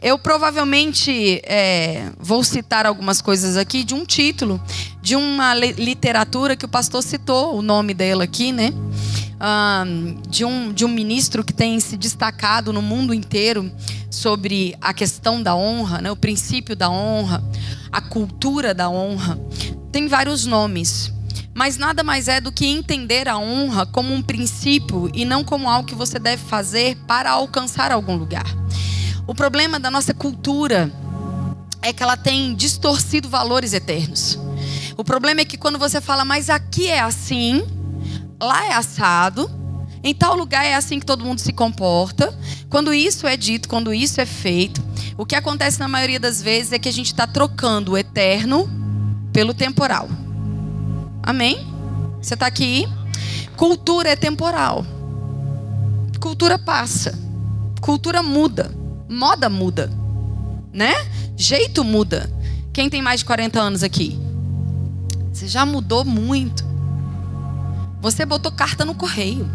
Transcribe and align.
Eu 0.00 0.16
provavelmente 0.16 1.40
é, 1.44 2.12
vou 2.18 2.44
citar 2.44 2.86
algumas 2.86 3.20
coisas 3.20 3.56
aqui 3.56 3.82
de 3.82 3.94
um 3.94 4.04
título, 4.04 4.62
de 5.02 5.16
uma 5.16 5.54
literatura 5.54 6.54
que 6.54 6.64
o 6.64 6.68
pastor 6.68 7.02
citou 7.02 7.56
o 7.56 7.62
nome 7.62 7.94
dela 7.94 8.22
aqui, 8.22 8.52
né? 8.52 8.72
De, 10.28 10.44
um, 10.44 10.72
de 10.72 10.84
um 10.84 10.88
ministro 10.88 11.44
que 11.44 11.52
tem 11.52 11.78
se 11.80 11.96
destacado 11.96 12.72
no 12.72 12.82
mundo 12.82 13.12
inteiro 13.12 13.70
sobre 14.10 14.76
a 14.80 14.92
questão 14.92 15.42
da 15.42 15.54
honra, 15.54 16.00
né? 16.00 16.10
o 16.10 16.16
princípio 16.16 16.74
da 16.74 16.90
honra, 16.90 17.42
a 17.90 18.00
cultura 18.00 18.72
da 18.72 18.88
honra. 18.88 19.38
Tem 19.92 20.06
vários 20.08 20.44
nomes, 20.44 21.12
mas 21.54 21.76
nada 21.76 22.04
mais 22.04 22.28
é 22.28 22.40
do 22.40 22.52
que 22.52 22.66
entender 22.66 23.28
a 23.28 23.38
honra 23.38 23.86
como 23.86 24.12
um 24.12 24.22
princípio 24.22 25.10
e 25.12 25.24
não 25.24 25.42
como 25.42 25.68
algo 25.68 25.88
que 25.88 25.94
você 25.94 26.18
deve 26.18 26.42
fazer 26.44 26.96
para 27.06 27.30
alcançar 27.30 27.90
algum 27.90 28.16
lugar. 28.16 28.46
O 29.28 29.34
problema 29.34 29.78
da 29.78 29.90
nossa 29.90 30.14
cultura 30.14 30.90
é 31.82 31.92
que 31.92 32.02
ela 32.02 32.16
tem 32.16 32.54
distorcido 32.54 33.28
valores 33.28 33.74
eternos. 33.74 34.38
O 34.96 35.04
problema 35.04 35.42
é 35.42 35.44
que 35.44 35.58
quando 35.58 35.78
você 35.78 36.00
fala, 36.00 36.24
mas 36.24 36.48
aqui 36.48 36.88
é 36.88 36.98
assim, 36.98 37.62
lá 38.40 38.64
é 38.64 38.72
assado, 38.72 39.50
em 40.02 40.14
tal 40.14 40.34
lugar 40.34 40.64
é 40.64 40.74
assim 40.74 40.98
que 40.98 41.04
todo 41.04 41.26
mundo 41.26 41.40
se 41.40 41.52
comporta. 41.52 42.34
Quando 42.70 42.94
isso 42.94 43.26
é 43.26 43.36
dito, 43.36 43.68
quando 43.68 43.92
isso 43.92 44.18
é 44.18 44.24
feito, 44.24 44.82
o 45.18 45.26
que 45.26 45.34
acontece 45.34 45.78
na 45.78 45.88
maioria 45.88 46.18
das 46.18 46.40
vezes 46.40 46.72
é 46.72 46.78
que 46.78 46.88
a 46.88 46.92
gente 46.92 47.08
está 47.08 47.26
trocando 47.26 47.92
o 47.92 47.98
eterno 47.98 48.66
pelo 49.30 49.52
temporal. 49.52 50.08
Amém? 51.22 51.66
Você 52.22 52.32
está 52.32 52.46
aqui? 52.46 52.88
Cultura 53.58 54.08
é 54.08 54.16
temporal. 54.16 54.86
Cultura 56.18 56.58
passa. 56.58 57.12
Cultura 57.82 58.22
muda. 58.22 58.87
Moda 59.08 59.48
muda, 59.48 59.90
né? 60.72 60.94
Jeito 61.36 61.82
muda. 61.82 62.30
Quem 62.72 62.90
tem 62.90 63.00
mais 63.00 63.20
de 63.20 63.26
40 63.26 63.58
anos 63.60 63.82
aqui? 63.82 64.18
Você 65.32 65.48
já 65.48 65.64
mudou 65.64 66.04
muito. 66.04 66.64
Você 68.00 68.26
botou 68.26 68.52
carta 68.52 68.84
no 68.84 68.94
correio. 68.94 69.50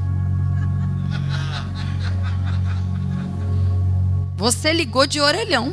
Você 4.36 4.74
ligou 4.74 5.06
de 5.06 5.22
orelhão. 5.22 5.72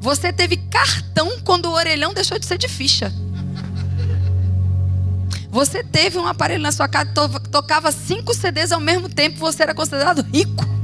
Você 0.00 0.32
teve 0.32 0.56
cartão 0.56 1.38
quando 1.44 1.66
o 1.66 1.72
orelhão 1.72 2.14
deixou 2.14 2.38
de 2.38 2.46
ser 2.46 2.58
de 2.58 2.68
ficha. 2.68 3.12
Você 5.50 5.82
teve 5.82 6.18
um 6.18 6.26
aparelho 6.26 6.62
na 6.62 6.72
sua 6.72 6.88
casa 6.88 7.10
que 7.40 7.48
tocava 7.48 7.90
cinco 7.90 8.34
CDs 8.34 8.70
ao 8.70 8.80
mesmo 8.80 9.08
tempo, 9.08 9.38
você 9.38 9.62
era 9.62 9.74
considerado 9.74 10.22
rico. 10.32 10.77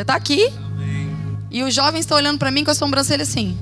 Você 0.00 0.02
está 0.02 0.14
aqui? 0.14 0.46
Amém. 0.56 1.14
E 1.50 1.62
os 1.62 1.74
jovens 1.74 2.00
estão 2.00 2.16
olhando 2.16 2.38
para 2.38 2.50
mim 2.50 2.64
com 2.64 2.70
a 2.70 2.74
sobrancelha 2.74 3.22
assim. 3.22 3.58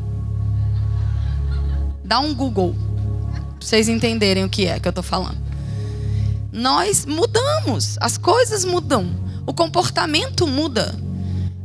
Dá 2.05 2.21
um 2.21 2.33
Google. 2.33 2.77
Para 3.33 3.43
vocês 3.59 3.89
entenderem 3.89 4.45
o 4.45 4.49
que 4.49 4.65
é 4.67 4.79
que 4.79 4.87
eu 4.87 4.91
estou 4.91 5.03
falando. 5.03 5.37
Nós 6.53 7.05
mudamos. 7.05 7.99
As 8.01 8.17
coisas 8.17 8.65
mudam. 8.65 9.11
O 9.45 9.53
comportamento 9.53 10.47
muda. 10.47 10.95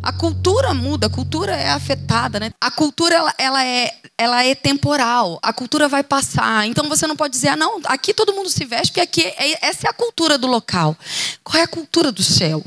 A 0.02 0.12
cultura 0.12 0.74
muda, 0.74 1.06
a 1.06 1.10
cultura 1.10 1.56
é 1.56 1.70
afetada, 1.70 2.40
né? 2.40 2.52
A 2.60 2.72
cultura 2.72 3.14
ela, 3.14 3.34
ela, 3.38 3.64
é, 3.64 3.94
ela 4.18 4.44
é 4.44 4.56
temporal, 4.56 5.40
a 5.42 5.54
cultura 5.54 5.88
vai 5.88 6.04
passar. 6.04 6.68
Então 6.68 6.90
você 6.90 7.06
não 7.06 7.16
pode 7.16 7.34
dizer, 7.34 7.50
ah, 7.50 7.56
não, 7.56 7.80
aqui 7.86 8.12
todo 8.14 8.34
mundo 8.34 8.50
se 8.50 8.66
veste, 8.66 8.88
porque 8.88 9.00
aqui 9.00 9.22
é, 9.22 9.66
essa 9.68 9.88
é 9.88 9.90
a 9.90 9.94
cultura 9.94 10.38
do 10.38 10.48
local. 10.48 10.98
Qual 11.44 11.58
é 11.58 11.64
a 11.64 11.68
cultura 11.68 12.12
do 12.12 12.24
céu? 12.24 12.62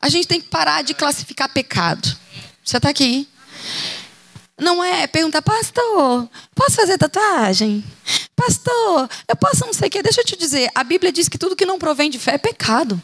A 0.00 0.08
gente 0.08 0.28
tem 0.28 0.40
que 0.40 0.48
parar 0.48 0.82
de 0.82 0.94
classificar 0.94 1.48
pecado. 1.48 2.16
Você 2.64 2.76
está 2.76 2.88
aqui? 2.88 3.28
Não 4.60 4.82
é 4.82 5.06
perguntar, 5.06 5.42
pastor, 5.42 6.28
posso 6.54 6.76
fazer 6.76 6.98
tatuagem? 6.98 7.84
Pastor, 8.34 9.08
eu 9.28 9.36
posso 9.36 9.64
não 9.66 9.72
sei 9.72 9.88
o 9.88 9.90
quê. 9.90 10.02
Deixa 10.02 10.20
eu 10.20 10.24
te 10.24 10.36
dizer, 10.36 10.70
a 10.74 10.82
Bíblia 10.84 11.12
diz 11.12 11.28
que 11.28 11.38
tudo 11.38 11.56
que 11.56 11.66
não 11.66 11.78
provém 11.78 12.10
de 12.10 12.18
fé 12.18 12.34
é 12.34 12.38
pecado. 12.38 13.00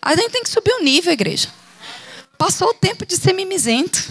A 0.00 0.16
gente 0.16 0.30
tem 0.30 0.42
que 0.42 0.50
subir 0.50 0.72
o 0.72 0.82
nível, 0.82 1.12
igreja. 1.12 1.48
Passou 2.36 2.70
o 2.70 2.74
tempo 2.74 3.06
de 3.06 3.16
ser 3.16 3.32
mimizento, 3.32 4.02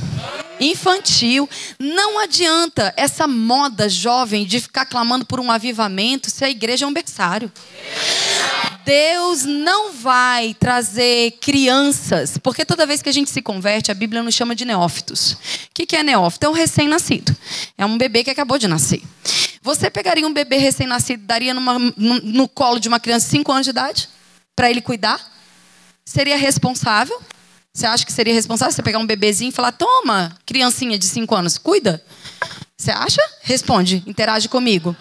infantil. 0.59 1.50
Não 1.78 2.19
adianta 2.19 2.94
essa 2.95 3.28
moda 3.28 3.89
jovem 3.89 4.45
de 4.45 4.61
ficar 4.61 4.85
clamando 4.85 5.25
por 5.25 5.39
um 5.39 5.51
avivamento 5.51 6.29
se 6.29 6.45
a 6.45 6.50
igreja 6.50 6.85
é 6.85 6.88
um 6.88 6.94
berçário. 6.94 7.51
Deus 8.85 9.43
não 9.43 9.93
vai 9.93 10.53
trazer 10.53 11.31
crianças, 11.39 12.37
porque 12.37 12.65
toda 12.65 12.85
vez 12.85 13.01
que 13.01 13.09
a 13.09 13.11
gente 13.11 13.29
se 13.29 13.41
converte, 13.41 13.91
a 13.91 13.93
Bíblia 13.93 14.23
nos 14.23 14.35
chama 14.35 14.55
de 14.55 14.65
neófitos. 14.65 15.33
O 15.33 15.37
que 15.73 15.95
é 15.95 16.03
neófito? 16.03 16.45
É 16.45 16.49
um 16.49 16.53
recém-nascido. 16.53 17.35
É 17.77 17.85
um 17.85 17.97
bebê 17.97 18.23
que 18.23 18.29
acabou 18.29 18.57
de 18.57 18.67
nascer. 18.67 19.01
Você 19.61 19.89
pegaria 19.89 20.25
um 20.25 20.33
bebê 20.33 20.57
recém-nascido, 20.57 21.23
daria 21.23 21.53
numa, 21.53 21.77
no, 21.77 22.19
no 22.21 22.47
colo 22.47 22.79
de 22.79 22.87
uma 22.87 22.99
criança 22.99 23.25
de 23.25 23.31
5 23.31 23.51
anos 23.51 23.65
de 23.65 23.69
idade? 23.69 24.09
Para 24.55 24.69
ele 24.69 24.81
cuidar? 24.81 25.19
Seria 26.03 26.37
responsável? 26.37 27.21
Você 27.73 27.85
acha 27.85 28.05
que 28.05 28.11
seria 28.11 28.33
responsável 28.33 28.73
você 28.73 28.81
pegar 28.81 28.99
um 28.99 29.05
bebezinho 29.05 29.49
e 29.49 29.53
falar: 29.53 29.71
toma, 29.71 30.35
criancinha 30.45 30.97
de 30.97 31.05
5 31.05 31.33
anos, 31.35 31.57
cuida? 31.57 32.03
Você 32.77 32.91
acha? 32.91 33.21
Responde, 33.43 34.03
interage 34.07 34.49
comigo. 34.49 34.95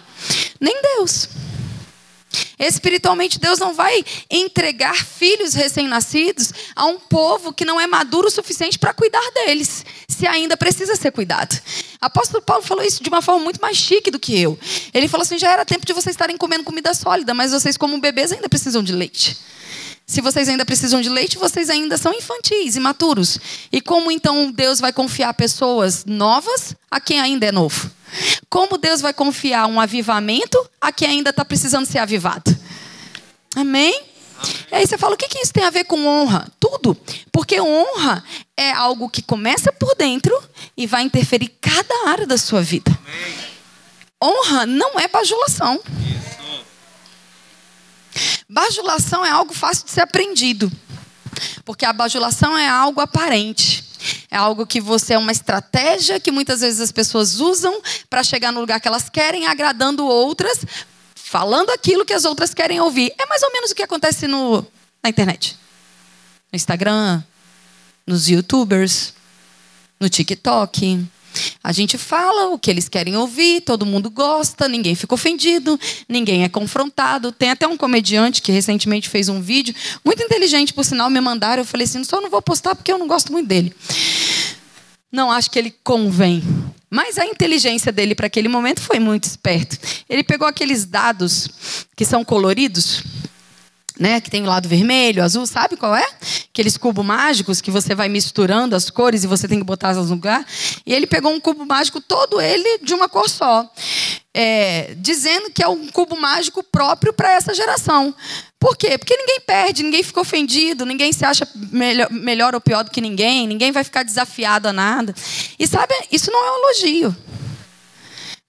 Nem 0.59 0.81
Deus. 0.81 1.27
Espiritualmente, 2.57 3.39
Deus 3.39 3.59
não 3.59 3.73
vai 3.73 4.03
entregar 4.29 4.95
filhos 4.95 5.53
recém-nascidos 5.53 6.53
a 6.75 6.85
um 6.85 6.99
povo 6.99 7.51
que 7.53 7.65
não 7.65 7.79
é 7.79 7.87
maduro 7.87 8.27
o 8.27 8.31
suficiente 8.31 8.77
para 8.77 8.93
cuidar 8.93 9.23
deles, 9.33 9.85
se 10.07 10.27
ainda 10.27 10.55
precisa 10.55 10.95
ser 10.95 11.11
cuidado. 11.11 11.59
Apóstolo 11.99 12.41
Paulo 12.43 12.63
falou 12.63 12.83
isso 12.83 13.03
de 13.03 13.09
uma 13.09 13.21
forma 13.21 13.43
muito 13.43 13.59
mais 13.59 13.77
chique 13.77 14.11
do 14.11 14.19
que 14.19 14.39
eu. 14.39 14.57
Ele 14.93 15.07
falou 15.07 15.23
assim: 15.23 15.37
já 15.37 15.51
era 15.51 15.65
tempo 15.65 15.85
de 15.85 15.93
vocês 15.93 16.13
estarem 16.13 16.37
comendo 16.37 16.63
comida 16.63 16.93
sólida, 16.93 17.33
mas 17.33 17.51
vocês, 17.51 17.77
como 17.77 17.99
bebês, 17.99 18.31
ainda 18.31 18.49
precisam 18.49 18.83
de 18.83 18.93
leite. 18.93 19.37
Se 20.05 20.19
vocês 20.19 20.49
ainda 20.49 20.65
precisam 20.65 21.01
de 21.01 21.09
leite, 21.09 21.37
vocês 21.37 21.69
ainda 21.69 21.97
são 21.97 22.13
infantis, 22.13 22.75
imaturos. 22.75 23.39
E 23.71 23.79
como 23.79 24.11
então 24.11 24.51
Deus 24.51 24.79
vai 24.79 24.91
confiar 24.91 25.33
pessoas 25.33 26.03
novas 26.05 26.75
a 26.89 26.99
quem 26.99 27.19
ainda 27.19 27.45
é 27.45 27.51
novo? 27.51 27.89
Como 28.49 28.77
Deus 28.77 28.99
vai 28.99 29.13
confiar 29.13 29.67
um 29.67 29.79
avivamento 29.79 30.69
a 30.81 30.91
quem 30.91 31.07
ainda 31.07 31.29
está 31.29 31.45
precisando 31.45 31.85
ser 31.85 31.99
avivado? 31.99 32.55
Amém? 33.55 34.03
E 34.71 34.75
aí 34.75 34.85
você 34.85 34.97
fala, 34.97 35.13
o 35.13 35.17
que, 35.17 35.27
que 35.27 35.39
isso 35.39 35.53
tem 35.53 35.63
a 35.63 35.69
ver 35.69 35.85
com 35.85 36.05
honra? 36.05 36.47
Tudo. 36.59 36.97
Porque 37.31 37.61
honra 37.61 38.23
é 38.57 38.71
algo 38.71 39.09
que 39.09 39.21
começa 39.21 39.71
por 39.71 39.95
dentro 39.95 40.37
e 40.75 40.87
vai 40.87 41.03
interferir 41.03 41.51
cada 41.61 42.09
área 42.09 42.25
da 42.25 42.37
sua 42.37 42.61
vida. 42.61 42.91
Amém. 43.05 43.51
Honra 44.23 44.65
não 44.65 44.99
é 44.99 45.07
bajulação. 45.07 45.79
Bajulação 48.51 49.25
é 49.25 49.29
algo 49.29 49.53
fácil 49.53 49.85
de 49.85 49.91
ser 49.91 50.01
aprendido. 50.01 50.69
Porque 51.63 51.85
a 51.85 51.93
bajulação 51.93 52.57
é 52.57 52.67
algo 52.67 52.99
aparente. 52.99 53.81
É 54.29 54.35
algo 54.35 54.67
que 54.67 54.81
você 54.81 55.13
é 55.13 55.17
uma 55.17 55.31
estratégia 55.31 56.19
que 56.19 56.31
muitas 56.31 56.59
vezes 56.59 56.81
as 56.81 56.91
pessoas 56.91 57.39
usam 57.39 57.81
para 58.09 58.25
chegar 58.25 58.51
no 58.51 58.59
lugar 58.59 58.81
que 58.81 58.89
elas 58.89 59.09
querem, 59.09 59.47
agradando 59.47 60.05
outras, 60.05 60.65
falando 61.15 61.69
aquilo 61.69 62.05
que 62.05 62.11
as 62.11 62.25
outras 62.25 62.53
querem 62.53 62.81
ouvir. 62.81 63.13
É 63.17 63.25
mais 63.25 63.41
ou 63.41 63.53
menos 63.53 63.71
o 63.71 63.75
que 63.75 63.83
acontece 63.83 64.27
no, 64.27 64.67
na 65.01 65.09
internet. 65.09 65.57
No 66.51 66.57
Instagram, 66.57 67.23
nos 68.05 68.27
YouTubers, 68.27 69.13
no 69.97 70.09
TikTok. 70.09 71.07
A 71.63 71.71
gente 71.71 71.97
fala 71.97 72.49
o 72.49 72.59
que 72.59 72.69
eles 72.69 72.89
querem 72.89 73.15
ouvir, 73.15 73.61
todo 73.61 73.85
mundo 73.85 74.09
gosta, 74.09 74.67
ninguém 74.67 74.95
fica 74.95 75.13
ofendido, 75.13 75.79
ninguém 76.07 76.43
é 76.43 76.49
confrontado. 76.49 77.31
Tem 77.31 77.49
até 77.51 77.67
um 77.67 77.77
comediante 77.77 78.41
que 78.41 78.51
recentemente 78.51 79.09
fez 79.09 79.29
um 79.29 79.41
vídeo, 79.41 79.73
muito 80.03 80.23
inteligente, 80.23 80.73
por 80.73 80.83
sinal, 80.83 81.09
me 81.09 81.21
mandaram. 81.21 81.61
Eu 81.61 81.65
falei 81.65 81.85
assim: 81.85 82.03
só 82.03 82.19
não 82.19 82.29
vou 82.29 82.41
postar 82.41 82.75
porque 82.75 82.91
eu 82.91 82.97
não 82.97 83.07
gosto 83.07 83.31
muito 83.31 83.47
dele. 83.47 83.73
Não 85.11 85.31
acho 85.31 85.51
que 85.51 85.59
ele 85.59 85.75
convém. 85.83 86.41
Mas 86.89 87.17
a 87.17 87.25
inteligência 87.25 87.91
dele 87.91 88.13
para 88.13 88.27
aquele 88.27 88.49
momento 88.49 88.81
foi 88.81 88.99
muito 88.99 89.23
esperto. 89.23 89.77
Ele 90.09 90.23
pegou 90.23 90.47
aqueles 90.47 90.85
dados 90.85 91.85
que 91.95 92.03
são 92.03 92.23
coloridos 92.23 93.03
né, 94.01 94.19
que 94.19 94.31
tem 94.31 94.41
o 94.41 94.47
lado 94.47 94.67
vermelho, 94.67 95.23
azul, 95.23 95.45
sabe 95.45 95.77
qual 95.77 95.95
é? 95.95 96.07
Aqueles 96.49 96.75
cubos 96.75 97.05
mágicos 97.05 97.61
que 97.61 97.69
você 97.69 97.93
vai 97.93 98.09
misturando 98.09 98.75
as 98.75 98.89
cores 98.89 99.23
e 99.23 99.27
você 99.27 99.47
tem 99.47 99.59
que 99.59 99.63
botar 99.63 99.91
elas 99.91 100.09
no 100.09 100.15
lugar. 100.15 100.43
E 100.83 100.91
ele 100.91 101.05
pegou 101.05 101.31
um 101.31 101.39
cubo 101.39 101.67
mágico 101.67 102.01
todo 102.01 102.41
ele 102.41 102.79
de 102.79 102.95
uma 102.95 103.07
cor 103.07 103.29
só, 103.29 103.71
é, 104.33 104.95
dizendo 104.97 105.51
que 105.51 105.61
é 105.61 105.67
um 105.67 105.87
cubo 105.87 106.19
mágico 106.19 106.63
próprio 106.63 107.13
para 107.13 107.31
essa 107.31 107.53
geração. 107.53 108.13
Por 108.59 108.75
quê? 108.75 108.97
Porque 108.97 109.15
ninguém 109.15 109.39
perde, 109.41 109.83
ninguém 109.83 110.01
fica 110.01 110.19
ofendido, 110.19 110.83
ninguém 110.83 111.13
se 111.13 111.23
acha 111.23 111.47
melhor, 111.71 112.09
melhor 112.09 112.55
ou 112.55 112.61
pior 112.61 112.83
do 112.83 112.89
que 112.89 113.01
ninguém, 113.01 113.45
ninguém 113.45 113.71
vai 113.71 113.83
ficar 113.83 114.01
desafiado 114.01 114.67
a 114.67 114.73
nada. 114.73 115.13
E 115.59 115.67
sabe, 115.67 115.93
isso 116.11 116.31
não 116.31 116.43
é 116.43 116.51
um 116.51 116.63
elogio. 116.63 117.15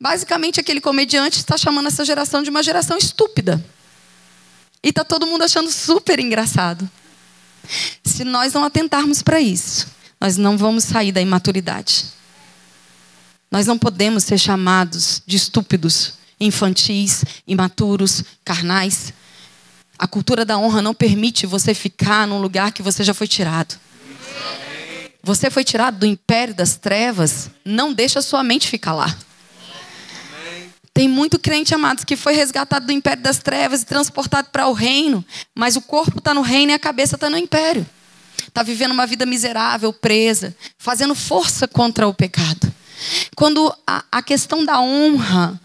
Basicamente, 0.00 0.58
aquele 0.58 0.80
comediante 0.80 1.36
está 1.36 1.58
chamando 1.58 1.88
essa 1.88 2.06
geração 2.06 2.42
de 2.42 2.48
uma 2.48 2.62
geração 2.62 2.96
estúpida. 2.96 3.62
E 4.82 4.92
tá 4.92 5.04
todo 5.04 5.26
mundo 5.26 5.42
achando 5.42 5.70
super 5.70 6.18
engraçado. 6.18 6.90
Se 8.04 8.24
nós 8.24 8.52
não 8.52 8.64
atentarmos 8.64 9.22
para 9.22 9.40
isso, 9.40 9.86
nós 10.20 10.36
não 10.36 10.58
vamos 10.58 10.84
sair 10.84 11.12
da 11.12 11.20
imaturidade. 11.20 12.06
Nós 13.50 13.66
não 13.66 13.78
podemos 13.78 14.24
ser 14.24 14.38
chamados 14.38 15.22
de 15.26 15.36
estúpidos, 15.36 16.14
infantis, 16.40 17.24
imaturos, 17.46 18.24
carnais. 18.44 19.12
A 19.98 20.06
cultura 20.08 20.44
da 20.44 20.58
honra 20.58 20.82
não 20.82 20.94
permite 20.94 21.46
você 21.46 21.74
ficar 21.74 22.26
num 22.26 22.40
lugar 22.40 22.72
que 22.72 22.82
você 22.82 23.04
já 23.04 23.14
foi 23.14 23.28
tirado. 23.28 23.78
Você 25.22 25.50
foi 25.50 25.62
tirado 25.62 25.98
do 25.98 26.06
império 26.06 26.54
das 26.54 26.76
trevas, 26.76 27.48
não 27.64 27.92
deixa 27.92 28.20
sua 28.20 28.42
mente 28.42 28.66
ficar 28.66 28.94
lá. 28.94 29.16
Tem 30.94 31.08
muito 31.08 31.38
crente, 31.38 31.74
amados, 31.74 32.04
que 32.04 32.16
foi 32.16 32.34
resgatado 32.34 32.86
do 32.86 32.92
império 32.92 33.22
das 33.22 33.38
trevas 33.38 33.82
e 33.82 33.86
transportado 33.86 34.48
para 34.50 34.68
o 34.68 34.72
reino, 34.72 35.24
mas 35.54 35.74
o 35.74 35.80
corpo 35.80 36.18
está 36.18 36.34
no 36.34 36.42
reino 36.42 36.72
e 36.72 36.74
a 36.74 36.78
cabeça 36.78 37.14
está 37.14 37.30
no 37.30 37.38
império. 37.38 37.86
Está 38.46 38.62
vivendo 38.62 38.92
uma 38.92 39.06
vida 39.06 39.24
miserável, 39.24 39.92
presa, 39.92 40.54
fazendo 40.76 41.14
força 41.14 41.66
contra 41.66 42.06
o 42.06 42.12
pecado. 42.12 42.70
Quando 43.34 43.74
a, 43.86 44.04
a 44.12 44.22
questão 44.22 44.64
da 44.64 44.80
honra 44.80 45.58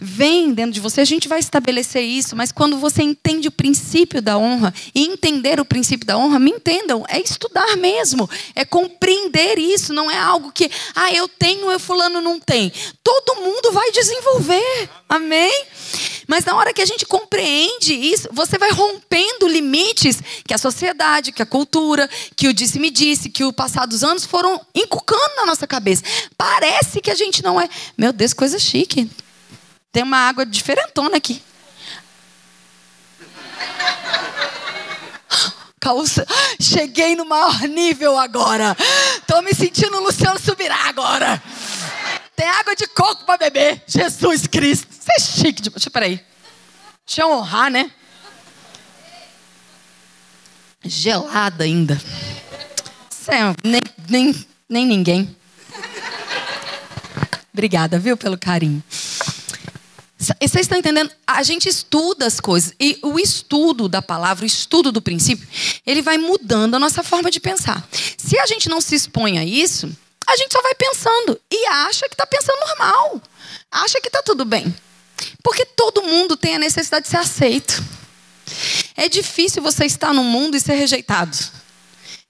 vem 0.00 0.52
dentro 0.52 0.72
de 0.72 0.80
você, 0.80 1.00
a 1.00 1.04
gente 1.04 1.26
vai 1.26 1.40
estabelecer 1.40 2.02
isso, 2.02 2.36
mas 2.36 2.52
quando 2.52 2.78
você 2.78 3.02
entende 3.02 3.48
o 3.48 3.52
princípio 3.52 4.22
da 4.22 4.38
honra 4.38 4.72
e 4.94 5.04
entender 5.04 5.58
o 5.58 5.64
princípio 5.64 6.06
da 6.06 6.16
honra, 6.16 6.38
me 6.38 6.52
entendam, 6.52 7.04
é 7.08 7.20
estudar 7.20 7.76
mesmo, 7.76 8.28
é 8.54 8.64
compreender 8.64 9.58
isso, 9.58 9.92
não 9.92 10.10
é 10.10 10.18
algo 10.18 10.52
que, 10.52 10.70
ah, 10.94 11.12
eu 11.12 11.26
tenho, 11.26 11.70
eu 11.70 11.80
fulano 11.80 12.20
não 12.20 12.38
tem. 12.38 12.72
Todo 13.02 13.40
mundo 13.40 13.72
vai 13.72 13.90
desenvolver. 13.90 14.88
Amém? 15.08 15.64
Mas 16.28 16.44
na 16.44 16.54
hora 16.54 16.74
que 16.74 16.82
a 16.82 16.86
gente 16.86 17.06
compreende 17.06 17.94
isso, 17.94 18.28
você 18.30 18.58
vai 18.58 18.70
rompendo 18.70 19.48
limites 19.48 20.22
que 20.46 20.52
a 20.52 20.58
sociedade, 20.58 21.32
que 21.32 21.42
a 21.42 21.46
cultura, 21.46 22.08
que 22.36 22.46
o 22.46 22.52
disse-me 22.52 22.90
disse, 22.90 23.30
que 23.30 23.42
o 23.42 23.52
passado 23.52 23.88
dos 23.88 24.04
anos 24.04 24.26
foram 24.26 24.60
inculcando 24.74 25.36
na 25.36 25.46
nossa 25.46 25.66
cabeça. 25.66 26.02
Parece 26.36 27.00
que 27.00 27.10
a 27.10 27.14
gente 27.14 27.42
não 27.42 27.58
é. 27.58 27.68
Meu 27.96 28.12
Deus, 28.12 28.34
coisa 28.34 28.58
chique. 28.58 29.10
Tem 29.92 30.02
uma 30.02 30.18
água 30.28 30.44
diferentona 30.44 31.16
aqui. 31.16 31.42
Calça. 35.80 36.26
Cheguei 36.60 37.16
no 37.16 37.24
maior 37.24 37.60
nível 37.62 38.18
agora. 38.18 38.76
Tô 39.26 39.40
me 39.42 39.54
sentindo 39.54 40.00
Luciano 40.00 40.38
Subirá 40.38 40.88
agora. 40.88 41.42
Tem 42.36 42.48
água 42.48 42.76
de 42.76 42.86
coco 42.88 43.24
para 43.24 43.38
beber. 43.38 43.82
Jesus 43.86 44.46
Cristo. 44.46 44.86
Você 44.90 45.12
é 45.12 45.20
chique. 45.20 45.62
De... 45.62 45.70
Deixa, 45.70 45.90
peraí. 45.90 46.20
Deixa 47.06 47.22
eu 47.22 47.30
honrar, 47.32 47.70
né? 47.70 47.90
Gelada 50.84 51.64
ainda. 51.64 52.00
Céu, 53.10 53.54
nem, 53.64 53.82
nem, 54.08 54.46
nem 54.68 54.86
ninguém. 54.86 55.36
Obrigada, 57.52 57.98
viu, 57.98 58.16
pelo 58.16 58.38
carinho. 58.38 58.82
Vocês 60.40 60.62
estão 60.62 60.78
entendendo? 60.78 61.10
A 61.26 61.42
gente 61.42 61.68
estuda 61.68 62.26
as 62.26 62.40
coisas. 62.40 62.72
E 62.78 62.98
o 63.02 63.18
estudo 63.18 63.88
da 63.88 64.02
palavra, 64.02 64.44
o 64.44 64.46
estudo 64.46 64.90
do 64.90 65.02
princípio, 65.02 65.46
ele 65.86 66.02
vai 66.02 66.18
mudando 66.18 66.74
a 66.74 66.78
nossa 66.78 67.02
forma 67.02 67.30
de 67.30 67.40
pensar. 67.40 67.86
Se 68.16 68.38
a 68.38 68.46
gente 68.46 68.68
não 68.68 68.80
se 68.80 68.94
expõe 68.94 69.38
a 69.38 69.44
isso, 69.44 69.90
a 70.26 70.36
gente 70.36 70.52
só 70.52 70.62
vai 70.62 70.74
pensando 70.74 71.40
e 71.50 71.66
acha 71.66 72.08
que 72.08 72.14
está 72.14 72.26
pensando 72.26 72.58
normal. 72.60 73.22
Acha 73.70 74.00
que 74.00 74.08
está 74.08 74.22
tudo 74.22 74.44
bem. 74.44 74.74
Porque 75.42 75.64
todo 75.64 76.02
mundo 76.02 76.36
tem 76.36 76.54
a 76.54 76.58
necessidade 76.58 77.04
de 77.04 77.10
ser 77.10 77.16
aceito. 77.16 77.82
É 78.96 79.08
difícil 79.08 79.62
você 79.62 79.84
estar 79.84 80.12
no 80.12 80.24
mundo 80.24 80.56
e 80.56 80.60
ser 80.60 80.74
rejeitado. 80.74 81.36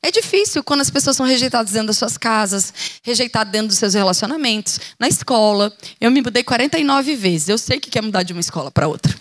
É 0.03 0.13
difícil 0.13 0.63
quando 0.63 0.81
as 0.81 0.91
pessoas 0.91 1.17
são 1.17 1.27
rejeitadas 1.27 1.73
dentro 1.73 1.89
das 1.89 1.99
suas 1.99 2.17
casas, 2.17 2.73
rejeitadas 3.03 3.51
dentro 3.51 3.69
dos 3.69 3.79
seus 3.79 3.95
relacionamentos, 3.95 4.79
na 4.99 5.09
escola. 5.09 5.73
Eu 6.01 6.11
me 6.11 6.23
mudei 6.23 6.45
49 6.45 7.17
vezes. 7.17 7.49
Eu 7.49 7.59
sei 7.59 7.79
o 7.79 7.81
que 7.81 7.99
é 7.99 8.03
mudar 8.03 8.23
de 8.23 8.33
uma 8.33 8.41
escola 8.41 8.71
para 8.71 8.87
outra. 8.87 9.15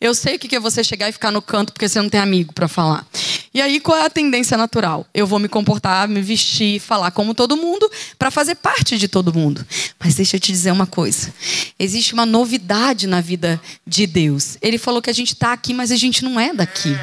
Eu 0.00 0.14
sei 0.14 0.36
o 0.36 0.38
que 0.38 0.54
é 0.54 0.60
você 0.60 0.84
chegar 0.84 1.08
e 1.08 1.12
ficar 1.12 1.30
no 1.30 1.42
canto 1.42 1.72
porque 1.72 1.88
você 1.88 2.00
não 2.00 2.08
tem 2.08 2.20
amigo 2.20 2.52
para 2.52 2.68
falar. 2.68 3.06
E 3.52 3.60
aí, 3.60 3.80
qual 3.80 3.96
é 3.98 4.04
a 4.04 4.10
tendência 4.10 4.56
natural? 4.56 5.06
Eu 5.12 5.26
vou 5.26 5.38
me 5.38 5.48
comportar, 5.48 6.06
me 6.06 6.20
vestir, 6.20 6.78
falar 6.78 7.10
como 7.10 7.34
todo 7.34 7.56
mundo, 7.56 7.90
para 8.18 8.30
fazer 8.30 8.54
parte 8.56 8.98
de 8.98 9.08
todo 9.08 9.32
mundo. 9.34 9.66
Mas 9.98 10.14
deixa 10.14 10.36
eu 10.36 10.40
te 10.40 10.52
dizer 10.52 10.70
uma 10.70 10.86
coisa: 10.86 11.32
existe 11.78 12.12
uma 12.14 12.26
novidade 12.26 13.06
na 13.06 13.20
vida 13.20 13.60
de 13.86 14.06
Deus. 14.06 14.56
Ele 14.60 14.78
falou 14.78 15.02
que 15.02 15.10
a 15.10 15.14
gente 15.14 15.32
está 15.32 15.52
aqui, 15.52 15.74
mas 15.74 15.90
a 15.90 15.96
gente 15.96 16.22
não 16.22 16.38
é 16.38 16.52
daqui. 16.52 16.94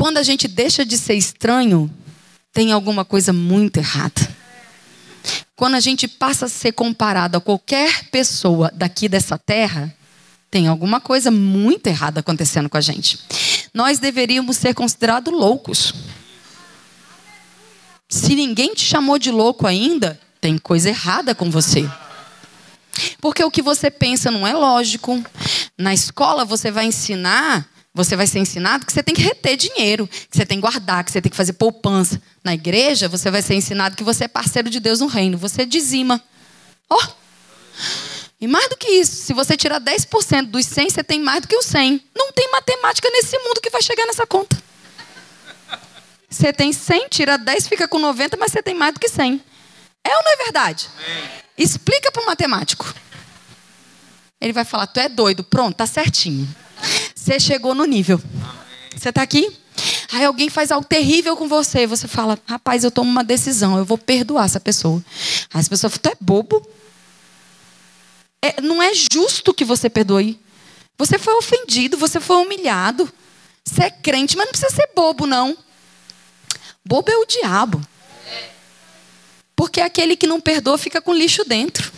Quando 0.00 0.16
a 0.16 0.22
gente 0.22 0.48
deixa 0.48 0.82
de 0.82 0.96
ser 0.96 1.12
estranho, 1.12 1.90
tem 2.54 2.72
alguma 2.72 3.04
coisa 3.04 3.34
muito 3.34 3.76
errada. 3.76 4.34
Quando 5.54 5.74
a 5.74 5.80
gente 5.80 6.08
passa 6.08 6.46
a 6.46 6.48
ser 6.48 6.72
comparado 6.72 7.36
a 7.36 7.40
qualquer 7.40 8.08
pessoa 8.08 8.72
daqui 8.74 9.10
dessa 9.10 9.36
terra, 9.36 9.94
tem 10.50 10.68
alguma 10.68 11.02
coisa 11.02 11.30
muito 11.30 11.86
errada 11.86 12.20
acontecendo 12.20 12.66
com 12.70 12.78
a 12.78 12.80
gente. 12.80 13.18
Nós 13.74 13.98
deveríamos 13.98 14.56
ser 14.56 14.72
considerados 14.72 15.34
loucos. 15.34 15.92
Se 18.08 18.34
ninguém 18.34 18.72
te 18.72 18.86
chamou 18.86 19.18
de 19.18 19.30
louco 19.30 19.66
ainda, 19.66 20.18
tem 20.40 20.56
coisa 20.56 20.88
errada 20.88 21.34
com 21.34 21.50
você. 21.50 21.86
Porque 23.20 23.44
o 23.44 23.50
que 23.50 23.60
você 23.60 23.90
pensa 23.90 24.30
não 24.30 24.46
é 24.46 24.54
lógico. 24.54 25.22
Na 25.76 25.92
escola 25.92 26.42
você 26.46 26.70
vai 26.70 26.86
ensinar, 26.86 27.69
você 27.92 28.14
vai 28.16 28.26
ser 28.26 28.38
ensinado 28.38 28.86
que 28.86 28.92
você 28.92 29.02
tem 29.02 29.14
que 29.14 29.20
reter 29.20 29.56
dinheiro, 29.56 30.06
que 30.06 30.36
você 30.36 30.46
tem 30.46 30.58
que 30.58 30.62
guardar, 30.62 31.04
que 31.04 31.10
você 31.10 31.20
tem 31.20 31.30
que 31.30 31.36
fazer 31.36 31.54
poupança. 31.54 32.20
Na 32.42 32.54
igreja 32.54 33.08
você 33.08 33.30
vai 33.30 33.42
ser 33.42 33.54
ensinado 33.54 33.96
que 33.96 34.04
você 34.04 34.24
é 34.24 34.28
parceiro 34.28 34.70
de 34.70 34.78
Deus 34.78 35.00
no 35.00 35.06
reino, 35.06 35.36
você 35.36 35.66
dizima. 35.66 36.22
Ó. 36.88 36.96
Oh. 36.96 37.20
E 38.40 38.46
mais 38.48 38.70
do 38.70 38.76
que 38.76 38.88
isso, 38.88 39.16
se 39.16 39.34
você 39.34 39.54
tirar 39.54 39.80
10% 39.80 40.46
dos 40.46 40.64
100, 40.64 40.90
você 40.90 41.04
tem 41.04 41.20
mais 41.20 41.42
do 41.42 41.48
que 41.48 41.56
o 41.56 41.62
100. 41.62 42.02
Não 42.16 42.32
tem 42.32 42.50
matemática 42.50 43.08
nesse 43.10 43.36
mundo 43.38 43.60
que 43.60 43.68
vai 43.68 43.82
chegar 43.82 44.06
nessa 44.06 44.26
conta. 44.26 44.56
Você 46.28 46.52
tem 46.52 46.72
100, 46.72 47.08
tira 47.08 47.36
10, 47.36 47.68
fica 47.68 47.86
com 47.86 47.98
90, 47.98 48.38
mas 48.38 48.52
você 48.52 48.62
tem 48.62 48.74
mais 48.74 48.94
do 48.94 49.00
que 49.00 49.08
100. 49.08 49.42
É 50.04 50.16
ou 50.16 50.24
não 50.24 50.32
é 50.32 50.36
verdade? 50.44 50.88
Explica 51.58 52.10
para 52.10 52.22
o 52.22 52.26
matemático. 52.26 52.94
Ele 54.40 54.52
vai 54.52 54.64
falar: 54.64 54.86
Tu 54.86 55.00
é 55.00 55.08
doido. 55.08 55.44
Pronto, 55.44 55.76
tá 55.76 55.86
certinho. 55.86 56.48
Você 57.20 57.38
chegou 57.38 57.74
no 57.74 57.84
nível. 57.84 58.18
Você 58.96 59.10
está 59.10 59.20
aqui? 59.20 59.54
Aí 60.10 60.24
alguém 60.24 60.48
faz 60.48 60.72
algo 60.72 60.86
terrível 60.86 61.36
com 61.36 61.46
você. 61.46 61.86
Você 61.86 62.08
fala: 62.08 62.38
Rapaz, 62.46 62.82
eu 62.82 62.90
tomo 62.90 63.10
uma 63.10 63.22
decisão. 63.22 63.76
Eu 63.76 63.84
vou 63.84 63.98
perdoar 63.98 64.46
essa 64.46 64.58
pessoa. 64.58 65.04
Aí 65.52 65.60
as 65.60 65.68
pessoas 65.68 65.92
falam: 65.92 66.02
Tu 66.02 66.16
é 66.16 66.24
bobo? 66.24 66.66
É, 68.42 68.62
não 68.62 68.82
é 68.82 68.92
justo 68.94 69.52
que 69.52 69.66
você 69.66 69.90
perdoe. 69.90 70.40
Você 70.96 71.18
foi 71.18 71.34
ofendido, 71.34 71.98
você 71.98 72.18
foi 72.18 72.36
humilhado. 72.36 73.12
Você 73.66 73.84
é 73.84 73.90
crente, 73.90 74.34
mas 74.34 74.46
não 74.46 74.52
precisa 74.52 74.74
ser 74.74 74.88
bobo, 74.96 75.26
não. 75.26 75.56
Bobo 76.82 77.10
é 77.10 77.16
o 77.18 77.26
diabo. 77.26 77.86
Porque 79.54 79.82
aquele 79.82 80.16
que 80.16 80.26
não 80.26 80.40
perdoa 80.40 80.78
fica 80.78 81.02
com 81.02 81.12
lixo 81.12 81.44
dentro. 81.44 81.92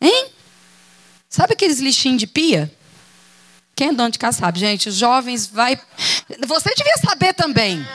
Hein? 0.00 0.28
Sabe 1.28 1.52
aqueles 1.52 1.78
lixinhos 1.78 2.18
de 2.18 2.26
pia? 2.26 2.72
Quem 3.74 3.88
é 3.88 3.92
dono 3.92 4.10
de 4.10 4.18
casa 4.18 4.38
sabe, 4.38 4.60
gente. 4.60 4.90
Jovens 4.90 5.46
vai. 5.46 5.78
Você 6.46 6.74
devia 6.74 6.96
saber 7.04 7.34
também. 7.34 7.86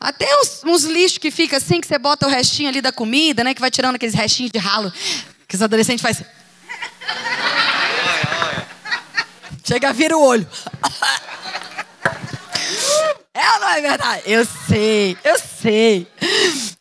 Até 0.00 0.26
uns, 0.40 0.62
uns 0.64 0.84
lixos 0.84 1.18
que 1.18 1.30
fica 1.30 1.56
assim, 1.56 1.80
que 1.80 1.86
você 1.86 1.98
bota 1.98 2.26
o 2.26 2.30
restinho 2.30 2.68
ali 2.68 2.80
da 2.80 2.92
comida, 2.92 3.44
né? 3.44 3.54
Que 3.54 3.60
vai 3.60 3.70
tirando 3.70 3.96
aqueles 3.96 4.14
restinhos 4.14 4.50
de 4.50 4.58
ralo 4.58 4.92
que 5.46 5.54
os 5.54 5.62
adolescentes 5.62 6.02
fazem. 6.02 6.26
Chega, 9.64 9.92
vira 9.92 10.16
o 10.16 10.22
olho. 10.22 10.48
É 13.34 13.50
ou 13.54 13.60
não 13.60 13.68
é 13.68 13.80
verdade? 13.80 14.22
Eu 14.26 14.46
sei, 14.68 15.16
eu 15.24 15.38
sei. 15.38 16.06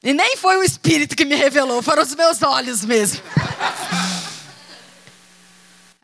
E 0.04 0.14
nem 0.14 0.36
foi 0.36 0.58
o 0.58 0.64
Espírito 0.64 1.16
que 1.16 1.24
me 1.24 1.36
revelou, 1.36 1.82
foram 1.82 2.04
os 2.04 2.14
meus 2.16 2.42
olhos 2.42 2.84
mesmo. 2.84 3.22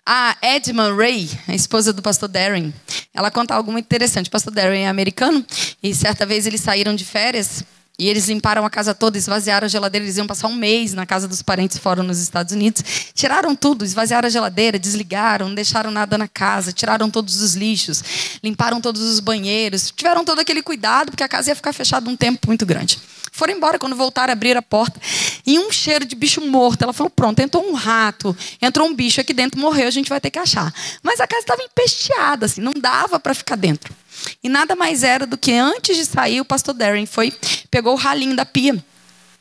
A 0.09 0.37
Edmund 0.41 0.95
Ray, 0.97 1.29
a 1.49 1.53
esposa 1.53 1.91
do 1.91 2.01
pastor 2.01 2.29
Darren, 2.29 2.73
ela 3.13 3.29
conta 3.29 3.53
algo 3.53 3.73
muito 3.73 3.83
interessante. 3.83 4.29
O 4.29 4.31
pastor 4.31 4.53
Darren 4.53 4.85
é 4.85 4.87
americano 4.87 5.45
e 5.83 5.93
certa 5.93 6.25
vez 6.25 6.47
eles 6.47 6.61
saíram 6.61 6.95
de 6.95 7.03
férias 7.03 7.61
e 7.99 8.07
eles 8.07 8.29
limparam 8.29 8.65
a 8.65 8.69
casa 8.69 8.95
toda, 8.95 9.17
esvaziaram 9.17 9.65
a 9.65 9.67
geladeira. 9.67 10.05
Eles 10.05 10.15
iam 10.15 10.25
passar 10.25 10.47
um 10.47 10.55
mês 10.55 10.93
na 10.93 11.05
casa 11.05 11.27
dos 11.27 11.41
parentes 11.41 11.77
fora 11.77 12.03
nos 12.03 12.19
Estados 12.19 12.53
Unidos. 12.53 12.81
Tiraram 13.13 13.53
tudo, 13.53 13.83
esvaziaram 13.83 14.27
a 14.27 14.29
geladeira, 14.29 14.79
desligaram, 14.79 15.49
não 15.49 15.55
deixaram 15.55 15.91
nada 15.91 16.17
na 16.17 16.29
casa, 16.29 16.71
tiraram 16.71 17.09
todos 17.09 17.41
os 17.41 17.55
lixos, 17.55 18.01
limparam 18.41 18.79
todos 18.79 19.01
os 19.01 19.19
banheiros, 19.19 19.91
tiveram 19.93 20.23
todo 20.23 20.39
aquele 20.39 20.63
cuidado, 20.63 21.11
porque 21.11 21.23
a 21.23 21.27
casa 21.27 21.51
ia 21.51 21.55
ficar 21.55 21.73
fechada 21.73 22.09
um 22.09 22.15
tempo 22.15 22.47
muito 22.47 22.65
grande. 22.65 22.97
Foram 23.37 23.53
embora, 23.53 23.77
quando 23.77 23.95
voltaram, 23.95 24.31
abriram 24.31 24.59
a 24.59 24.63
porta. 24.63 24.99
E 25.47 25.57
um 25.57 25.71
cheiro 25.71 26.05
de 26.05 26.13
bicho 26.13 26.41
morto. 26.41 26.83
Ela 26.83 26.91
falou: 26.91 27.09
pronto, 27.09 27.39
entrou 27.39 27.65
um 27.67 27.73
rato, 27.73 28.35
entrou 28.61 28.85
um 28.85 28.93
bicho 28.93 29.21
aqui 29.21 29.33
dentro, 29.33 29.59
morreu, 29.59 29.87
a 29.87 29.91
gente 29.91 30.09
vai 30.09 30.19
ter 30.19 30.29
que 30.29 30.37
achar. 30.37 30.73
Mas 31.01 31.21
a 31.21 31.25
casa 31.25 31.41
estava 31.41 31.63
empesteada, 31.63 32.45
assim, 32.45 32.59
não 32.59 32.73
dava 32.73 33.17
para 33.17 33.33
ficar 33.33 33.55
dentro. 33.55 33.95
E 34.43 34.49
nada 34.49 34.75
mais 34.75 35.03
era 35.03 35.25
do 35.25 35.37
que 35.37 35.53
antes 35.53 35.95
de 35.95 36.05
sair, 36.05 36.41
o 36.41 36.45
pastor 36.45 36.73
Darren 36.73 37.05
foi, 37.05 37.33
pegou 37.71 37.93
o 37.93 37.97
ralinho 37.97 38.35
da 38.35 38.45
pia. 38.45 38.83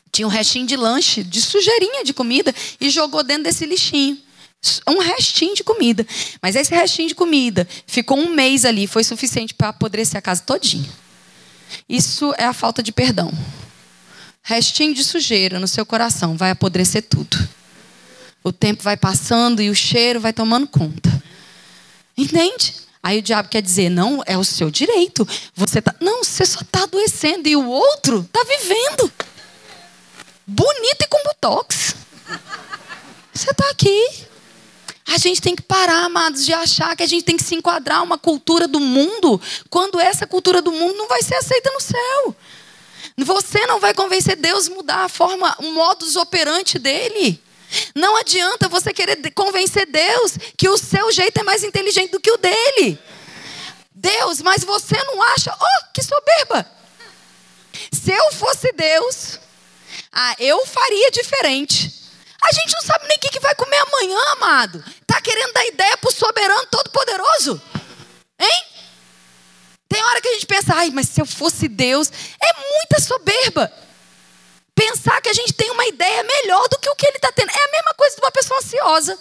Tinha 0.09 0.25
um 0.25 0.31
restinho 0.31 0.65
de 0.65 0.77
lanche, 0.77 1.21
de 1.21 1.41
sujeirinha 1.41 2.03
de 2.05 2.13
comida, 2.13 2.55
e 2.79 2.89
jogou 2.89 3.21
dentro 3.23 3.43
desse 3.43 3.65
lixinho 3.65 4.17
um 4.87 4.97
restinho 4.99 5.55
de 5.55 5.63
comida. 5.63 6.05
Mas 6.41 6.55
esse 6.55 6.73
restinho 6.73 7.07
de 7.07 7.15
comida 7.15 7.67
ficou 7.85 8.17
um 8.17 8.29
mês 8.29 8.65
ali, 8.65 8.87
foi 8.87 9.03
suficiente 9.03 9.53
para 9.53 9.69
apodrecer 9.69 10.17
a 10.17 10.21
casa 10.21 10.41
todinha. 10.41 10.89
Isso 11.87 12.33
é 12.37 12.45
a 12.45 12.53
falta 12.53 12.81
de 12.81 12.91
perdão. 12.91 13.31
Restinho 14.47 14.93
de 14.93 15.03
sujeira 15.03 15.59
no 15.59 15.67
seu 15.67 15.85
coração 15.85 16.37
vai 16.37 16.51
apodrecer 16.51 17.03
tudo. 17.03 17.37
O 18.41 18.53
tempo 18.53 18.81
vai 18.81 18.95
passando 18.95 19.61
e 19.61 19.69
o 19.69 19.75
cheiro 19.75 20.21
vai 20.21 20.31
tomando 20.31 20.65
conta. 20.65 21.21
Entende? 22.17 22.73
Aí 23.03 23.19
o 23.19 23.21
diabo 23.21 23.49
quer 23.49 23.61
dizer: 23.61 23.89
não, 23.89 24.23
é 24.25 24.37
o 24.37 24.45
seu 24.45 24.71
direito. 24.71 25.27
Você 25.53 25.81
tá, 25.81 25.93
não, 25.99 26.23
você 26.23 26.45
só 26.45 26.61
está 26.61 26.83
adoecendo 26.83 27.49
e 27.49 27.57
o 27.57 27.67
outro 27.67 28.21
está 28.21 28.41
vivendo. 28.45 29.11
Bonito 30.47 31.01
e 31.01 31.07
com 31.07 31.21
botox. 31.25 31.95
Você 33.33 33.51
está 33.51 33.69
aqui. 33.69 34.27
A 35.07 35.17
gente 35.17 35.41
tem 35.41 35.57
que 35.57 35.61
parar, 35.61 36.05
amados, 36.05 36.45
de 36.45 36.53
achar 36.53 36.95
que 36.95 37.03
a 37.03 37.07
gente 37.07 37.25
tem 37.25 37.35
que 37.35 37.43
se 37.43 37.53
enquadrar 37.53 38.01
uma 38.01 38.17
cultura 38.17 38.65
do 38.65 38.79
mundo, 38.79 39.41
quando 39.69 39.99
essa 39.99 40.25
cultura 40.25 40.61
do 40.61 40.71
mundo 40.71 40.95
não 40.95 41.09
vai 41.09 41.21
ser 41.21 41.35
aceita 41.35 41.69
no 41.69 41.81
céu. 41.81 42.35
Você 43.17 43.65
não 43.65 43.79
vai 43.79 43.93
convencer 43.93 44.35
Deus 44.35 44.67
a 44.67 44.71
mudar 44.71 45.03
a 45.05 45.09
forma, 45.09 45.55
o 45.59 45.71
modus 45.71 46.15
operandi 46.15 46.77
dele. 46.77 47.43
Não 47.95 48.15
adianta 48.15 48.69
você 48.69 48.93
querer 48.93 49.17
convencer 49.31 49.85
Deus 49.87 50.37
que 50.55 50.69
o 50.69 50.77
seu 50.77 51.11
jeito 51.11 51.39
é 51.39 51.43
mais 51.43 51.63
inteligente 51.63 52.11
do 52.11 52.19
que 52.19 52.31
o 52.31 52.37
dele. 52.37 52.99
Deus, 53.93 54.41
mas 54.41 54.63
você 54.63 54.95
não 55.03 55.21
acha? 55.21 55.51
Oh, 55.51 55.91
que 55.93 56.03
soberba! 56.03 56.69
Se 57.91 58.11
eu 58.11 58.31
fosse 58.33 58.71
Deus, 58.71 59.39
ah, 60.11 60.35
eu 60.39 60.65
faria 60.65 61.11
diferente. 61.11 61.93
A 62.43 62.51
gente 62.53 62.73
não 62.73 62.81
sabe 62.81 63.07
nem 63.07 63.17
o 63.17 63.19
que 63.19 63.39
vai 63.39 63.55
comer 63.55 63.77
amanhã, 63.77 64.19
amado. 64.33 64.83
Tá 65.05 65.19
querendo 65.19 65.53
dar 65.53 65.65
ideia 65.65 65.97
pro 65.97 66.11
soberano 66.11 66.67
todo-poderoso? 66.67 67.61
Hein? 68.39 68.63
Tem 69.87 70.03
hora 70.03 70.21
que 70.21 70.27
a 70.27 70.33
gente 70.33 70.45
pensa, 70.45 70.73
ai, 70.75 70.89
mas 70.89 71.07
se 71.07 71.21
eu 71.21 71.25
fosse 71.25 71.67
Deus, 71.67 72.11
é 72.41 72.53
muita 72.73 72.99
soberba. 72.99 73.71
Pensar 74.75 75.21
que 75.21 75.29
a 75.29 75.33
gente 75.33 75.53
tem 75.53 75.71
uma 75.71 75.85
ideia 75.87 76.23
melhor 76.23 76.67
do 76.69 76.77
que 76.77 76.89
o 76.89 76.95
que 76.95 77.05
ele 77.05 77.17
está 77.17 77.31
tendo. 77.31 77.49
É 77.49 77.63
a 77.63 77.71
mesma 77.71 77.93
coisa 77.95 78.15
de 78.15 78.21
uma 78.21 78.31
pessoa 78.31 78.59
ansiosa. 78.59 79.17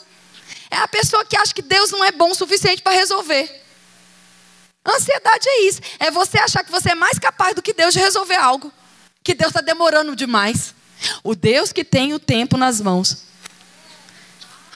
É 0.70 0.76
a 0.76 0.88
pessoa 0.88 1.24
que 1.24 1.36
acha 1.36 1.54
que 1.54 1.62
Deus 1.62 1.90
não 1.90 2.04
é 2.04 2.12
bom 2.12 2.30
o 2.30 2.34
suficiente 2.34 2.82
para 2.82 2.92
resolver. 2.92 3.62
Ansiedade 4.86 5.48
é 5.48 5.62
isso. 5.62 5.80
É 5.98 6.10
você 6.10 6.38
achar 6.38 6.62
que 6.62 6.70
você 6.70 6.90
é 6.90 6.94
mais 6.94 7.18
capaz 7.18 7.54
do 7.54 7.62
que 7.62 7.72
Deus 7.72 7.94
de 7.94 8.00
resolver 8.00 8.36
algo. 8.36 8.72
Que 9.22 9.34
Deus 9.34 9.50
está 9.50 9.60
demorando 9.60 10.14
demais. 10.14 10.74
O 11.22 11.34
Deus 11.34 11.72
que 11.72 11.84
tem 11.84 12.14
o 12.14 12.18
tempo 12.18 12.56
nas 12.56 12.80
mãos. 12.80 13.24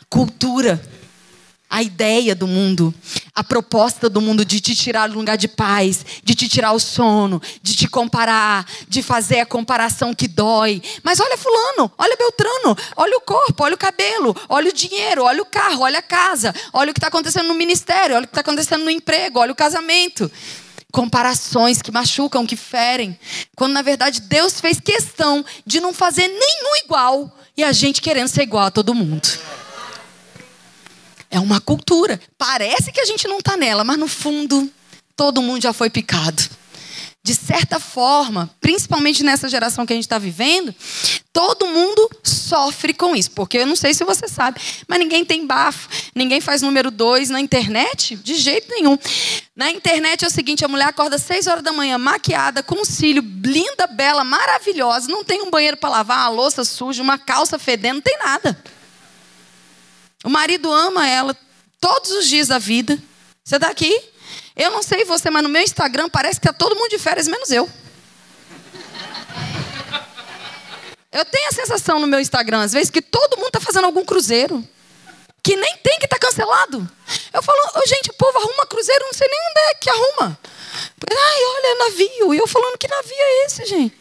Cultura. 0.08 0.82
A 1.70 1.82
ideia 1.82 2.34
do 2.34 2.48
mundo, 2.48 2.92
a 3.32 3.44
proposta 3.44 4.10
do 4.10 4.20
mundo 4.20 4.44
de 4.44 4.60
te 4.60 4.74
tirar 4.74 5.08
do 5.08 5.14
lugar 5.14 5.36
de 5.36 5.46
paz, 5.46 6.04
de 6.22 6.34
te 6.34 6.48
tirar 6.48 6.72
o 6.72 6.80
sono, 6.80 7.40
de 7.62 7.76
te 7.76 7.88
comparar, 7.88 8.66
de 8.88 9.02
fazer 9.02 9.38
a 9.38 9.46
comparação 9.46 10.12
que 10.12 10.26
dói. 10.26 10.82
Mas 11.04 11.20
olha 11.20 11.38
fulano, 11.38 11.90
olha 11.96 12.16
Beltrano, 12.16 12.76
olha 12.96 13.16
o 13.16 13.20
corpo, 13.20 13.62
olha 13.62 13.76
o 13.76 13.78
cabelo, 13.78 14.36
olha 14.48 14.68
o 14.68 14.74
dinheiro, 14.74 15.22
olha 15.22 15.42
o 15.42 15.46
carro, 15.46 15.82
olha 15.82 16.00
a 16.00 16.02
casa, 16.02 16.52
olha 16.72 16.90
o 16.90 16.92
que 16.92 16.98
está 16.98 17.06
acontecendo 17.06 17.46
no 17.46 17.54
ministério, 17.54 18.16
olha 18.16 18.24
o 18.24 18.26
que 18.26 18.32
está 18.32 18.40
acontecendo 18.40 18.84
no 18.84 18.90
emprego, 18.90 19.38
olha 19.38 19.52
o 19.52 19.56
casamento 19.56 20.30
comparações 20.90 21.80
que 21.80 21.92
machucam, 21.92 22.44
que 22.46 22.56
ferem, 22.56 23.18
quando 23.56 23.72
na 23.72 23.82
verdade 23.82 24.22
Deus 24.22 24.60
fez 24.60 24.80
questão 24.80 25.44
de 25.64 25.80
não 25.80 25.92
fazer 25.92 26.26
nenhum 26.26 26.84
igual 26.84 27.32
e 27.56 27.62
a 27.62 27.72
gente 27.72 28.00
querendo 28.00 28.28
ser 28.28 28.42
igual 28.42 28.64
a 28.64 28.70
todo 28.70 28.94
mundo. 28.94 29.28
É 31.30 31.38
uma 31.38 31.60
cultura. 31.60 32.20
Parece 32.36 32.90
que 32.92 33.00
a 33.00 33.04
gente 33.04 33.28
não 33.28 33.38
está 33.38 33.56
nela, 33.56 33.84
mas 33.84 33.98
no 33.98 34.08
fundo 34.08 34.70
todo 35.16 35.42
mundo 35.42 35.62
já 35.62 35.72
foi 35.72 35.88
picado 35.90 36.42
de 37.22 37.34
certa 37.34 37.78
forma, 37.78 38.50
principalmente 38.60 39.22
nessa 39.22 39.46
geração 39.46 39.84
que 39.84 39.92
a 39.92 39.96
gente 39.96 40.06
está 40.06 40.18
vivendo, 40.18 40.74
todo 41.32 41.66
mundo 41.66 42.08
sofre 42.22 42.94
com 42.94 43.14
isso. 43.14 43.30
Porque 43.32 43.58
eu 43.58 43.66
não 43.66 43.76
sei 43.76 43.92
se 43.92 44.04
você 44.04 44.26
sabe, 44.26 44.58
mas 44.88 44.98
ninguém 44.98 45.22
tem 45.22 45.46
bafo, 45.46 45.88
ninguém 46.14 46.40
faz 46.40 46.62
número 46.62 46.90
dois 46.90 47.28
na 47.28 47.38
internet, 47.38 48.16
de 48.16 48.34
jeito 48.36 48.70
nenhum. 48.70 48.98
Na 49.54 49.70
internet 49.70 50.24
é 50.24 50.28
o 50.28 50.30
seguinte: 50.30 50.64
a 50.64 50.68
mulher 50.68 50.88
acorda 50.88 51.16
às 51.16 51.22
seis 51.22 51.46
horas 51.46 51.62
da 51.62 51.72
manhã, 51.72 51.98
maquiada, 51.98 52.62
com 52.62 52.76
um 52.76 52.84
cílio, 52.86 53.22
linda, 53.44 53.86
bela, 53.86 54.24
maravilhosa, 54.24 55.08
não 55.08 55.22
tem 55.22 55.42
um 55.42 55.50
banheiro 55.50 55.76
para 55.76 55.90
lavar, 55.90 56.30
uma 56.30 56.36
louça 56.36 56.64
suja, 56.64 57.02
uma 57.02 57.18
calça 57.18 57.58
fedendo, 57.58 57.96
não 57.96 58.02
tem 58.02 58.18
nada. 58.18 58.58
O 60.24 60.28
marido 60.28 60.72
ama 60.72 61.08
ela 61.08 61.36
todos 61.80 62.10
os 62.10 62.26
dias 62.28 62.48
da 62.48 62.58
vida. 62.58 62.98
Você 63.42 63.56
está 63.56 63.68
aqui? 63.68 63.98
Eu 64.54 64.70
não 64.70 64.82
sei 64.82 65.04
você, 65.04 65.30
mas 65.30 65.42
no 65.42 65.48
meu 65.48 65.62
Instagram 65.62 66.08
parece 66.08 66.38
que 66.38 66.46
está 66.46 66.56
todo 66.56 66.76
mundo 66.76 66.90
de 66.90 66.98
férias, 66.98 67.26
menos 67.26 67.50
eu. 67.50 67.68
Eu 71.12 71.24
tenho 71.24 71.48
a 71.48 71.52
sensação 71.52 71.98
no 71.98 72.06
meu 72.06 72.20
Instagram, 72.20 72.62
às 72.62 72.72
vezes, 72.72 72.90
que 72.90 73.02
todo 73.02 73.36
mundo 73.36 73.48
está 73.48 73.60
fazendo 73.60 73.86
algum 73.86 74.04
cruzeiro. 74.04 74.66
Que 75.42 75.56
nem 75.56 75.76
tem 75.78 75.98
que 75.98 76.04
estar 76.04 76.18
tá 76.18 76.26
cancelado. 76.26 76.88
Eu 77.32 77.42
falo, 77.42 77.58
oh, 77.74 77.88
gente, 77.88 78.10
o 78.10 78.14
povo 78.14 78.38
arruma 78.38 78.66
cruzeiro, 78.66 79.04
não 79.06 79.12
sei 79.14 79.26
nem 79.26 79.40
onde 79.50 79.60
é 79.60 79.74
que 79.74 79.90
arruma. 79.90 80.38
Ai, 81.10 81.44
olha, 81.44 81.78
navio. 81.88 82.34
E 82.34 82.38
eu 82.38 82.46
falando, 82.46 82.78
que 82.78 82.86
navio 82.86 83.16
é 83.16 83.46
esse, 83.46 83.64
gente? 83.64 83.99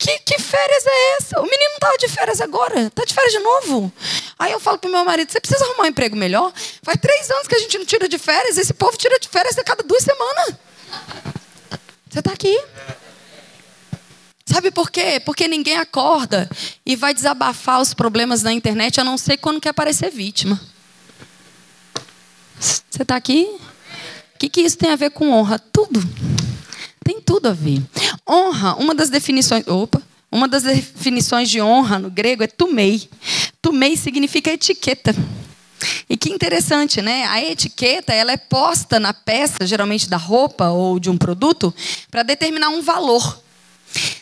Que, 0.00 0.18
que 0.20 0.38
férias 0.40 0.86
é 0.86 1.16
essa? 1.18 1.40
O 1.40 1.42
menino 1.42 1.74
estava 1.74 1.98
de 1.98 2.08
férias 2.08 2.40
agora, 2.40 2.86
está 2.86 3.04
de 3.04 3.12
férias 3.12 3.34
de 3.34 3.38
novo. 3.38 3.92
Aí 4.38 4.50
eu 4.50 4.58
falo 4.58 4.78
para 4.78 4.88
o 4.88 4.90
meu 4.90 5.04
marido: 5.04 5.30
você 5.30 5.38
precisa 5.38 5.62
arrumar 5.62 5.84
um 5.84 5.88
emprego 5.88 6.16
melhor? 6.16 6.50
Faz 6.82 6.98
três 6.98 7.30
anos 7.30 7.46
que 7.46 7.54
a 7.54 7.58
gente 7.58 7.76
não 7.76 7.84
tira 7.84 8.08
de 8.08 8.16
férias, 8.16 8.56
esse 8.56 8.72
povo 8.72 8.96
tira 8.96 9.18
de 9.20 9.28
férias 9.28 9.58
a 9.58 9.62
cada 9.62 9.82
duas 9.82 10.02
semanas. 10.02 10.54
Você 12.08 12.18
está 12.18 12.32
aqui? 12.32 12.58
Sabe 14.46 14.70
por 14.70 14.90
quê? 14.90 15.20
Porque 15.22 15.46
ninguém 15.46 15.76
acorda 15.76 16.48
e 16.84 16.96
vai 16.96 17.12
desabafar 17.12 17.78
os 17.78 17.92
problemas 17.92 18.42
na 18.42 18.54
internet, 18.54 19.02
a 19.02 19.04
não 19.04 19.18
ser 19.18 19.36
quando 19.36 19.60
quer 19.60 19.74
parecer 19.74 20.10
vítima. 20.10 20.58
Você 22.58 23.02
está 23.02 23.16
aqui? 23.16 23.44
O 24.34 24.38
que, 24.38 24.48
que 24.48 24.62
isso 24.62 24.78
tem 24.78 24.92
a 24.92 24.96
ver 24.96 25.10
com 25.10 25.30
honra? 25.30 25.58
Tudo. 25.58 26.00
Tem 27.04 27.20
tudo 27.20 27.48
a 27.48 27.52
ver. 27.52 27.82
Honra, 28.28 28.74
uma 28.76 28.94
das 28.94 29.08
definições. 29.08 29.66
Opa! 29.66 30.02
Uma 30.32 30.46
das 30.46 30.62
definições 30.62 31.50
de 31.50 31.60
honra 31.60 31.98
no 31.98 32.10
grego 32.10 32.44
é 32.44 32.46
tumei. 32.46 33.08
Tumei 33.60 33.96
significa 33.96 34.52
etiqueta. 34.52 35.14
E 36.08 36.16
que 36.16 36.30
interessante, 36.30 37.02
né? 37.02 37.24
A 37.26 37.42
etiqueta 37.42 38.12
ela 38.12 38.30
é 38.30 38.36
posta 38.36 39.00
na 39.00 39.12
peça, 39.12 39.66
geralmente 39.66 40.08
da 40.08 40.16
roupa 40.16 40.68
ou 40.68 41.00
de 41.00 41.10
um 41.10 41.16
produto, 41.16 41.74
para 42.10 42.22
determinar 42.22 42.68
um 42.68 42.82
valor. 42.82 43.42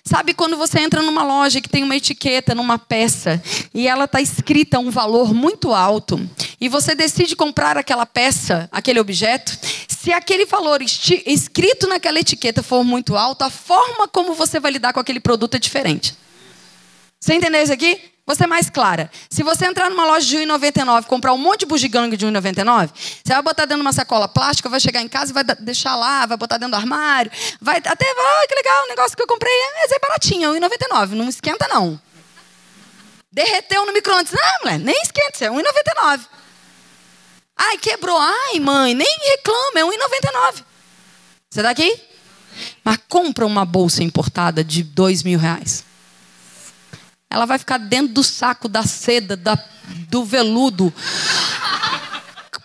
Sabe 0.03 0.33
quando 0.33 0.57
você 0.57 0.81
entra 0.81 1.03
numa 1.03 1.23
loja 1.23 1.61
que 1.61 1.69
tem 1.69 1.85
uma 1.85 1.95
etiqueta 1.95 2.55
numa 2.55 2.79
peça 2.79 3.43
e 3.75 3.87
ela 3.87 4.05
está 4.07 4.23
escrita 4.23 4.79
um 4.79 4.91
valor 4.91 5.35
muito 5.35 5.75
alto 5.75 6.19
e 6.59 6.67
você 6.67 6.95
decide 6.95 7.37
comprar 7.37 7.77
aquela 7.77 8.07
peça, 8.07 8.67
aquele 8.73 8.99
objeto, 8.99 9.59
se 10.01 10.13
aquele 10.13 10.47
valor 10.47 10.81
escrito 10.81 11.89
naquela 11.89 12.21
etiqueta 12.21 12.63
for 12.63 12.85
muito 12.85 13.17
alto, 13.17 13.43
a 13.43 13.51
forma 13.51 14.07
como 14.07 14.33
você 14.33 14.61
vai 14.61 14.71
lidar 14.71 14.93
com 14.93 15.01
aquele 15.01 15.19
produto 15.19 15.57
é 15.57 15.59
diferente. 15.59 16.17
Você 17.19 17.35
entendeu 17.35 17.61
isso 17.61 17.73
aqui? 17.73 18.01
Você 18.25 18.45
é 18.45 18.47
mais 18.47 18.71
clara. 18.71 19.11
Se 19.29 19.43
você 19.43 19.67
entrar 19.67 19.91
numa 19.91 20.05
loja 20.05 20.25
de 20.25 20.37
1,99 20.37 21.07
comprar 21.07 21.33
um 21.33 21.39
monte 21.39 21.61
de 21.61 21.67
bugiganga 21.67 22.17
de 22.17 22.25
1,99, 22.25 22.91
você 22.95 23.33
vai 23.33 23.43
botar 23.43 23.65
dentro 23.65 23.79
de 23.79 23.81
uma 23.81 23.93
sacola 23.93 24.29
plástica, 24.29 24.69
vai 24.69 24.79
chegar 24.79 25.03
em 25.03 25.09
casa 25.09 25.33
e 25.33 25.35
vai 25.35 25.43
deixar 25.43 25.97
lá, 25.97 26.27
vai 26.27 26.37
botar 26.37 26.59
dentro 26.59 26.77
do 26.77 26.81
armário, 26.81 27.33
vai 27.61 27.79
até, 27.79 28.07
ah, 28.09 28.47
que 28.47 28.55
legal, 28.55 28.85
o 28.85 28.89
negócio 28.89 29.17
que 29.17 29.23
eu 29.23 29.27
comprei 29.27 29.53
é, 29.53 29.95
é 29.95 29.99
baratinho, 29.99 30.53
1,99, 30.53 31.09
não 31.11 31.29
esquenta 31.29 31.67
não. 31.67 32.01
Derreteu 33.33 33.85
no 33.85 33.93
micro-ondas. 33.93 34.33
Não, 34.33 34.61
mulher, 34.63 34.79
nem 34.79 35.03
esquenta, 35.03 35.45
é 35.45 35.51
1,99. 35.51 36.21
Ai, 37.59 37.77
quebrou. 37.79 38.17
Ai, 38.17 38.61
mãe, 38.61 38.95
nem 38.95 39.19
reclama, 39.31 39.81
é 39.81 39.83
1,99. 39.83 40.65
Você 41.51 41.61
está 41.61 41.71
aqui? 41.71 42.01
Mas 42.85 42.99
compra 43.09 43.45
uma 43.45 43.65
bolsa 43.65 44.03
importada 44.03 44.63
de 44.63 44.83
dois 44.85 45.23
mil 45.25 45.39
reais. 45.39 45.85
Ela 47.29 47.45
vai 47.45 47.59
ficar 47.59 47.79
dentro 47.79 48.15
do 48.15 48.23
saco 48.23 48.69
da 48.69 48.85
seda, 48.85 49.37
da, 49.37 49.59
do 50.09 50.25
veludo, 50.25 50.93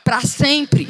para 0.04 0.22
sempre. 0.22 0.88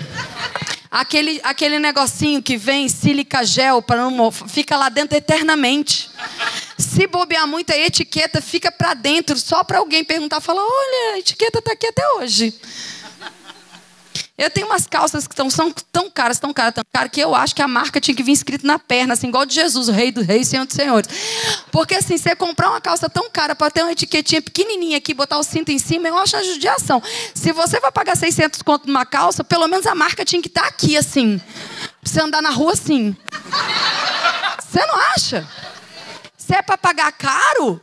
Aquele, 0.91 1.41
aquele 1.43 1.79
negocinho 1.79 2.41
que 2.43 2.55
vem 2.55 2.88
sílica 2.88 3.43
gel 3.43 3.81
para 3.81 4.10
não 4.12 4.31
fica 4.31 4.77
lá 4.77 4.89
dentro 4.89 5.17
eternamente. 5.17 6.12
Se 6.77 7.07
bobear 7.07 7.48
muito, 7.48 7.72
a 7.72 7.77
etiqueta 7.77 8.39
fica 8.41 8.72
para 8.72 8.93
dentro, 8.93 9.39
só 9.39 9.63
para 9.63 9.79
alguém 9.79 10.03
perguntar, 10.03 10.39
falar: 10.39 10.62
olha, 10.62 11.15
a 11.15 11.19
etiqueta 11.19 11.57
está 11.57 11.72
aqui 11.72 11.88
até 11.88 12.07
hoje. 12.17 12.53
Eu 14.35 14.49
tenho 14.49 14.65
umas 14.65 14.87
calças 14.87 15.27
que 15.27 15.35
tão, 15.35 15.47
são 15.47 15.71
tão 15.91 16.09
caras, 16.09 16.39
tão 16.39 16.51
caras, 16.51 16.73
tão 16.73 16.83
caras, 16.91 17.11
que 17.11 17.21
eu 17.21 17.35
acho 17.35 17.53
que 17.53 17.61
a 17.61 17.67
marca 17.67 18.01
tinha 18.01 18.15
que 18.15 18.23
vir 18.23 18.31
escrito 18.31 18.65
na 18.65 18.79
perna, 18.79 19.13
assim, 19.13 19.27
igual 19.27 19.45
de 19.45 19.53
Jesus, 19.53 19.89
o 19.89 19.91
rei 19.91 20.11
dos 20.11 20.25
reis, 20.25 20.47
senhor 20.47 20.65
dos 20.65 20.75
senhores. 20.75 21.07
Porque 21.71 21.93
assim, 21.93 22.17
você 22.17 22.35
comprar 22.35 22.71
uma 22.71 22.81
calça 22.81 23.07
tão 23.07 23.29
cara 23.29 23.53
para 23.53 23.69
ter 23.69 23.83
uma 23.83 23.91
etiquetinha 23.91 24.41
pequenininha 24.41 24.97
aqui, 24.97 25.13
botar 25.13 25.37
o 25.37 25.43
cinto 25.43 25.71
em 25.71 25.77
cima, 25.77 26.07
eu 26.07 26.17
acho 26.17 26.35
uma 26.35 26.43
judiação. 26.43 27.01
Se 27.35 27.51
você 27.51 27.79
vai 27.79 27.91
pagar 27.91 28.17
600 28.17 28.63
conto 28.63 28.87
numa 28.87 29.05
calça, 29.05 29.43
pelo 29.43 29.67
menos 29.67 29.85
a 29.85 29.93
marca 29.93 30.25
tinha 30.25 30.41
que 30.41 30.47
estar 30.47 30.63
tá 30.63 30.67
aqui, 30.67 30.97
assim. 30.97 31.37
Pra 32.01 32.11
você 32.11 32.19
andar 32.19 32.41
na 32.41 32.49
rua 32.49 32.73
assim. 32.73 33.15
Você 34.59 34.83
não 34.83 34.95
acha? 35.15 35.47
Se 36.35 36.55
é 36.55 36.61
para 36.63 36.75
pagar 36.75 37.11
caro, 37.11 37.79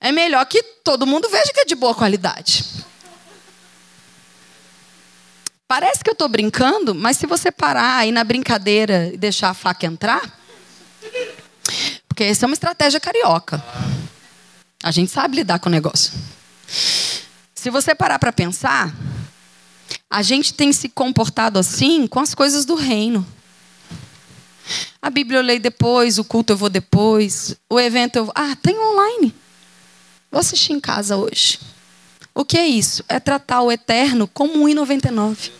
é 0.00 0.10
melhor 0.10 0.44
que 0.46 0.60
todo 0.82 1.06
mundo 1.06 1.28
veja 1.28 1.52
que 1.52 1.60
é 1.60 1.64
de 1.64 1.76
boa 1.76 1.94
qualidade. 1.94 2.64
Parece 5.68 6.02
que 6.02 6.08
eu 6.08 6.14
estou 6.14 6.28
brincando, 6.28 6.94
mas 6.94 7.18
se 7.18 7.26
você 7.26 7.52
parar 7.52 7.98
aí 7.98 8.10
na 8.10 8.24
brincadeira 8.24 9.10
e 9.12 9.18
deixar 9.18 9.50
a 9.50 9.54
faca 9.54 9.84
entrar, 9.84 10.22
porque 12.08 12.24
essa 12.24 12.46
é 12.46 12.48
uma 12.48 12.54
estratégia 12.54 12.98
carioca. 12.98 13.62
A 14.82 14.90
gente 14.90 15.12
sabe 15.12 15.36
lidar 15.36 15.58
com 15.58 15.68
o 15.68 15.72
negócio. 15.72 16.12
Se 17.54 17.68
você 17.68 17.94
parar 17.94 18.18
para 18.18 18.32
pensar, 18.32 18.94
a 20.08 20.22
gente 20.22 20.54
tem 20.54 20.72
se 20.72 20.88
comportado 20.88 21.58
assim 21.58 22.06
com 22.06 22.18
as 22.18 22.34
coisas 22.34 22.64
do 22.64 22.74
reino. 22.74 23.26
A 25.02 25.10
Bíblia 25.10 25.38
eu 25.38 25.42
leio 25.42 25.60
depois, 25.60 26.18
o 26.18 26.24
culto 26.24 26.54
eu 26.54 26.56
vou 26.56 26.70
depois, 26.70 27.54
o 27.68 27.78
evento 27.78 28.16
eu 28.16 28.24
vou. 28.24 28.32
Ah, 28.34 28.56
tem 28.56 28.78
online. 28.78 29.34
Vou 30.30 30.40
assistir 30.40 30.72
em 30.72 30.80
casa 30.80 31.16
hoje. 31.16 31.58
O 32.38 32.44
que 32.44 32.56
é 32.56 32.64
isso? 32.64 33.02
É 33.08 33.18
tratar 33.18 33.62
o 33.62 33.72
eterno 33.72 34.28
como 34.28 34.64
1,99. 34.68 35.50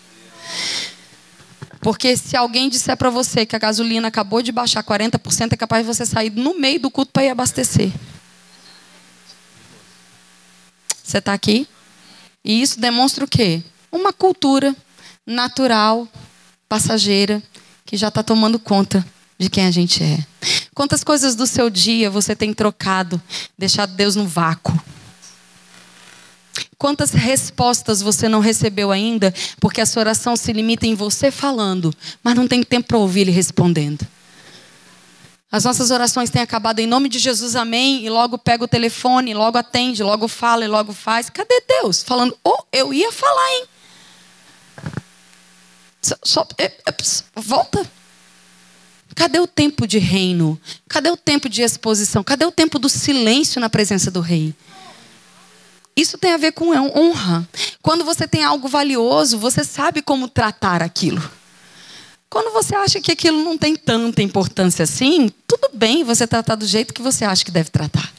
Porque 1.81 2.17
se 2.17 2.37
alguém 2.37 2.69
disser 2.69 2.97
para 2.97 3.11
você 3.11 3.45
que 3.45 3.57
a 3.57 3.59
gasolina 3.59 4.07
acabou 4.07 4.41
de 4.41 4.53
baixar 4.53 4.85
40%, 4.85 5.55
é 5.55 5.57
capaz 5.57 5.85
de 5.85 5.93
você 5.93 6.07
sair 6.07 6.31
no 6.31 6.57
meio 6.57 6.79
do 6.79 6.89
culto 6.89 7.11
para 7.11 7.25
ir 7.25 7.31
abastecer. 7.31 7.91
Você 11.03 11.19
está 11.19 11.33
aqui? 11.33 11.67
E 12.45 12.63
isso 12.63 12.79
demonstra 12.79 13.25
o 13.25 13.29
quê? 13.29 13.61
Uma 13.91 14.13
cultura 14.13 14.73
natural, 15.27 16.07
passageira, 16.69 17.43
que 17.85 17.97
já 17.97 18.07
está 18.07 18.23
tomando 18.23 18.57
conta 18.57 19.05
de 19.37 19.51
quem 19.51 19.67
a 19.67 19.73
gente 19.73 20.05
é. 20.05 20.25
Quantas 20.73 21.03
coisas 21.03 21.35
do 21.35 21.45
seu 21.45 21.71
dia 21.71 22.09
você 22.09 22.37
tem 22.37 22.55
trocado, 22.55 23.21
deixado 23.59 23.97
Deus 23.97 24.15
no 24.15 24.29
vácuo? 24.29 24.81
Quantas 26.77 27.11
respostas 27.11 28.01
você 28.01 28.29
não 28.29 28.41
recebeu 28.41 28.91
ainda, 28.91 29.33
porque 29.61 29.81
a 29.81 29.87
sua 29.87 30.01
oração 30.01 30.37
se 30.37 30.53
limita 30.53 30.87
em 30.87 30.95
você 30.95 31.31
falando, 31.31 31.93
mas 32.23 32.35
não 32.35 32.49
tem 32.49 32.63
tempo 32.63 32.89
para 32.89 32.99
ouvir 32.99 33.23
ele 33.23 33.31
respondendo? 33.31 34.07
As 35.51 35.65
nossas 35.65 35.91
orações 35.91 36.29
têm 36.29 36.43
acabado 36.43 36.79
em 36.79 36.87
nome 36.87 37.09
de 37.09 37.19
Jesus, 37.19 37.57
amém, 37.57 38.05
e 38.05 38.11
logo 38.11 38.37
pega 38.37 38.65
o 38.65 38.69
telefone, 38.69 39.33
logo 39.33 39.57
atende, 39.57 40.03
logo 40.03 40.29
fala 40.29 40.65
e 40.65 40.69
logo 40.69 40.93
faz. 40.93 41.31
Cadê 41.31 41.63
Deus? 41.81 42.03
Falando, 42.03 42.37
oh, 42.45 42.63
eu 42.71 42.93
ia 42.93 43.11
falar, 43.11 43.51
hein? 43.53 43.65
Só, 46.03 46.17
só 46.23 46.49
é, 46.59 46.67
é, 46.67 46.95
volta. 47.35 47.91
Cadê 49.15 49.41
o 49.41 49.47
tempo 49.47 49.87
de 49.87 49.99
reino? 49.99 50.61
Cadê 50.87 51.11
o 51.11 51.17
tempo 51.17 51.49
de 51.49 51.63
exposição? 51.63 52.23
Cadê 52.23 52.45
o 52.45 52.53
tempo 52.53 52.79
do 52.79 52.89
silêncio 52.89 53.59
na 53.59 53.71
presença 53.71 54.11
do 54.11 54.21
rei? 54.21 54.55
Isso 55.99 56.17
tem 56.17 56.31
a 56.31 56.37
ver 56.37 56.53
com 56.53 56.71
honra. 56.97 57.45
Quando 57.83 58.05
você 58.05 58.29
tem 58.29 58.45
algo 58.45 58.69
valioso, 58.69 59.37
você 59.37 59.65
sabe 59.65 60.01
como 60.01 60.29
tratar 60.29 60.81
aquilo. 60.81 61.21
Quando 62.31 62.53
você 62.53 62.73
acha 62.77 63.01
que 63.01 63.11
aquilo 63.11 63.43
não 63.43 63.59
tem 63.59 63.75
tanta 63.75 64.23
importância 64.23 64.85
assim, 64.85 65.29
tudo 65.45 65.71
bem 65.75 66.05
você 66.05 66.25
tratar 66.25 66.55
do 66.55 66.65
jeito 66.65 66.95
que 66.95 67.03
você 67.03 67.25
acha 67.25 67.45
que 67.45 67.51
deve 67.51 67.71
tratar. 67.71 68.13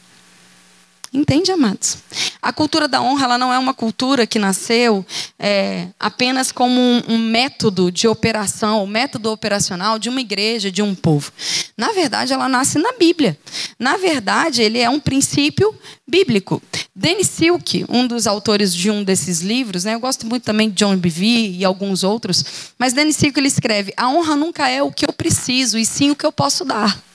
Entende, 1.12 1.50
amados? 1.50 1.98
A 2.40 2.52
cultura 2.52 2.86
da 2.86 3.02
honra 3.02 3.24
ela 3.24 3.38
não 3.38 3.52
é 3.52 3.58
uma 3.58 3.74
cultura 3.74 4.28
que 4.28 4.38
nasceu 4.38 5.04
é, 5.36 5.88
apenas 5.98 6.52
como 6.52 6.80
um, 6.80 7.02
um 7.08 7.18
método 7.18 7.90
de 7.90 8.06
operação, 8.06 8.84
um 8.84 8.86
método 8.86 9.32
operacional 9.32 9.98
de 9.98 10.08
uma 10.08 10.20
igreja, 10.20 10.70
de 10.70 10.80
um 10.82 10.94
povo. 10.94 11.32
Na 11.76 11.90
verdade, 11.92 12.32
ela 12.32 12.48
nasce 12.48 12.78
na 12.78 12.92
Bíblia. 12.92 13.36
Na 13.76 13.96
verdade, 13.96 14.62
ele 14.62 14.78
é 14.78 14.88
um 14.88 15.00
princípio 15.00 15.74
bíblico. 16.06 16.62
Dennis 16.94 17.28
Silk, 17.28 17.84
um 17.88 18.06
dos 18.06 18.28
autores 18.28 18.72
de 18.72 18.88
um 18.88 19.02
desses 19.02 19.40
livros, 19.40 19.84
né, 19.84 19.94
eu 19.94 20.00
gosto 20.00 20.26
muito 20.26 20.44
também 20.44 20.70
de 20.70 20.76
John 20.76 20.96
Bevere 20.96 21.56
e 21.56 21.64
alguns 21.64 22.04
outros, 22.04 22.44
mas 22.78 22.92
Dennis 22.92 23.16
Silk 23.16 23.38
ele 23.38 23.48
escreve: 23.48 23.92
a 23.96 24.08
honra 24.08 24.36
nunca 24.36 24.68
é 24.68 24.80
o 24.80 24.92
que 24.92 25.04
eu 25.04 25.12
preciso, 25.12 25.76
e 25.76 25.84
sim 25.84 26.10
o 26.10 26.16
que 26.16 26.26
eu 26.26 26.32
posso 26.32 26.64
dar. 26.64 27.09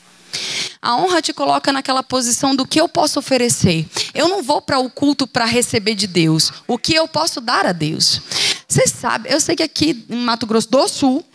A 0.82 0.96
honra 0.96 1.22
te 1.22 1.34
coloca 1.34 1.72
naquela 1.74 2.04
posição 2.04 2.56
do 2.56 2.66
que 2.66 2.80
eu 2.80 2.88
posso 2.88 3.20
oferecer. 3.20 3.88
Eu 4.14 4.28
não 4.28 4.44
vou 4.44 4.62
para 4.62 4.80
o 4.80 4.90
culto 4.90 5.26
para 5.26 5.46
receber 5.46 5.96
de 5.96 6.08
Deus. 6.08 6.52
O 6.68 6.78
que 6.78 6.94
eu 6.94 7.08
posso 7.08 7.42
dar 7.42 7.66
a 7.66 7.72
Deus. 7.72 8.22
Vocês 8.68 8.92
sabem, 8.92 9.32
eu 9.32 9.40
sei 9.40 9.56
que 9.56 9.64
aqui 9.64 10.06
em 10.10 10.18
Mato 10.18 10.46
Grosso 10.46 10.70
do 10.70 10.88
Sul. 10.88 11.26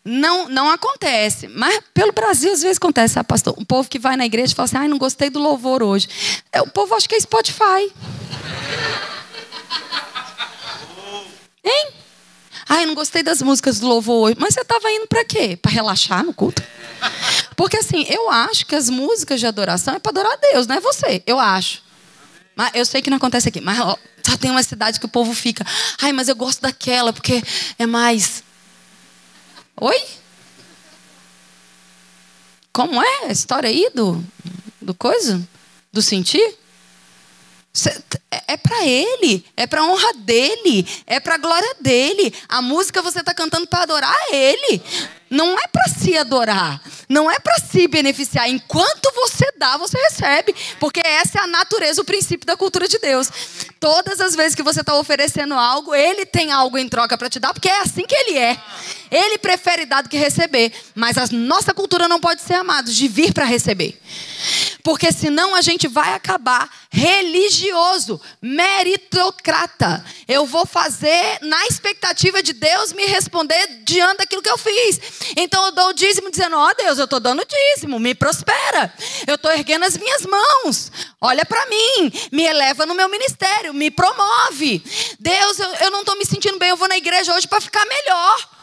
Não, 0.04 0.48
não 0.48 0.68
acontece. 0.68 1.46
Mas 1.46 1.80
pelo 1.94 2.12
Brasil, 2.12 2.52
às 2.52 2.62
vezes 2.62 2.76
acontece, 2.76 3.14
sabe, 3.14 3.28
pastor? 3.28 3.54
Um 3.56 3.64
povo 3.64 3.88
que 3.88 4.00
vai 4.00 4.16
na 4.16 4.26
igreja 4.26 4.52
e 4.52 4.56
fala 4.56 4.64
assim: 4.64 4.76
ai, 4.76 4.88
não 4.88 4.98
gostei 4.98 5.30
do 5.30 5.38
louvor 5.38 5.80
hoje. 5.80 6.08
É, 6.50 6.60
o 6.60 6.66
povo 6.66 6.94
acha 6.94 7.06
que 7.06 7.14
é 7.14 7.20
Spotify. 7.20 7.92
Hein? 11.64 11.92
Ai, 12.68 12.86
não 12.86 12.94
gostei 12.94 13.22
das 13.22 13.42
músicas 13.42 13.78
do 13.80 13.86
louvor 13.86 14.28
hoje. 14.28 14.36
Mas 14.38 14.54
você 14.54 14.60
estava 14.60 14.90
indo 14.90 15.06
para 15.06 15.24
quê? 15.24 15.56
Para 15.60 15.70
relaxar 15.70 16.24
no 16.24 16.32
culto? 16.32 16.62
Porque 17.56 17.76
assim, 17.76 18.04
eu 18.08 18.30
acho 18.30 18.66
que 18.66 18.74
as 18.74 18.88
músicas 18.88 19.40
de 19.40 19.46
adoração 19.46 19.94
é 19.94 19.98
para 19.98 20.10
adorar 20.10 20.32
a 20.32 20.36
Deus, 20.36 20.66
não 20.66 20.76
é 20.76 20.80
você. 20.80 21.22
Eu 21.26 21.38
acho. 21.38 21.82
Mas 22.54 22.72
eu 22.74 22.84
sei 22.84 23.02
que 23.02 23.10
não 23.10 23.16
acontece 23.16 23.48
aqui. 23.48 23.60
Mas 23.60 23.80
ó, 23.80 23.96
só 24.24 24.36
tem 24.36 24.50
uma 24.50 24.62
cidade 24.62 25.00
que 25.00 25.06
o 25.06 25.08
povo 25.08 25.34
fica. 25.34 25.66
Ai, 26.00 26.12
mas 26.12 26.28
eu 26.28 26.36
gosto 26.36 26.62
daquela 26.62 27.12
porque 27.12 27.42
é 27.78 27.86
mais. 27.86 28.42
Oi? 29.80 30.02
Como 32.72 33.02
é 33.02 33.26
a 33.26 33.32
história 33.32 33.68
aí 33.68 33.90
do, 33.94 34.24
do 34.80 34.94
coisa? 34.94 35.46
Do 35.92 36.00
sentir? 36.00 36.56
É, 38.30 38.52
é 38.52 38.56
para 38.58 38.84
ele, 38.84 39.44
é 39.56 39.66
para 39.66 39.82
honra 39.82 40.12
dele, 40.18 40.86
é 41.06 41.18
para 41.18 41.38
glória 41.38 41.74
dele. 41.80 42.34
A 42.48 42.60
música 42.60 43.00
você 43.00 43.20
está 43.20 43.32
cantando 43.32 43.66
para 43.66 43.84
adorar 43.84 44.16
ele. 44.30 44.82
Não 45.30 45.58
é 45.58 45.66
para 45.66 45.88
se 45.88 46.14
adorar, 46.14 46.78
não 47.08 47.30
é 47.30 47.38
para 47.38 47.58
se 47.58 47.88
beneficiar. 47.88 48.50
Enquanto 48.50 49.10
você 49.14 49.50
dá, 49.56 49.78
você 49.78 49.96
recebe, 49.96 50.54
porque 50.78 51.00
essa 51.02 51.38
é 51.38 51.40
a 51.40 51.46
natureza, 51.46 52.02
o 52.02 52.04
princípio 52.04 52.46
da 52.46 52.54
cultura 52.54 52.86
de 52.86 52.98
Deus. 52.98 53.30
Todas 53.80 54.20
as 54.20 54.36
vezes 54.36 54.54
que 54.54 54.62
você 54.62 54.82
está 54.82 54.94
oferecendo 54.94 55.54
algo, 55.54 55.94
ele 55.94 56.26
tem 56.26 56.52
algo 56.52 56.76
em 56.76 56.86
troca 56.86 57.16
para 57.16 57.30
te 57.30 57.40
dar, 57.40 57.54
porque 57.54 57.70
é 57.70 57.80
assim 57.80 58.04
que 58.04 58.14
ele 58.14 58.36
é. 58.36 58.60
Ele 59.10 59.38
prefere 59.38 59.86
dar 59.86 60.02
do 60.02 60.10
que 60.10 60.18
receber, 60.18 60.70
mas 60.94 61.16
a 61.16 61.26
nossa 61.32 61.72
cultura 61.72 62.06
não 62.06 62.20
pode 62.20 62.42
ser 62.42 62.54
amada 62.54 62.92
de 62.92 63.08
vir 63.08 63.32
para 63.32 63.46
receber. 63.46 63.98
Porque 64.82 65.12
senão 65.12 65.54
a 65.54 65.62
gente 65.62 65.86
vai 65.86 66.14
acabar 66.14 66.68
religioso, 66.90 68.20
meritocrata. 68.40 70.04
Eu 70.26 70.44
vou 70.44 70.66
fazer 70.66 71.38
na 71.40 71.66
expectativa 71.66 72.42
de 72.42 72.52
Deus 72.52 72.92
me 72.92 73.06
responder 73.06 73.82
diante 73.84 74.18
daquilo 74.18 74.42
que 74.42 74.50
eu 74.50 74.58
fiz. 74.58 75.00
Então 75.36 75.64
eu 75.66 75.72
dou 75.72 75.88
o 75.88 75.92
dízimo 75.92 76.30
dizendo: 76.30 76.56
Ó 76.56 76.68
oh, 76.68 76.74
Deus, 76.74 76.98
eu 76.98 77.04
estou 77.04 77.20
dando 77.20 77.46
dízimo, 77.46 78.00
me 78.00 78.14
prospera. 78.14 78.92
Eu 79.26 79.36
estou 79.36 79.52
erguendo 79.52 79.84
as 79.84 79.96
minhas 79.96 80.26
mãos. 80.26 80.90
Olha 81.20 81.44
para 81.44 81.64
mim, 81.66 82.12
me 82.32 82.42
eleva 82.42 82.84
no 82.84 82.94
meu 82.94 83.08
ministério, 83.08 83.72
me 83.72 83.90
promove. 83.90 84.82
Deus, 85.20 85.58
eu, 85.58 85.74
eu 85.74 85.90
não 85.90 86.00
estou 86.00 86.18
me 86.18 86.26
sentindo 86.26 86.58
bem, 86.58 86.70
eu 86.70 86.76
vou 86.76 86.88
na 86.88 86.96
igreja 86.96 87.34
hoje 87.34 87.46
para 87.46 87.60
ficar 87.60 87.84
melhor. 87.86 88.61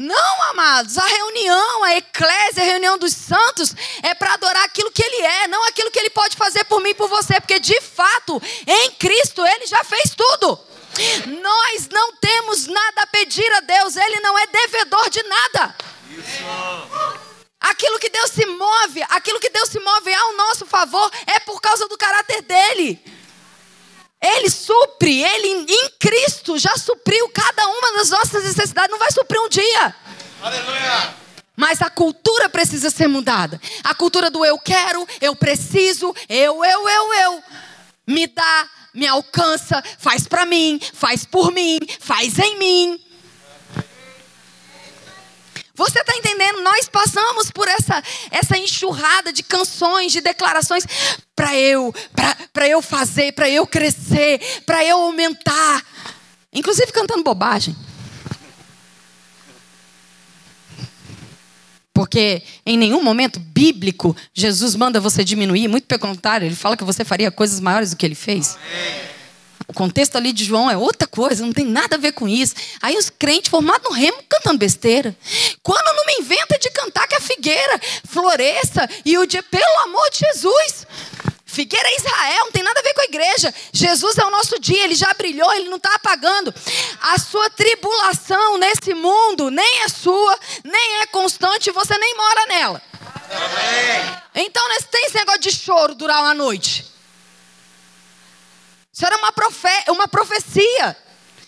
Não, 0.00 0.42
amados, 0.44 0.96
a 0.96 1.04
reunião, 1.04 1.84
a 1.84 1.96
eclésia, 1.98 2.62
a 2.62 2.66
reunião 2.66 2.96
dos 2.96 3.12
santos 3.12 3.74
é 4.02 4.14
para 4.14 4.32
adorar 4.32 4.64
aquilo 4.64 4.90
que 4.90 5.02
ele 5.04 5.20
é, 5.20 5.46
não 5.46 5.62
aquilo 5.68 5.90
que 5.90 5.98
ele 5.98 6.08
pode 6.08 6.38
fazer 6.38 6.64
por 6.64 6.80
mim 6.80 6.88
e 6.88 6.94
por 6.94 7.06
você, 7.06 7.38
porque 7.38 7.60
de 7.60 7.78
fato, 7.82 8.40
em 8.66 8.92
Cristo 8.92 9.44
ele 9.44 9.66
já 9.66 9.84
fez 9.84 10.14
tudo. 10.16 10.58
Nós 11.42 11.86
não 11.90 12.16
temos 12.16 12.66
nada 12.66 13.02
a 13.02 13.06
pedir 13.08 13.52
a 13.52 13.60
Deus, 13.60 13.94
Ele 13.94 14.20
não 14.20 14.38
é 14.38 14.46
devedor 14.46 15.10
de 15.10 15.22
nada. 15.22 15.76
Aquilo 17.60 17.98
que 17.98 18.08
Deus 18.08 18.30
se 18.30 18.46
move, 18.46 19.02
aquilo 19.10 19.38
que 19.38 19.50
Deus 19.50 19.68
se 19.68 19.78
move 19.78 20.14
ao 20.14 20.32
nosso 20.32 20.66
favor 20.66 21.10
é 21.26 21.38
por 21.40 21.60
causa 21.60 21.86
do 21.86 21.98
caráter 21.98 22.40
dele. 22.42 23.19
Ele 24.22 24.50
supre, 24.50 25.22
ele 25.22 25.66
em 25.66 25.90
Cristo 25.98 26.58
já 26.58 26.76
supriu 26.76 27.28
cada 27.30 27.66
uma 27.66 27.92
das 27.94 28.10
nossas 28.10 28.44
necessidades. 28.44 28.90
Não 28.90 28.98
vai 28.98 29.10
suprir 29.10 29.40
um 29.40 29.48
dia. 29.48 29.94
Aleluia. 30.42 31.14
Mas 31.56 31.80
a 31.82 31.90
cultura 31.90 32.48
precisa 32.48 32.90
ser 32.90 33.06
mudada. 33.06 33.60
A 33.84 33.94
cultura 33.94 34.30
do 34.30 34.44
eu 34.44 34.58
quero, 34.58 35.06
eu 35.20 35.34
preciso, 35.34 36.14
eu, 36.28 36.64
eu, 36.64 36.88
eu, 36.88 37.14
eu. 37.14 37.44
Me 38.06 38.26
dá, 38.26 38.68
me 38.94 39.06
alcança, 39.06 39.82
faz 39.98 40.26
para 40.26 40.44
mim, 40.46 40.80
faz 40.94 41.24
por 41.24 41.52
mim, 41.52 41.78
faz 41.98 42.38
em 42.38 42.58
mim. 42.58 43.00
Você 45.80 46.00
está 46.00 46.14
entendendo? 46.14 46.60
Nós 46.60 46.90
passamos 46.90 47.50
por 47.50 47.66
essa, 47.66 48.02
essa 48.30 48.58
enxurrada 48.58 49.32
de 49.32 49.42
canções, 49.42 50.12
de 50.12 50.20
declarações 50.20 50.84
para 51.34 51.56
eu, 51.56 51.90
para 52.52 52.68
eu 52.68 52.82
fazer, 52.82 53.32
para 53.32 53.48
eu 53.48 53.66
crescer, 53.66 54.62
para 54.66 54.84
eu 54.84 55.00
aumentar. 55.00 55.82
Inclusive 56.52 56.92
cantando 56.92 57.24
bobagem. 57.24 57.74
Porque 61.94 62.42
em 62.66 62.76
nenhum 62.76 63.02
momento 63.02 63.40
bíblico 63.40 64.14
Jesus 64.34 64.76
manda 64.76 65.00
você 65.00 65.24
diminuir, 65.24 65.66
muito 65.66 65.86
pelo 65.86 66.00
contrário, 66.00 66.46
ele 66.46 66.54
fala 66.54 66.76
que 66.76 66.84
você 66.84 67.06
faria 67.06 67.30
coisas 67.30 67.58
maiores 67.58 67.88
do 67.88 67.96
que 67.96 68.04
ele 68.04 68.14
fez. 68.14 68.54
Amém. 68.56 69.19
O 69.70 69.72
contexto 69.72 70.16
ali 70.16 70.32
de 70.32 70.44
João 70.44 70.68
é 70.68 70.76
outra 70.76 71.06
coisa, 71.06 71.46
não 71.46 71.52
tem 71.52 71.64
nada 71.64 71.94
a 71.94 71.98
ver 71.98 72.10
com 72.10 72.26
isso. 72.26 72.56
Aí 72.82 72.96
os 72.96 73.08
crentes 73.08 73.48
formados 73.48 73.88
no 73.88 73.94
remo 73.94 74.18
cantando 74.28 74.58
besteira. 74.58 75.16
Quando 75.62 75.94
não 75.94 76.06
me 76.06 76.14
inventa 76.18 76.58
de 76.58 76.68
cantar 76.70 77.06
que 77.06 77.14
a 77.14 77.20
figueira 77.20 77.80
floresça 78.04 78.88
e 79.04 79.16
o 79.16 79.24
dia, 79.24 79.44
pelo 79.44 79.78
amor 79.84 80.10
de 80.10 80.18
Jesus. 80.18 80.88
Figueira 81.46 81.88
é 81.88 81.96
Israel, 81.96 82.44
não 82.46 82.50
tem 82.50 82.64
nada 82.64 82.80
a 82.80 82.82
ver 82.82 82.94
com 82.94 83.00
a 83.00 83.04
igreja. 83.04 83.54
Jesus 83.72 84.18
é 84.18 84.24
o 84.24 84.30
nosso 84.30 84.58
dia, 84.58 84.82
ele 84.82 84.96
já 84.96 85.14
brilhou, 85.14 85.52
ele 85.52 85.68
não 85.68 85.76
está 85.76 85.94
apagando. 85.94 86.52
A 87.00 87.16
sua 87.20 87.48
tribulação 87.50 88.58
nesse 88.58 88.92
mundo 88.92 89.52
nem 89.52 89.82
é 89.82 89.88
sua, 89.88 90.36
nem 90.64 91.02
é 91.02 91.06
constante, 91.06 91.70
você 91.70 91.96
nem 91.96 92.16
mora 92.16 92.46
nela. 92.46 92.82
Amém. 93.30 94.46
Então 94.46 94.68
não 94.68 94.82
tem 94.82 95.04
esse 95.06 95.16
negócio 95.16 95.40
de 95.42 95.52
choro 95.52 95.94
durar 95.94 96.22
uma 96.22 96.34
noite. 96.34 96.90
Isso 98.92 99.06
era 99.06 99.16
uma, 99.16 99.32
profe 99.32 99.68
uma 99.88 100.08
profecia 100.08 100.96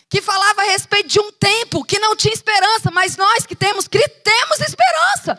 que 0.09 0.21
falava 0.21 0.61
a 0.61 0.65
respeito 0.65 1.09
de 1.09 1.19
um 1.19 1.33
tempo 1.33 1.85
que 1.85 1.99
não 1.99 2.15
tinha 2.15 2.35
esperança, 2.35 2.91
mas 2.91 3.17
nós 3.17 3.47
que 3.47 3.57
temos 3.57 3.89
Cristo 3.89 4.21
temos 4.23 4.61
esperança. 4.61 5.39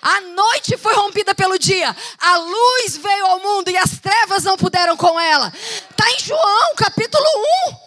A 0.00 0.20
noite 0.20 0.76
foi 0.76 0.94
rompida 0.94 1.34
pelo 1.34 1.58
dia, 1.58 1.94
a 2.20 2.36
luz 2.36 2.96
veio 2.96 3.26
ao 3.26 3.40
mundo 3.40 3.70
e 3.70 3.76
as 3.76 3.98
trevas 3.98 4.44
não 4.44 4.56
puderam 4.56 4.96
com 4.96 5.18
ela. 5.18 5.52
Está 5.90 6.08
em 6.10 6.20
João, 6.20 6.74
capítulo 6.76 7.26
1. 7.68 7.84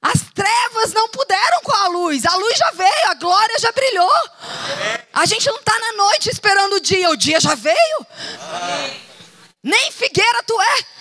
As 0.00 0.20
trevas 0.32 0.92
não 0.92 1.08
puderam 1.08 1.60
com 1.62 1.72
a 1.72 1.88
luz, 1.88 2.24
a 2.24 2.34
luz 2.36 2.56
já 2.56 2.70
veio, 2.72 3.10
a 3.10 3.14
glória 3.14 3.58
já 3.58 3.72
brilhou. 3.72 4.12
A 5.12 5.26
gente 5.26 5.46
não 5.46 5.58
está 5.58 5.78
na 5.78 5.92
noite 5.92 6.30
esperando 6.30 6.74
o 6.74 6.80
dia, 6.80 7.10
o 7.10 7.16
dia 7.16 7.40
já 7.40 7.54
veio. 7.54 8.06
Nem 9.62 9.90
figueira 9.90 10.42
tu 10.44 10.60
é. 10.60 10.97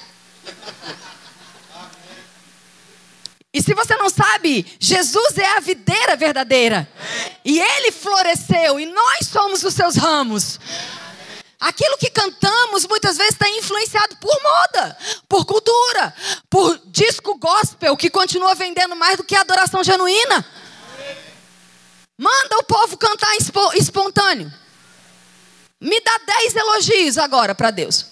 E 3.53 3.61
se 3.61 3.73
você 3.73 3.95
não 3.95 4.07
sabe, 4.07 4.65
Jesus 4.79 5.37
é 5.37 5.57
a 5.57 5.59
videira 5.59 6.15
verdadeira. 6.15 6.87
E 7.43 7.59
ele 7.59 7.91
floresceu 7.91 8.79
e 8.79 8.85
nós 8.85 9.27
somos 9.27 9.63
os 9.63 9.73
seus 9.73 9.95
ramos. 9.95 10.59
Aquilo 11.59 11.97
que 11.97 12.11
cantamos 12.11 12.85
muitas 12.85 13.17
vezes 13.17 13.33
está 13.33 13.49
influenciado 13.49 14.15
por 14.17 14.43
moda, 14.43 14.97
por 15.27 15.43
cultura, 15.43 16.13
por 16.51 16.79
disco 16.85 17.35
gospel 17.39 17.97
que 17.97 18.11
continua 18.11 18.53
vendendo 18.53 18.95
mais 18.95 19.17
do 19.17 19.23
que 19.23 19.35
a 19.35 19.41
adoração 19.41 19.83
genuína. 19.83 20.45
Manda 22.15 22.57
o 22.59 22.63
povo 22.63 22.95
cantar 22.95 23.35
espontâneo. 23.75 24.53
Me 25.81 25.99
dá 26.01 26.19
dez 26.27 26.55
elogios 26.55 27.17
agora 27.17 27.55
para 27.55 27.71
Deus, 27.71 28.05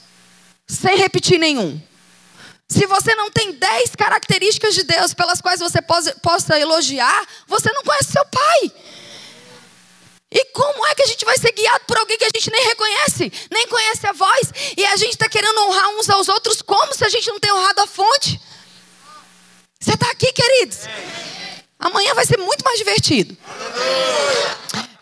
sem 0.67 0.97
repetir 0.97 1.37
nenhum. 1.39 1.79
Se 2.67 2.85
você 2.87 3.13
não 3.15 3.29
tem 3.29 3.53
dez 3.53 3.91
características 3.95 4.73
de 4.73 4.83
Deus 4.83 5.13
pelas 5.13 5.39
quais 5.39 5.59
você 5.59 5.79
possa 5.81 6.59
elogiar, 6.59 7.25
você 7.47 7.71
não 7.71 7.83
conhece 7.83 8.11
seu 8.11 8.25
pai. 8.25 8.71
E 10.31 10.45
como 10.45 10.85
é 10.87 10.95
que 10.95 11.03
a 11.03 11.05
gente 11.05 11.23
vai 11.23 11.37
ser 11.37 11.51
guiado 11.51 11.85
por 11.85 11.97
alguém 11.97 12.17
que 12.17 12.25
a 12.25 12.29
gente 12.35 12.51
nem 12.51 12.63
reconhece, 12.65 13.31
nem 13.51 13.67
conhece 13.67 14.07
a 14.07 14.11
voz, 14.11 14.51
e 14.75 14.83
a 14.85 14.95
gente 14.97 15.11
está 15.13 15.29
querendo 15.29 15.57
honrar 15.61 15.89
uns 15.91 16.09
aos 16.09 16.27
outros 16.27 16.61
como 16.61 16.93
se 16.93 17.05
a 17.05 17.09
gente 17.09 17.27
não 17.29 17.39
tem 17.39 17.53
honrado 17.53 17.81
a 17.81 17.87
fonte? 17.87 18.41
Você 19.79 19.93
está 19.93 20.09
aqui, 20.09 20.33
queridos? 20.33 20.79
Amanhã 21.79 22.13
vai 22.15 22.25
ser 22.25 22.37
muito 22.37 22.63
mais 22.65 22.79
divertido. 22.79 23.37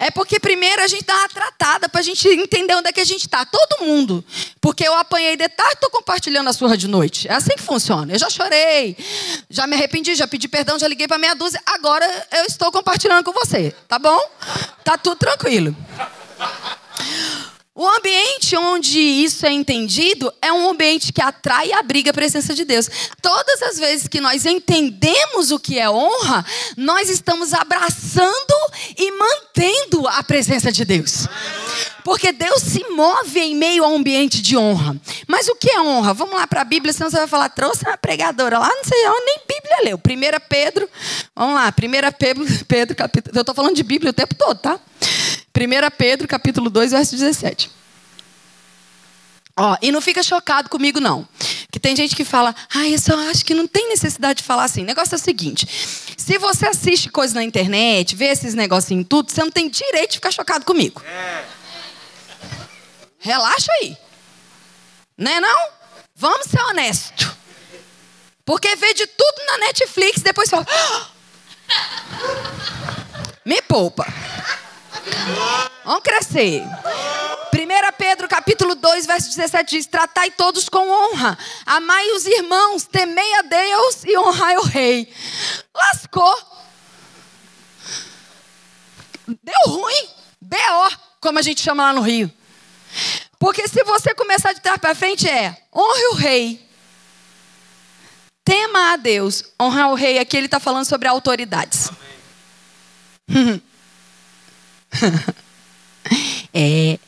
É 0.04 0.12
porque 0.12 0.38
primeiro 0.38 0.82
a 0.82 0.88
gente 0.88 1.06
dá 1.06 1.16
uma 1.16 1.30
tratada 1.30 1.88
para 1.88 2.02
a 2.02 2.04
gente 2.04 2.28
entender 2.28 2.76
onde 2.76 2.89
é 2.89 2.92
que 2.92 3.00
a 3.00 3.06
gente 3.06 3.22
está. 3.22 3.46
Todo 3.46 3.86
mundo. 3.86 4.24
Porque 4.60 4.86
eu 4.86 4.94
apanhei 4.94 5.38
de 5.38 5.48
tarde 5.48 5.72
e 5.72 5.76
estou 5.76 5.89
compartilhando 5.89 6.50
a 6.50 6.54
surra 6.54 6.76
de 6.76 6.89
noite. 6.89 7.30
É 7.30 7.34
assim 7.34 7.56
que 7.56 7.62
funciona. 7.62 8.12
Eu 8.12 8.20
já 8.20 8.30
chorei, 8.30 8.98
já 9.50 9.66
me 9.66 9.78
arrependi, 9.78 10.13
já 10.13 10.28
pedi 10.28 10.50
perdão, 10.50 10.78
já 10.78 10.89
liguei 10.89 11.08
para 11.08 11.18
meia 11.18 11.34
dúzia. 11.34 11.62
Agora 11.66 12.06
eu 12.34 12.44
estou 12.44 12.70
compartilhando 12.70 13.24
com 13.24 13.32
você. 13.32 13.74
Tá 13.88 13.98
bom? 13.98 14.20
Tá 14.84 14.98
tudo 14.98 15.16
tranquilo. 15.16 15.74
O 17.76 17.88
ambiente 17.88 18.56
onde 18.56 19.00
isso 19.00 19.48
é 19.48 19.52
entendido 19.52 20.32
é 20.40 20.54
um 20.54 20.70
ambiente 20.70 21.12
que 21.12 21.20
atrai 21.20 21.70
e 21.70 21.74
abriga 21.74 22.12
a 22.12 22.14
presença 22.14 22.54
de 22.54 22.64
Deus. 22.64 22.88
Todas 23.20 23.64
as 23.64 23.80
vezes 23.80 24.08
que 24.08 24.22
nós 24.22 24.46
entendemos 24.46 25.50
o 25.50 25.58
que 25.58 25.80
é 25.80 25.90
honra, 25.90 26.46
nós 26.78 27.10
estamos 27.10 27.52
abraçando 27.52 28.54
e 28.96 29.12
mantendo 29.14 30.08
a 30.08 30.22
presença 30.22 30.72
de 30.72 30.86
Deus. 30.86 31.28
Porque 32.04 32.32
Deus 32.32 32.62
se 32.62 32.86
move 32.92 33.40
em 33.40 33.56
meio 33.56 33.84
a 33.84 33.88
um 33.88 33.96
ambiente 33.96 34.40
de 34.40 34.56
honra. 34.56 34.96
Mas 35.26 35.48
o 35.48 35.56
que 35.56 35.72
é 35.72 35.82
honra? 35.82 36.14
Vamos 36.14 36.36
lá 36.36 36.46
para 36.46 36.62
a 36.62 36.66
Bíblia, 36.66 36.94
senão 36.94 37.10
você 37.10 37.18
vai 37.18 37.28
falar, 37.28 37.50
trouxe 37.50 37.86
uma 37.86 37.98
pregadora 37.98 38.60
lá, 38.60 38.70
não 38.70 38.84
sei 38.84 39.08
onde, 39.08 39.26
nem 39.26 39.40
Bíblia 39.48 39.78
leu. 39.84 39.98
1 39.98 40.48
Pedro, 40.48 40.88
vamos 41.36 41.56
lá, 41.56 41.70
1 41.70 42.12
Pedro, 42.20 42.46
Pedro 42.68 42.96
capítulo. 42.96 43.36
Eu 43.36 43.42
estou 43.42 43.56
falando 43.56 43.76
de 43.76 43.82
Bíblia 43.82 44.12
o 44.12 44.14
tempo 44.14 44.36
todo, 44.36 44.60
tá? 44.60 44.80
1 45.56 45.96
Pedro, 45.98 46.28
capítulo 46.28 46.70
2, 46.70 46.92
verso 46.92 47.16
17. 47.16 47.70
Ó, 49.56 49.78
e 49.82 49.92
não 49.92 50.02
fica 50.02 50.24
chocado 50.24 50.68
comigo, 50.68 51.00
não. 51.00 51.28
Que 51.72 51.80
tem 51.80 51.96
gente 51.96 52.16
que 52.16 52.26
fala, 52.26 52.56
ah, 52.74 52.88
eu 52.88 52.98
só 52.98 53.18
acho 53.30 53.46
que 53.46 53.54
não 53.54 53.68
tem 53.68 53.88
necessidade 53.88 54.38
de 54.38 54.44
falar 54.44 54.63
assim. 54.63 54.82
O 54.82 54.86
negócio 54.86 55.13
é 55.13 55.18
o 55.18 55.22
seguinte: 55.22 55.68
se 56.18 56.38
você 56.39 56.68
assiste 56.68 57.10
coisas 57.10 57.36
na 57.36 57.44
internet, 57.44 58.16
vê 58.16 58.26
esses 58.26 58.56
negocinhos 58.56 59.06
tudo, 59.08 59.32
você 59.32 59.42
não 59.42 59.52
tem 59.52 59.70
direito 59.70 60.12
de 60.12 60.18
ficar 60.18 60.32
chocado 60.32 60.66
comigo. 60.66 61.02
É. 61.06 61.46
Relaxa 63.20 63.72
aí. 63.82 63.96
Né 65.18 65.39
não, 65.39 65.48
não? 65.50 65.70
Vamos 66.16 66.48
ser 66.48 66.62
honestos. 66.62 67.32
Porque 68.46 68.76
vê 68.76 68.94
de 68.94 69.08
tudo 69.08 69.46
na 69.48 69.58
Netflix, 69.60 70.22
depois 70.22 70.50
fala. 70.50 70.66
Ah! 70.70 71.08
Me 73.46 73.62
poupa. 73.62 74.06
Vamos 75.84 76.04
crescer. 76.04 76.63
1 77.54 77.98
Pedro 77.98 78.28
capítulo 78.28 78.76
2, 78.76 79.06
verso 79.06 79.30
17 79.30 79.78
diz: 79.78 79.86
Tratai 79.86 80.32
todos 80.32 80.69
com 80.69 80.89
honra, 80.89 81.38
amai 81.65 82.12
os 82.12 82.26
irmãos, 82.26 82.86
temei 82.86 83.34
a 83.36 83.41
Deus 83.43 84.04
e 84.06 84.17
honrai 84.17 84.58
o 84.58 84.63
rei. 84.63 85.13
Lascou. 85.74 86.36
Deu 89.28 89.67
ruim. 89.67 90.10
B.O., 90.41 90.89
como 91.22 91.39
a 91.39 91.41
gente 91.41 91.62
chama 91.62 91.84
lá 91.84 91.93
no 91.93 92.02
Rio. 92.02 92.32
Porque 93.39 93.67
se 93.67 93.84
você 93.84 94.13
começar 94.13 94.54
de 94.54 94.62
trás 94.62 94.78
para 94.78 94.96
frente 94.96 95.28
é 95.28 95.58
honre 95.74 96.06
o 96.12 96.15
rei. 96.15 96.69
Tema 98.43 98.93
a 98.93 98.96
Deus, 98.98 99.43
honrar 99.62 99.89
o 99.89 99.96
rei. 99.96 100.19
Aqui 100.19 100.36
ele 100.36 100.48
está 100.48 100.60
falando 100.60 100.86
sobre 100.86 101.08
autoridades. 101.08 101.89
é. 106.54 107.00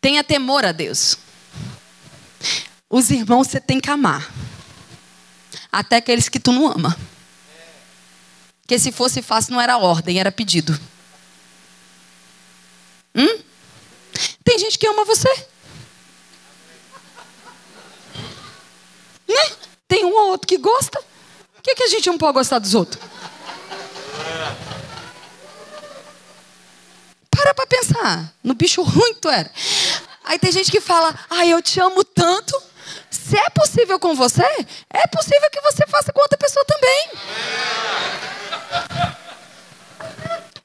Tenha 0.00 0.22
temor 0.22 0.64
a 0.64 0.72
Deus. 0.72 1.18
Os 2.88 3.10
irmãos 3.10 3.48
você 3.48 3.60
tem 3.60 3.80
que 3.80 3.90
amar. 3.90 4.32
Até 5.72 5.96
aqueles 5.96 6.28
que 6.28 6.38
tu 6.38 6.52
não 6.52 6.68
ama. 6.68 6.96
Porque 8.62 8.78
se 8.78 8.92
fosse 8.92 9.20
fácil 9.20 9.52
não 9.52 9.60
era 9.60 9.76
ordem, 9.78 10.18
era 10.18 10.30
pedido. 10.30 10.78
Hum? 13.14 13.40
Tem 14.44 14.58
gente 14.58 14.78
que 14.78 14.86
ama 14.86 15.04
você. 15.04 15.28
Né? 19.28 19.56
Tem 19.88 20.04
um 20.04 20.12
ou 20.12 20.30
outro 20.30 20.46
que 20.46 20.56
gosta. 20.56 21.02
Por 21.54 21.62
que, 21.62 21.74
que 21.74 21.82
a 21.82 21.88
gente 21.88 22.06
não 22.06 22.18
pode 22.18 22.34
gostar 22.34 22.58
dos 22.58 22.74
outros? 22.74 23.02
Para 27.46 27.54
pra 27.54 27.66
pensar 27.66 28.34
no 28.42 28.54
bicho 28.54 28.82
ruim 28.82 29.14
que 29.14 29.20
tu 29.20 29.28
era. 29.28 29.48
Aí 30.24 30.36
tem 30.36 30.50
gente 30.50 30.68
que 30.68 30.80
fala, 30.80 31.16
ai, 31.30 31.52
eu 31.52 31.62
te 31.62 31.78
amo 31.78 32.02
tanto. 32.02 32.60
Se 33.08 33.38
é 33.38 33.48
possível 33.50 34.00
com 34.00 34.16
você, 34.16 34.42
é 34.90 35.06
possível 35.06 35.48
que 35.52 35.60
você 35.60 35.86
faça 35.86 36.12
com 36.12 36.20
outra 36.20 36.36
pessoa 36.36 36.64
também. 36.64 37.08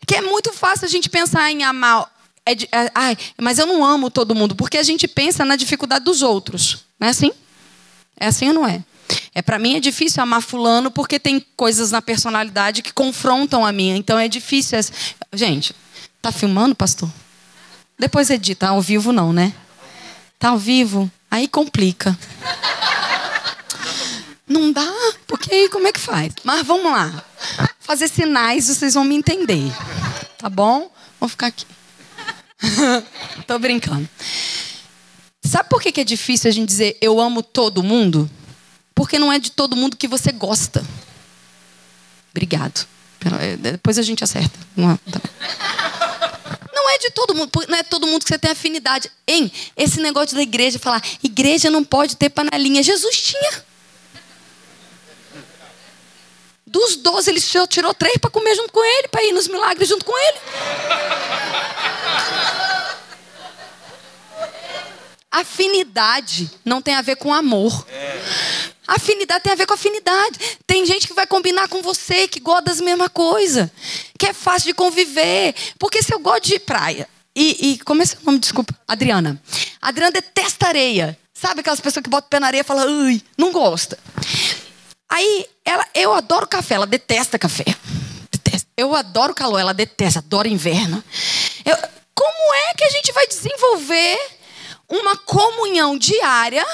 Que 0.08 0.16
é 0.16 0.22
muito 0.22 0.52
fácil 0.52 0.86
a 0.86 0.90
gente 0.90 1.08
pensar 1.08 1.52
em 1.52 1.64
amar. 1.64 2.12
É 2.44 2.56
de, 2.56 2.68
é, 2.72 2.90
ai, 2.96 3.16
mas 3.40 3.60
eu 3.60 3.68
não 3.68 3.86
amo 3.86 4.10
todo 4.10 4.34
mundo, 4.34 4.56
porque 4.56 4.80
a 4.80 4.84
gente 4.84 5.08
pensa 5.08 5.46
na 5.46 5.56
dificuldade 5.56 6.04
dos 6.04 6.24
outros. 6.24 6.86
Não 7.00 7.08
é 7.08 7.12
assim? 7.12 7.32
É 8.20 8.26
assim 8.26 8.48
ou 8.48 8.56
não 8.56 8.68
é? 8.68 8.84
É 9.36 9.44
para 9.44 9.60
mim 9.60 9.76
é 9.76 9.80
difícil 9.80 10.24
amar 10.24 10.42
fulano 10.42 10.90
porque 10.90 11.20
tem 11.20 11.46
coisas 11.56 11.92
na 11.92 12.02
personalidade 12.02 12.82
que 12.82 12.92
confrontam 12.92 13.64
a 13.64 13.72
minha. 13.72 13.96
Então 13.96 14.18
é 14.18 14.28
difícil. 14.28 14.80
Gente, 15.32 15.76
tá 16.22 16.32
filmando, 16.32 16.76
pastor? 16.76 17.10
Depois 17.98 18.30
edita, 18.30 18.68
ao 18.68 18.82
vivo 18.82 19.12
não, 19.12 19.34
né? 19.34 19.54
Tá 20.40 20.50
ao 20.50 20.58
vivo, 20.58 21.10
aí 21.30 21.48
complica. 21.48 22.18
Não 24.48 24.72
dá, 24.72 24.92
porque 25.28 25.54
aí 25.54 25.70
como 25.70 25.88
é 25.88 25.92
que 25.92 26.00
faz? 26.00 26.34
Mas 26.44 26.66
vamos 26.66 26.92
lá. 26.92 27.24
Fazer 27.80 28.08
sinais, 28.08 28.68
vocês 28.68 28.96
vão 28.96 29.04
me 29.04 29.16
entender. 29.16 29.72
Tá 30.38 30.50
bom? 30.50 30.92
Vou 31.20 31.30
ficar 31.30 31.48
aqui. 31.48 31.66
Tô 33.48 33.58
brincando. 33.58 34.08
Sabe 35.44 35.70
por 35.70 35.82
que 35.82 36.02
é 36.02 36.04
difícil 36.04 36.50
a 36.50 36.54
gente 36.54 36.68
dizer 36.68 36.98
eu 37.02 37.20
amo 37.20 37.42
todo 37.42 37.82
mundo? 37.82 38.30
Porque 38.94 39.18
não 39.18 39.32
é 39.32 39.40
de 39.40 39.52
todo 39.52 39.76
mundo 39.76 39.98
que 39.98 40.08
você 40.08 40.32
gosta. 40.32 40.86
Obrigado. 42.32 42.86
Eh, 43.40 43.58
depois 43.58 43.98
a 43.98 44.02
gente 44.02 44.24
acerta. 44.24 44.58
Tá. 45.12 45.22
É 46.94 46.98
de 46.98 47.10
todo 47.12 47.34
mundo, 47.34 47.52
não 47.70 47.78
é 47.78 47.84
todo 47.84 48.06
mundo 48.06 48.24
que 48.24 48.28
você 48.28 48.38
tem 48.38 48.52
afinidade. 48.52 49.10
Hein? 49.26 49.52
Esse 49.78 50.02
negócio 50.02 50.36
da 50.36 50.42
igreja, 50.42 50.78
falar, 50.78 51.02
igreja 51.24 51.70
não 51.70 51.84
pode 51.86 52.18
ter 52.18 52.30
panelinha. 52.30 52.84
Jesus 52.84 53.22
tinha. 53.22 53.66
Dos 56.66 56.98
doze, 56.98 57.30
ele 57.30 57.42
tirou 57.68 57.94
três 57.94 58.18
para 58.18 58.30
comer 58.30 58.56
junto 58.56 58.72
com 58.74 58.84
ele, 58.84 59.08
para 59.08 59.24
ir 59.24 59.32
nos 59.32 59.48
milagres 59.48 59.88
junto 59.88 60.04
com 60.04 60.18
ele. 60.18 60.38
Afinidade 65.32 66.52
não 66.66 66.82
tem 66.82 66.94
a 66.94 67.02
ver 67.02 67.16
com 67.16 67.34
amor. 67.34 67.86
Afinidade 68.92 69.42
tem 69.42 69.54
a 69.54 69.56
ver 69.56 69.66
com 69.66 69.74
afinidade. 69.74 70.58
Tem 70.68 70.86
gente 70.86 71.08
que 71.08 71.14
vai 71.14 71.26
combinar 71.26 71.70
com 71.70 71.82
você, 71.82 72.28
que 72.28 72.42
gosta 72.42 72.64
das 72.64 72.82
mesmas 72.82 73.08
coisas, 73.08 73.70
que 74.20 74.26
é 74.26 74.34
fácil 74.34 74.68
de 74.68 74.74
conviver. 74.74 75.56
Porque 75.80 76.04
se 76.04 76.14
eu 76.14 76.20
gosto 76.20 76.48
de 76.48 76.60
praia, 76.60 77.08
e, 77.34 77.72
e 77.72 77.80
como 77.80 78.02
é 78.02 78.06
seu 78.06 78.20
nome? 78.22 78.40
Desculpa, 78.40 78.76
Adriana. 78.86 79.42
Adriana 79.82 80.12
detesta 80.12 80.68
areia. 80.68 81.18
Sabe 81.34 81.62
aquelas 81.62 81.80
pessoas 81.80 82.04
que 82.04 82.10
botam 82.10 82.28
o 82.28 82.30
pé 82.30 82.40
na 82.42 82.48
areia 82.48 82.62
e 82.62 82.66
falam, 82.66 83.06
ui, 83.06 83.24
não 83.38 83.54
gosta. 83.54 83.98
Aí, 85.08 85.46
ela, 85.64 85.88
eu 85.96 86.14
adoro 86.14 86.46
café, 86.46 86.76
ela 86.76 86.86
detesta 86.86 87.40
café. 87.40 87.64
Detesta. 88.30 88.68
Eu 88.76 88.94
adoro 88.94 89.34
calor, 89.34 89.60
ela 89.60 89.74
detesta, 89.74 90.20
adora 90.20 90.50
inverno. 90.50 91.02
Eu, 91.64 91.78
como 92.14 92.54
é 92.54 92.74
que 92.74 92.84
a 92.84 92.90
gente 92.90 93.14
vai 93.14 93.26
desenvolver 93.26 94.20
uma 94.90 95.16
comunhão 95.16 95.98
diária 95.98 96.66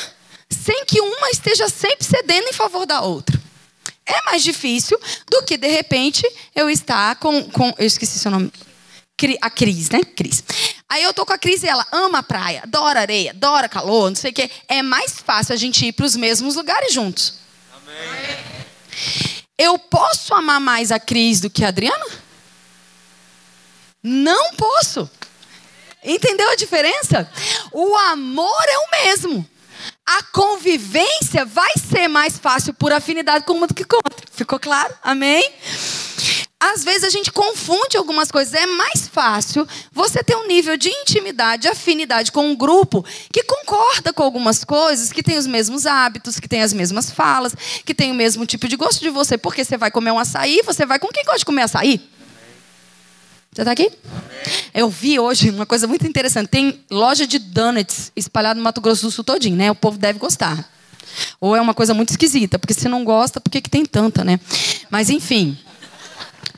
sem 0.49 0.85
que 0.85 1.01
uma 1.01 1.29
esteja 1.29 1.69
sempre 1.69 2.05
cedendo 2.05 2.47
em 2.47 2.53
favor 2.53 2.85
da 2.85 3.01
outra? 3.01 3.39
É 4.05 4.21
mais 4.23 4.41
difícil 4.41 4.97
do 5.29 5.43
que, 5.43 5.57
de 5.57 5.67
repente, 5.67 6.23
eu 6.55 6.69
estar 6.69 7.15
com. 7.17 7.43
com 7.43 7.73
eu 7.77 7.85
esqueci 7.85 8.17
seu 8.17 8.31
nome. 8.31 8.51
A 9.41 9.49
Cris, 9.49 9.89
né? 9.89 9.99
Cris. 10.15 10.43
Aí 10.87 11.01
eu 11.01 11.11
tô 11.11 11.25
com 11.25 11.33
a 11.33 11.37
Cris 11.39 11.63
e 11.63 11.67
ela 11.67 11.85
ama 11.91 12.19
a 12.19 12.23
praia, 12.23 12.61
adora 12.63 12.99
areia, 12.99 13.31
adora 13.31 13.67
calor, 13.67 14.09
não 14.09 14.15
sei 14.15 14.29
o 14.29 14.33
quê. 14.33 14.49
É 14.67 14.83
mais 14.83 15.13
fácil 15.13 15.53
a 15.53 15.57
gente 15.57 15.85
ir 15.85 15.91
para 15.91 16.05
os 16.05 16.15
mesmos 16.15 16.55
lugares 16.55 16.93
juntos. 16.93 17.39
Eu 19.57 19.79
posso 19.79 20.35
amar 20.35 20.59
mais 20.59 20.91
a 20.91 20.99
Cris 20.99 21.41
do 21.41 21.49
que 21.49 21.65
a 21.65 21.69
Adriana? 21.69 22.05
Não 24.03 24.53
posso. 24.53 25.09
Entendeu 26.03 26.49
a 26.51 26.55
diferença? 26.55 27.29
O 27.73 27.95
amor 27.95 28.63
é 28.69 28.77
o 28.77 29.03
mesmo. 29.03 29.49
A 30.07 30.23
convivência 30.31 31.45
vai 31.45 31.73
ser 31.77 32.07
mais 32.07 32.37
fácil 32.37 32.73
por 32.73 32.93
afinidade 32.93 33.43
com 33.45 33.53
uma 33.53 33.67
do 33.67 33.73
que 33.73 33.83
com 33.83 33.97
outra. 33.97 34.25
Ficou 34.31 34.57
claro? 34.57 34.93
Amém? 35.03 35.43
às 36.59 36.83
vezes 36.83 37.03
a 37.03 37.09
gente 37.09 37.31
confunde 37.31 37.97
algumas 37.97 38.31
coisas. 38.31 38.53
É 38.53 38.65
mais 38.65 39.07
fácil 39.07 39.67
você 39.91 40.23
ter 40.23 40.35
um 40.35 40.47
nível 40.47 40.75
de 40.75 40.89
intimidade, 40.89 41.67
afinidade 41.67 42.31
com 42.31 42.47
um 42.47 42.55
grupo 42.55 43.05
que 43.31 43.43
concorda 43.43 44.11
com 44.11 44.23
algumas 44.23 44.63
coisas, 44.63 45.11
que 45.11 45.21
tem 45.21 45.37
os 45.37 45.45
mesmos 45.45 45.85
hábitos, 45.85 46.39
que 46.39 46.47
tem 46.47 46.63
as 46.63 46.73
mesmas 46.73 47.11
falas, 47.11 47.53
que 47.85 47.93
tem 47.93 48.11
o 48.11 48.15
mesmo 48.15 48.45
tipo 48.45 48.67
de 48.67 48.75
gosto 48.75 49.01
de 49.01 49.09
você. 49.09 49.37
Porque 49.37 49.63
você 49.63 49.77
vai 49.77 49.91
comer 49.91 50.11
um 50.11 50.19
açaí, 50.19 50.61
você 50.65 50.85
vai 50.85 50.99
com 50.99 51.09
quem 51.09 51.23
gosta 51.23 51.39
de 51.39 51.45
comer 51.45 51.63
açaí? 51.63 52.01
Você 53.57 53.61
está 53.63 53.71
aqui? 53.71 53.91
Eu 54.71 54.87
vi 54.87 55.19
hoje 55.19 55.49
uma 55.49 55.65
coisa 55.65 55.87
muito 55.87 56.05
interessante. 56.05 56.47
Tem 56.47 56.79
loja 56.91 57.25
de 57.25 57.39
donuts 57.39 58.11
espalhada 58.15 58.55
no 58.55 58.63
Mato 58.63 58.79
Grosso 58.79 59.01
do 59.01 59.09
Sul 59.09 59.23
todinho, 59.23 59.55
né? 59.55 59.71
O 59.71 59.75
povo 59.75 59.97
deve 59.97 60.19
gostar. 60.19 60.63
Ou 61.41 61.55
é 61.55 61.59
uma 61.59 61.73
coisa 61.73 61.91
muito 61.91 62.11
esquisita, 62.11 62.59
porque 62.59 62.75
se 62.75 62.87
não 62.87 63.03
gosta, 63.03 63.41
por 63.41 63.49
que, 63.49 63.59
que 63.59 63.67
tem 63.67 63.83
tanta, 63.83 64.23
né? 64.23 64.39
Mas 64.91 65.09
enfim. 65.09 65.57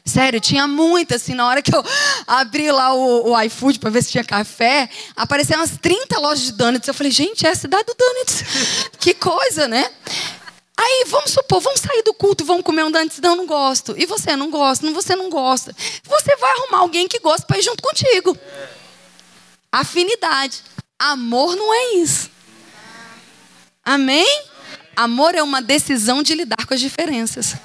Sério, 0.04 0.42
tinha 0.42 0.68
muita, 0.68 1.16
assim, 1.16 1.34
na 1.36 1.48
hora 1.48 1.62
que 1.62 1.74
eu 1.74 1.82
abri 2.28 2.70
lá 2.70 2.94
o, 2.94 3.32
o 3.32 3.42
iFood 3.44 3.80
para 3.80 3.92
ver 3.92 4.04
se 4.04 4.12
tinha 4.12 4.24
café, 4.26 4.90
apareceram 5.16 5.62
umas 5.62 5.78
30 5.78 6.20
lojas 6.20 6.44
de 6.44 6.52
donuts. 6.52 6.86
Eu 6.86 6.94
falei, 6.94 7.14
gente, 7.14 7.48
é 7.48 7.52
a 7.52 7.56
cidade 7.56 7.86
do 7.86 7.96
donuts. 7.98 8.44
que 9.00 9.14
coisa, 9.14 9.70
né? 9.70 9.90
Aí, 10.82 11.04
vamos 11.08 11.32
supor, 11.32 11.60
vamos 11.60 11.82
sair 11.82 12.02
do 12.04 12.14
culto, 12.14 12.46
vamos 12.46 12.64
comer 12.64 12.86
um 12.86 12.92
donuts. 12.92 13.20
Não, 13.20 13.36
não 13.36 13.46
gosto. 13.46 13.94
E 13.98 14.06
você 14.06 14.38
não 14.38 14.50
gosta? 14.50 14.86
Não, 14.86 14.94
você 14.94 15.14
não 15.14 15.30
gosta. 15.30 15.76
Você 16.04 16.38
vai 16.38 16.52
arrumar 16.52 16.78
alguém 16.78 17.06
que 17.06 17.20
gosta 17.20 17.46
para 17.46 17.60
ir 17.60 17.64
junto 17.64 17.84
contigo. 17.84 18.38
Afinidade. 19.70 20.64
Amor 20.98 21.58
não 21.58 21.74
é 21.74 21.96
isso. 21.96 22.32
Amém? 23.84 24.44
Amor 24.96 25.36
é 25.36 25.44
uma 25.44 25.62
decisão 25.62 26.24
de 26.24 26.34
lidar 26.34 26.66
com 26.66 26.74
as 26.74 26.80
diferenças. 26.80 27.56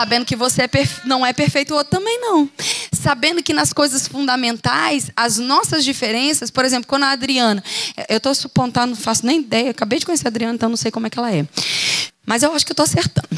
Sabendo 0.00 0.24
que 0.24 0.34
você 0.34 0.62
é 0.62 0.70
não 1.04 1.26
é 1.26 1.32
perfeito, 1.34 1.74
o 1.74 1.76
outro 1.76 1.90
também 1.98 2.18
não. 2.18 2.48
Sabendo 2.90 3.42
que 3.42 3.52
nas 3.52 3.70
coisas 3.70 4.08
fundamentais, 4.08 5.10
as 5.14 5.36
nossas 5.36 5.84
diferenças, 5.84 6.50
por 6.50 6.64
exemplo, 6.64 6.88
quando 6.88 7.02
a 7.02 7.10
Adriana. 7.10 7.62
Eu 8.08 8.16
estou 8.16 8.34
supondo, 8.34 8.72
tá, 8.72 8.86
não 8.86 8.96
faço 8.96 9.26
nem 9.26 9.40
ideia, 9.40 9.72
acabei 9.72 9.98
de 9.98 10.06
conhecer 10.06 10.26
a 10.26 10.30
Adriana, 10.30 10.54
então 10.54 10.70
não 10.70 10.76
sei 10.78 10.90
como 10.90 11.06
é 11.06 11.10
que 11.10 11.18
ela 11.18 11.30
é. 11.30 11.46
Mas 12.24 12.42
eu 12.42 12.50
acho 12.54 12.64
que 12.64 12.72
eu 12.72 12.74
estou 12.74 12.84
acertando. 12.84 13.28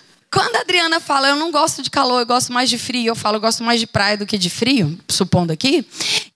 Quando 0.30 0.56
a 0.56 0.60
Adriana 0.60 1.00
fala, 1.00 1.28
eu 1.28 1.36
não 1.36 1.50
gosto 1.50 1.82
de 1.82 1.90
calor, 1.90 2.20
eu 2.20 2.26
gosto 2.26 2.52
mais 2.52 2.68
de 2.68 2.76
frio, 2.76 3.06
eu 3.06 3.16
falo, 3.16 3.36
eu 3.36 3.40
gosto 3.40 3.64
mais 3.64 3.80
de 3.80 3.86
praia 3.86 4.16
do 4.16 4.26
que 4.26 4.36
de 4.36 4.50
frio, 4.50 4.98
supondo 5.08 5.54
aqui, 5.54 5.86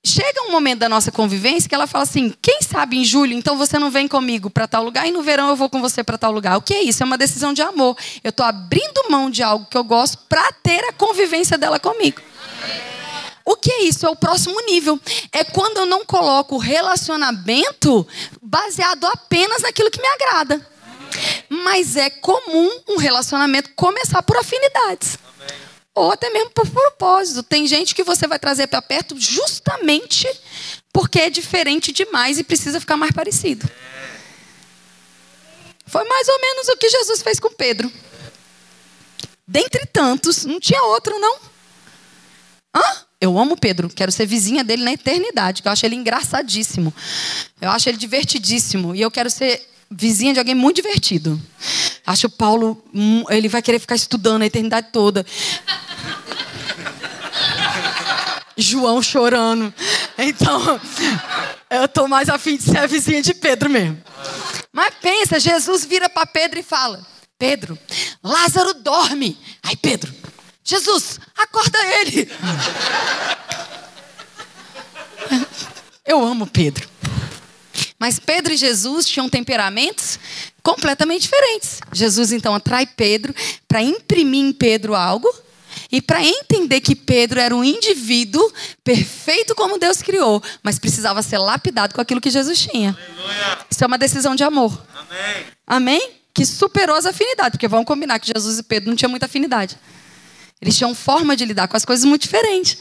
chega 0.02 0.42
um 0.48 0.50
momento 0.50 0.78
da 0.78 0.88
nossa 0.88 1.12
convivência 1.12 1.68
que 1.68 1.74
ela 1.74 1.86
fala 1.86 2.04
assim: 2.04 2.32
quem 2.40 2.62
sabe 2.62 2.96
em 2.96 3.04
julho, 3.04 3.34
então 3.34 3.56
você 3.56 3.78
não 3.78 3.90
vem 3.90 4.08
comigo 4.08 4.48
para 4.48 4.66
tal 4.66 4.82
lugar 4.82 5.06
e 5.06 5.12
no 5.12 5.22
verão 5.22 5.48
eu 5.48 5.56
vou 5.56 5.68
com 5.68 5.80
você 5.80 6.02
para 6.02 6.16
tal 6.16 6.32
lugar. 6.32 6.56
O 6.56 6.62
que 6.62 6.72
é 6.72 6.82
isso? 6.82 7.02
É 7.02 7.06
uma 7.06 7.18
decisão 7.18 7.52
de 7.52 7.60
amor. 7.60 7.96
Eu 8.24 8.30
estou 8.30 8.46
abrindo 8.46 9.10
mão 9.10 9.28
de 9.28 9.42
algo 9.42 9.66
que 9.70 9.76
eu 9.76 9.84
gosto 9.84 10.18
para 10.26 10.50
ter 10.62 10.82
a 10.84 10.92
convivência 10.92 11.58
dela 11.58 11.78
comigo. 11.78 12.20
O 13.44 13.56
que 13.56 13.70
é 13.70 13.82
isso? 13.84 14.06
É 14.06 14.08
o 14.08 14.16
próximo 14.16 14.58
nível. 14.62 14.98
É 15.32 15.44
quando 15.44 15.78
eu 15.78 15.86
não 15.86 16.04
coloco 16.04 16.56
relacionamento 16.56 18.06
baseado 18.40 19.06
apenas 19.06 19.62
naquilo 19.62 19.90
que 19.90 20.00
me 20.00 20.08
agrada. 20.08 20.71
Mas 21.48 21.96
é 21.96 22.10
comum 22.10 22.70
um 22.88 22.96
relacionamento 22.96 23.70
começar 23.74 24.22
por 24.22 24.36
afinidades. 24.36 25.18
Amém. 25.36 25.60
Ou 25.94 26.12
até 26.12 26.30
mesmo 26.30 26.50
por 26.50 26.68
propósito. 26.68 27.42
Tem 27.42 27.66
gente 27.66 27.94
que 27.94 28.02
você 28.02 28.26
vai 28.26 28.38
trazer 28.38 28.66
para 28.66 28.80
perto 28.82 29.18
justamente 29.18 30.26
porque 30.92 31.20
é 31.20 31.30
diferente 31.30 31.92
demais 31.92 32.38
e 32.38 32.44
precisa 32.44 32.80
ficar 32.80 32.96
mais 32.96 33.12
parecido. 33.12 33.68
Foi 35.86 36.04
mais 36.04 36.28
ou 36.28 36.40
menos 36.40 36.68
o 36.68 36.76
que 36.76 36.88
Jesus 36.88 37.22
fez 37.22 37.38
com 37.38 37.50
Pedro. 37.50 37.92
Dentre 39.46 39.84
tantos, 39.86 40.44
não 40.44 40.58
tinha 40.58 40.82
outro, 40.84 41.18
não. 41.18 41.36
Hã? 42.74 42.82
Eu 43.20 43.38
amo 43.38 43.56
Pedro, 43.56 43.88
quero 43.88 44.10
ser 44.10 44.26
vizinha 44.26 44.64
dele 44.64 44.82
na 44.82 44.92
eternidade, 44.92 45.62
que 45.62 45.68
eu 45.68 45.72
acho 45.72 45.86
ele 45.86 45.94
engraçadíssimo. 45.94 46.92
Eu 47.60 47.70
acho 47.70 47.88
ele 47.88 47.98
divertidíssimo. 47.98 48.94
E 48.94 49.00
eu 49.00 49.10
quero 49.10 49.30
ser 49.30 49.71
vizinha 49.92 50.32
de 50.32 50.38
alguém 50.38 50.54
muito 50.54 50.76
divertido. 50.76 51.40
Acho 52.06 52.26
o 52.26 52.30
Paulo, 52.30 52.82
ele 53.28 53.48
vai 53.48 53.62
querer 53.62 53.78
ficar 53.78 53.94
estudando 53.94 54.42
a 54.42 54.46
eternidade 54.46 54.88
toda. 54.92 55.24
João 58.56 59.02
chorando. 59.02 59.72
Então, 60.18 60.80
eu 61.70 61.88
tô 61.88 62.06
mais 62.08 62.28
afim 62.28 62.56
de 62.56 62.64
ser 62.64 62.78
a 62.78 62.86
vizinha 62.86 63.22
de 63.22 63.34
Pedro 63.34 63.70
mesmo. 63.70 64.02
Mas 64.72 64.94
pensa, 65.00 65.38
Jesus 65.38 65.84
vira 65.84 66.08
para 66.08 66.26
Pedro 66.26 66.58
e 66.58 66.62
fala: 66.62 67.04
Pedro, 67.38 67.78
Lázaro 68.22 68.74
dorme. 68.74 69.38
Aí 69.62 69.76
Pedro, 69.76 70.12
Jesus, 70.64 71.18
acorda 71.36 71.78
ele. 72.00 72.30
Eu 76.04 76.24
amo 76.24 76.46
Pedro. 76.46 76.91
Mas 78.02 78.18
Pedro 78.18 78.52
e 78.52 78.56
Jesus 78.56 79.06
tinham 79.06 79.28
temperamentos 79.28 80.18
completamente 80.60 81.22
diferentes. 81.22 81.78
Jesus 81.92 82.32
então 82.32 82.52
atrai 82.52 82.84
Pedro 82.84 83.32
para 83.68 83.80
imprimir 83.80 84.44
em 84.44 84.52
Pedro 84.52 84.96
algo 84.96 85.32
e 85.88 86.02
para 86.02 86.20
entender 86.20 86.80
que 86.80 86.96
Pedro 86.96 87.38
era 87.38 87.54
um 87.54 87.62
indivíduo 87.62 88.52
perfeito 88.82 89.54
como 89.54 89.78
Deus 89.78 90.02
criou, 90.02 90.42
mas 90.64 90.80
precisava 90.80 91.22
ser 91.22 91.38
lapidado 91.38 91.94
com 91.94 92.00
aquilo 92.00 92.20
que 92.20 92.28
Jesus 92.28 92.58
tinha. 92.58 92.90
Aleluia. 92.90 93.58
Isso 93.70 93.84
é 93.84 93.86
uma 93.86 93.96
decisão 93.96 94.34
de 94.34 94.42
amor. 94.42 94.84
Amém. 94.96 95.46
Amém? 95.64 96.10
Que 96.34 96.44
superou 96.44 96.96
as 96.96 97.06
afinidades, 97.06 97.52
porque 97.52 97.68
vamos 97.68 97.86
combinar 97.86 98.18
que 98.18 98.32
Jesus 98.34 98.58
e 98.58 98.64
Pedro 98.64 98.90
não 98.90 98.96
tinham 98.96 99.10
muita 99.10 99.26
afinidade. 99.26 99.78
Eles 100.60 100.76
tinham 100.76 100.92
forma 100.92 101.36
de 101.36 101.44
lidar 101.44 101.68
com 101.68 101.76
as 101.76 101.84
coisas 101.84 102.04
muito 102.04 102.22
diferentes. 102.22 102.78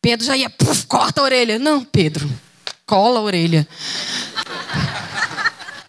Pedro 0.00 0.24
já 0.24 0.34
ia, 0.34 0.48
puf, 0.48 0.86
corta 0.86 1.20
a 1.20 1.24
orelha. 1.24 1.58
Não, 1.58 1.84
Pedro, 1.84 2.26
cola 2.86 3.18
a 3.18 3.22
orelha. 3.22 3.68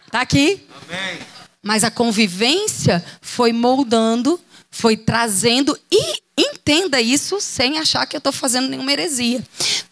Tá 0.09 0.21
aqui. 0.21 0.65
Amém. 0.83 1.19
Mas 1.61 1.83
a 1.83 1.91
convivência 1.91 3.03
foi 3.21 3.53
moldando, 3.53 4.39
foi 4.71 4.97
trazendo 4.97 5.77
e 5.91 6.21
entenda 6.37 6.99
isso 6.99 7.39
sem 7.39 7.77
achar 7.77 8.05
que 8.05 8.15
eu 8.15 8.19
estou 8.19 8.33
fazendo 8.33 8.67
nenhuma 8.67 8.91
heresia. 8.91 9.43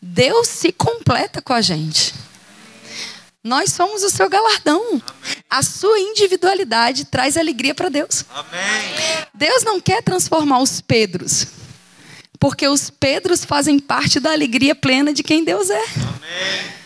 Deus 0.01 0.47
se 0.47 0.71
completa 0.71 1.41
com 1.41 1.53
a 1.53 1.61
gente. 1.61 2.13
Nós 3.43 3.71
somos 3.71 4.03
o 4.03 4.09
seu 4.09 4.27
galardão. 4.27 4.81
Amém. 4.81 5.03
A 5.47 5.61
sua 5.61 5.99
individualidade 5.99 7.05
traz 7.05 7.37
alegria 7.37 7.75
para 7.75 7.89
Deus. 7.89 8.25
Amém. 8.33 9.27
Deus 9.33 9.63
não 9.63 9.79
quer 9.79 10.01
transformar 10.01 10.59
os 10.59 10.81
Pedros, 10.81 11.45
porque 12.39 12.67
os 12.67 12.89
Pedros 12.89 13.45
fazem 13.45 13.77
parte 13.77 14.19
da 14.19 14.31
alegria 14.31 14.73
plena 14.73 15.13
de 15.13 15.21
quem 15.21 15.43
Deus 15.43 15.69
é. 15.69 15.83
Amém. 15.83 16.84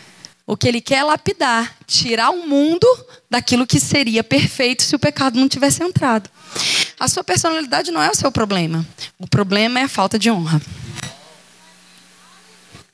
O 0.50 0.56
que 0.56 0.66
Ele 0.66 0.80
quer 0.80 0.96
é 0.96 1.04
lapidar, 1.04 1.76
tirar 1.86 2.30
o 2.30 2.44
mundo 2.44 2.84
daquilo 3.30 3.64
que 3.64 3.78
seria 3.78 4.24
perfeito 4.24 4.82
se 4.82 4.96
o 4.96 4.98
pecado 4.98 5.38
não 5.38 5.48
tivesse 5.48 5.80
entrado. 5.80 6.28
A 6.98 7.06
sua 7.06 7.22
personalidade 7.22 7.92
não 7.92 8.02
é 8.02 8.10
o 8.10 8.16
seu 8.16 8.32
problema. 8.32 8.84
O 9.16 9.28
problema 9.28 9.78
é 9.78 9.84
a 9.84 9.88
falta 9.88 10.18
de 10.18 10.28
honra 10.28 10.60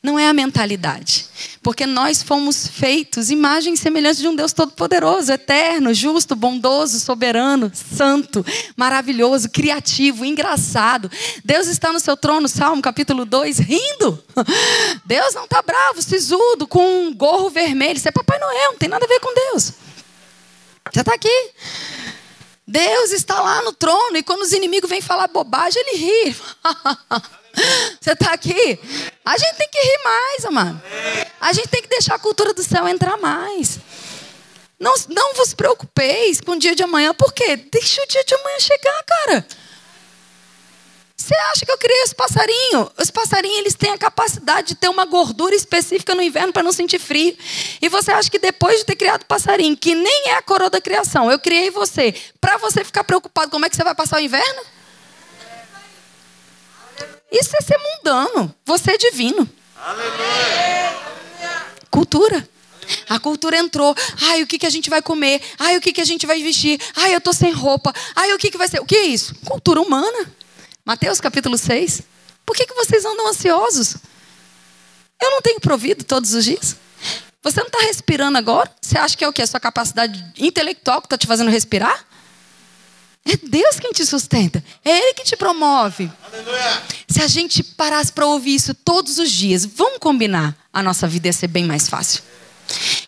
não 0.07 0.17
é 0.19 0.29
a 0.29 0.33
mentalidade. 0.33 1.27
Porque 1.61 1.85
nós 1.85 2.23
fomos 2.23 2.69
feitos 2.69 3.29
imagem 3.29 3.75
e 3.75 3.77
semelhança 3.77 4.23
de 4.23 4.29
um 4.29 4.37
Deus 4.37 4.53
todo-poderoso, 4.53 5.33
eterno, 5.33 5.93
justo, 5.93 6.37
bondoso, 6.37 7.01
soberano, 7.01 7.73
santo, 7.75 8.47
maravilhoso, 8.77 9.51
criativo, 9.51 10.25
engraçado. 10.25 11.11
Deus 11.45 11.67
está 11.67 11.93
no 11.93 11.99
seu 11.99 12.17
trono, 12.17 12.49
Salmo 12.49 12.81
capítulo 12.81 13.25
2, 13.25 13.59
rindo. 13.59 14.25
Deus 15.05 15.35
não 15.35 15.45
está 15.45 15.61
bravo, 15.61 16.01
sisudo, 16.01 16.69
com 16.69 17.03
um 17.03 17.13
gorro 17.13 17.51
vermelho. 17.51 17.97
Isso 17.97 18.09
é 18.09 18.13
Papai 18.13 18.39
Noel, 18.39 18.73
não 18.73 18.79
tem 18.79 18.89
nada 18.89 19.05
a 19.05 19.09
ver 19.09 19.19
com 19.19 19.35
Deus. 19.35 19.73
Já 20.95 21.01
está 21.01 21.15
aqui. 21.15 21.51
Deus 22.69 23.13
está 23.13 23.41
lá 23.41 23.63
no 23.63 23.73
trono 23.73 24.17
e 24.17 24.23
quando 24.23 24.43
os 24.43 24.53
inimigos 24.53 24.89
vêm 24.89 25.01
falar 25.01 25.29
bobagem, 25.29 25.83
ele 25.85 25.99
ri. 25.99 26.37
Você 28.01 28.13
está 28.13 28.33
aqui? 28.33 28.79
A 29.25 29.37
gente 29.37 29.57
tem 29.57 29.69
que 29.69 29.79
rir 29.79 30.01
mais, 30.05 30.45
amado. 30.45 30.83
A 31.41 31.53
gente 31.53 31.69
tem 31.69 31.83
que 31.83 31.89
deixar 31.89 32.15
a 32.15 32.19
cultura 32.19 32.53
do 32.53 32.63
céu 32.63 32.87
entrar 32.87 33.17
mais. 33.17 33.79
Não, 34.79 34.95
não 35.09 35.35
vos 35.35 35.55
preocupeis 35.55 36.41
com 36.41 36.53
o 36.53 36.59
dia 36.59 36.75
de 36.75 36.83
amanhã, 36.83 37.15
por 37.15 37.33
quê? 37.33 37.57
Deixa 37.57 38.03
o 38.03 38.07
dia 38.07 38.25
de 38.25 38.35
amanhã 38.35 38.61
chegar, 38.61 39.03
cara. 39.05 39.47
Você 41.17 41.35
acha 41.35 41.65
que 41.65 41.73
eu 41.73 41.79
criei 41.79 42.05
os 42.05 42.13
passarinhos? 42.13 42.89
Os 42.99 43.11
passarinhos 43.11 43.59
eles 43.59 43.75
têm 43.75 43.91
a 43.91 43.99
capacidade 43.99 44.69
de 44.69 44.75
ter 44.75 44.89
uma 44.89 45.07
gordura 45.07 45.57
específica 45.57 46.15
no 46.15 46.23
inverno 46.23 46.53
para 46.53 46.63
não 46.63 46.71
sentir 46.71 46.99
frio. 46.99 47.37
E 47.81 47.89
você 47.89 48.13
acha 48.13 48.31
que 48.31 48.39
depois 48.39 48.81
de 48.81 48.85
ter 48.85 48.97
criado 48.97 49.23
o 49.23 49.27
passarinho, 49.27 49.77
que 49.77 49.95
nem 49.95 50.29
é 50.29 50.35
a 50.35 50.43
coroa 50.43 50.69
da 50.69 50.81
criação, 50.81 51.31
eu 51.31 51.39
criei 51.39 51.71
você, 51.71 52.15
para 52.39 52.59
você 52.59 52.85
ficar 52.85 53.03
preocupado 53.03 53.51
como 53.51 53.65
é 53.65 53.71
que 53.71 53.75
você 53.75 53.83
vai 53.83 53.95
passar 53.95 54.19
o 54.19 54.21
inverno? 54.21 54.76
Isso 57.31 57.57
é 57.57 57.61
ser 57.61 57.79
mundano. 57.79 58.55
Você 58.65 58.93
é 58.93 58.99
divino. 58.99 59.49
Aleluia. 59.77 60.97
Cultura. 61.91 62.49
A 63.09 63.19
cultura 63.19 63.57
entrou. 63.57 63.95
Ai, 64.23 64.43
o 64.43 64.47
que, 64.47 64.59
que 64.59 64.67
a 64.67 64.71
gente 64.71 64.89
vai 64.89 65.03
comer? 65.03 65.41
Ai, 65.59 65.77
o 65.77 65.81
que, 65.81 65.93
que 65.93 66.01
a 66.01 66.05
gente 66.05 66.27
vai 66.27 66.43
vestir? 66.43 66.81
Ai, 66.97 67.15
eu 67.15 67.21
tô 67.21 67.33
sem 67.33 67.53
roupa. 67.53 67.93
Ai, 68.15 68.33
o 68.33 68.39
que, 68.39 68.51
que 68.51 68.59
vai 68.59 68.69
ser? 68.69 68.81
O 68.81 68.85
que 68.85 68.97
é 68.97 69.05
isso? 69.05 69.35
Cultura 69.45 69.81
humana. 69.81 70.33
Mateus 70.85 71.21
capítulo 71.21 71.59
6. 71.59 72.03
Por 72.45 72.55
que, 72.55 72.67
que 72.67 72.75
vocês 72.75 73.05
andam 73.05 73.29
ansiosos? 73.29 73.97
Eu 75.21 75.31
não 75.31 75.43
tenho 75.43 75.61
provido 75.61 76.05
todos 76.05 76.33
os 76.33 76.45
dias. 76.45 76.77
Você 77.43 77.61
não 77.61 77.67
está 77.67 77.81
respirando 77.81 78.39
agora? 78.39 78.71
Você 78.81 78.99
acha 78.99 79.17
que 79.17 79.25
é 79.25 79.29
o 79.29 79.33
que? 79.33 79.43
A 79.43 79.47
sua 79.47 79.61
capacidade 79.61 80.25
intelectual 80.39 81.01
que 81.01 81.07
está 81.07 81.19
te 81.19 81.27
fazendo 81.27 81.51
respirar? 81.51 82.05
É 83.27 83.37
Deus 83.37 83.81
quem 83.81 83.93
te 83.93 84.07
sustenta. 84.07 84.63
É 84.85 84.91
Ele 84.91 85.15
que 85.15 85.25
te 85.25 85.37
promove. 85.37 86.11
Aleluia. 86.33 86.83
Se 87.09 87.21
a 87.21 87.27
gente 87.27 87.63
parasse 87.63 88.13
para 88.13 88.25
ouvir 88.25 88.55
isso 88.55 88.73
todos 88.73 89.19
os 89.19 89.31
dias, 89.31 89.65
vamos 89.65 89.99
combinar, 89.99 90.57
a 90.73 90.83
nossa 90.83 91.09
vida 91.09 91.27
ia 91.27 91.33
ser 91.33 91.49
bem 91.49 91.65
mais 91.65 91.89
fácil. 91.89 92.23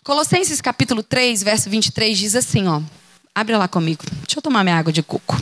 Colossenses 0.03 0.59
capítulo 0.59 1.01
3, 1.01 1.41
verso 1.41 1.69
23 1.69 2.17
diz 2.17 2.35
assim, 2.35 2.67
ó. 2.67 2.81
Abre 3.33 3.55
lá 3.55 3.67
comigo. 3.67 4.03
Deixa 4.25 4.39
eu 4.39 4.41
tomar 4.41 4.63
minha 4.63 4.77
água 4.77 4.91
de 4.91 5.01
coco. 5.01 5.41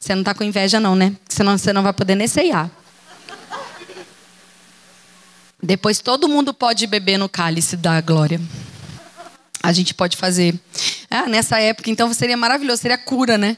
Você 0.00 0.14
não 0.14 0.22
está 0.22 0.34
com 0.34 0.42
inveja 0.42 0.80
não, 0.80 0.96
né? 0.96 1.14
Senão 1.28 1.56
você 1.56 1.72
não 1.72 1.82
vai 1.82 1.92
poder 1.92 2.16
nem 2.16 2.26
ceiar. 2.26 2.68
Depois 5.62 6.00
todo 6.00 6.28
mundo 6.28 6.52
pode 6.52 6.86
beber 6.86 7.16
no 7.16 7.28
cálice 7.28 7.76
da 7.76 8.00
glória 8.00 8.40
a 9.64 9.72
gente 9.72 9.94
pode 9.94 10.14
fazer. 10.18 10.54
Ah, 11.16 11.28
nessa 11.28 11.60
época, 11.60 11.88
então, 11.90 12.12
seria 12.12 12.36
maravilhoso, 12.36 12.82
seria 12.82 12.98
cura, 12.98 13.38
né? 13.38 13.56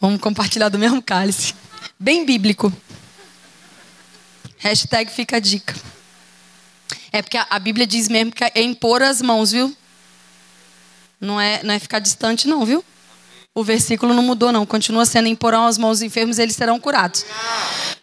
Vamos 0.00 0.18
compartilhar 0.18 0.70
do 0.70 0.78
mesmo 0.78 1.02
cálice. 1.02 1.54
Bem 1.98 2.24
bíblico. 2.24 2.72
Hashtag 4.56 5.10
fica 5.12 5.36
a 5.36 5.38
dica. 5.38 5.74
É 7.12 7.20
porque 7.20 7.36
a 7.36 7.58
Bíblia 7.58 7.86
diz 7.86 8.08
mesmo 8.08 8.32
que 8.32 8.42
é 8.42 8.62
impor 8.62 9.02
as 9.02 9.20
mãos, 9.20 9.52
viu? 9.52 9.76
Não 11.20 11.38
é, 11.38 11.62
não 11.62 11.74
é 11.74 11.78
ficar 11.78 11.98
distante, 11.98 12.48
não, 12.48 12.64
viu? 12.64 12.82
O 13.54 13.62
versículo 13.62 14.14
não 14.14 14.22
mudou, 14.22 14.50
não. 14.50 14.64
Continua 14.64 15.04
sendo 15.04 15.28
imporão 15.28 15.66
as 15.66 15.76
mãos 15.76 16.00
enfermos, 16.00 16.38
eles 16.38 16.56
serão 16.56 16.80
curados. 16.80 17.26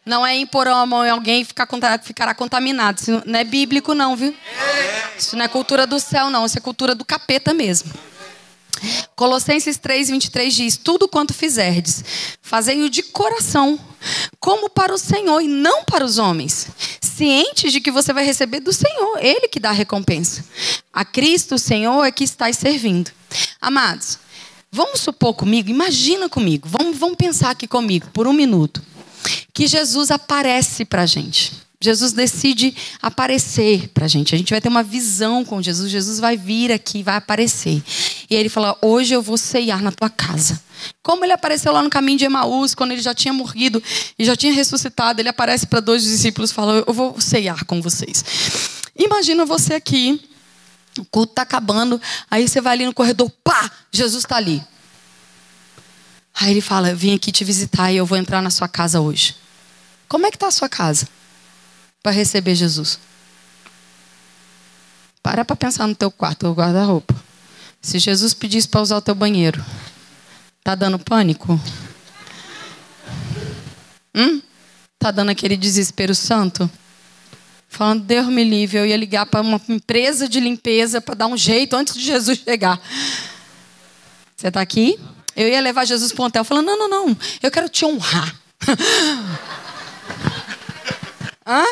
Não 0.05 0.23
é 0.23 0.37
imporão 0.37 0.77
a 0.77 0.85
mão 0.85 1.03
em 1.03 1.09
alguém 1.09 1.41
e 1.41 1.45
ficar, 1.45 1.67
ficará 2.03 2.35
contaminado. 2.35 2.99
Isso 2.99 3.23
não 3.25 3.39
é 3.39 3.43
bíblico, 3.43 3.95
não, 3.95 4.15
viu? 4.15 4.35
Isso 5.17 5.35
não 5.35 5.45
é 5.45 5.47
cultura 5.47 5.87
do 5.87 5.99
céu, 5.99 6.29
não. 6.29 6.45
Isso 6.45 6.59
é 6.59 6.61
cultura 6.61 6.93
do 6.93 7.03
capeta 7.03 7.55
mesmo. 7.55 7.91
Colossenses 9.15 9.77
3, 9.77 10.09
23 10.09 10.53
diz: 10.53 10.77
Tudo 10.77 11.07
quanto 11.07 11.33
fizerdes, 11.33 12.03
fazei-o 12.41 12.89
de 12.89 13.03
coração, 13.03 13.79
como 14.39 14.69
para 14.69 14.93
o 14.93 14.97
Senhor 14.97 15.41
e 15.41 15.47
não 15.47 15.83
para 15.83 16.05
os 16.05 16.17
homens, 16.17 16.67
cientes 17.01 17.71
de 17.71 17.79
que 17.79 17.91
você 17.91 18.11
vai 18.11 18.25
receber 18.25 18.59
do 18.59 18.73
Senhor, 18.73 19.17
Ele 19.19 19.47
que 19.47 19.59
dá 19.59 19.69
a 19.69 19.73
recompensa. 19.73 20.43
A 20.91 21.05
Cristo, 21.05 21.55
o 21.55 21.59
Senhor, 21.59 22.03
é 22.03 22.11
que 22.11 22.23
estáis 22.23 22.57
servindo. 22.57 23.11
Amados, 23.61 24.19
vamos 24.71 24.99
supor 24.99 25.33
comigo, 25.33 25.69
imagina 25.69 26.27
comigo, 26.27 26.67
vamos, 26.67 26.97
vamos 26.97 27.15
pensar 27.15 27.51
aqui 27.51 27.67
comigo 27.67 28.09
por 28.11 28.27
um 28.27 28.33
minuto, 28.33 28.81
que 29.53 29.67
Jesus 29.67 30.11
aparece 30.11 30.83
para 30.83 31.03
a 31.03 31.05
gente. 31.05 31.53
Jesus 31.83 32.13
decide 32.13 32.73
aparecer 33.01 33.89
para 33.89 34.05
a 34.05 34.07
gente. 34.07 34.33
A 34.33 34.37
gente 34.37 34.51
vai 34.51 34.61
ter 34.61 34.69
uma 34.69 34.81
visão 34.81 35.43
com 35.43 35.61
Jesus. 35.61 35.91
Jesus 35.91 36.17
vai 36.17 36.37
vir 36.37 36.71
aqui, 36.71 37.03
vai 37.03 37.17
aparecer. 37.17 37.83
E 38.29 38.33
ele 38.33 38.47
fala: 38.47 38.77
Hoje 38.81 39.13
eu 39.13 39.21
vou 39.21 39.37
ceiar 39.37 39.83
na 39.83 39.91
tua 39.91 40.09
casa. 40.09 40.61
Como 41.01 41.25
ele 41.25 41.33
apareceu 41.33 41.73
lá 41.73 41.83
no 41.83 41.89
caminho 41.89 42.17
de 42.17 42.23
Emaús, 42.23 42.73
quando 42.73 42.93
ele 42.93 43.01
já 43.01 43.13
tinha 43.13 43.33
morrido 43.33 43.83
e 44.17 44.23
já 44.23 44.33
tinha 44.33 44.53
ressuscitado, 44.53 45.19
ele 45.19 45.27
aparece 45.27 45.67
para 45.67 45.81
dois 45.81 46.03
discípulos 46.03 46.51
e 46.51 46.53
fala: 46.53 46.85
Eu 46.87 46.93
vou 46.93 47.19
ceiar 47.19 47.65
com 47.65 47.81
vocês. 47.81 48.23
Imagina 48.95 49.45
você 49.45 49.73
aqui, 49.73 50.21
o 50.97 51.03
culto 51.03 51.33
está 51.33 51.41
acabando, 51.41 52.01
aí 52.31 52.47
você 52.47 52.61
vai 52.61 52.73
ali 52.73 52.85
no 52.85 52.93
corredor, 52.93 53.29
pá, 53.43 53.69
Jesus 53.91 54.23
está 54.23 54.37
ali. 54.37 54.63
Aí 56.33 56.51
ele 56.51 56.61
fala: 56.61 56.95
Vim 56.95 57.13
aqui 57.13 57.29
te 57.29 57.43
visitar 57.43 57.91
e 57.91 57.97
eu 57.97 58.05
vou 58.05 58.17
entrar 58.17 58.41
na 58.41 58.49
sua 58.49 58.69
casa 58.69 59.01
hoje. 59.01 59.35
Como 60.07 60.25
é 60.25 60.31
que 60.31 60.37
está 60.37 60.47
a 60.47 60.51
sua 60.51 60.69
casa? 60.69 61.09
Para 62.03 62.11
receber 62.11 62.53
Jesus. 62.53 62.99
Para 65.23 65.45
para 65.45 65.55
pensar 65.55 65.87
no 65.87 65.95
teu 65.95 66.11
quarto, 66.11 66.47
o 66.47 66.53
guarda-roupa. 66.53 67.15
Se 67.81 67.97
Jesus 67.97 68.33
pedisse 68.33 68.67
para 68.67 68.81
usar 68.81 68.97
o 68.97 69.01
teu 69.01 69.15
banheiro, 69.15 69.63
tá 70.61 70.75
dando 70.75 70.99
pânico? 70.99 71.57
Hum? 74.13 74.41
Tá 74.99 75.11
dando 75.11 75.29
aquele 75.29 75.55
desespero 75.55 76.13
santo? 76.13 76.69
Falando, 77.69 78.03
Deus 78.03 78.27
me 78.27 78.43
livre, 78.43 78.77
eu 78.77 78.85
ia 78.85 78.97
ligar 78.97 79.25
para 79.25 79.41
uma 79.41 79.59
empresa 79.67 80.27
de 80.27 80.39
limpeza 80.39 81.01
para 81.01 81.15
dar 81.15 81.27
um 81.27 81.37
jeito 81.37 81.75
antes 81.75 81.95
de 81.95 82.01
Jesus 82.01 82.37
chegar. 82.37 82.79
Você 84.35 84.49
está 84.49 84.61
aqui? 84.61 84.99
Eu 85.35 85.47
ia 85.47 85.61
levar 85.61 85.85
Jesus 85.85 86.11
para 86.11 86.23
um 86.23 86.27
hotel 86.27 86.43
falando, 86.43 86.65
não, 86.65 86.77
não, 86.77 86.89
não, 86.89 87.17
eu 87.41 87.49
quero 87.49 87.67
te 87.69 87.85
honrar. 87.85 88.35
Hã? 91.47 91.63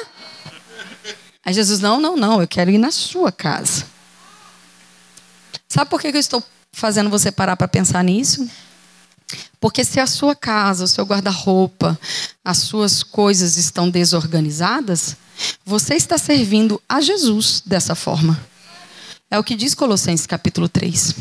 Aí 1.43 1.53
Jesus, 1.53 1.79
não, 1.79 1.99
não, 1.99 2.15
não, 2.15 2.41
eu 2.41 2.47
quero 2.47 2.69
ir 2.69 2.77
na 2.77 2.91
sua 2.91 3.31
casa. 3.31 3.85
Sabe 5.67 5.89
por 5.89 6.01
que 6.01 6.07
eu 6.07 6.15
estou 6.15 6.43
fazendo 6.71 7.09
você 7.09 7.31
parar 7.31 7.55
para 7.55 7.67
pensar 7.67 8.03
nisso? 8.03 8.47
Porque 9.59 9.83
se 9.83 9.99
a 9.99 10.07
sua 10.07 10.35
casa, 10.35 10.83
o 10.83 10.87
seu 10.87 11.05
guarda-roupa, 11.05 11.99
as 12.43 12.57
suas 12.57 13.03
coisas 13.03 13.57
estão 13.57 13.89
desorganizadas, 13.89 15.15
você 15.65 15.95
está 15.95 16.17
servindo 16.17 16.81
a 16.87 16.99
Jesus 16.99 17.61
dessa 17.65 17.95
forma. 17.95 18.39
É 19.29 19.39
o 19.39 19.43
que 19.43 19.55
diz 19.55 19.73
Colossenses 19.73 20.27
capítulo 20.27 20.67
3. 20.67 21.15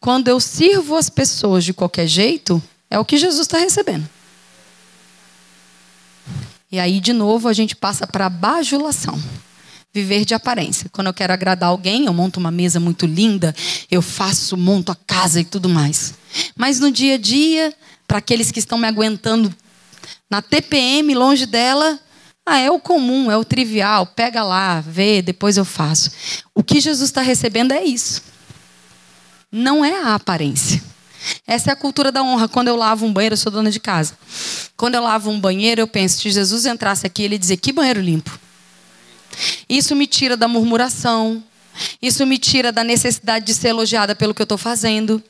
Quando 0.00 0.28
eu 0.28 0.40
sirvo 0.40 0.96
as 0.96 1.08
pessoas 1.08 1.64
de 1.64 1.72
qualquer 1.72 2.06
jeito, 2.06 2.62
é 2.90 2.98
o 2.98 3.04
que 3.04 3.16
Jesus 3.16 3.42
está 3.42 3.58
recebendo. 3.58 4.08
E 6.74 6.80
aí, 6.80 6.98
de 6.98 7.12
novo, 7.12 7.46
a 7.46 7.52
gente 7.52 7.76
passa 7.76 8.04
para 8.04 8.26
a 8.26 8.28
bajulação. 8.28 9.16
Viver 9.92 10.24
de 10.24 10.34
aparência. 10.34 10.90
Quando 10.90 11.06
eu 11.06 11.14
quero 11.14 11.32
agradar 11.32 11.68
alguém, 11.68 12.06
eu 12.06 12.12
monto 12.12 12.40
uma 12.40 12.50
mesa 12.50 12.80
muito 12.80 13.06
linda, 13.06 13.54
eu 13.88 14.02
faço, 14.02 14.56
monto 14.56 14.90
a 14.90 14.96
casa 14.96 15.40
e 15.40 15.44
tudo 15.44 15.68
mais. 15.68 16.14
Mas 16.56 16.80
no 16.80 16.90
dia 16.90 17.14
a 17.14 17.16
dia, 17.16 17.72
para 18.08 18.18
aqueles 18.18 18.50
que 18.50 18.58
estão 18.58 18.76
me 18.76 18.88
aguentando 18.88 19.54
na 20.28 20.42
TPM, 20.42 21.14
longe 21.14 21.46
dela, 21.46 21.96
ah, 22.44 22.58
é 22.58 22.72
o 22.72 22.80
comum, 22.80 23.30
é 23.30 23.36
o 23.36 23.44
trivial. 23.44 24.04
Pega 24.04 24.42
lá, 24.42 24.80
vê, 24.80 25.22
depois 25.22 25.56
eu 25.56 25.64
faço. 25.64 26.10
O 26.52 26.64
que 26.64 26.80
Jesus 26.80 27.08
está 27.08 27.22
recebendo 27.22 27.70
é 27.70 27.84
isso. 27.84 28.20
Não 29.48 29.84
é 29.84 30.02
a 30.02 30.16
aparência. 30.16 30.82
Essa 31.46 31.70
é 31.70 31.72
a 31.72 31.76
cultura 31.76 32.10
da 32.10 32.22
honra. 32.22 32.48
Quando 32.48 32.68
eu 32.68 32.76
lavo 32.76 33.06
um 33.06 33.12
banheiro, 33.12 33.34
eu 33.34 33.38
sou 33.38 33.50
dona 33.50 33.70
de 33.70 33.80
casa. 33.80 34.16
Quando 34.76 34.94
eu 34.94 35.02
lavo 35.02 35.30
um 35.30 35.40
banheiro, 35.40 35.80
eu 35.80 35.86
penso, 35.86 36.20
se 36.20 36.30
Jesus 36.30 36.66
entrasse 36.66 37.06
aqui, 37.06 37.22
ele 37.22 37.38
dizer, 37.38 37.56
que 37.56 37.72
banheiro 37.72 38.00
limpo. 38.00 38.38
Isso 39.68 39.94
me 39.94 40.06
tira 40.06 40.36
da 40.36 40.48
murmuração. 40.48 41.42
Isso 42.00 42.24
me 42.26 42.38
tira 42.38 42.70
da 42.70 42.84
necessidade 42.84 43.44
de 43.44 43.54
ser 43.54 43.68
elogiada 43.68 44.14
pelo 44.14 44.34
que 44.34 44.42
eu 44.42 44.44
estou 44.44 44.58
fazendo. 44.58 45.22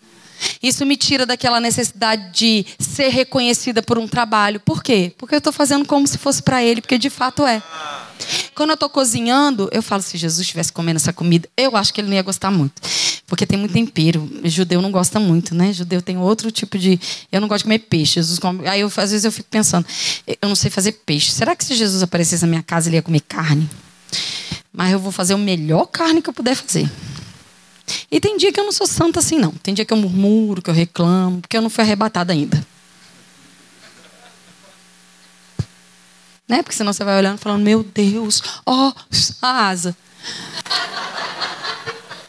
Isso 0.62 0.84
me 0.84 0.96
tira 0.96 1.24
daquela 1.24 1.60
necessidade 1.60 2.30
de 2.32 2.66
ser 2.78 3.08
reconhecida 3.08 3.82
por 3.82 3.98
um 3.98 4.06
trabalho. 4.08 4.60
Por 4.60 4.82
quê? 4.82 5.12
Porque 5.16 5.34
eu 5.34 5.38
estou 5.38 5.52
fazendo 5.52 5.86
como 5.86 6.06
se 6.06 6.18
fosse 6.18 6.42
para 6.42 6.62
Ele, 6.62 6.80
porque 6.80 6.98
de 6.98 7.08
fato 7.10 7.46
é. 7.46 7.62
Quando 8.54 8.70
eu 8.70 8.74
estou 8.74 8.88
cozinhando, 8.88 9.68
eu 9.72 9.82
falo, 9.82 10.02
se 10.02 10.16
Jesus 10.16 10.40
estivesse 10.40 10.72
comendo 10.72 10.96
essa 10.96 11.12
comida, 11.12 11.48
eu 11.56 11.76
acho 11.76 11.92
que 11.92 12.00
ele 12.00 12.08
não 12.08 12.14
ia 12.14 12.22
gostar 12.22 12.50
muito. 12.50 12.80
Porque 13.26 13.46
tem 13.46 13.58
muito 13.58 13.72
tempero. 13.72 14.30
Judeu 14.44 14.80
não 14.80 14.90
gosta 14.90 15.18
muito, 15.18 15.54
né? 15.54 15.72
Judeu 15.72 16.00
tem 16.00 16.16
outro 16.18 16.50
tipo 16.50 16.78
de. 16.78 17.00
Eu 17.32 17.40
não 17.40 17.48
gosto 17.48 17.60
de 17.60 17.64
comer 17.64 17.78
peixe. 17.80 18.14
Jesus 18.14 18.38
come... 18.38 18.66
Aí 18.68 18.80
eu, 18.80 18.86
às 18.86 19.10
vezes 19.10 19.24
eu 19.24 19.32
fico 19.32 19.48
pensando, 19.50 19.86
eu 20.26 20.48
não 20.48 20.54
sei 20.54 20.70
fazer 20.70 20.92
peixe. 20.92 21.32
Será 21.32 21.56
que 21.56 21.64
se 21.64 21.74
Jesus 21.74 22.02
aparecesse 22.02 22.42
na 22.42 22.48
minha 22.48 22.62
casa, 22.62 22.88
ele 22.88 22.96
ia 22.96 23.02
comer 23.02 23.20
carne? 23.20 23.68
Mas 24.72 24.92
eu 24.92 24.98
vou 24.98 25.10
fazer 25.10 25.34
o 25.34 25.38
melhor 25.38 25.86
carne 25.86 26.20
que 26.20 26.28
eu 26.28 26.34
puder 26.34 26.54
fazer. 26.54 26.90
E 28.10 28.20
tem 28.20 28.36
dia 28.36 28.52
que 28.52 28.60
eu 28.60 28.64
não 28.64 28.72
sou 28.72 28.86
santa 28.86 29.18
assim, 29.18 29.38
não. 29.38 29.52
Tem 29.52 29.74
dia 29.74 29.84
que 29.84 29.92
eu 29.92 29.96
murmuro, 29.96 30.62
que 30.62 30.70
eu 30.70 30.74
reclamo, 30.74 31.40
porque 31.40 31.56
eu 31.56 31.62
não 31.62 31.70
fui 31.70 31.82
arrebatada 31.82 32.32
ainda. 32.32 32.64
Né? 36.48 36.62
Porque 36.62 36.76
senão 36.76 36.92
você 36.92 37.04
vai 37.04 37.16
olhando 37.16 37.38
falando, 37.38 37.62
meu 37.62 37.82
Deus, 37.82 38.42
ó, 38.66 38.88
oh, 38.88 38.92
a 39.40 39.68
asa. 39.68 39.96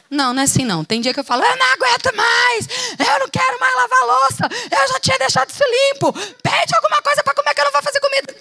Não, 0.10 0.34
não 0.34 0.42
é 0.42 0.46
assim 0.46 0.64
não. 0.64 0.84
Tem 0.84 1.02
dia 1.02 1.14
que 1.14 1.20
eu 1.20 1.24
falo, 1.24 1.44
eu 1.44 1.58
não 1.58 1.74
aguento 1.74 2.16
mais, 2.16 2.68
eu 3.00 3.20
não 3.20 3.30
quero 3.30 3.60
mais 3.60 3.76
lavar 3.76 4.06
louça, 4.06 4.50
eu 4.72 4.88
já 4.88 5.00
tinha 5.00 5.18
deixado 5.18 5.50
isso 5.50 5.64
limpo. 5.64 6.14
Pede 6.42 6.76
alguma 6.76 7.02
coisa 7.02 7.24
para 7.24 7.34
comer 7.34 7.54
que 7.54 7.62
eu 7.62 7.66
não 7.66 7.72
vou 7.72 7.82
fazer 7.82 8.00
comida. 8.00 8.36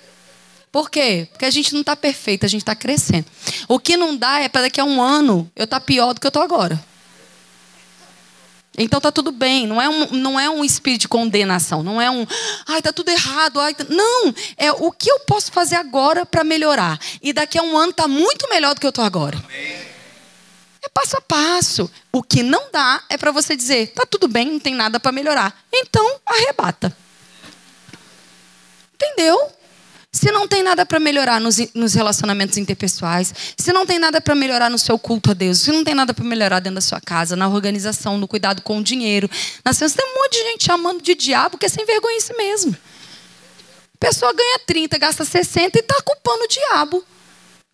Por 0.70 0.90
quê? 0.90 1.28
Porque 1.30 1.44
a 1.44 1.50
gente 1.50 1.72
não 1.72 1.80
está 1.80 1.94
perfeito, 1.94 2.44
a 2.44 2.48
gente 2.48 2.62
está 2.62 2.74
crescendo. 2.74 3.26
O 3.68 3.78
que 3.78 3.96
não 3.96 4.16
dá 4.16 4.40
é 4.40 4.48
para 4.48 4.62
daqui 4.62 4.80
a 4.80 4.84
um 4.84 5.00
ano 5.00 5.50
eu 5.54 5.64
estar 5.64 5.80
tá 5.80 5.86
pior 5.86 6.12
do 6.12 6.20
que 6.20 6.26
eu 6.26 6.30
estou 6.30 6.42
agora. 6.42 6.82
Então 8.76 9.00
tá 9.00 9.12
tudo 9.12 9.30
bem, 9.30 9.66
não 9.66 9.80
é 9.80 9.88
um, 9.88 10.06
não 10.12 10.40
é 10.40 10.50
um 10.50 10.64
espírito 10.64 11.02
de 11.02 11.08
condenação, 11.08 11.82
não 11.82 12.00
é 12.00 12.10
um, 12.10 12.26
ai, 12.66 12.82
tá 12.82 12.92
tudo 12.92 13.08
errado, 13.08 13.60
ai, 13.60 13.72
tá... 13.72 13.84
não, 13.88 14.34
é 14.56 14.72
o 14.72 14.90
que 14.90 15.08
eu 15.08 15.20
posso 15.20 15.52
fazer 15.52 15.76
agora 15.76 16.26
para 16.26 16.42
melhorar. 16.42 16.98
E 17.22 17.32
daqui 17.32 17.56
a 17.56 17.62
um 17.62 17.76
ano 17.76 17.92
tá 17.92 18.08
muito 18.08 18.48
melhor 18.48 18.74
do 18.74 18.80
que 18.80 18.86
eu 18.86 18.92
tô 18.92 19.02
agora. 19.02 19.38
É 20.82 20.88
passo 20.92 21.16
a 21.16 21.20
passo. 21.20 21.90
O 22.12 22.22
que 22.22 22.42
não 22.42 22.70
dá 22.70 23.02
é 23.08 23.16
para 23.16 23.30
você 23.30 23.56
dizer, 23.56 23.92
tá 23.92 24.04
tudo 24.04 24.28
bem, 24.28 24.52
não 24.52 24.60
tem 24.60 24.74
nada 24.74 25.00
para 25.00 25.12
melhorar. 25.12 25.56
Então, 25.72 26.20
arrebata. 26.26 26.94
Entendeu? 28.94 29.50
Se 30.14 30.30
não 30.30 30.46
tem 30.46 30.62
nada 30.62 30.86
para 30.86 31.00
melhorar 31.00 31.40
nos, 31.40 31.56
nos, 31.74 31.92
relacionamentos 31.92 32.56
interpessoais, 32.56 33.34
se 33.58 33.72
não 33.72 33.84
tem 33.84 33.98
nada 33.98 34.20
para 34.20 34.32
melhorar 34.32 34.70
no 34.70 34.78
seu 34.78 34.96
culto 34.96 35.32
a 35.32 35.34
Deus, 35.34 35.62
se 35.62 35.72
não 35.72 35.82
tem 35.82 35.92
nada 35.92 36.14
para 36.14 36.24
melhorar 36.24 36.60
dentro 36.60 36.76
da 36.76 36.80
sua 36.80 37.00
casa, 37.00 37.34
na 37.34 37.48
organização, 37.48 38.16
no 38.16 38.28
cuidado 38.28 38.62
com 38.62 38.78
o 38.78 38.82
dinheiro, 38.82 39.28
na 39.64 39.72
ciência, 39.72 40.00
tem 40.00 40.08
um 40.08 40.14
monte 40.14 40.34
de 40.34 40.50
gente 40.50 40.64
chamando 40.66 41.02
de 41.02 41.16
diabo 41.16 41.58
que 41.58 41.66
é 41.66 41.68
sem 41.68 41.84
vergonha 41.84 42.16
isso 42.16 42.32
mesmo. 42.36 42.76
A 43.96 44.06
pessoa 44.06 44.32
ganha 44.32 44.60
30, 44.64 44.96
gasta 44.98 45.24
60 45.24 45.76
e 45.76 45.80
está 45.80 46.00
culpando 46.02 46.44
o 46.44 46.48
diabo. 46.48 47.04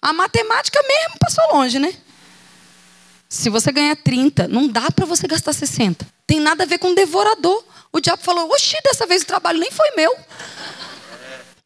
A 0.00 0.14
matemática 0.14 0.80
mesmo 0.82 1.18
passou 1.20 1.44
longe, 1.52 1.78
né? 1.78 1.92
Se 3.28 3.50
você 3.50 3.70
ganha 3.70 3.94
30, 3.94 4.48
não 4.48 4.66
dá 4.66 4.90
para 4.90 5.04
você 5.04 5.26
gastar 5.28 5.52
60. 5.52 6.06
Tem 6.26 6.40
nada 6.40 6.64
a 6.64 6.66
ver 6.66 6.78
com 6.78 6.94
devorador. 6.94 7.62
O 7.92 8.00
diabo 8.00 8.22
falou: 8.22 8.50
Oxi, 8.50 8.78
dessa 8.82 9.06
vez 9.06 9.24
o 9.24 9.26
trabalho 9.26 9.60
nem 9.60 9.70
foi 9.70 9.90
meu. 9.94 10.16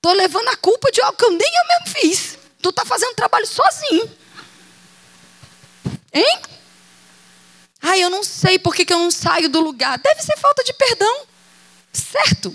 Tô 0.05 0.13
levando 0.13 0.49
a 0.49 0.57
culpa 0.59 0.93
de 0.93 1.01
algo 1.01 1.17
que 1.17 1.25
eu 1.25 1.31
nem 1.31 1.41
eu 1.41 1.67
mesmo 1.67 1.99
fiz. 1.99 2.39
Tu 2.61 2.71
tá 2.71 2.85
fazendo 2.85 3.15
trabalho 3.15 3.47
sozinho. 3.47 4.11
Hein? 6.13 6.43
Ai, 7.81 8.05
eu 8.05 8.11
não 8.11 8.23
sei 8.23 8.59
por 8.59 8.75
que, 8.75 8.85
que 8.85 8.93
eu 8.93 8.99
não 8.99 9.11
saio 9.11 9.49
do 9.49 9.61
lugar. 9.61 9.97
Deve 9.97 10.21
ser 10.21 10.37
falta 10.37 10.63
de 10.63 10.75
perdão. 10.75 11.23
Certo? 11.91 12.55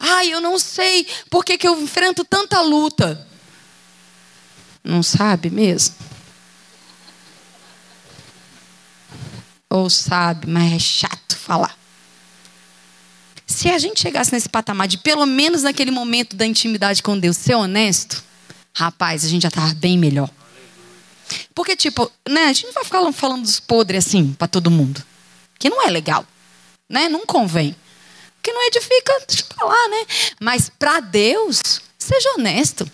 Ai, 0.00 0.32
eu 0.32 0.40
não 0.40 0.58
sei 0.58 1.06
por 1.28 1.44
que, 1.44 1.58
que 1.58 1.68
eu 1.68 1.78
enfrento 1.82 2.24
tanta 2.24 2.62
luta. 2.62 3.28
Não 4.82 5.02
sabe 5.02 5.50
mesmo? 5.50 5.96
Ou 9.68 9.90
sabe, 9.90 10.46
mas 10.46 10.72
é 10.72 10.78
chato 10.78 11.36
falar. 11.36 11.75
Se 13.56 13.70
a 13.70 13.78
gente 13.78 14.02
chegasse 14.02 14.34
nesse 14.34 14.50
patamar 14.50 14.86
de, 14.86 14.98
pelo 14.98 15.24
menos 15.24 15.62
naquele 15.62 15.90
momento 15.90 16.36
da 16.36 16.44
intimidade 16.44 17.02
com 17.02 17.18
Deus, 17.18 17.38
ser 17.38 17.54
honesto, 17.54 18.22
rapaz, 18.74 19.24
a 19.24 19.28
gente 19.28 19.44
já 19.44 19.48
estava 19.48 19.72
bem 19.72 19.96
melhor. 19.96 20.28
Porque, 21.54 21.74
tipo, 21.74 22.12
né, 22.28 22.44
a 22.44 22.52
gente 22.52 22.66
não 22.66 22.74
vai 22.74 22.84
ficar 22.84 23.10
falando 23.14 23.44
dos 23.44 23.58
podres 23.58 24.06
assim 24.06 24.34
para 24.34 24.46
todo 24.46 24.70
mundo. 24.70 25.02
Que 25.58 25.70
não 25.70 25.82
é 25.82 25.90
legal. 25.90 26.26
Né? 26.86 27.08
Não 27.08 27.24
convém. 27.24 27.74
Que 28.42 28.52
não 28.52 28.62
edifica, 28.66 29.24
deixa 29.26 29.44
eu 29.50 29.56
falar, 29.56 29.88
né? 29.88 30.06
Mas 30.38 30.70
para 30.78 31.00
Deus, 31.00 31.80
seja 31.98 32.34
honesto. 32.36 32.86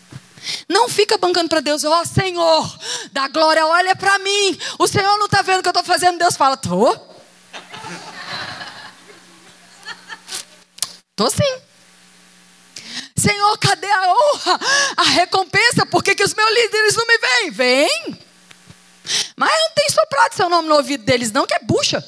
Não 0.68 0.88
fica 0.88 1.18
bancando 1.18 1.48
para 1.48 1.58
Deus, 1.58 1.82
ó 1.82 2.02
oh, 2.02 2.06
Senhor, 2.06 2.78
da 3.10 3.26
glória, 3.26 3.66
olha 3.66 3.96
para 3.96 4.16
mim. 4.20 4.56
O 4.78 4.86
Senhor 4.86 5.18
não 5.18 5.26
está 5.26 5.42
vendo 5.42 5.58
o 5.58 5.62
que 5.62 5.68
eu 5.68 5.72
estou 5.72 5.84
fazendo. 5.84 6.20
Deus 6.20 6.36
fala, 6.36 6.56
tô. 6.56 7.11
Tô 11.14 11.28
sim. 11.30 11.60
Senhor, 13.16 13.58
cadê 13.58 13.90
a 13.90 14.08
honra, 14.08 14.60
a 14.96 15.02
recompensa? 15.02 15.86
Por 15.86 16.02
que, 16.02 16.14
que 16.14 16.24
os 16.24 16.34
meus 16.34 16.50
líderes 16.50 16.96
não 16.96 17.06
me 17.06 17.18
veem? 17.18 17.50
Vem. 17.50 18.18
Mas 19.36 19.50
não 19.50 19.70
tem 19.74 19.88
soprado 19.90 20.34
seu 20.34 20.48
nome 20.48 20.68
no 20.68 20.76
ouvido 20.76 21.04
deles, 21.04 21.30
não, 21.32 21.46
que 21.46 21.54
é 21.54 21.58
bucha. 21.60 22.02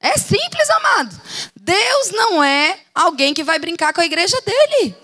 É 0.00 0.16
simples, 0.16 0.70
amado. 0.70 1.20
Deus 1.56 2.10
não 2.12 2.42
é 2.42 2.80
alguém 2.94 3.34
que 3.34 3.44
vai 3.44 3.58
brincar 3.58 3.92
com 3.92 4.00
a 4.00 4.06
igreja 4.06 4.40
dele. 4.42 4.94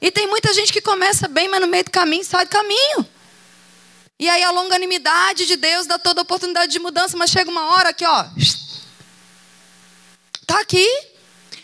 E 0.00 0.10
tem 0.10 0.26
muita 0.26 0.52
gente 0.52 0.72
que 0.72 0.80
começa 0.80 1.28
bem, 1.28 1.48
mas 1.48 1.60
no 1.60 1.66
meio 1.66 1.84
do 1.84 1.90
caminho 1.90 2.24
sai 2.24 2.44
do 2.44 2.50
caminho. 2.50 3.08
E 4.18 4.28
aí 4.28 4.42
a 4.42 4.50
longanimidade 4.50 5.46
de 5.46 5.56
Deus 5.56 5.86
dá 5.86 5.98
toda 5.98 6.22
oportunidade 6.22 6.70
de 6.70 6.78
mudança, 6.78 7.16
mas 7.16 7.30
chega 7.30 7.50
uma 7.50 7.74
hora 7.74 7.92
que, 7.92 8.06
ó, 8.06 8.26
tá 10.46 10.60
aqui. 10.60 10.86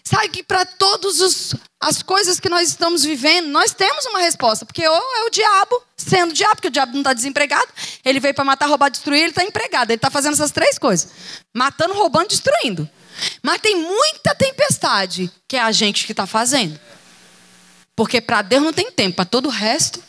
Sabe 0.03 0.29
que 0.31 0.43
para 0.43 0.67
todas 0.67 1.55
as 1.81 2.03
coisas 2.03 2.41
que 2.41 2.49
nós 2.49 2.69
estamos 2.69 3.05
vivendo, 3.05 3.47
nós 3.47 3.73
temos 3.73 4.05
uma 4.07 4.19
resposta. 4.19 4.67
Porque 4.67 4.87
ou 4.87 5.17
é 5.19 5.25
o 5.25 5.31
diabo, 5.31 5.81
sendo 5.97 6.31
o 6.31 6.35
diabo, 6.35 6.57
porque 6.57 6.67
o 6.67 6.73
diabo 6.73 6.93
não 6.93 7.01
está 7.01 7.13
desempregado, 7.13 7.69
ele 8.05 8.19
veio 8.19 8.35
para 8.35 8.45
matar, 8.45 8.67
roubar, 8.67 8.91
destruir, 8.91 9.21
ele 9.21 9.29
está 9.29 9.45
empregado. 9.45 9.93
Ele 9.93 9.97
está 9.97 10.11
fazendo 10.11 10.33
essas 10.33 10.51
três 10.51 10.79
coisas: 10.79 11.13
matando, 11.55 11.95
roubando, 11.95 12.29
destruindo. 12.29 12.91
Mas 13.41 13.61
tem 13.61 13.77
muita 13.77 14.35
tempestade 14.35 15.31
que 15.47 15.57
é 15.57 15.61
a 15.61 15.71
gente 15.71 16.05
que 16.05 16.13
está 16.13 16.27
fazendo. 16.27 16.79
Porque 17.95 18.21
para 18.21 18.43
Deus 18.43 18.65
não 18.65 18.73
tem 18.73 18.91
tempo, 18.91 19.17
para 19.17 19.25
todo 19.25 19.47
o 19.47 19.51
resto 19.51 20.03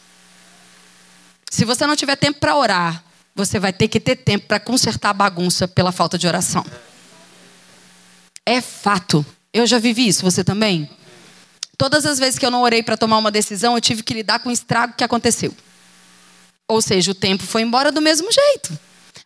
se 1.51 1.65
você 1.65 1.85
não 1.85 1.97
tiver 1.97 2.15
tempo 2.15 2.39
para 2.39 2.55
orar, 2.55 3.03
você 3.35 3.59
vai 3.59 3.73
ter 3.73 3.89
que 3.89 3.99
ter 3.99 4.15
tempo 4.15 4.47
para 4.47 4.57
consertar 4.57 5.09
a 5.09 5.13
bagunça 5.13 5.67
pela 5.67 5.91
falta 5.91 6.17
de 6.17 6.25
oração. 6.25 6.65
É 8.45 8.61
fato. 8.61 9.25
Eu 9.53 9.67
já 9.67 9.77
vivi 9.77 10.07
isso, 10.07 10.23
você 10.23 10.45
também? 10.45 10.89
Todas 11.77 12.05
as 12.05 12.17
vezes 12.17 12.39
que 12.39 12.45
eu 12.45 12.51
não 12.51 12.61
orei 12.61 12.81
para 12.81 12.95
tomar 12.95 13.17
uma 13.17 13.29
decisão, 13.29 13.75
eu 13.75 13.81
tive 13.81 14.01
que 14.01 14.13
lidar 14.13 14.39
com 14.39 14.47
o 14.47 14.51
estrago 14.51 14.93
que 14.93 15.03
aconteceu. 15.03 15.53
Ou 16.69 16.81
seja, 16.81 17.11
o 17.11 17.15
tempo 17.15 17.43
foi 17.43 17.63
embora 17.63 17.91
do 17.91 18.01
mesmo 18.01 18.31
jeito. 18.31 18.79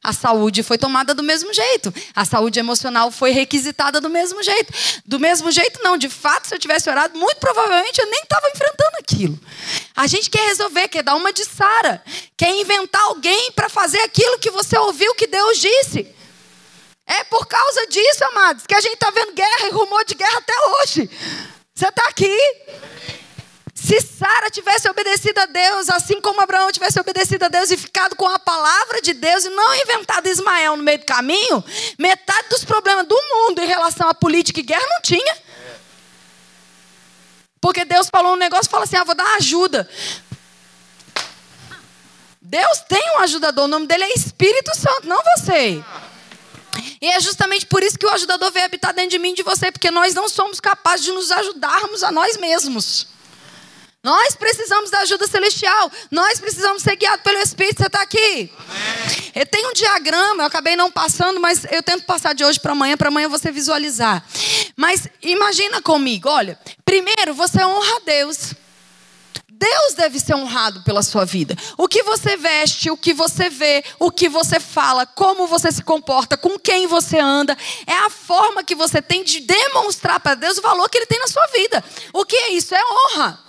A 0.04 0.14
saúde 0.14 0.64
foi 0.64 0.78
tomada 0.78 1.14
do 1.14 1.24
mesmo 1.24 1.54
jeito. 1.54 1.94
A 2.16 2.26
saúde 2.26 2.60
emocional 2.60 3.12
foi 3.12 3.32
requisitada 3.32 4.00
do 4.00 4.10
mesmo 4.10 4.42
jeito. 4.44 4.74
Do 5.06 5.20
mesmo 5.20 5.52
jeito, 5.52 5.82
não. 5.84 5.98
De 5.98 6.10
fato, 6.10 6.48
se 6.48 6.56
eu 6.56 6.60
tivesse 6.60 6.90
orado, 6.90 7.18
muito 7.18 7.38
provavelmente 7.38 8.00
eu 8.00 8.06
nem 8.06 8.22
estava 8.22 8.48
enfrentando 8.50 8.98
aquilo. 9.00 9.40
A 9.96 10.08
gente 10.08 10.30
quer 10.30 10.48
resolver, 10.48 10.88
quer 10.88 11.04
dar 11.04 11.16
uma 11.16 11.34
de 11.34 11.46
Sara. 11.46 12.04
Quer 12.38 12.50
inventar 12.60 13.02
alguém 13.04 13.52
para 13.52 13.70
fazer 13.70 14.00
aquilo 14.00 14.40
que 14.40 14.52
você 14.52 14.78
ouviu 14.78 15.16
que 15.16 15.28
Deus 15.28 15.60
disse. 15.60 16.08
É 17.08 17.24
por 17.26 17.46
causa 17.46 17.88
disso, 17.88 18.24
amados, 18.26 18.66
que 18.66 18.74
a 18.74 18.82
gente 18.82 18.96
está 18.96 19.12
vendo 19.12 19.34
guerra 19.34 19.68
e 19.68 19.72
rumor 19.72 20.04
de 20.06 20.16
guerra 20.16 20.38
até 20.40 20.54
hoje. 20.70 21.10
Você 21.74 21.88
está 21.88 22.08
aqui. 22.08 22.38
Se 23.86 24.02
Sara 24.02 24.50
tivesse 24.50 24.90
obedecido 24.90 25.40
a 25.40 25.46
Deus, 25.46 25.90
assim 25.90 26.20
como 26.20 26.42
Abraão 26.42 26.72
tivesse 26.72 27.00
obedecido 27.00 27.46
a 27.46 27.48
Deus 27.48 27.70
e 27.70 27.78
ficado 27.78 28.16
com 28.16 28.28
a 28.28 28.40
palavra 28.40 29.00
de 29.00 29.14
Deus 29.14 29.46
e 29.46 29.50
não 29.50 29.76
inventado 29.76 30.28
Ismael 30.28 30.76
no 30.76 30.82
meio 30.82 30.98
do 30.98 31.06
caminho, 31.06 31.64
metade 31.96 32.50
dos 32.50 32.66
problemas 32.66 33.06
do 33.06 33.16
mundo 33.16 33.62
em 33.62 33.68
relação 33.68 34.10
à 34.10 34.14
política 34.16 34.60
e 34.60 34.64
guerra 34.64 34.88
não 34.90 35.02
tinha. 35.04 35.38
Porque 37.62 37.86
Deus 37.86 38.10
falou 38.10 38.34
um 38.34 38.38
negócio 38.38 38.66
e 38.68 38.72
falou 38.72 38.86
assim: 38.86 38.96
ah, 38.96 39.04
vou 39.04 39.14
dar 39.14 39.36
ajuda. 39.36 39.88
Deus 42.42 42.80
tem 42.90 43.18
um 43.18 43.20
ajudador, 43.20 43.66
o 43.66 43.68
nome 43.68 43.86
dele 43.86 44.06
é 44.06 44.14
Espírito 44.14 44.76
Santo, 44.76 45.08
não 45.08 45.22
você. 45.36 45.84
E 47.00 47.08
é 47.08 47.20
justamente 47.20 47.68
por 47.68 47.84
isso 47.84 48.00
que 48.00 48.06
o 48.08 48.12
ajudador 48.12 48.52
veio 48.52 48.66
habitar 48.66 48.94
dentro 48.94 49.12
de 49.12 49.20
mim 49.20 49.34
e 49.34 49.36
de 49.36 49.44
você, 49.44 49.72
porque 49.72 49.92
nós 49.92 50.16
não 50.16 50.28
somos 50.28 50.60
capazes 50.60 51.06
de 51.06 51.12
nos 51.12 51.32
ajudarmos 51.32 52.02
a 52.04 52.12
nós 52.12 52.36
mesmos. 52.38 53.14
Nós 54.06 54.36
precisamos 54.36 54.92
da 54.92 55.00
ajuda 55.00 55.26
celestial. 55.26 55.92
Nós 56.12 56.40
precisamos 56.40 56.84
ser 56.84 56.96
guiados 56.96 57.24
pelo 57.24 57.40
Espírito. 57.40 57.80
Você 57.80 57.88
está 57.88 58.04
aqui? 58.04 58.52
Amém. 58.56 59.32
Eu 59.34 59.48
tenho 59.48 59.70
um 59.72 59.74
diagrama, 59.74 60.44
eu 60.44 60.46
acabei 60.46 60.76
não 60.76 60.92
passando, 60.92 61.40
mas 61.40 61.66
eu 61.72 61.82
tento 61.82 62.06
passar 62.06 62.36
de 62.36 62.46
hoje 62.46 62.60
para 62.60 62.74
amanhã, 62.74 62.96
para 62.96 63.08
amanhã 63.08 63.28
você 63.28 63.52
visualizar. 63.52 64.24
Mas 64.76 65.08
imagina 65.24 65.82
comigo, 65.82 66.30
olha. 66.30 66.56
Primeiro, 66.86 67.34
você 67.34 67.66
honra 67.66 67.96
a 67.96 68.00
Deus. 68.06 68.54
Deus 69.50 69.96
deve 69.96 70.20
ser 70.20 70.36
honrado 70.36 70.84
pela 70.84 71.02
sua 71.02 71.26
vida. 71.26 71.56
O 71.76 71.88
que 71.88 72.04
você 72.04 72.38
veste, 72.38 72.92
o 72.92 72.98
que 72.98 73.12
você 73.12 73.50
vê, 73.50 73.84
o 73.98 74.12
que 74.12 74.30
você 74.30 74.60
fala, 74.60 75.08
como 75.08 75.48
você 75.48 75.72
se 75.72 75.82
comporta, 75.82 76.38
com 76.38 76.60
quem 76.60 76.86
você 76.86 77.18
anda, 77.18 77.58
é 77.88 77.94
a 78.06 78.12
forma 78.12 78.64
que 78.64 78.76
você 78.76 79.02
tem 79.02 79.24
de 79.24 79.40
demonstrar 79.40 80.20
para 80.20 80.36
Deus 80.36 80.60
o 80.60 80.62
valor 80.62 80.88
que 80.92 81.00
Ele 81.00 81.08
tem 81.08 81.20
na 81.20 81.28
sua 81.28 81.48
vida. 81.48 81.84
O 82.14 82.24
que 82.24 82.36
é 82.36 82.50
isso? 82.52 82.76
É 82.76 82.82
honra. 82.84 83.45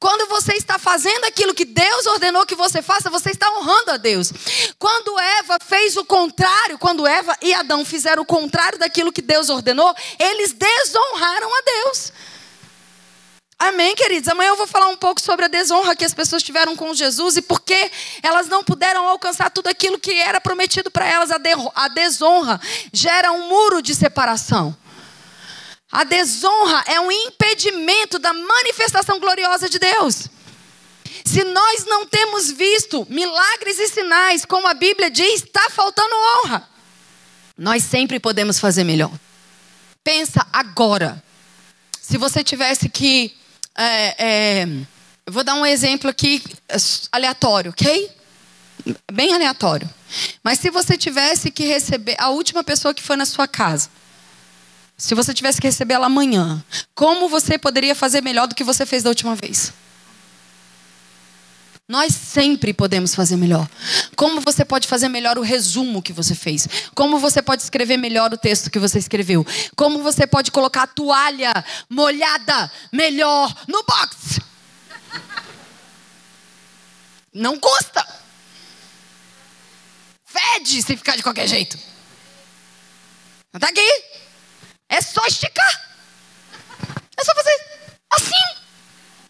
Quando 0.00 0.28
você 0.28 0.54
está 0.54 0.78
fazendo 0.78 1.24
aquilo 1.24 1.52
que 1.52 1.64
Deus 1.64 2.06
ordenou 2.06 2.46
que 2.46 2.54
você 2.54 2.80
faça, 2.80 3.10
você 3.10 3.30
está 3.30 3.50
honrando 3.58 3.90
a 3.90 3.96
Deus. 3.96 4.32
Quando 4.78 5.18
Eva 5.18 5.58
fez 5.64 5.96
o 5.96 6.04
contrário, 6.04 6.78
quando 6.78 7.06
Eva 7.06 7.36
e 7.42 7.52
Adão 7.52 7.84
fizeram 7.84 8.22
o 8.22 8.26
contrário 8.26 8.78
daquilo 8.78 9.12
que 9.12 9.20
Deus 9.20 9.48
ordenou, 9.48 9.92
eles 10.18 10.52
desonraram 10.52 11.48
a 11.52 11.62
Deus. 11.62 12.12
Amém, 13.58 13.96
queridos? 13.96 14.28
Amanhã 14.28 14.50
eu 14.50 14.56
vou 14.56 14.68
falar 14.68 14.86
um 14.86 14.96
pouco 14.96 15.20
sobre 15.20 15.46
a 15.46 15.48
desonra 15.48 15.96
que 15.96 16.04
as 16.04 16.14
pessoas 16.14 16.44
tiveram 16.44 16.76
com 16.76 16.94
Jesus 16.94 17.36
e 17.36 17.42
por 17.42 17.60
que 17.60 17.90
elas 18.22 18.46
não 18.46 18.62
puderam 18.62 19.08
alcançar 19.08 19.50
tudo 19.50 19.66
aquilo 19.66 19.98
que 19.98 20.12
era 20.12 20.40
prometido 20.40 20.92
para 20.92 21.06
elas. 21.06 21.30
A 21.74 21.88
desonra 21.88 22.60
gera 22.92 23.32
um 23.32 23.48
muro 23.48 23.82
de 23.82 23.96
separação. 23.96 24.76
A 25.90 26.04
desonra 26.04 26.84
é 26.86 27.00
um 27.00 27.10
impedimento 27.10 28.18
da 28.18 28.32
manifestação 28.32 29.18
gloriosa 29.18 29.68
de 29.68 29.78
Deus. 29.78 30.28
Se 31.24 31.44
nós 31.44 31.84
não 31.86 32.06
temos 32.06 32.50
visto 32.50 33.06
milagres 33.08 33.78
e 33.78 33.88
sinais, 33.88 34.44
como 34.44 34.68
a 34.68 34.74
Bíblia 34.74 35.10
diz, 35.10 35.42
está 35.42 35.70
faltando 35.70 36.14
honra. 36.14 36.68
Nós 37.56 37.82
sempre 37.82 38.20
podemos 38.20 38.60
fazer 38.60 38.84
melhor. 38.84 39.10
Pensa 40.04 40.46
agora. 40.52 41.22
Se 42.00 42.18
você 42.18 42.44
tivesse 42.44 42.88
que. 42.88 43.34
É, 43.74 44.14
é, 44.18 44.64
eu 45.26 45.32
vou 45.32 45.44
dar 45.44 45.54
um 45.54 45.64
exemplo 45.64 46.08
aqui 46.08 46.42
aleatório, 47.10 47.70
ok? 47.70 48.10
Bem 49.12 49.34
aleatório. 49.34 49.88
Mas 50.42 50.58
se 50.58 50.70
você 50.70 50.96
tivesse 50.96 51.50
que 51.50 51.64
receber 51.64 52.16
a 52.18 52.28
última 52.30 52.62
pessoa 52.62 52.94
que 52.94 53.02
foi 53.02 53.16
na 53.16 53.26
sua 53.26 53.46
casa 53.46 53.90
se 54.98 55.14
você 55.14 55.32
tivesse 55.32 55.60
que 55.60 55.68
receber 55.68 55.94
ela 55.94 56.06
amanhã, 56.06 56.62
como 56.92 57.28
você 57.28 57.56
poderia 57.56 57.94
fazer 57.94 58.20
melhor 58.20 58.48
do 58.48 58.54
que 58.54 58.64
você 58.64 58.84
fez 58.84 59.04
da 59.04 59.08
última 59.08 59.36
vez? 59.36 59.72
Nós 61.88 62.12
sempre 62.12 62.74
podemos 62.74 63.14
fazer 63.14 63.36
melhor. 63.36 63.66
Como 64.14 64.42
você 64.42 64.64
pode 64.64 64.88
fazer 64.88 65.08
melhor 65.08 65.38
o 65.38 65.42
resumo 65.42 66.02
que 66.02 66.12
você 66.12 66.34
fez? 66.34 66.68
Como 66.94 67.18
você 67.18 67.40
pode 67.40 67.62
escrever 67.62 67.96
melhor 67.96 68.30
o 68.34 68.36
texto 68.36 68.70
que 68.70 68.78
você 68.78 68.98
escreveu? 68.98 69.46
Como 69.74 70.02
você 70.02 70.26
pode 70.26 70.50
colocar 70.50 70.82
a 70.82 70.86
toalha 70.88 71.64
molhada 71.88 72.70
melhor 72.92 73.54
no 73.66 73.82
box? 73.84 74.40
Não 77.32 77.58
custa. 77.58 78.04
Fede 80.26 80.82
se 80.82 80.96
ficar 80.96 81.16
de 81.16 81.22
qualquer 81.22 81.46
jeito. 81.46 81.78
Tá 83.58 83.68
aqui. 83.68 84.27
É 84.88 85.00
só 85.00 85.24
esticar. 85.26 85.90
É 87.16 87.24
só 87.24 87.34
fazer 87.34 87.56
assim. 88.10 88.62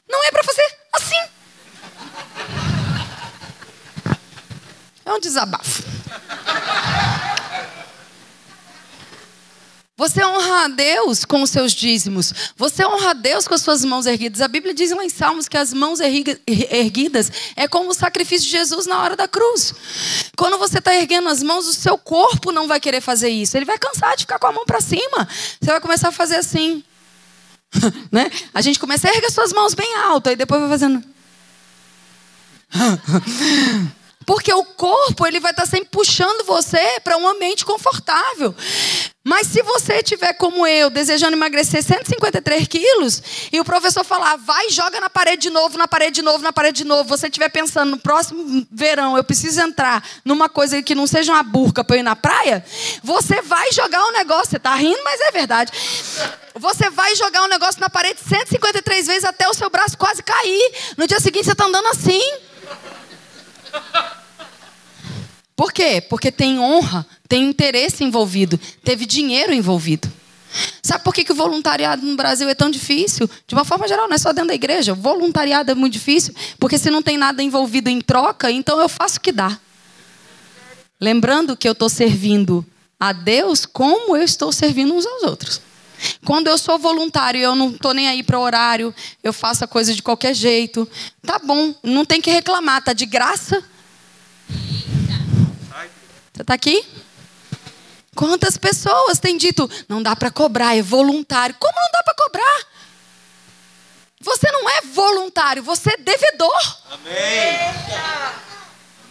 Não 0.09 0.25
é 0.25 0.31
para 0.31 0.45
fazer 0.45 0.79
assim. 0.93 1.31
É 5.05 5.13
um 5.13 5.21
desabafo. 5.21 5.88
Você 9.99 10.25
honra 10.25 10.67
a 10.67 10.69
Deus 10.69 11.25
com 11.25 11.43
os 11.43 11.51
seus 11.51 11.73
dízimos. 11.73 12.33
Você 12.57 12.87
honra 12.87 13.11
a 13.11 13.15
Deus 13.15 13.49
com 13.49 13.55
as 13.55 13.63
suas 13.63 13.85
mãos 13.85 14.07
erguidas. 14.07 14.41
A 14.41 14.47
Bíblia 14.47 14.73
diz 14.73 14.93
lá 14.93 15.05
em 15.05 15.09
Salmos 15.09 15.49
que 15.49 15.57
as 15.57 15.75
mãos 15.75 15.99
erguidas 15.99 17.33
é 17.57 17.67
como 17.67 17.91
o 17.91 17.95
sacrifício 17.95 18.47
de 18.47 18.53
Jesus 18.53 18.87
na 18.87 19.03
hora 19.03 19.17
da 19.17 19.27
cruz. 19.27 19.75
Quando 20.37 20.57
você 20.57 20.79
está 20.79 20.95
erguendo 20.95 21.29
as 21.29 21.43
mãos, 21.43 21.67
o 21.67 21.75
seu 21.75 21.99
corpo 21.99 22.53
não 22.53 22.69
vai 22.69 22.79
querer 22.79 23.01
fazer 23.01 23.29
isso. 23.29 23.57
Ele 23.57 23.65
vai 23.65 23.77
cansar 23.77 24.15
de 24.15 24.23
ficar 24.23 24.39
com 24.39 24.47
a 24.47 24.53
mão 24.53 24.65
para 24.65 24.81
cima. 24.81 25.29
Você 25.61 25.69
vai 25.69 25.81
começar 25.81 26.11
a 26.11 26.13
fazer 26.13 26.37
assim. 26.37 26.85
né? 28.13 28.31
A 28.55 28.61
gente 28.61 28.79
começa 28.79 29.09
a 29.09 29.11
erguer 29.13 29.33
suas 29.33 29.53
mãos 29.53 29.75
bem 29.75 29.97
alto, 29.97 30.29
aí 30.29 30.37
depois 30.37 30.61
vai 30.61 30.71
fazendo. 30.71 31.03
Porque 34.29 34.53
o 34.53 34.63
corpo 34.63 35.27
ele 35.27 35.41
vai 35.41 35.53
estar 35.53 35.65
sempre 35.65 35.89
puxando 35.89 36.45
você 36.45 37.01
para 37.03 37.17
um 37.17 37.27
ambiente 37.27 37.65
confortável. 37.65 38.55
Mas 39.25 39.47
se 39.47 39.63
você 39.63 40.03
tiver 40.03 40.35
como 40.35 40.67
eu, 40.67 40.91
desejando 40.91 41.35
emagrecer 41.35 41.83
153 41.83 42.69
quilos, 42.69 43.23
e 43.51 43.59
o 43.59 43.65
professor 43.65 44.05
falar, 44.05 44.37
vai 44.37 44.69
joga 44.69 45.01
na 45.01 45.09
parede 45.09 45.45
de 45.45 45.51
novo, 45.51 45.79
na 45.79 45.89
parede 45.89 46.17
de 46.17 46.23
novo, 46.23 46.45
na 46.45 46.53
parede 46.53 46.83
de 46.83 46.85
novo, 46.85 47.09
você 47.09 47.29
estiver 47.29 47.49
pensando, 47.49 47.93
no 47.93 47.99
próximo 47.99 48.67
verão 48.71 49.17
eu 49.17 49.25
preciso 49.25 49.63
entrar 49.63 50.07
numa 50.23 50.51
coisa 50.51 50.83
que 50.83 50.95
não 50.95 51.07
seja 51.07 51.33
uma 51.33 51.43
burca 51.43 51.83
para 51.83 51.97
eu 51.97 52.01
ir 52.01 52.03
na 52.03 52.15
praia, 52.15 52.63
você 53.03 53.41
vai 53.41 53.73
jogar 53.73 54.05
um 54.09 54.13
negócio, 54.13 54.51
você 54.51 54.57
está 54.59 54.75
rindo, 54.75 55.03
mas 55.05 55.23
é 55.23 55.31
verdade. 55.31 55.73
Você 56.55 56.91
vai 56.91 57.15
jogar 57.15 57.45
um 57.45 57.49
negócio 57.49 57.81
na 57.81 57.89
parede 57.89 58.21
153 58.21 59.07
vezes 59.07 59.25
até 59.25 59.49
o 59.49 59.55
seu 59.55 59.71
braço 59.71 59.97
quase 59.97 60.23
cair. 60.23 60.73
No 60.99 61.07
dia 61.07 61.19
seguinte 61.19 61.47
você 61.47 61.53
está 61.53 61.65
andando 61.65 61.87
assim. 61.87 62.21
Por 65.59 65.73
quê? 65.73 66.01
Porque 66.01 66.31
tem 66.31 66.61
honra, 66.61 67.05
tem 67.29 67.43
interesse 67.49 68.05
envolvido, 68.05 68.61
teve 68.85 69.05
dinheiro 69.05 69.53
envolvido. 69.53 70.09
Sabe 70.81 71.03
por 71.03 71.13
que, 71.13 71.25
que 71.25 71.33
o 71.33 71.35
voluntariado 71.35 72.07
no 72.07 72.15
Brasil 72.15 72.49
é 72.49 72.55
tão 72.55 72.71
difícil? 72.71 73.29
De 73.45 73.57
uma 73.57 73.65
forma 73.65 73.89
geral, 73.89 74.07
não 74.07 74.15
é 74.15 74.19
só 74.19 74.33
dentro 74.33 74.51
da 74.51 74.55
igreja. 74.55 74.93
O 74.93 74.95
voluntariado 74.95 75.73
é 75.73 75.75
muito 75.75 75.95
difícil, 75.95 76.33
porque 76.61 76.79
se 76.79 76.93
não 76.93 77.03
tem 77.03 77.19
nada 77.19 77.43
envolvido 77.43 77.91
em 77.91 78.01
troca, 78.01 78.53
então 78.53 78.81
eu 78.81 78.89
faço 78.89 79.19
o 79.19 79.21
que 79.21 79.33
dá. 79.33 79.59
Lembrando 81.01 81.57
que 81.57 81.67
eu 81.67 81.73
estou 81.73 81.89
servindo 81.89 82.65
a 83.01 83.13
Deus 83.13 83.67
como 83.67 84.17
eu 84.17 84.23
estou 84.23 84.53
servindo 84.53 84.95
uns 84.95 85.05
aos 85.05 85.25
outros. 85.25 85.61
Quando 86.25 86.47
eu 86.47 86.57
sou 86.57 86.79
voluntário, 86.79 87.41
eu 87.41 87.57
não 87.57 87.71
estou 87.71 87.93
nem 87.93 88.07
aí 88.07 88.23
para 88.23 88.39
horário, 88.39 88.95
eu 89.25 89.33
faço 89.33 89.65
a 89.65 89.67
coisa 89.67 89.93
de 89.93 90.05
qualquer 90.05 90.35
jeito. 90.35 90.89
Tá 91.21 91.41
bom, 91.41 91.75
não 91.83 92.05
tem 92.05 92.21
que 92.21 92.31
reclamar, 92.31 92.81
tá 92.81 92.93
de 92.93 93.07
graça. 93.07 93.61
Você 96.39 96.43
está 96.43 96.55
aqui? 96.55 96.87
Quantas 98.15 98.57
pessoas 98.57 99.19
têm 99.19 99.37
dito, 99.37 99.69
não 99.89 100.01
dá 100.01 100.15
para 100.15 100.31
cobrar, 100.31 100.77
é 100.77 100.81
voluntário. 100.81 101.57
Como 101.59 101.75
não 101.75 101.91
dá 101.91 102.03
para 102.05 102.15
cobrar? 102.15 102.67
Você 104.21 104.49
não 104.53 104.71
é 104.71 104.83
voluntário, 104.83 105.65
você 105.65 105.91
é 105.91 105.97
devedor. 105.97 106.79
Amém. 106.93 107.59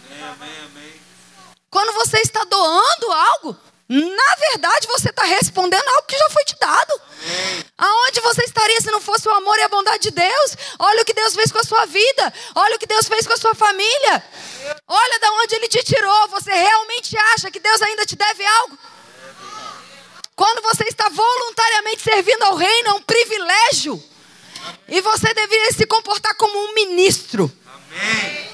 Amém, 0.06 0.22
amém, 0.22 0.56
amém. 0.70 0.92
Quando 1.68 1.92
você 1.96 2.16
está 2.20 2.44
doando 2.44 3.12
algo, 3.12 3.58
Na 3.88 4.34
verdade, 4.50 4.86
você 4.86 5.08
está 5.08 5.24
respondendo 5.24 5.88
algo 5.88 6.06
que 6.06 6.18
já 6.18 6.28
foi 6.28 6.44
te 6.44 6.54
dado. 6.58 7.00
Aonde 7.78 8.20
você 8.20 8.44
estaria 8.44 8.80
se 8.82 8.90
não 8.90 9.00
fosse 9.00 9.26
o 9.26 9.32
amor 9.32 9.58
e 9.58 9.62
a 9.62 9.68
bondade 9.68 10.02
de 10.02 10.10
Deus? 10.10 10.56
Olha 10.78 11.00
o 11.00 11.04
que 11.06 11.14
Deus 11.14 11.34
fez 11.34 11.50
com 11.50 11.58
a 11.58 11.64
sua 11.64 11.86
vida. 11.86 12.34
Olha 12.54 12.76
o 12.76 12.78
que 12.78 12.86
Deus 12.86 13.08
fez 13.08 13.26
com 13.26 13.32
a 13.32 13.36
sua 13.38 13.54
família. 13.54 14.24
Olha 14.86 15.18
de 15.18 15.26
onde 15.26 15.54
Ele 15.54 15.68
te 15.68 15.82
tirou. 15.82 16.28
Você 16.28 16.52
realmente 16.52 17.16
acha 17.34 17.50
que 17.50 17.58
Deus 17.58 17.80
ainda 17.80 18.04
te 18.04 18.14
deve 18.14 18.44
algo? 18.44 18.78
Quando 20.36 20.62
você 20.62 20.84
está 20.84 21.08
voluntariamente 21.08 22.02
servindo 22.02 22.42
ao 22.42 22.56
reino, 22.56 22.90
é 22.90 22.92
um 22.92 23.02
privilégio. 23.02 24.04
E 24.86 25.00
você 25.00 25.32
deveria 25.32 25.72
se 25.72 25.86
comportar 25.86 26.34
como 26.34 26.58
um 26.58 26.74
ministro. 26.74 27.50
Amém. 27.66 28.48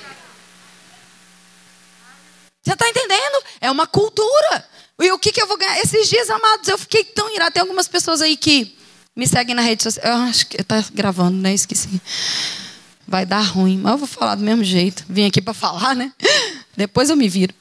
Você 2.62 2.72
está 2.72 2.88
entendendo? 2.88 3.44
É 3.60 3.70
uma 3.70 3.86
cultura. 3.86 4.73
E 5.00 5.10
o 5.10 5.18
que, 5.18 5.32
que 5.32 5.42
eu 5.42 5.46
vou 5.46 5.58
ganhar? 5.58 5.78
Esses 5.80 6.08
dias, 6.08 6.30
amados, 6.30 6.68
eu 6.68 6.78
fiquei 6.78 7.04
tão 7.04 7.34
irado. 7.34 7.52
Tem 7.52 7.60
algumas 7.60 7.88
pessoas 7.88 8.22
aí 8.22 8.36
que 8.36 8.74
me 9.14 9.26
seguem 9.26 9.54
na 9.54 9.62
rede 9.62 9.82
social. 9.82 10.06
Eu 10.06 10.24
acho 10.24 10.46
que 10.46 10.60
está 10.60 10.84
gravando, 10.92 11.36
né? 11.36 11.52
Esqueci. 11.52 12.00
Vai 13.06 13.26
dar 13.26 13.42
ruim, 13.42 13.78
mas 13.78 13.92
eu 13.92 13.98
vou 13.98 14.08
falar 14.08 14.34
do 14.34 14.42
mesmo 14.42 14.64
jeito. 14.64 15.04
Vim 15.08 15.26
aqui 15.26 15.42
para 15.42 15.52
falar, 15.52 15.94
né? 15.94 16.12
Depois 16.76 17.10
eu 17.10 17.16
me 17.16 17.28
viro. 17.28 17.54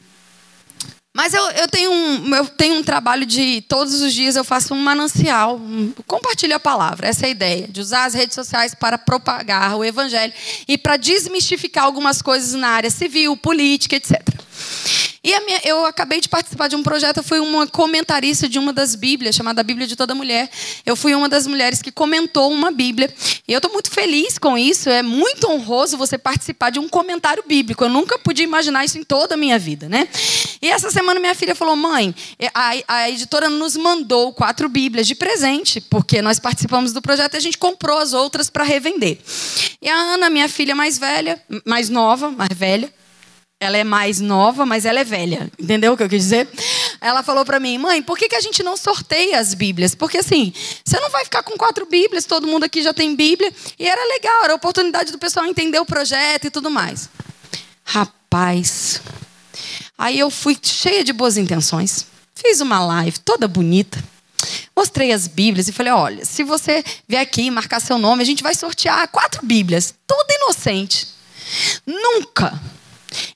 Mas 1.16 1.32
eu, 1.32 1.44
eu, 1.52 1.68
tenho 1.68 1.92
um, 1.92 2.36
eu 2.36 2.48
tenho 2.48 2.76
um 2.76 2.84
trabalho 2.84 3.24
de 3.24 3.62
todos 3.70 4.02
os 4.02 4.12
dias 4.12 4.36
eu 4.36 4.44
faço 4.44 4.74
um 4.74 4.80
manancial, 4.80 5.58
um, 5.58 5.94
compartilho 6.08 6.56
a 6.56 6.60
palavra. 6.60 7.08
Essa 7.08 7.26
é 7.26 7.28
a 7.28 7.32
ideia, 7.32 7.68
de 7.68 7.80
usar 7.80 8.06
as 8.06 8.16
redes 8.16 8.34
sociais 8.34 8.74
para 8.74 8.98
propagar 8.98 9.76
o 9.76 9.86
evangelho 9.86 10.34
e 10.68 10.76
para 10.76 10.98
desmistificar 10.98 11.84
algumas 11.84 12.20
coisas 12.20 12.54
na 12.54 12.70
área 12.70 12.90
civil, 12.90 13.38
política, 13.38 13.96
etc. 13.96 14.43
E 15.26 15.40
minha, 15.40 15.62
eu 15.64 15.86
acabei 15.86 16.20
de 16.20 16.28
participar 16.28 16.68
de 16.68 16.76
um 16.76 16.84
projeto, 16.84 17.18
eu 17.18 17.24
fui 17.24 17.40
uma 17.40 17.66
comentarista 17.66 18.50
de 18.50 18.60
uma 18.60 18.74
das 18.74 18.94
Bíblias, 18.94 19.34
chamada 19.34 19.64
Bíblia 19.64 19.88
de 19.88 19.96
Toda 19.96 20.14
Mulher. 20.14 20.50
Eu 20.86 20.98
fui 20.98 21.16
uma 21.16 21.30
das 21.30 21.48
mulheres 21.48 21.82
que 21.82 21.94
comentou 21.94 22.52
uma 22.52 22.72
Bíblia. 22.72 23.10
E 23.48 23.54
eu 23.54 23.60
estou 23.60 23.72
muito 23.72 23.90
feliz 23.90 24.38
com 24.38 24.58
isso. 24.58 24.90
É 24.90 25.02
muito 25.02 25.50
honroso 25.50 25.98
você 25.98 26.18
participar 26.18 26.72
de 26.72 26.80
um 26.80 26.90
comentário 26.90 27.42
bíblico. 27.48 27.86
Eu 27.86 27.90
nunca 27.90 28.20
podia 28.20 28.44
imaginar 28.44 28.84
isso 28.84 28.98
em 28.98 29.04
toda 29.06 29.36
a 29.36 29.38
minha 29.38 29.58
vida, 29.58 29.88
né? 29.88 30.10
E 30.62 30.70
essa 30.70 30.92
semana 30.92 31.22
minha 31.22 31.36
filha 31.36 31.56
falou: 31.56 31.78
mãe, 31.78 32.14
é, 32.38 32.48
a, 32.54 32.74
a 32.86 33.10
editora 33.10 33.50
nos 33.50 33.78
mandou 33.78 34.34
quatro 34.34 34.68
Bíblias 34.68 35.08
de 35.08 35.16
presente, 35.16 35.80
porque 35.80 36.22
nós 36.22 36.38
participamos 36.38 36.92
do 36.92 37.02
projeto 37.02 37.36
e 37.36 37.38
a 37.38 37.42
gente 37.42 37.58
comprou 37.58 37.98
as 37.98 38.12
outras 38.12 38.50
para 38.50 38.66
revender. 38.66 39.20
E 39.82 39.88
a 39.88 39.96
Ana, 39.96 40.30
minha 40.30 40.50
filha 40.50 40.76
mais 40.76 40.98
velha, 40.98 41.42
mais 41.66 41.90
nova, 41.90 42.30
mais 42.30 42.52
velha, 42.54 42.92
ela 43.64 43.78
é 43.78 43.84
mais 43.84 44.20
nova, 44.20 44.66
mas 44.66 44.86
ela 44.86 45.00
é 45.00 45.04
velha. 45.04 45.50
Entendeu 45.58 45.94
o 45.94 45.98
que 45.98 46.04
eu 46.04 46.10
quis 46.10 46.24
dizer? 46.24 46.48
Ela 47.00 47.24
falou 47.24 47.46
para 47.46 47.60
mim, 47.60 47.78
mãe, 47.78 48.02
por 48.04 48.18
que, 48.18 48.28
que 48.28 48.36
a 48.36 48.42
gente 48.42 48.62
não 48.62 48.76
sorteia 48.76 49.40
as 49.40 49.54
Bíblias? 49.54 49.96
Porque 49.96 50.18
assim, 50.18 50.54
você 50.84 51.00
não 51.00 51.10
vai 51.10 51.24
ficar 51.24 51.44
com 51.44 51.58
quatro 51.58 51.86
Bíblias, 51.86 52.26
todo 52.26 52.48
mundo 52.48 52.64
aqui 52.66 52.84
já 52.84 52.94
tem 52.94 53.16
Bíblia. 53.16 53.52
E 53.80 53.88
era 53.88 54.02
legal, 54.14 54.44
era 54.44 54.54
a 54.54 54.56
oportunidade 54.56 55.12
do 55.12 55.18
pessoal 55.18 55.46
entender 55.46 55.80
o 55.80 55.86
projeto 55.86 56.46
e 56.46 56.52
tudo 56.52 56.70
mais. 56.70 57.10
Rapaz. 57.84 59.02
Aí 59.98 60.20
eu 60.20 60.30
fui 60.30 60.58
cheia 60.62 61.04
de 61.04 61.14
boas 61.14 61.38
intenções. 61.38 62.06
Fiz 62.36 62.60
uma 62.62 62.84
live 62.86 63.20
toda 63.20 63.48
bonita. 63.48 64.04
Mostrei 64.76 65.12
as 65.12 65.28
Bíblias 65.28 65.68
e 65.68 65.72
falei: 65.72 65.94
olha, 65.94 66.26
se 66.26 66.44
você 66.44 66.84
vier 67.08 67.22
aqui 67.22 67.44
e 67.44 67.52
marcar 67.52 67.80
seu 67.80 67.98
nome, 67.98 68.24
a 68.24 68.26
gente 68.26 68.44
vai 68.44 68.56
sortear 68.56 69.08
quatro 69.08 69.46
Bíblias, 69.46 69.94
toda 70.06 70.34
inocente. 70.34 71.08
Nunca 71.86 72.60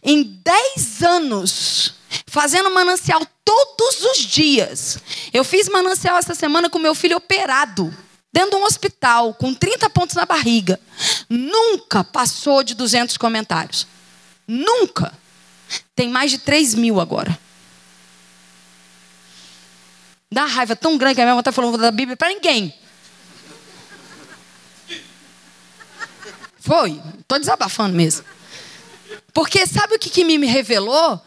em 0.03 0.23
10 0.23 1.03
anos, 1.03 1.95
fazendo 2.25 2.71
manancial 2.71 3.21
todos 3.43 4.01
os 4.03 4.17
dias. 4.19 4.99
Eu 5.33 5.43
fiz 5.43 5.69
manancial 5.69 6.17
essa 6.17 6.35
semana 6.35 6.69
com 6.69 6.79
meu 6.79 6.95
filho 6.95 7.17
operado, 7.17 7.95
dentro 8.31 8.51
de 8.51 8.55
um 8.57 8.65
hospital, 8.65 9.33
com 9.33 9.53
30 9.53 9.89
pontos 9.89 10.15
na 10.15 10.25
barriga. 10.25 10.79
Nunca 11.29 12.03
passou 12.03 12.63
de 12.63 12.73
200 12.73 13.17
comentários. 13.17 13.87
Nunca. 14.47 15.13
Tem 15.95 16.09
mais 16.09 16.31
de 16.31 16.37
3 16.37 16.75
mil 16.75 16.99
agora. 16.99 17.37
Dá 20.31 20.45
raiva 20.45 20.75
tão 20.75 20.97
grande 20.97 21.15
que 21.15 21.21
a 21.21 21.23
minha 21.23 21.35
mãe 21.35 21.41
está 21.41 21.51
falando 21.51 21.77
da 21.77 21.91
Bíblia 21.91 22.17
para 22.17 22.29
ninguém. 22.29 22.73
Foi. 26.59 27.01
Estou 27.19 27.39
desabafando 27.39 27.95
mesmo. 27.95 28.25
Porque 29.37 29.67
sabe 29.67 29.93
o 29.93 29.99
que, 29.99 30.09
que 30.09 30.23
me 30.23 30.47
revelou? 30.47 31.21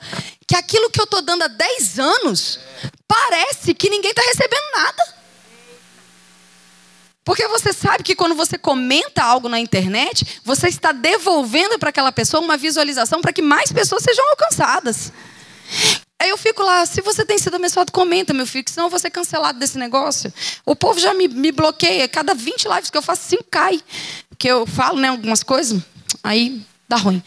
Que 0.44 0.56
aquilo 0.56 0.90
que 0.90 1.00
eu 1.00 1.04
estou 1.04 1.22
dando 1.22 1.44
há 1.44 1.46
10 1.46 2.00
anos, 2.00 2.58
parece 3.06 3.72
que 3.72 3.88
ninguém 3.88 4.10
está 4.10 4.20
recebendo 4.20 4.72
nada. 4.76 5.14
Porque 7.24 7.46
você 7.46 7.72
sabe 7.72 8.02
que 8.02 8.16
quando 8.16 8.34
você 8.34 8.58
comenta 8.58 9.22
algo 9.22 9.48
na 9.48 9.60
internet, 9.60 10.40
você 10.44 10.66
está 10.66 10.90
devolvendo 10.90 11.78
para 11.78 11.90
aquela 11.90 12.10
pessoa 12.10 12.42
uma 12.42 12.56
visualização 12.56 13.20
para 13.20 13.32
que 13.32 13.42
mais 13.42 13.70
pessoas 13.70 14.02
sejam 14.02 14.28
alcançadas. 14.30 15.12
Aí 16.18 16.30
eu 16.30 16.36
fico 16.36 16.64
lá, 16.64 16.84
se 16.86 17.00
você 17.02 17.24
tem 17.24 17.38
sido 17.38 17.54
abençoado, 17.54 17.92
comenta, 17.92 18.34
meu 18.34 18.44
filho, 18.44 18.64
que 18.64 18.72
senão 18.72 18.86
eu 18.86 18.90
vou 18.90 18.98
ser 18.98 19.10
cancelado 19.10 19.60
desse 19.60 19.78
negócio. 19.78 20.34
O 20.66 20.74
povo 20.74 20.98
já 20.98 21.14
me, 21.14 21.28
me 21.28 21.52
bloqueia. 21.52 22.08
Cada 22.08 22.34
20 22.34 22.66
lives 22.70 22.90
que 22.90 22.98
eu 22.98 23.02
faço, 23.02 23.28
5 23.28 23.44
cai. 23.48 23.80
Porque 24.28 24.48
eu 24.48 24.66
falo 24.66 24.98
né, 24.98 25.06
algumas 25.06 25.44
coisas, 25.44 25.80
aí 26.24 26.60
dá 26.88 26.96
ruim. 26.96 27.22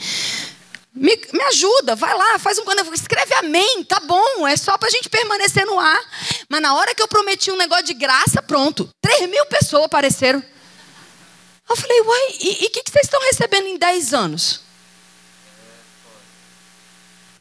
Me, 0.95 1.19
me 1.33 1.43
ajuda, 1.45 1.95
vai 1.95 2.15
lá, 2.15 2.37
faz 2.37 2.59
um 2.59 2.93
escreve 2.93 3.33
amém, 3.35 3.83
tá 3.83 3.99
bom, 3.99 4.47
é 4.47 4.55
só 4.55 4.77
para 4.77 4.87
a 4.87 4.91
gente 4.91 5.09
permanecer 5.09 5.65
no 5.65 5.79
ar. 5.79 5.99
Mas 6.47 6.61
na 6.61 6.75
hora 6.75 6.93
que 6.93 7.01
eu 7.01 7.07
prometi 7.07 7.51
um 7.51 7.57
negócio 7.57 7.85
de 7.85 7.95
graça, 7.95 8.41
pronto, 8.43 8.89
3 9.01 9.27
mil 9.29 9.45
pessoas 9.47 9.85
apareceram. 9.85 10.43
Eu 11.67 11.75
falei, 11.75 11.99
uai, 12.01 12.37
e 12.41 12.65
o 12.67 12.69
que, 12.69 12.83
que 12.83 12.91
vocês 12.91 13.05
estão 13.05 13.21
recebendo 13.21 13.67
em 13.67 13.77
10 13.77 14.13
anos? 14.13 14.61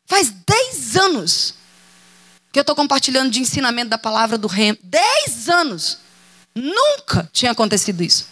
Faz 0.07 0.31
10 0.31 0.97
anos 0.97 1.55
que 2.51 2.59
eu 2.59 2.63
estou 2.63 2.77
compartilhando 2.77 3.31
de 3.31 3.41
ensinamento 3.41 3.91
da 3.91 3.99
palavra 3.99 4.39
do 4.39 4.47
reino. 4.47 4.79
10 4.83 5.49
anos. 5.49 5.99
Nunca 6.55 7.29
tinha 7.33 7.53
acontecido 7.53 8.03
isso. 8.03 8.29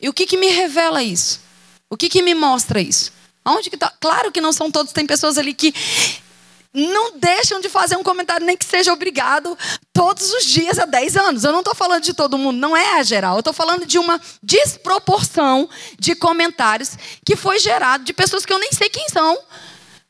E 0.00 0.08
o 0.08 0.12
que, 0.12 0.26
que 0.26 0.36
me 0.36 0.48
revela 0.48 1.02
isso? 1.02 1.40
O 1.88 1.96
que, 1.96 2.08
que 2.08 2.22
me 2.22 2.34
mostra 2.34 2.80
isso? 2.80 3.12
Aonde 3.44 3.70
que 3.70 3.76
tá? 3.76 3.92
Claro 4.00 4.30
que 4.30 4.40
não 4.40 4.52
são 4.52 4.70
todos, 4.70 4.92
tem 4.92 5.06
pessoas 5.06 5.38
ali 5.38 5.54
que 5.54 5.74
não 6.72 7.18
deixam 7.18 7.60
de 7.60 7.68
fazer 7.68 7.96
um 7.96 8.02
comentário, 8.02 8.46
nem 8.46 8.56
que 8.56 8.64
seja 8.64 8.92
obrigado, 8.92 9.58
todos 9.92 10.32
os 10.32 10.44
dias 10.44 10.78
há 10.78 10.86
10 10.86 11.16
anos. 11.16 11.44
Eu 11.44 11.52
não 11.52 11.60
estou 11.60 11.74
falando 11.74 12.02
de 12.02 12.14
todo 12.14 12.38
mundo, 12.38 12.58
não 12.58 12.76
é 12.76 12.98
a 12.98 13.02
geral. 13.02 13.34
Eu 13.34 13.40
estou 13.40 13.52
falando 13.52 13.84
de 13.84 13.98
uma 13.98 14.20
desproporção 14.42 15.68
de 15.98 16.14
comentários 16.14 16.92
que 17.24 17.34
foi 17.34 17.58
gerado 17.58 18.04
de 18.04 18.12
pessoas 18.12 18.46
que 18.46 18.52
eu 18.52 18.58
nem 18.58 18.70
sei 18.72 18.88
quem 18.88 19.08
são, 19.08 19.36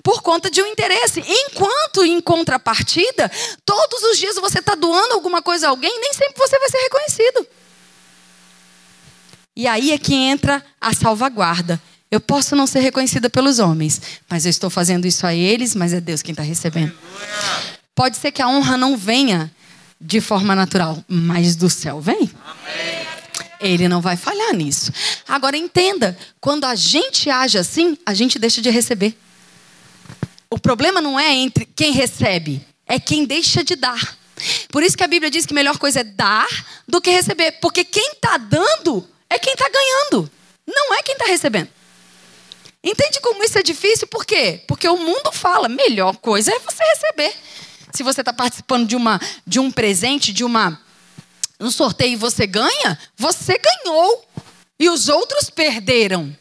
por 0.03 0.23
conta 0.23 0.51
de 0.51 0.63
um 0.63 0.67
interesse. 0.67 1.23
Enquanto, 1.27 2.05
em 2.05 2.21
contrapartida, 2.21 3.31
todos 3.65 4.03
os 4.05 4.19
dias 4.19 4.37
você 4.37 4.59
está 4.59 4.75
doando 4.75 5.15
alguma 5.15 5.41
coisa 5.43 5.67
a 5.67 5.71
alguém, 5.71 5.99
nem 6.01 6.13
sempre 6.13 6.35
você 6.37 6.59
vai 6.59 6.69
ser 6.69 6.79
reconhecido. 6.79 7.47
E 9.57 9.67
aí 9.67 9.93
é 9.93 9.99
que 9.99 10.15
entra 10.15 10.65
a 10.81 10.93
salvaguarda. 10.95 11.81
Eu 12.11 12.21
posso 12.21 12.57
não 12.57 12.67
ser 12.67 12.81
reconhecida 12.81 13.31
pelos 13.31 13.61
homens, 13.61 14.01
mas 14.29 14.45
eu 14.45 14.51
estou 14.51 14.69
fazendo 14.69 15.07
isso 15.07 15.25
a 15.27 15.33
eles, 15.33 15.77
mas 15.77 15.93
é 15.93 16.01
Deus 16.01 16.23
quem 16.23 16.33
está 16.33 16.43
recebendo. 16.43 16.93
Pode 17.95 18.17
ser 18.17 18.33
que 18.33 18.43
a 18.43 18.49
honra 18.49 18.77
não 18.77 18.97
venha 18.97 19.51
de 20.01 20.21
forma 20.21 20.57
natural, 20.57 21.05
mas 21.07 21.55
do 21.55 21.71
céu 21.71 22.01
vem. 22.01 22.29
Ele 23.61 23.89
não 23.89 24.01
vai 24.01 24.17
falhar 24.17 24.55
nisso. 24.55 24.91
Agora 25.29 25.57
entenda, 25.57 26.19
quando 26.41 26.65
a 26.65 26.75
gente 26.75 27.31
age 27.31 27.59
assim, 27.59 27.97
a 28.05 28.13
gente 28.13 28.39
deixa 28.39 28.61
de 28.61 28.71
receber. 28.71 29.17
O 30.51 30.59
problema 30.59 31.01
não 31.01 31.21
é 31.21 31.33
entre 31.33 31.65
quem 31.65 31.93
recebe, 31.93 32.67
é 32.87 32.99
quem 32.99 33.25
deixa 33.25 33.63
de 33.63 33.77
dar. 33.77 34.19
Por 34.71 34.83
isso 34.83 34.97
que 34.97 35.05
a 35.05 35.09
Bíblia 35.09 35.31
diz 35.31 35.47
que 35.47 35.53
a 35.53 35.55
melhor 35.55 35.79
coisa 35.79 36.01
é 36.01 36.05
dar 36.05 36.49
do 36.89 37.01
que 37.01 37.11
receber, 37.11 37.53
porque 37.61 37.85
quem 37.85 38.13
está 38.15 38.37
dando 38.37 39.07
é 39.29 39.39
quem 39.39 39.53
está 39.53 39.69
ganhando, 39.69 40.29
não 40.67 40.95
é 40.95 41.03
quem 41.03 41.13
está 41.13 41.27
recebendo. 41.27 41.69
Entende 42.83 43.21
como 43.21 43.45
isso 43.45 43.59
é 43.59 43.63
difícil? 43.63 44.07
Por 44.07 44.25
quê? 44.25 44.63
Porque 44.67 44.89
o 44.89 44.97
mundo 44.97 45.31
fala, 45.33 45.69
melhor 45.69 46.17
coisa 46.17 46.51
é 46.51 46.59
você 46.59 46.83
receber. 46.83 47.35
Se 47.93 48.03
você 48.03 48.21
está 48.21 48.33
participando 48.33 48.87
de, 48.87 48.97
uma, 48.97 49.21
de 49.47 49.61
um 49.61 49.71
presente, 49.71 50.33
de 50.33 50.45
uma 50.45 50.81
um 51.61 51.71
sorteio 51.71 52.15
e 52.15 52.17
você 52.17 52.47
ganha, 52.47 52.99
você 53.17 53.59
ganhou. 53.59 54.25
E 54.79 54.89
os 54.89 55.09
outros 55.09 55.51
perderam. 55.51 56.35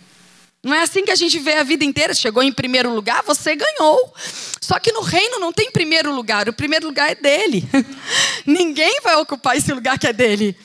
Não 0.63 0.73
é 0.73 0.81
assim 0.81 1.03
que 1.03 1.11
a 1.11 1.15
gente 1.15 1.37
vê 1.39 1.55
a 1.55 1.63
vida 1.63 1.83
inteira. 1.83 2.13
Chegou 2.13 2.41
em 2.41 2.53
primeiro 2.53 2.93
lugar, 2.93 3.21
você 3.23 3.53
ganhou. 3.55 4.13
Só 4.61 4.79
que 4.79 4.93
no 4.93 5.01
reino 5.01 5.39
não 5.39 5.51
tem 5.51 5.69
primeiro 5.71 6.13
lugar. 6.13 6.47
O 6.47 6.53
primeiro 6.53 6.87
lugar 6.87 7.11
é 7.11 7.15
dele. 7.15 7.67
Ninguém 8.45 8.99
vai 9.03 9.17
ocupar 9.17 9.57
esse 9.57 9.73
lugar 9.73 9.99
que 9.99 10.07
é 10.07 10.13
dele. 10.13 10.57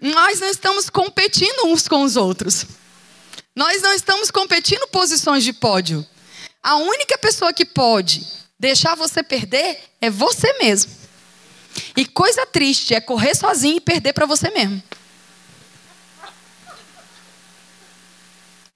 Nós 0.00 0.40
não 0.40 0.48
estamos 0.48 0.88
competindo 0.88 1.66
uns 1.66 1.86
com 1.86 2.02
os 2.02 2.16
outros. 2.16 2.66
Nós 3.54 3.82
não 3.82 3.92
estamos 3.92 4.30
competindo 4.30 4.86
posições 4.88 5.44
de 5.44 5.52
pódio. 5.52 6.06
A 6.62 6.76
única 6.76 7.16
pessoa 7.18 7.52
que 7.52 7.64
pode 7.64 8.26
Deixar 8.58 8.94
você 8.94 9.22
perder 9.22 9.78
é 10.00 10.08
você 10.08 10.52
mesmo. 10.54 10.90
E 11.96 12.06
coisa 12.06 12.46
triste 12.46 12.94
é 12.94 13.00
correr 13.00 13.34
sozinho 13.34 13.76
e 13.76 13.80
perder 13.80 14.12
para 14.12 14.26
você 14.26 14.48
mesmo. 14.50 14.82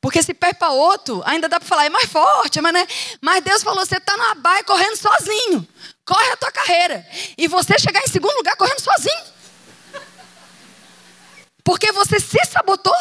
Porque 0.00 0.22
se 0.22 0.34
perde 0.34 0.58
para 0.58 0.70
outro, 0.70 1.22
ainda 1.24 1.48
dá 1.48 1.58
para 1.58 1.68
falar, 1.68 1.86
é 1.86 1.88
mais 1.88 2.08
forte, 2.10 2.60
mas, 2.60 2.72
né? 2.72 2.86
mas 3.20 3.42
Deus 3.42 3.62
falou: 3.62 3.84
você 3.84 3.96
está 3.96 4.16
na 4.16 4.34
baia 4.34 4.62
correndo 4.64 4.96
sozinho. 4.96 5.66
Corre 6.04 6.32
a 6.32 6.36
tua 6.36 6.52
carreira. 6.52 7.06
E 7.36 7.48
você 7.48 7.78
chegar 7.78 8.02
em 8.02 8.08
segundo 8.08 8.36
lugar 8.36 8.56
correndo 8.56 8.80
sozinho. 8.80 9.24
Porque 11.64 11.92
você 11.92 12.20
se 12.20 12.44
sabotou. 12.44 12.94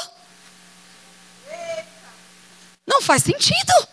Não 2.88 3.02
faz 3.02 3.24
sentido. 3.24 3.88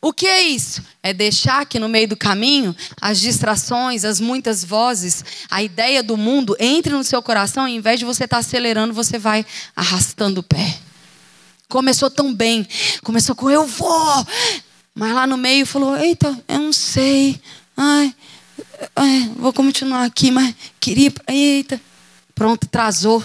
O 0.00 0.12
que 0.12 0.26
é 0.26 0.42
isso? 0.42 0.80
É 1.02 1.12
deixar 1.12 1.66
que 1.66 1.80
no 1.80 1.88
meio 1.88 2.06
do 2.06 2.16
caminho 2.16 2.74
as 3.00 3.18
distrações, 3.18 4.04
as 4.04 4.20
muitas 4.20 4.62
vozes, 4.64 5.24
a 5.50 5.60
ideia 5.60 6.04
do 6.04 6.16
mundo 6.16 6.56
entre 6.60 6.92
no 6.92 7.02
seu 7.02 7.20
coração 7.20 7.66
e, 7.66 7.72
ao 7.72 7.76
invés 7.76 7.98
de 7.98 8.04
você 8.04 8.24
estar 8.24 8.36
tá 8.36 8.40
acelerando, 8.40 8.94
você 8.94 9.18
vai 9.18 9.44
arrastando 9.74 10.40
o 10.40 10.44
pé. 10.44 10.78
Começou 11.68 12.08
tão 12.08 12.32
bem, 12.32 12.66
começou 13.02 13.34
com 13.34 13.50
eu 13.50 13.66
vou, 13.66 14.26
mas 14.94 15.12
lá 15.12 15.26
no 15.26 15.36
meio 15.36 15.66
falou: 15.66 15.96
eita, 15.96 16.38
eu 16.46 16.60
não 16.60 16.72
sei, 16.72 17.40
ai, 17.76 18.14
ai 18.94 19.32
vou 19.36 19.52
continuar 19.52 20.04
aqui, 20.04 20.30
mas 20.30 20.54
queria, 20.78 21.12
eita, 21.26 21.80
pronto, 22.34 22.64
atrasou. 22.64 23.22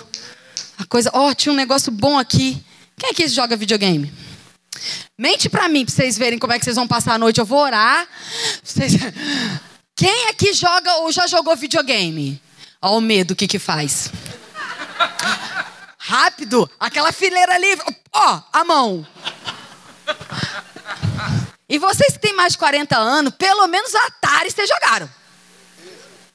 A 0.78 0.86
coisa, 0.86 1.12
ó, 1.14 1.30
oh, 1.30 1.36
tinha 1.36 1.54
um 1.54 1.56
negócio 1.56 1.92
bom 1.92 2.18
aqui. 2.18 2.62
Quem 2.98 3.12
é 3.12 3.14
que 3.14 3.28
joga 3.28 3.56
videogame? 3.56 4.12
Mente 5.18 5.50
para 5.50 5.70
mim, 5.70 5.86
para 5.86 5.94
vocês 5.94 6.18
verem 6.18 6.40
como 6.40 6.54
é 6.54 6.60
que 6.60 6.66
vocês 6.66 6.76
vão 6.76 6.88
passar 6.88 7.14
a 7.14 7.18
noite. 7.18 7.40
Eu 7.40 7.46
vou 7.46 7.60
orar. 7.60 8.08
Vocês... 8.64 8.94
Quem 9.96 10.30
aqui 10.30 10.54
joga 10.54 10.96
ou 10.98 11.12
já 11.12 11.28
jogou 11.28 11.56
videogame? 11.56 12.42
Olha 12.82 12.94
o 12.94 13.02
medo, 13.02 13.32
o 13.32 13.36
que 13.36 13.48
que 13.48 13.60
faz? 13.60 14.12
Rápido, 15.98 16.70
aquela 16.80 17.12
fileira 17.12 17.54
ali, 17.54 17.78
ó, 18.12 18.42
a 18.52 18.64
mão. 18.66 19.08
E 21.70 21.78
vocês 21.80 22.14
que 22.14 22.20
têm 22.20 22.34
mais 22.34 22.54
de 22.54 22.60
40 22.60 22.98
anos, 22.98 23.34
pelo 23.36 23.68
menos 23.68 23.96
Atari 23.96 24.52
vocês 24.52 24.68
jogaram. 24.68 25.10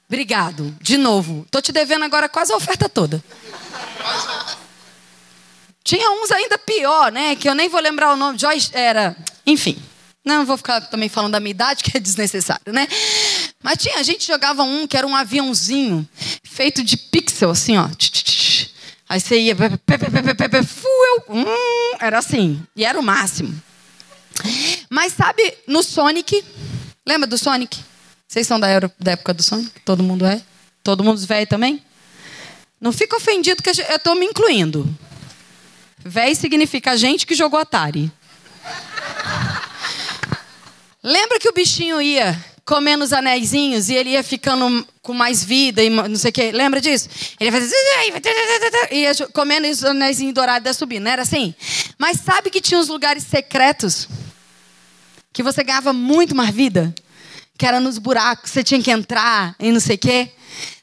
Obrigado. 0.08 0.74
De 0.80 0.96
novo. 0.96 1.46
Tô 1.50 1.60
te 1.60 1.70
devendo 1.70 2.04
agora 2.04 2.28
quase 2.28 2.52
a 2.52 2.56
oferta 2.56 2.88
toda. 2.88 3.22
Tinha 5.88 6.10
uns 6.10 6.30
ainda 6.30 6.58
pior, 6.58 7.10
né? 7.10 7.34
Que 7.34 7.48
eu 7.48 7.54
nem 7.54 7.66
vou 7.66 7.80
lembrar 7.80 8.12
o 8.12 8.16
nome. 8.16 8.38
Joyce 8.38 8.68
era. 8.74 9.16
Enfim. 9.46 9.82
Não 10.22 10.44
vou 10.44 10.58
ficar 10.58 10.82
também 10.82 11.08
falando 11.08 11.32
da 11.32 11.40
minha 11.40 11.52
idade, 11.52 11.80
que 11.82 11.96
é 11.96 12.00
desnecessário, 12.00 12.74
né? 12.74 12.86
Mas 13.62 13.78
tinha, 13.78 13.96
a 13.98 14.02
gente 14.02 14.26
jogava 14.26 14.62
um 14.64 14.86
que 14.86 14.98
era 14.98 15.06
um 15.06 15.16
aviãozinho 15.16 16.06
feito 16.44 16.84
de 16.84 16.98
pixel, 16.98 17.48
assim, 17.48 17.78
ó. 17.78 17.88
Aí 19.08 19.18
você 19.18 19.40
ia, 19.40 19.56
hum, 21.26 21.44
era 21.98 22.18
assim, 22.18 22.62
e 22.76 22.84
era 22.84 23.00
o 23.00 23.02
máximo. 23.02 23.58
Mas 24.90 25.14
sabe, 25.14 25.54
no 25.66 25.82
Sonic, 25.82 26.44
lembra 27.06 27.26
do 27.26 27.38
Sonic? 27.38 27.78
Vocês 28.28 28.46
são 28.46 28.60
da, 28.60 28.68
época 28.68 29.32
do 29.32 29.42
Sonic? 29.42 29.80
Todo 29.86 30.02
mundo 30.02 30.26
é? 30.26 30.42
Todo 30.82 31.02
mundo 31.02 31.18
velho 31.26 31.46
também? 31.46 31.82
Não 32.78 32.92
fica 32.92 33.16
ofendido 33.16 33.62
que 33.62 33.70
eu 33.70 33.96
estou 33.96 34.14
me 34.14 34.26
incluindo. 34.26 34.86
Véi 36.04 36.34
significa 36.34 36.96
gente 36.96 37.26
que 37.26 37.34
jogou 37.34 37.58
Atari. 37.60 38.10
Lembra 41.02 41.38
que 41.38 41.48
o 41.48 41.52
bichinho 41.52 42.02
ia 42.02 42.38
comendo 42.64 43.02
os 43.02 43.14
anéisinhos 43.14 43.88
e 43.88 43.94
ele 43.94 44.10
ia 44.10 44.22
ficando 44.22 44.86
com 45.00 45.14
mais 45.14 45.42
vida 45.42 45.82
e 45.82 45.88
não 45.88 46.16
sei 46.16 46.28
o 46.28 46.32
quê. 46.32 46.52
Lembra 46.52 46.82
disso? 46.82 47.08
Ele 47.40 47.50
ia 48.92 49.14
comendo 49.32 49.66
os 49.66 49.82
anéisinhos 49.82 50.34
dourados 50.34 50.64
da 50.64 50.74
subindo, 50.74 51.04
não 51.04 51.10
era 51.10 51.22
assim? 51.22 51.54
Mas 51.96 52.20
sabe 52.20 52.50
que 52.50 52.60
tinha 52.60 52.78
uns 52.78 52.88
lugares 52.88 53.24
secretos 53.24 54.06
que 55.32 55.42
você 55.42 55.64
ganhava 55.64 55.94
muito 55.94 56.34
mais 56.34 56.54
vida? 56.54 56.94
Que 57.56 57.64
era 57.64 57.80
nos 57.80 57.96
buracos, 57.96 58.50
você 58.50 58.62
tinha 58.62 58.82
que 58.82 58.90
entrar 58.90 59.56
e 59.58 59.72
não 59.72 59.80
sei 59.80 59.96
o 59.96 59.98
quê. 59.98 60.30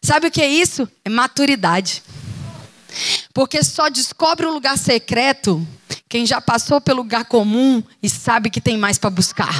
Sabe 0.01 0.27
o 0.27 0.31
que 0.31 0.41
é 0.41 0.47
isso? 0.47 0.89
É 1.03 1.09
maturidade. 1.09 2.01
Porque 3.35 3.61
só 3.65 3.89
descobre 3.89 4.45
um 4.45 4.51
lugar 4.51 4.77
secreto 4.77 5.67
quem 6.07 6.25
já 6.25 6.39
passou 6.39 6.79
pelo 6.79 7.01
lugar 7.01 7.25
comum 7.25 7.83
e 8.01 8.09
sabe 8.09 8.49
que 8.49 8.61
tem 8.61 8.77
mais 8.77 8.97
para 8.97 9.09
buscar. 9.09 9.53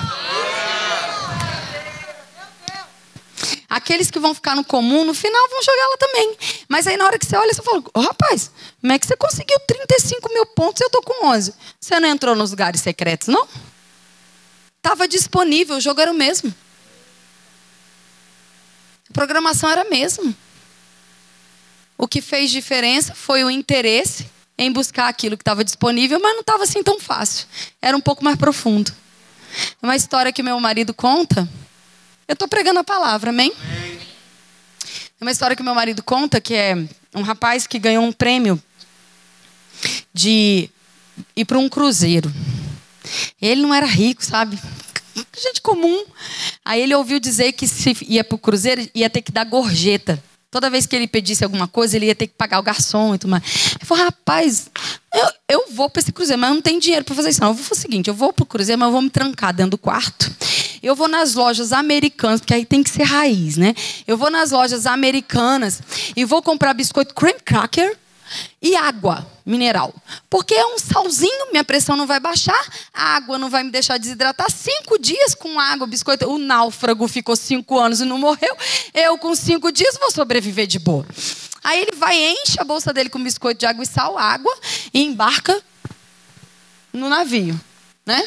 Aqueles 3.68 4.10
que 4.10 4.18
vão 4.18 4.34
ficar 4.34 4.56
no 4.56 4.64
comum, 4.64 5.04
no 5.04 5.14
final 5.14 5.50
vão 5.50 5.62
jogar 5.62 5.88
lá 5.90 5.98
também. 5.98 6.38
Mas 6.70 6.88
aí 6.88 6.96
na 6.96 7.04
hora 7.04 7.20
que 7.20 7.26
você 7.26 7.36
olha, 7.36 7.54
você 7.54 7.62
fala: 7.62 7.84
oh, 7.94 8.00
rapaz, 8.00 8.50
como 8.80 8.94
é 8.94 8.98
que 8.98 9.06
você 9.06 9.18
conseguiu 9.18 9.60
35 9.68 10.34
mil 10.34 10.46
pontos 10.46 10.80
e 10.80 10.86
eu 10.86 10.90
tô 10.90 11.02
com 11.02 11.28
11? 11.28 11.54
Você 11.78 12.00
não 12.00 12.08
entrou 12.08 12.34
nos 12.34 12.52
lugares 12.52 12.80
secretos, 12.80 13.28
não? 13.28 13.46
Estava 14.78 15.06
disponível, 15.06 15.76
o 15.76 15.82
jogo 15.82 16.00
era 16.00 16.12
o 16.12 16.16
mesmo. 16.16 16.56
A 19.10 19.14
programação 19.14 19.70
era 19.70 19.82
a 19.82 19.90
mesma. 19.90 20.34
O 21.98 22.08
que 22.08 22.22
fez 22.22 22.52
diferença 22.52 23.14
foi 23.16 23.44
o 23.44 23.50
interesse 23.50 24.30
em 24.58 24.72
buscar 24.72 25.08
aquilo 25.08 25.38
que 25.38 25.42
estava 25.42 25.64
disponível, 25.64 26.20
mas 26.20 26.34
não 26.34 26.42
estava 26.42 26.64
assim 26.64 26.82
tão 26.82 27.00
fácil. 27.00 27.48
Era 27.82 27.96
um 27.96 28.02
pouco 28.02 28.24
mais 28.24 28.38
profundo. 28.38 28.92
É 29.82 29.86
uma 29.86 29.96
história 29.96 30.32
que 30.32 30.44
meu 30.44 30.60
marido 30.60 30.94
conta 30.94 31.48
eu 32.28 32.34
estou 32.34 32.48
pregando 32.48 32.80
a 32.80 32.84
palavra, 32.84 33.30
amém? 33.30 33.54
É 35.20 35.24
uma 35.24 35.32
história 35.32 35.56
que 35.56 35.62
meu 35.62 35.76
marido 35.76 36.02
conta 36.02 36.42
que 36.42 36.56
é 36.56 36.76
um 37.14 37.22
rapaz 37.22 37.68
que 37.68 37.78
ganhou 37.78 38.04
um 38.04 38.12
prêmio 38.12 38.62
de 40.12 40.68
ir 41.36 41.46
para 41.46 41.60
um 41.60 41.70
cruzeiro. 41.70 42.34
Ele 43.40 43.62
não 43.62 43.72
era 43.72 43.86
rico, 43.86 44.26
sabe? 44.26 44.60
Gente 45.38 45.62
comum. 45.62 46.04
Aí 46.64 46.82
ele 46.82 46.96
ouviu 46.96 47.20
dizer 47.20 47.52
que 47.52 47.68
se 47.68 47.96
ia 48.08 48.24
para 48.24 48.36
o 48.36 48.40
cruzeiro 48.40 48.90
ia 48.96 49.10
ter 49.10 49.22
que 49.22 49.32
dar 49.32 49.44
gorjeta. 49.44 50.22
Toda 50.52 50.70
vez 50.70 50.86
que 50.86 50.96
ele 50.96 51.08
pedisse 51.08 51.44
alguma 51.44 51.68
coisa, 51.68 51.96
ele 51.96 52.06
ia 52.06 52.16
ter 52.16 52.28
que 52.28 52.34
pagar 52.34 52.60
o 52.60 52.64
garçom 52.64 53.16
e 53.16 53.18
tudo 53.18 53.32
mais. 53.32 53.44
Ele 53.76 53.86
falou, 53.86 54.06
rapaz, 54.06 54.70
eu, 55.14 55.30
eu 55.50 55.66
vou 55.72 55.90
para 55.90 56.00
esse 56.02 56.12
cruzeiro, 56.12 56.40
mas 56.40 56.50
eu 56.50 56.56
não 56.56 56.62
tenho 56.62 56.80
dinheiro 56.80 57.04
para 57.04 57.16
fazer 57.16 57.30
isso. 57.30 57.42
Não, 57.42 57.50
eu 57.50 57.54
vou 57.54 57.64
fazer 57.64 57.80
o 57.80 57.82
seguinte, 57.82 58.08
eu 58.08 58.14
vou 58.14 58.32
para 58.32 58.44
o 58.44 58.46
cruzeiro, 58.46 58.80
mas 58.80 58.88
eu 58.88 58.94
vou 58.94 59.02
me 59.02 59.10
trancar 59.10 59.54
dentro 59.54 59.72
do 59.72 59.78
quarto 59.78 60.34
eu 60.86 60.96
vou 60.96 61.08
nas 61.08 61.34
lojas 61.34 61.74
americanas, 61.74 62.40
porque 62.40 62.54
aí 62.54 62.64
tem 62.64 62.84
que 62.84 62.90
ser 62.90 63.04
raiz, 63.04 63.58
né? 63.58 63.74
Eu 64.06 64.18
vou 64.18 64.30
nas 64.30 64.52
lojas 64.52 64.86
americanas 64.86 65.82
e 66.16 66.24
vou 66.24 66.42
comprar 66.42 66.74
biscoito 66.74 67.14
cream 67.16 67.38
cracker 67.44 67.98
e 68.62 68.76
água 68.76 69.26
mineral. 69.46 69.94
Porque 70.30 70.54
é 70.54 70.66
um 70.66 70.78
salzinho, 70.78 71.52
minha 71.52 71.64
pressão 71.64 71.96
não 71.96 72.08
vai 72.08 72.20
baixar, 72.20 72.60
a 72.94 73.16
água 73.16 73.38
não 73.38 73.50
vai 73.50 73.64
me 73.64 73.72
deixar 73.72 73.98
desidratar. 73.98 74.52
Cinco 74.52 74.98
dias 74.98 75.36
com 75.36 75.60
água, 75.60 75.88
biscoito. 75.88 76.30
O 76.30 76.38
náufrago 76.38 77.08
ficou 77.08 77.36
cinco 77.36 77.80
anos 77.80 78.02
e 78.02 78.06
não 78.06 78.18
morreu. 78.18 78.56
Eu, 78.94 79.18
com 79.18 79.36
cinco 79.36 79.72
dias, 79.72 79.98
vou 79.98 80.12
sobreviver 80.12 80.68
de 80.68 80.80
boa. 80.80 81.06
Aí 81.64 81.82
ele 81.82 81.96
vai, 81.96 82.16
enche 82.16 82.60
a 82.60 82.64
bolsa 82.64 82.94
dele 82.94 83.10
com 83.10 83.22
biscoito 83.24 83.60
de 83.60 83.66
água 83.66 83.84
e 83.84 83.88
sal, 83.88 84.18
água, 84.18 84.56
e 84.94 85.04
embarca 85.04 85.62
no 86.94 87.10
navio 87.10 87.60
né? 88.06 88.24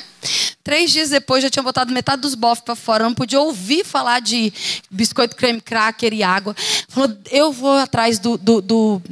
Três 0.64 0.90
dias 0.90 1.10
depois 1.10 1.42
já 1.42 1.48
tinha 1.48 1.62
botado 1.62 1.92
metade 1.92 2.20
dos 2.20 2.34
bofs 2.34 2.64
para 2.64 2.74
fora, 2.74 3.04
não 3.04 3.14
podia 3.14 3.40
ouvir 3.40 3.84
falar 3.84 4.20
de 4.20 4.52
biscoito 4.90 5.36
creme 5.36 5.60
cracker 5.60 6.12
e 6.12 6.22
água. 6.22 6.54
Falou, 6.88 7.16
eu 7.30 7.52
vou 7.52 7.76
atrás 7.76 8.18
do, 8.18 8.36
do, 8.36 8.60
do, 8.60 9.02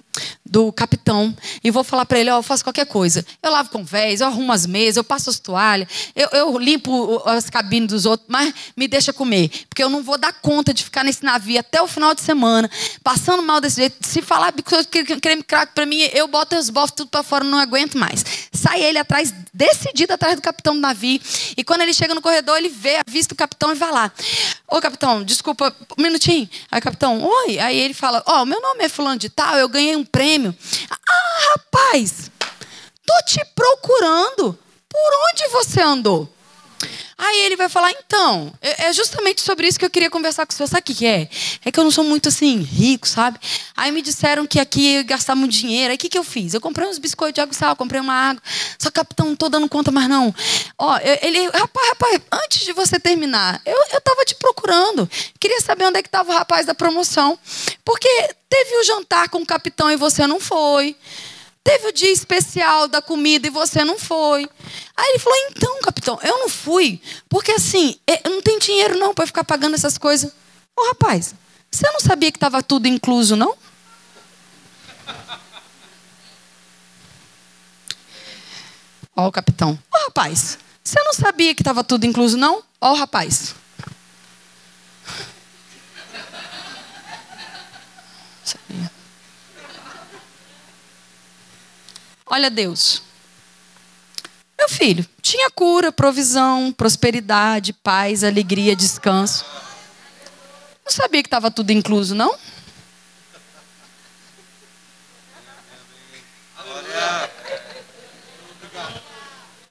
do 0.48 0.72
capitão 0.72 1.36
e 1.62 1.70
vou 1.70 1.82
falar 1.82 2.06
para 2.06 2.18
ele, 2.18 2.30
ó, 2.30 2.36
oh, 2.36 2.38
eu 2.38 2.42
faço 2.42 2.64
qualquer 2.64 2.86
coisa. 2.86 3.24
Eu 3.42 3.50
lavo 3.50 3.70
com 3.70 3.84
vés, 3.84 4.20
eu 4.20 4.26
arrumo 4.28 4.52
as 4.52 4.66
mesas, 4.66 4.96
eu 4.96 5.04
passo 5.04 5.28
as 5.30 5.38
toalhas, 5.38 5.88
eu, 6.14 6.28
eu 6.32 6.58
limpo 6.58 7.22
as 7.26 7.50
cabines 7.50 7.88
dos 7.88 8.06
outros, 8.06 8.28
mas 8.28 8.54
me 8.76 8.86
deixa 8.86 9.12
comer, 9.12 9.50
porque 9.68 9.82
eu 9.82 9.88
não 9.88 10.02
vou 10.02 10.16
dar 10.16 10.32
conta 10.32 10.72
de 10.72 10.84
ficar 10.84 11.04
nesse 11.04 11.24
navio 11.24 11.58
até 11.58 11.82
o 11.82 11.86
final 11.86 12.14
de 12.14 12.20
semana, 12.20 12.70
passando 13.02 13.42
mal 13.42 13.60
desse 13.60 13.76
jeito. 13.76 13.96
Se 14.00 14.22
falar 14.22 14.52
creme 15.20 15.42
crack 15.42 15.72
para 15.74 15.86
mim, 15.86 16.00
eu 16.12 16.28
boto 16.28 16.56
os 16.56 16.70
bofs 16.70 16.94
tudo 16.96 17.08
para 17.08 17.22
fora, 17.22 17.44
não 17.44 17.58
aguento 17.58 17.98
mais. 17.98 18.24
Sai 18.52 18.82
ele 18.82 18.98
atrás, 18.98 19.34
decidido 19.52 20.12
atrás 20.12 20.36
do 20.36 20.42
capitão 20.42 20.74
do 20.74 20.80
navio, 20.80 21.20
e 21.56 21.64
quando 21.64 21.82
ele 21.82 21.92
chega 21.92 22.14
no 22.14 22.22
corredor, 22.22 22.56
ele 22.56 22.68
vê 22.68 22.96
a 22.96 23.04
vista 23.06 23.34
do 23.34 23.38
capitão 23.38 23.72
e 23.72 23.74
vai 23.74 23.90
lá. 23.90 24.12
Ô, 24.68 24.80
capitão, 24.80 25.22
desculpa, 25.22 25.74
um 25.98 26.02
minutinho. 26.02 26.48
Aí, 26.70 26.80
capitão, 26.80 27.22
oi. 27.22 27.58
Aí 27.58 27.78
ele 27.78 27.94
fala, 27.94 28.22
ó, 28.26 28.42
oh, 28.42 28.46
meu 28.46 28.60
nome 28.60 28.84
é 28.84 28.88
fulano 28.88 29.18
de 29.18 29.28
tal, 29.28 29.56
eu 29.56 29.68
ganhei 29.68 29.96
um 29.96 30.04
prêmio 30.04 30.35
prêmio. 30.36 30.54
Ah, 30.90 31.38
rapaz, 31.52 32.30
tô 33.04 33.14
te 33.26 33.44
procurando. 33.54 34.58
Por 34.88 35.10
onde 35.32 35.48
você 35.48 35.80
andou? 35.80 36.28
Aí 37.18 37.44
ele 37.46 37.56
vai 37.56 37.68
falar, 37.68 37.90
então, 37.92 38.52
é, 38.60 38.88
é 38.88 38.92
justamente 38.92 39.40
sobre 39.40 39.66
isso 39.66 39.78
que 39.78 39.84
eu 39.84 39.90
queria 39.90 40.10
conversar 40.10 40.44
com 40.44 40.52
senhor. 40.52 40.68
Sabe 40.68 40.80
o 40.80 40.94
que 40.94 41.06
é? 41.06 41.28
É 41.64 41.72
que 41.72 41.80
eu 41.80 41.84
não 41.84 41.90
sou 41.90 42.04
muito 42.04 42.28
assim, 42.28 42.58
rico, 42.58 43.08
sabe? 43.08 43.38
Aí 43.74 43.90
me 43.90 44.02
disseram 44.02 44.46
que 44.46 44.60
aqui 44.60 44.80
ia 44.80 45.02
gastar 45.02 45.34
muito 45.34 45.52
dinheiro. 45.52 45.90
Aí 45.90 45.96
o 45.96 45.98
que, 45.98 46.10
que 46.10 46.18
eu 46.18 46.24
fiz? 46.24 46.52
Eu 46.52 46.60
comprei 46.60 46.86
uns 46.86 46.98
biscoitos 46.98 47.34
de 47.34 47.40
água 47.40 47.52
e 47.52 47.56
sal, 47.56 47.74
comprei 47.74 48.00
uma 48.00 48.12
água. 48.12 48.42
Só 48.78 48.90
capitão, 48.90 49.26
não 49.26 49.32
estou 49.32 49.48
dando 49.48 49.68
conta 49.68 49.90
mais 49.90 50.08
não. 50.08 50.34
Ó, 50.76 50.98
ele, 51.22 51.46
rapaz, 51.48 51.88
rapaz, 51.88 52.20
antes 52.30 52.64
de 52.64 52.72
você 52.72 53.00
terminar, 53.00 53.62
eu, 53.64 53.78
eu 53.92 54.00
tava 54.02 54.24
te 54.24 54.34
procurando. 54.34 55.08
Queria 55.40 55.60
saber 55.60 55.86
onde 55.86 55.98
é 55.98 56.02
que 56.02 56.08
estava 56.08 56.30
o 56.32 56.34
rapaz 56.34 56.66
da 56.66 56.74
promoção. 56.74 57.38
Porque 57.82 58.08
teve 58.48 58.76
o 58.76 58.84
jantar 58.84 59.30
com 59.30 59.38
o 59.38 59.46
capitão 59.46 59.90
e 59.90 59.96
você 59.96 60.26
não 60.26 60.38
foi. 60.38 60.94
Teve 61.66 61.88
o 61.88 61.92
dia 61.92 62.12
especial 62.12 62.86
da 62.86 63.02
comida 63.02 63.48
e 63.48 63.50
você 63.50 63.84
não 63.84 63.98
foi. 63.98 64.48
Aí 64.96 65.08
ele 65.08 65.18
falou: 65.18 65.36
então, 65.50 65.80
capitão, 65.80 66.16
eu 66.22 66.38
não 66.38 66.48
fui, 66.48 67.02
porque 67.28 67.50
assim, 67.50 67.98
eu 68.06 68.30
não 68.30 68.40
tenho 68.40 68.60
dinheiro 68.60 68.96
não 68.96 69.12
para 69.12 69.26
ficar 69.26 69.42
pagando 69.42 69.74
essas 69.74 69.98
coisas. 69.98 70.30
Ô 70.76 70.86
rapaz, 70.86 71.34
você 71.68 71.90
não 71.90 71.98
sabia 71.98 72.30
que 72.30 72.36
estava 72.36 72.62
tudo 72.62 72.86
incluso, 72.86 73.34
não? 73.34 73.56
Ó, 79.16 79.26
o 79.26 79.32
capitão. 79.32 79.76
Ô 79.92 79.98
rapaz, 80.04 80.60
você 80.84 81.02
não 81.02 81.14
sabia 81.14 81.52
que 81.52 81.62
estava 81.62 81.82
tudo 81.82 82.06
incluso, 82.06 82.36
não? 82.36 82.62
Ó, 82.80 82.94
rapaz. 82.94 83.56
Olha 92.26 92.50
Deus. 92.50 93.02
Meu 94.58 94.68
filho, 94.68 95.06
tinha 95.22 95.48
cura, 95.50 95.92
provisão, 95.92 96.72
prosperidade, 96.72 97.72
paz, 97.72 98.24
alegria, 98.24 98.74
descanso. 98.74 99.44
Não 100.84 100.90
sabia 100.90 101.22
que 101.22 101.28
estava 101.28 101.50
tudo 101.50 101.70
incluso, 101.70 102.14
não? 102.14 102.36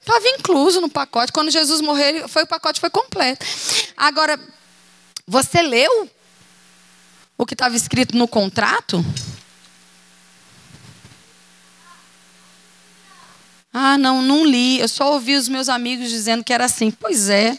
Estava 0.00 0.28
incluso 0.28 0.80
no 0.80 0.88
pacote. 0.88 1.32
Quando 1.32 1.50
Jesus 1.50 1.80
morreu, 1.80 2.28
foi 2.28 2.44
o 2.44 2.46
pacote 2.46 2.80
foi 2.80 2.88
completo. 2.88 3.44
Agora, 3.96 4.38
você 5.26 5.60
leu 5.60 6.08
o 7.36 7.44
que 7.44 7.54
estava 7.54 7.76
escrito 7.76 8.16
no 8.16 8.28
contrato? 8.28 9.04
Ah, 13.78 13.98
não, 13.98 14.22
não 14.22 14.42
li. 14.42 14.80
Eu 14.80 14.88
só 14.88 15.12
ouvi 15.12 15.36
os 15.36 15.50
meus 15.50 15.68
amigos 15.68 16.08
dizendo 16.08 16.42
que 16.42 16.50
era 16.50 16.64
assim. 16.64 16.90
Pois 16.90 17.28
é. 17.28 17.58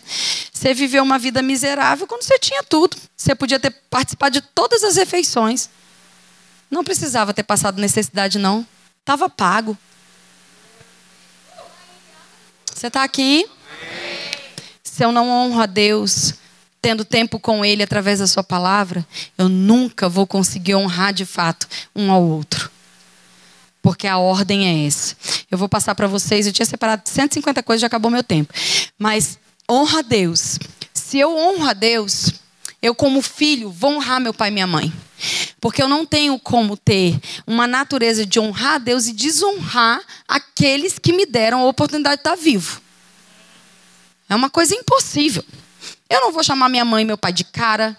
Você 0.52 0.74
viveu 0.74 1.04
uma 1.04 1.20
vida 1.20 1.44
miserável 1.44 2.08
quando 2.08 2.24
você 2.24 2.40
tinha 2.40 2.64
tudo. 2.64 2.98
Você 3.16 3.36
podia 3.36 3.60
ter 3.60 3.70
participado 3.88 4.34
de 4.34 4.42
todas 4.42 4.84
as 4.84 4.96
refeições. 4.96 5.70
Não 6.72 6.84
precisava 6.84 7.36
ter 7.36 7.44
passado 7.44 7.80
necessidade, 7.80 8.40
não. 8.40 8.66
Estava 9.00 9.30
pago. 9.30 9.78
Você 12.74 12.88
está 12.88 13.04
aqui? 13.04 13.48
Se 14.84 15.06
eu 15.06 15.12
não 15.12 15.30
honro 15.30 15.62
a 15.62 15.68
Deus, 15.68 16.34
tendo 16.82 17.06
tempo 17.06 17.40
com 17.40 17.64
Ele 17.64 17.84
através 17.84 18.18
da 18.18 18.26
Sua 18.26 18.44
palavra, 18.44 19.06
eu 19.38 19.48
nunca 19.48 20.10
vou 20.10 20.26
conseguir 20.26 20.74
honrar 20.74 21.14
de 21.14 21.28
fato 21.28 21.68
um 21.96 22.12
ao 22.12 22.24
outro 22.24 22.72
porque 23.88 24.06
a 24.06 24.18
ordem 24.18 24.68
é 24.68 24.86
essa. 24.86 25.16
Eu 25.50 25.58
vou 25.58 25.70
passar 25.70 25.96
para 25.96 26.08
vocês, 26.08 26.46
eu 26.46 26.52
tinha 26.52 26.66
separado 26.66 27.04
150 27.06 27.64
coisas, 27.64 27.80
já 27.80 27.88
acabou 27.88 28.12
meu 28.12 28.22
tempo. 28.22 28.54
Mas 29.00 29.40
honra 29.72 30.00
a 30.00 30.02
Deus. 30.02 30.60
Se 30.94 31.18
eu 31.18 31.34
honro 31.34 31.70
a 31.70 31.72
Deus, 31.72 32.34
eu 32.82 32.94
como 32.94 33.22
filho 33.22 33.72
vou 33.72 33.94
honrar 33.94 34.20
meu 34.20 34.34
pai 34.34 34.50
e 34.50 34.52
minha 34.52 34.68
mãe. 34.68 34.92
Porque 35.62 35.82
eu 35.82 35.88
não 35.88 36.06
tenho 36.06 36.38
como 36.38 36.76
ter 36.76 37.18
uma 37.48 37.66
natureza 37.66 38.26
de 38.26 38.42
honrar 38.42 38.74
a 38.74 38.78
Deus 38.78 39.08
e 39.08 39.14
desonrar 39.14 40.02
aqueles 40.28 41.00
que 41.00 41.14
me 41.14 41.26
deram 41.26 41.62
a 41.62 41.68
oportunidade 41.68 42.18
de 42.18 42.28
estar 42.28 42.36
vivo. 42.36 42.82
É 44.28 44.36
uma 44.36 44.50
coisa 44.50 44.76
impossível. 44.76 45.46
Eu 46.10 46.20
não 46.20 46.34
vou 46.34 46.44
chamar 46.44 46.68
minha 46.68 46.84
mãe 46.84 47.04
e 47.04 47.06
meu 47.06 47.18
pai 47.18 47.32
de 47.32 47.46
cara. 47.46 47.96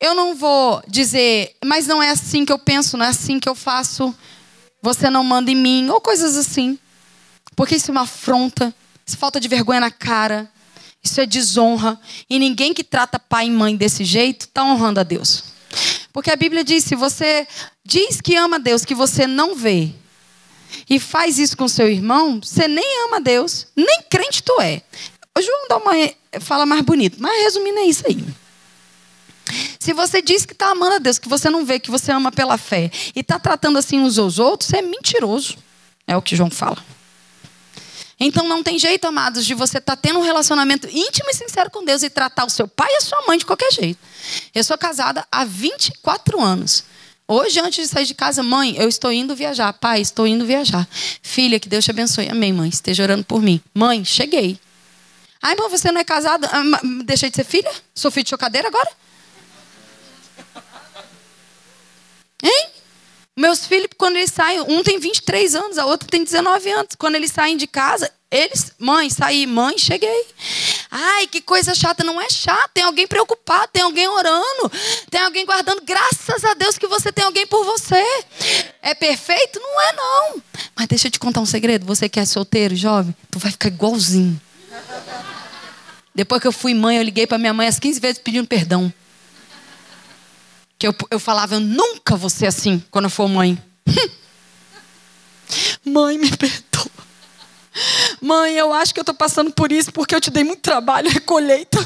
Eu 0.00 0.14
não 0.14 0.36
vou 0.36 0.80
dizer, 0.86 1.56
mas 1.64 1.88
não 1.88 2.00
é 2.00 2.10
assim 2.10 2.44
que 2.44 2.52
eu 2.52 2.58
penso, 2.60 2.96
não 2.96 3.04
é 3.04 3.08
assim 3.08 3.40
que 3.40 3.48
eu 3.48 3.54
faço 3.56 4.14
você 4.80 5.10
não 5.10 5.24
manda 5.24 5.50
em 5.50 5.54
mim, 5.54 5.88
ou 5.88 6.00
coisas 6.00 6.36
assim. 6.36 6.78
Porque 7.54 7.76
isso 7.76 7.90
é 7.90 7.92
uma 7.92 8.02
afronta, 8.02 8.74
isso 9.04 9.16
é 9.16 9.18
falta 9.18 9.40
de 9.40 9.48
vergonha 9.48 9.80
na 9.80 9.90
cara, 9.90 10.50
isso 11.02 11.20
é 11.20 11.26
desonra. 11.26 11.98
E 12.28 12.38
ninguém 12.38 12.74
que 12.74 12.84
trata 12.84 13.18
pai 13.18 13.46
e 13.46 13.50
mãe 13.50 13.76
desse 13.76 14.04
jeito 14.04 14.42
está 14.42 14.64
honrando 14.64 15.00
a 15.00 15.02
Deus. 15.02 15.44
Porque 16.12 16.30
a 16.30 16.36
Bíblia 16.36 16.64
diz: 16.64 16.84
se 16.84 16.94
você 16.94 17.46
diz 17.84 18.20
que 18.20 18.36
ama 18.36 18.56
a 18.56 18.58
Deus, 18.58 18.84
que 18.84 18.94
você 18.94 19.26
não 19.26 19.54
vê, 19.54 19.90
e 20.88 20.98
faz 20.98 21.38
isso 21.38 21.56
com 21.56 21.68
seu 21.68 21.88
irmão, 21.88 22.40
você 22.42 22.68
nem 22.68 23.04
ama 23.04 23.16
a 23.16 23.20
Deus, 23.20 23.66
nem 23.76 24.02
crente 24.10 24.42
tu 24.42 24.60
é. 24.60 24.82
O 25.36 25.42
João 25.42 25.68
dá 25.68 25.76
uma, 25.76 25.92
fala 26.40 26.64
mais 26.64 26.82
bonito, 26.82 27.16
mas 27.20 27.42
resumindo 27.42 27.78
é 27.78 27.84
isso 27.84 28.04
aí. 28.06 28.24
Se 29.78 29.92
você 29.92 30.20
diz 30.20 30.44
que 30.44 30.52
está 30.52 30.70
amando 30.70 30.94
a 30.94 30.98
Deus, 30.98 31.18
que 31.18 31.28
você 31.28 31.50
não 31.50 31.64
vê, 31.64 31.78
que 31.78 31.90
você 31.90 32.12
ama 32.12 32.32
pela 32.32 32.58
fé, 32.58 32.90
e 33.14 33.20
está 33.20 33.38
tratando 33.38 33.78
assim 33.78 34.00
uns 34.00 34.18
aos 34.18 34.38
outros, 34.38 34.72
é 34.72 34.82
mentiroso. 34.82 35.56
É 36.06 36.16
o 36.16 36.22
que 36.22 36.36
João 36.36 36.50
fala. 36.50 36.78
Então 38.18 38.48
não 38.48 38.62
tem 38.62 38.78
jeito, 38.78 39.06
amados, 39.06 39.44
de 39.44 39.54
você 39.54 39.78
estar 39.78 39.94
tá 39.94 40.00
tendo 40.00 40.18
um 40.18 40.22
relacionamento 40.22 40.88
íntimo 40.90 41.28
e 41.28 41.34
sincero 41.34 41.70
com 41.70 41.84
Deus 41.84 42.02
e 42.02 42.08
tratar 42.08 42.46
o 42.46 42.50
seu 42.50 42.66
pai 42.66 42.88
e 42.90 42.96
a 42.96 43.00
sua 43.00 43.22
mãe 43.26 43.36
de 43.36 43.44
qualquer 43.44 43.70
jeito. 43.70 43.98
Eu 44.54 44.64
sou 44.64 44.78
casada 44.78 45.26
há 45.30 45.44
24 45.44 46.40
anos. 46.40 46.84
Hoje, 47.28 47.58
antes 47.58 47.84
de 47.84 47.92
sair 47.92 48.06
de 48.06 48.14
casa, 48.14 48.42
mãe, 48.42 48.76
eu 48.78 48.88
estou 48.88 49.12
indo 49.12 49.34
viajar. 49.34 49.72
Pai, 49.72 50.00
estou 50.00 50.26
indo 50.26 50.46
viajar. 50.46 50.88
Filha, 51.20 51.58
que 51.58 51.68
Deus 51.68 51.84
te 51.84 51.90
abençoe. 51.90 52.28
Amém, 52.28 52.52
mãe. 52.52 52.68
Esteja 52.68 53.02
orando 53.02 53.24
por 53.24 53.42
mim. 53.42 53.60
Mãe, 53.74 54.04
cheguei. 54.04 54.58
Ai, 55.42 55.56
mas 55.58 55.70
você 55.70 55.90
não 55.90 56.00
é 56.00 56.04
casada? 56.04 56.48
Ah, 56.50 56.62
deixei 57.04 57.28
de 57.28 57.36
ser 57.36 57.44
filha? 57.44 57.70
Sou 57.94 58.10
filho 58.10 58.24
de 58.24 58.30
chocadeira 58.30 58.68
agora? 58.68 58.90
Hein? 62.42 62.68
Meus 63.38 63.66
filhos, 63.66 63.88
quando 63.98 64.16
eles 64.16 64.32
saem, 64.32 64.62
um 64.62 64.82
tem 64.82 64.98
23 64.98 65.54
anos, 65.54 65.76
a 65.76 65.84
outra 65.84 66.08
tem 66.08 66.24
19 66.24 66.70
anos. 66.70 66.88
Quando 66.98 67.16
eles 67.16 67.30
saem 67.30 67.56
de 67.56 67.66
casa, 67.66 68.10
eles, 68.30 68.72
mãe, 68.78 69.10
saí, 69.10 69.46
mãe, 69.46 69.76
cheguei. 69.76 70.26
Ai, 70.90 71.26
que 71.26 71.42
coisa 71.42 71.74
chata, 71.74 72.02
não 72.02 72.18
é 72.18 72.30
chato. 72.30 72.70
Tem 72.72 72.82
alguém 72.82 73.06
preocupado, 73.06 73.68
tem 73.72 73.82
alguém 73.82 74.08
orando, 74.08 74.72
tem 75.10 75.20
alguém 75.20 75.44
guardando. 75.44 75.82
Graças 75.82 76.44
a 76.44 76.54
Deus 76.54 76.78
que 76.78 76.86
você 76.86 77.12
tem 77.12 77.24
alguém 77.26 77.46
por 77.46 77.62
você. 77.64 78.02
É 78.80 78.94
perfeito? 78.94 79.60
Não 79.60 79.80
é, 79.82 79.92
não. 79.92 80.42
Mas 80.74 80.86
deixa 80.86 81.08
eu 81.08 81.10
te 81.10 81.18
contar 81.18 81.40
um 81.40 81.46
segredo. 81.46 81.84
Você 81.84 82.08
que 82.08 82.18
é 82.18 82.24
solteiro, 82.24 82.74
jovem, 82.74 83.14
tu 83.30 83.38
vai 83.38 83.52
ficar 83.52 83.68
igualzinho. 83.68 84.40
Depois 86.14 86.40
que 86.40 86.48
eu 86.48 86.52
fui 86.52 86.72
mãe, 86.72 86.96
eu 86.96 87.02
liguei 87.02 87.26
para 87.26 87.36
minha 87.36 87.52
mãe 87.52 87.68
as 87.68 87.78
15 87.78 88.00
vezes 88.00 88.18
pedindo 88.18 88.48
perdão. 88.48 88.90
Que 90.78 90.86
eu, 90.86 90.94
eu 91.10 91.18
falava, 91.18 91.54
eu 91.54 91.60
nunca 91.60 92.16
vou 92.16 92.28
ser 92.28 92.46
assim 92.46 92.82
quando 92.90 93.06
eu 93.06 93.10
for 93.10 93.28
mãe. 93.28 93.60
mãe, 95.84 96.18
me 96.18 96.30
perdoa. 96.36 96.90
Mãe, 98.20 98.54
eu 98.54 98.72
acho 98.72 98.92
que 98.92 99.00
eu 99.00 99.02
estou 99.02 99.14
passando 99.14 99.50
por 99.50 99.70
isso 99.70 99.92
porque 99.92 100.14
eu 100.14 100.20
te 100.20 100.30
dei 100.30 100.44
muito 100.44 100.60
trabalho, 100.60 101.08
é 101.14 101.20
colheita. 101.20 101.78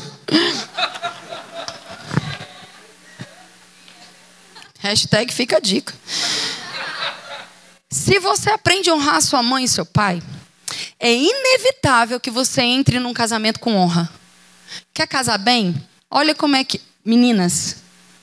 Hashtag 4.79 5.33
fica 5.33 5.59
a 5.59 5.61
dica. 5.61 5.95
Se 7.91 8.19
você 8.19 8.51
aprende 8.51 8.89
a 8.89 8.95
honrar 8.95 9.21
sua 9.21 9.43
mãe 9.43 9.65
e 9.65 9.69
seu 9.69 9.85
pai, 9.85 10.23
é 10.99 11.13
inevitável 11.13 12.21
que 12.21 12.31
você 12.31 12.63
entre 12.63 12.99
num 12.99 13.13
casamento 13.13 13.61
com 13.61 13.77
honra. 13.77 14.09
Quer 14.95 15.07
casar 15.07 15.39
bem? 15.39 15.75
Olha 16.11 16.35
como 16.35 16.57
é 16.57 16.65
que. 16.65 16.81
Meninas, 17.05 17.77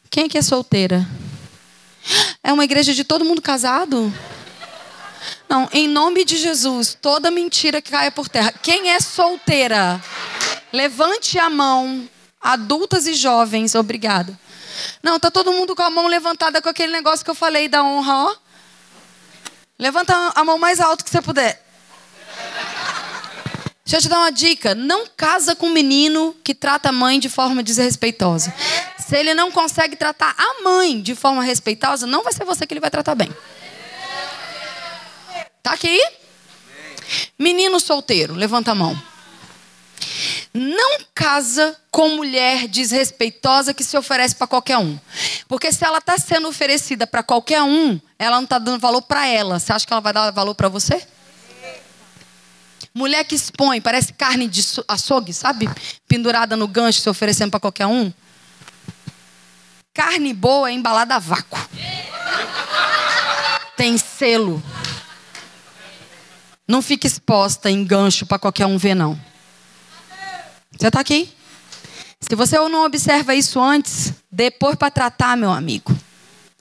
quem 0.09 0.25
é 0.25 0.29
que 0.29 0.37
é 0.37 0.41
solteira? 0.41 1.05
É 2.43 2.53
uma 2.53 2.63
igreja 2.63 2.93
de 2.93 3.03
todo 3.03 3.25
mundo 3.25 3.41
casado? 3.41 4.11
Não, 5.49 5.69
em 5.71 5.87
nome 5.87 6.25
de 6.25 6.37
Jesus, 6.37 6.97
toda 7.01 7.31
mentira 7.31 7.81
que 7.81 7.91
caia 7.91 8.11
por 8.11 8.27
terra. 8.27 8.53
Quem 8.61 8.91
é 8.91 8.99
solteira? 8.99 10.01
Levante 10.71 11.39
a 11.39 11.49
mão, 11.49 12.07
adultas 12.41 13.07
e 13.07 13.13
jovens, 13.13 13.75
obrigada. 13.75 14.37
Não, 15.01 15.19
tá 15.19 15.31
todo 15.31 15.51
mundo 15.51 15.75
com 15.75 15.83
a 15.83 15.89
mão 15.89 16.07
levantada 16.07 16.61
com 16.61 16.69
aquele 16.69 16.91
negócio 16.91 17.23
que 17.23 17.31
eu 17.31 17.35
falei 17.35 17.67
da 17.67 17.83
honra, 17.83 18.13
ó. 18.13 18.35
Levanta 19.79 20.13
a 20.35 20.43
mão 20.43 20.57
mais 20.57 20.79
alto 20.79 21.03
que 21.03 21.09
você 21.09 21.21
puder. 21.21 21.63
Deixa 23.85 23.97
eu 23.97 24.01
te 24.01 24.09
dar 24.09 24.19
uma 24.19 24.31
dica: 24.31 24.75
não 24.75 25.05
casa 25.15 25.55
com 25.55 25.67
um 25.67 25.71
menino 25.71 26.35
que 26.43 26.53
trata 26.53 26.89
a 26.89 26.91
mãe 26.91 27.19
de 27.19 27.29
forma 27.29 27.63
desrespeitosa. 27.63 28.53
Se 29.07 29.15
ele 29.15 29.33
não 29.33 29.51
consegue 29.51 29.95
tratar 29.95 30.35
a 30.37 30.63
mãe 30.63 31.01
de 31.01 31.15
forma 31.15 31.41
respeitosa, 31.41 32.05
não 32.05 32.23
vai 32.23 32.33
ser 32.33 32.43
você 32.43 32.67
que 32.67 32.73
ele 32.73 32.81
vai 32.81 32.91
tratar 32.91 33.15
bem. 33.15 33.33
Tá 35.63 35.71
aqui? 35.71 35.97
Menino 37.39 37.79
solteiro, 37.79 38.33
levanta 38.33 38.71
a 38.71 38.75
mão. 38.75 39.01
não 40.53 40.99
casa 41.15 41.77
com 41.89 42.09
mulher 42.09 42.67
desrespeitosa 42.67 43.73
que 43.73 43.83
se 43.83 43.97
oferece 43.97 44.35
para 44.35 44.47
qualquer 44.47 44.77
um. 44.77 44.99
Porque 45.47 45.71
se 45.71 45.85
ela 45.85 45.99
está 45.99 46.17
sendo 46.17 46.47
oferecida 46.49 47.07
para 47.07 47.23
qualquer 47.23 47.61
um, 47.61 47.99
ela 48.19 48.37
não 48.37 48.43
está 48.43 48.59
dando 48.59 48.79
valor 48.79 49.01
para 49.03 49.25
ela. 49.25 49.57
Você 49.57 49.71
acha 49.71 49.87
que 49.87 49.93
ela 49.93 50.01
vai 50.01 50.11
dar 50.11 50.31
valor 50.31 50.55
para 50.55 50.67
você? 50.67 51.01
Mulher 52.93 53.23
que 53.23 53.35
expõe, 53.35 53.79
parece 53.79 54.11
carne 54.11 54.47
de 54.47 54.61
açougue, 54.87 55.31
sabe? 55.31 55.69
Pendurada 56.07 56.57
no 56.57 56.67
gancho, 56.67 56.99
se 56.99 57.09
oferecendo 57.09 57.51
para 57.51 57.59
qualquer 57.59 57.85
um. 57.85 58.11
Carne 59.97 60.31
boa 60.31 60.69
é 60.69 60.73
embalada 60.73 61.15
a 61.15 61.19
vácuo. 61.19 61.59
Tem 63.75 63.97
selo. 63.97 64.61
Não 66.67 66.83
fica 66.83 67.07
exposta 67.07 67.71
em 67.71 67.83
gancho 67.83 68.23
para 68.27 68.37
qualquer 68.37 68.67
um 68.67 68.77
ver, 68.77 68.93
não. 68.93 69.19
Você 70.77 70.89
está 70.89 70.99
aqui? 70.99 71.33
Se 72.21 72.35
você 72.35 72.59
não 72.69 72.85
observa 72.85 73.33
isso 73.33 73.59
antes, 73.59 74.13
depois 74.31 74.75
para 74.75 74.91
tratar, 74.91 75.35
meu 75.35 75.49
amigo. 75.49 75.97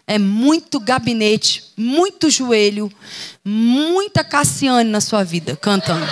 É 0.07 0.19
muito 0.19 0.81
gabinete, 0.81 1.75
muito 1.77 2.31
joelho, 2.31 2.91
muita 3.45 4.25
Cassiane 4.25 4.89
na 4.89 5.03
sua 5.03 5.23
vida, 5.23 5.55
cantando. 5.57 6.07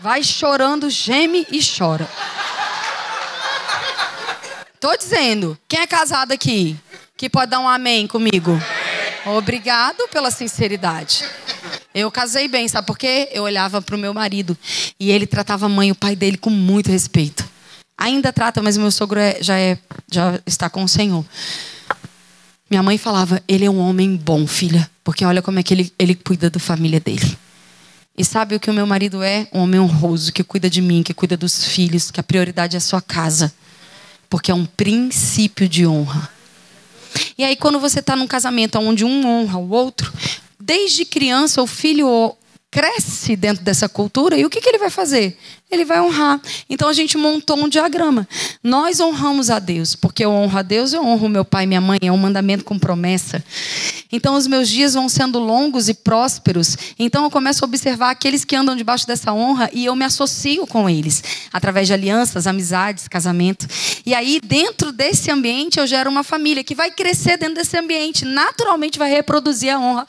Vai 0.00 0.24
chorando, 0.24 0.90
geme 0.90 1.46
e 1.52 1.60
chora. 1.62 2.08
Tô 4.80 4.96
dizendo, 4.96 5.58
quem 5.68 5.80
é 5.80 5.86
casado 5.86 6.32
aqui? 6.32 6.74
Que 7.14 7.28
pode 7.28 7.50
dar 7.50 7.60
um 7.60 7.68
amém 7.68 8.06
comigo? 8.06 8.58
Obrigado 9.26 10.08
pela 10.10 10.30
sinceridade. 10.30 11.22
Eu 11.94 12.10
casei 12.10 12.48
bem, 12.48 12.66
sabe 12.66 12.86
por 12.86 12.96
quê? 12.96 13.28
Eu 13.30 13.42
olhava 13.42 13.82
para 13.82 13.94
o 13.94 13.98
meu 13.98 14.14
marido 14.14 14.56
e 14.98 15.10
ele 15.10 15.26
tratava 15.26 15.66
a 15.66 15.68
mãe 15.68 15.88
e 15.88 15.92
o 15.92 15.94
pai 15.94 16.16
dele 16.16 16.38
com 16.38 16.48
muito 16.48 16.90
respeito. 16.90 17.46
Ainda 17.98 18.32
trata, 18.32 18.62
mas 18.62 18.78
meu 18.78 18.90
sogro 18.90 19.20
é, 19.20 19.36
já, 19.42 19.58
é, 19.58 19.76
já 20.10 20.40
está 20.46 20.70
com 20.70 20.82
o 20.82 20.88
Senhor. 20.88 21.26
Minha 22.70 22.82
mãe 22.82 22.96
falava: 22.96 23.42
ele 23.46 23.66
é 23.66 23.70
um 23.70 23.80
homem 23.80 24.16
bom, 24.16 24.46
filha, 24.46 24.90
porque 25.04 25.26
olha 25.26 25.42
como 25.42 25.58
é 25.58 25.62
que 25.62 25.74
ele, 25.74 25.92
ele 25.98 26.14
cuida 26.14 26.48
da 26.48 26.58
família 26.58 27.00
dele. 27.00 27.36
E 28.16 28.24
sabe 28.24 28.54
o 28.54 28.60
que 28.60 28.70
o 28.70 28.74
meu 28.74 28.86
marido 28.86 29.22
é? 29.22 29.46
Um 29.52 29.60
homem 29.60 29.78
honroso, 29.78 30.32
que 30.32 30.42
cuida 30.42 30.70
de 30.70 30.80
mim, 30.80 31.02
que 31.02 31.12
cuida 31.12 31.36
dos 31.36 31.66
filhos, 31.66 32.10
que 32.10 32.18
a 32.18 32.22
prioridade 32.22 32.76
é 32.76 32.78
a 32.78 32.80
sua 32.80 33.02
casa. 33.02 33.52
Porque 34.30 34.50
é 34.50 34.54
um 34.54 34.64
princípio 34.64 35.68
de 35.68 35.86
honra. 35.86 36.30
E 37.36 37.44
aí, 37.44 37.56
quando 37.56 37.78
você 37.78 37.98
está 37.98 38.16
num 38.16 38.26
casamento 38.26 38.78
onde 38.78 39.04
um 39.04 39.26
honra 39.26 39.58
o 39.58 39.70
outro, 39.70 40.12
desde 40.58 41.04
criança 41.04 41.60
o 41.60 41.66
filho 41.66 42.34
cresce 42.70 43.34
dentro 43.34 43.64
dessa 43.64 43.88
cultura 43.88 44.38
e 44.38 44.44
o 44.46 44.50
que, 44.50 44.60
que 44.60 44.68
ele 44.68 44.78
vai 44.78 44.90
fazer? 44.90 45.36
Ele 45.70 45.84
vai 45.84 46.00
honrar. 46.00 46.40
Então 46.68 46.88
a 46.88 46.92
gente 46.92 47.16
montou 47.16 47.56
um 47.56 47.68
diagrama. 47.68 48.26
Nós 48.62 49.00
honramos 49.00 49.50
a 49.50 49.58
Deus, 49.58 49.94
porque 49.94 50.24
eu 50.24 50.30
honro 50.30 50.58
a 50.58 50.62
Deus, 50.62 50.92
eu 50.92 51.04
honro 51.04 51.28
meu 51.28 51.44
pai 51.44 51.64
e 51.64 51.66
minha 51.66 51.80
mãe, 51.80 51.98
é 52.02 52.10
um 52.10 52.16
mandamento 52.16 52.64
com 52.64 52.78
promessa. 52.78 53.42
Então 54.12 54.34
os 54.34 54.46
meus 54.46 54.68
dias 54.68 54.94
vão 54.94 55.08
sendo 55.08 55.38
longos 55.38 55.88
e 55.88 55.94
prósperos. 55.94 56.76
Então 56.98 57.24
eu 57.24 57.30
começo 57.30 57.64
a 57.64 57.68
observar 57.68 58.10
aqueles 58.10 58.44
que 58.44 58.56
andam 58.56 58.74
debaixo 58.74 59.06
dessa 59.06 59.32
honra 59.32 59.70
e 59.72 59.84
eu 59.84 59.94
me 59.94 60.04
associo 60.04 60.66
com 60.66 60.90
eles, 60.90 61.22
através 61.52 61.86
de 61.86 61.94
alianças, 61.94 62.46
amizades, 62.46 63.06
casamento. 63.06 63.66
E 64.04 64.14
aí 64.14 64.40
dentro 64.42 64.90
desse 64.90 65.30
ambiente 65.30 65.78
eu 65.78 65.86
gero 65.86 66.10
uma 66.10 66.24
família 66.24 66.64
que 66.64 66.74
vai 66.74 66.90
crescer 66.90 67.36
dentro 67.36 67.54
desse 67.54 67.76
ambiente, 67.76 68.24
naturalmente 68.24 68.98
vai 68.98 69.10
reproduzir 69.10 69.72
a 69.72 69.78
honra 69.78 70.06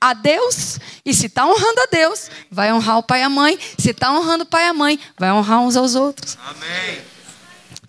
a 0.00 0.12
Deus. 0.12 0.78
E 1.04 1.14
se 1.14 1.26
está 1.26 1.46
honrando 1.46 1.80
a 1.80 1.86
Deus, 1.90 2.30
vai 2.50 2.72
honrar 2.72 2.98
o 2.98 3.02
pai 3.02 3.20
e 3.20 3.22
a 3.22 3.30
mãe. 3.30 3.58
Se 3.78 3.90
está 3.90 4.12
honrando 4.12 4.44
o 4.44 4.46
pai 4.46 4.64
e 4.64 4.68
a 4.68 4.74
mãe, 4.74 4.98
vai 5.18 5.32
honrar 5.32 5.60
uns 5.60 5.76
aos 5.76 5.94
outros. 5.94 6.36
Amém. 6.46 7.14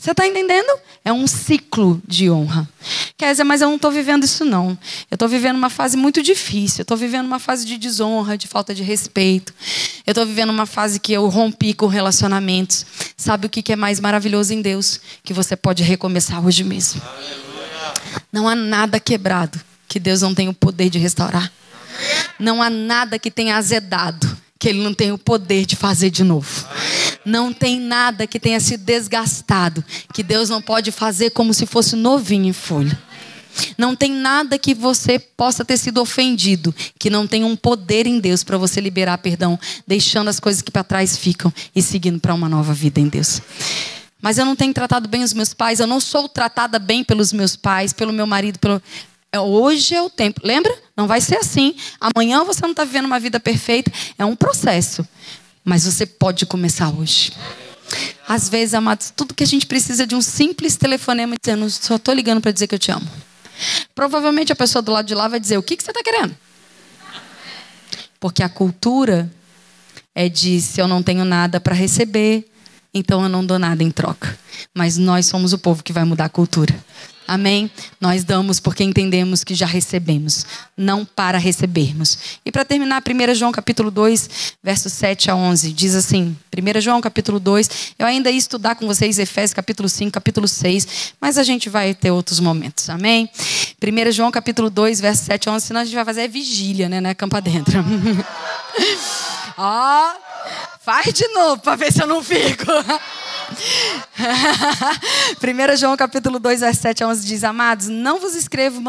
Você 0.05 0.11
está 0.11 0.27
entendendo? 0.27 0.71
É 1.03 1.11
um 1.11 1.25
ciclo 1.25 1.99
de 2.07 2.29
honra. 2.29 2.69
Quer 3.17 3.31
dizer, 3.31 3.43
mas 3.43 3.61
eu 3.61 3.69
não 3.69 3.75
estou 3.75 3.89
vivendo 3.89 4.23
isso, 4.23 4.45
não. 4.45 4.77
Eu 5.09 5.15
estou 5.15 5.27
vivendo 5.27 5.55
uma 5.55 5.69
fase 5.69 5.97
muito 5.97 6.21
difícil. 6.21 6.81
Eu 6.81 6.83
estou 6.83 6.95
vivendo 6.95 7.25
uma 7.25 7.39
fase 7.39 7.65
de 7.65 7.75
desonra, 7.75 8.37
de 8.37 8.47
falta 8.47 8.71
de 8.71 8.83
respeito. 8.83 9.51
Eu 10.05 10.11
estou 10.11 10.23
vivendo 10.23 10.51
uma 10.51 10.67
fase 10.67 10.99
que 10.99 11.11
eu 11.11 11.27
rompi 11.27 11.73
com 11.73 11.87
relacionamentos. 11.87 12.85
Sabe 13.17 13.47
o 13.47 13.49
que 13.49 13.73
é 13.73 13.75
mais 13.75 13.99
maravilhoso 13.99 14.53
em 14.53 14.61
Deus? 14.61 14.99
Que 15.23 15.33
você 15.33 15.55
pode 15.55 15.81
recomeçar 15.81 16.45
hoje 16.45 16.63
mesmo. 16.63 17.01
Aleluia. 17.03 17.93
Não 18.31 18.47
há 18.47 18.53
nada 18.53 18.99
quebrado 18.99 19.59
que 19.87 19.99
Deus 19.99 20.21
não 20.21 20.35
tenha 20.35 20.51
o 20.51 20.53
poder 20.53 20.91
de 20.91 20.99
restaurar. 20.99 21.51
Não 22.37 22.61
há 22.61 22.69
nada 22.69 23.17
que 23.17 23.31
tenha 23.31 23.55
azedado 23.55 24.45
que 24.57 24.69
Ele 24.69 24.81
não 24.81 24.93
tenha 24.93 25.13
o 25.13 25.17
poder 25.17 25.65
de 25.65 25.75
fazer 25.75 26.09
de 26.09 26.23
novo. 26.23 26.67
Não 27.25 27.51
tem 27.51 27.79
nada 27.79 28.27
que 28.27 28.39
tenha 28.39 28.59
se 28.59 28.77
desgastado 28.77 29.83
que 30.13 30.21
Deus 30.21 30.49
não 30.49 30.61
pode 30.61 30.91
fazer 30.91 31.31
como 31.31 31.53
se 31.53 31.65
fosse 31.65 31.95
novinho 31.95 32.45
em 32.45 32.53
folha. 32.53 32.97
Não 33.77 33.95
tem 33.95 34.11
nada 34.11 34.59
que 34.59 34.73
você 34.73 35.17
possa 35.17 35.63
ter 35.63 35.77
sido 35.77 36.01
ofendido 36.01 36.75
que 36.99 37.09
não 37.09 37.25
tenha 37.25 37.45
um 37.45 37.55
poder 37.55 38.05
em 38.05 38.19
Deus 38.19 38.43
para 38.43 38.57
você 38.57 38.81
liberar 38.81 39.17
perdão, 39.17 39.57
deixando 39.87 40.29
as 40.29 40.39
coisas 40.39 40.61
que 40.61 40.71
para 40.71 40.83
trás 40.83 41.17
ficam 41.17 41.53
e 41.75 41.81
seguindo 41.81 42.19
para 42.19 42.33
uma 42.33 42.49
nova 42.49 42.73
vida 42.73 42.99
em 42.99 43.07
Deus. 43.07 43.41
Mas 44.21 44.37
eu 44.37 44.45
não 44.45 44.55
tenho 44.55 44.73
tratado 44.73 45.07
bem 45.07 45.23
os 45.23 45.33
meus 45.33 45.53
pais, 45.53 45.79
eu 45.79 45.87
não 45.87 45.99
sou 45.99 46.27
tratada 46.27 46.79
bem 46.79 47.03
pelos 47.03 47.31
meus 47.31 47.55
pais, 47.55 47.93
pelo 47.93 48.11
meu 48.11 48.27
marido, 48.27 48.59
pelo 48.59 48.81
é, 49.35 49.39
hoje 49.39 49.93
é 49.93 50.01
o 50.01 50.09
tempo. 50.09 50.39
Lembra? 50.43 50.73
Não 50.95 51.07
vai 51.07 51.19
ser 51.19 51.35
assim. 51.35 51.75
Amanhã 51.99 52.45
você 52.45 52.61
não 52.61 52.71
está 52.71 52.85
vivendo 52.85 53.05
uma 53.05 53.19
vida 53.19 53.37
perfeita. 53.37 53.91
É 54.17 54.23
um 54.23 54.33
processo. 54.33 55.05
Mas 55.65 55.83
você 55.83 56.05
pode 56.05 56.45
começar 56.45 56.89
hoje. 56.89 57.33
Às 58.27 58.47
vezes, 58.47 58.75
amados, 58.75 59.11
tudo 59.15 59.33
que 59.33 59.43
a 59.43 59.47
gente 59.47 59.65
precisa 59.65 60.03
é 60.03 60.05
de 60.05 60.15
um 60.15 60.21
simples 60.21 60.75
telefonema 60.75 61.35
dizendo: 61.41 61.67
só 61.69 61.95
estou 61.95 62.13
ligando 62.13 62.39
para 62.39 62.51
dizer 62.51 62.67
que 62.67 62.75
eu 62.75 62.79
te 62.79 62.91
amo. 62.91 63.09
Provavelmente 63.95 64.51
a 64.51 64.55
pessoa 64.55 64.81
do 64.81 64.91
lado 64.91 65.07
de 65.07 65.15
lá 65.15 65.27
vai 65.27 65.39
dizer: 65.39 65.57
o 65.57 65.63
que, 65.63 65.75
que 65.75 65.83
você 65.83 65.89
está 65.89 66.03
querendo? 66.03 66.37
Porque 68.19 68.43
a 68.43 68.49
cultura 68.49 69.31
é 70.13 70.29
de: 70.29 70.61
se 70.61 70.79
eu 70.79 70.87
não 70.87 71.01
tenho 71.01 71.25
nada 71.25 71.59
para 71.59 71.73
receber, 71.73 72.45
então 72.93 73.23
eu 73.23 73.29
não 73.29 73.45
dou 73.45 73.57
nada 73.57 73.83
em 73.83 73.89
troca. 73.89 74.37
Mas 74.73 74.97
nós 74.97 75.25
somos 75.25 75.51
o 75.51 75.57
povo 75.57 75.83
que 75.83 75.91
vai 75.91 76.03
mudar 76.03 76.25
a 76.25 76.29
cultura. 76.29 76.75
Amém? 77.27 77.71
Nós 77.99 78.23
damos 78.23 78.59
porque 78.59 78.83
entendemos 78.83 79.43
que 79.43 79.55
já 79.55 79.65
recebemos, 79.65 80.45
não 80.77 81.03
para 81.03 81.39
recebermos. 81.39 82.17
E 82.45 82.51
para 82.51 82.63
terminar, 82.63 83.01
1 83.01 83.33
João 83.33 83.51
capítulo 83.51 83.89
2, 83.89 84.57
versos 84.61 84.93
7 84.93 85.31
a 85.31 85.35
11, 85.35 85.73
diz 85.73 85.95
assim: 85.95 86.37
1 86.55 86.81
João 86.81 87.01
capítulo 87.01 87.39
2, 87.39 87.95
eu 87.97 88.05
ainda 88.05 88.29
ia 88.29 88.37
estudar 88.37 88.75
com 88.75 88.85
vocês 88.85 89.17
Efésios 89.17 89.53
capítulo 89.53 89.89
5, 89.89 90.11
capítulo 90.11 90.47
6, 90.47 91.13
mas 91.19 91.39
a 91.39 91.43
gente 91.43 91.67
vai 91.67 91.95
ter 91.95 92.11
outros 92.11 92.39
momentos. 92.39 92.89
Amém? 92.89 93.27
1 93.81 94.11
João 94.11 94.29
capítulo 94.29 94.69
2, 94.69 95.01
versos 95.01 95.25
7 95.25 95.49
a 95.49 95.51
11, 95.53 95.65
senão 95.65 95.81
a 95.81 95.85
gente 95.85 95.95
vai 95.95 96.05
fazer 96.05 96.27
vigília, 96.27 96.87
né? 96.87 97.01
né 97.01 97.15
campa 97.15 97.41
dentro. 97.41 97.83
Ó, 99.57 100.11
faz 100.83 101.11
de 101.11 101.27
novo 101.29 101.61
para 101.61 101.75
ver 101.75 101.91
se 101.91 102.03
eu 102.03 102.07
não 102.07 102.23
fico. 102.23 102.65
1 105.41 105.77
João 105.77 105.97
capítulo 105.97 106.39
2, 106.39 106.59
verso 106.59 106.81
7 106.81 107.03
a 107.03 107.07
11 107.07 107.27
diz: 107.27 107.43
Amados, 107.43 107.87
não 107.87 108.19
vos 108.19 108.35
escrevo 108.35 108.81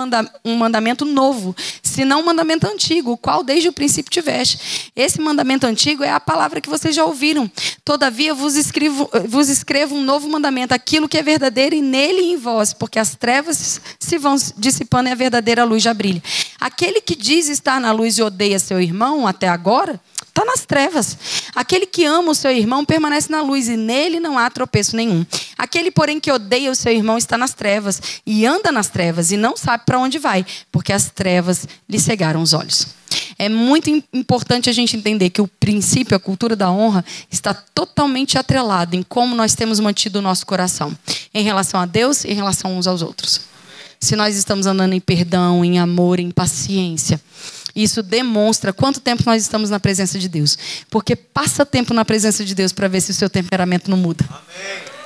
um 0.44 0.56
mandamento 0.56 1.04
novo, 1.04 1.54
senão 1.82 2.20
um 2.20 2.24
mandamento 2.24 2.66
antigo, 2.66 3.12
o 3.12 3.16
qual 3.16 3.42
desde 3.42 3.68
o 3.68 3.72
princípio 3.72 4.10
tiveste. 4.10 4.90
Esse 4.94 5.20
mandamento 5.20 5.66
antigo 5.66 6.02
é 6.02 6.10
a 6.10 6.20
palavra 6.20 6.60
que 6.60 6.68
vocês 6.68 6.94
já 6.94 7.04
ouviram. 7.04 7.50
Todavia 7.84 8.34
vos 8.34 8.56
escrevo, 8.56 9.08
vos 9.28 9.48
escrevo 9.48 9.94
um 9.94 10.02
novo 10.02 10.28
mandamento, 10.28 10.74
aquilo 10.74 11.08
que 11.08 11.18
é 11.18 11.22
verdadeiro 11.22 11.74
e 11.74 11.82
nele 11.82 12.22
e 12.22 12.32
em 12.32 12.36
vós, 12.36 12.72
porque 12.72 12.98
as 12.98 13.14
trevas 13.14 13.80
se 13.98 14.18
vão 14.18 14.36
dissipando 14.56 15.08
e 15.08 15.12
a 15.12 15.16
verdadeira 15.16 15.64
luz 15.64 15.82
já 15.82 15.94
brilha. 15.94 16.22
Aquele 16.60 17.00
que 17.00 17.14
diz 17.14 17.48
estar 17.48 17.80
na 17.80 17.92
luz 17.92 18.18
e 18.18 18.22
odeia 18.22 18.58
seu 18.58 18.80
irmão 18.80 19.26
até 19.26 19.48
agora, 19.48 20.00
está 20.36 20.44
nas 20.44 20.66
trevas. 20.66 21.16
Aquele 21.54 21.86
que 21.86 22.04
ama 22.04 22.32
o 22.32 22.34
seu 22.34 22.50
irmão 22.50 22.84
permanece 22.84 23.32
na 23.32 23.40
luz 23.40 23.68
e 23.68 23.76
nele 23.76 24.20
não 24.20 24.38
há 24.38 24.50
tropeço 24.50 24.94
nenhum. 24.94 25.24
Aquele, 25.56 25.90
porém, 25.90 26.20
que 26.20 26.30
odeia 26.30 26.70
o 26.70 26.74
seu 26.74 26.92
irmão 26.92 27.16
está 27.16 27.38
nas 27.38 27.54
trevas 27.54 28.20
e 28.26 28.44
anda 28.44 28.70
nas 28.70 28.88
trevas 28.88 29.32
e 29.32 29.38
não 29.38 29.56
sabe 29.56 29.84
para 29.86 29.98
onde 29.98 30.18
vai, 30.18 30.44
porque 30.70 30.92
as 30.92 31.08
trevas 31.08 31.66
lhe 31.88 31.98
cegaram 31.98 32.42
os 32.42 32.52
olhos. 32.52 32.88
É 33.38 33.48
muito 33.48 33.88
importante 34.12 34.68
a 34.68 34.72
gente 34.72 34.94
entender 34.94 35.30
que 35.30 35.40
o 35.40 35.48
princípio, 35.48 36.16
a 36.16 36.20
cultura 36.20 36.54
da 36.54 36.70
honra, 36.70 37.04
está 37.30 37.54
totalmente 37.54 38.36
atrelado 38.36 38.94
em 38.94 39.02
como 39.02 39.34
nós 39.34 39.54
temos 39.54 39.80
mantido 39.80 40.18
o 40.18 40.22
nosso 40.22 40.44
coração 40.44 40.96
em 41.32 41.44
relação 41.44 41.80
a 41.80 41.86
Deus 41.86 42.24
e 42.24 42.32
em 42.32 42.34
relação 42.34 42.76
uns 42.76 42.86
aos 42.86 43.00
outros. 43.00 43.40
Se 43.98 44.14
nós 44.14 44.36
estamos 44.36 44.66
andando 44.66 44.92
em 44.92 45.00
perdão, 45.00 45.64
em 45.64 45.78
amor, 45.78 46.20
em 46.20 46.30
paciência, 46.30 47.20
isso 47.76 48.02
demonstra 48.02 48.72
quanto 48.72 48.98
tempo 48.98 49.22
nós 49.26 49.42
estamos 49.42 49.68
na 49.68 49.78
presença 49.78 50.18
de 50.18 50.28
Deus. 50.28 50.58
Porque 50.90 51.14
passa 51.14 51.64
tempo 51.66 51.92
na 51.92 52.04
presença 52.04 52.44
de 52.44 52.54
Deus 52.54 52.72
para 52.72 52.88
ver 52.88 53.02
se 53.02 53.10
o 53.10 53.14
seu 53.14 53.28
temperamento 53.28 53.90
não 53.90 53.98
muda. 53.98 54.24
Amém. 54.28 54.96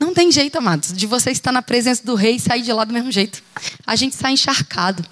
Não 0.00 0.14
tem 0.14 0.32
jeito, 0.32 0.56
amados, 0.56 0.94
de 0.94 1.06
você 1.06 1.30
estar 1.30 1.52
na 1.52 1.60
presença 1.60 2.02
do 2.02 2.14
rei 2.14 2.36
e 2.36 2.40
sair 2.40 2.62
de 2.62 2.72
lá 2.72 2.84
do 2.84 2.92
mesmo 2.94 3.12
jeito. 3.12 3.42
A 3.86 3.94
gente 3.94 4.16
sai 4.16 4.32
encharcado. 4.32 5.04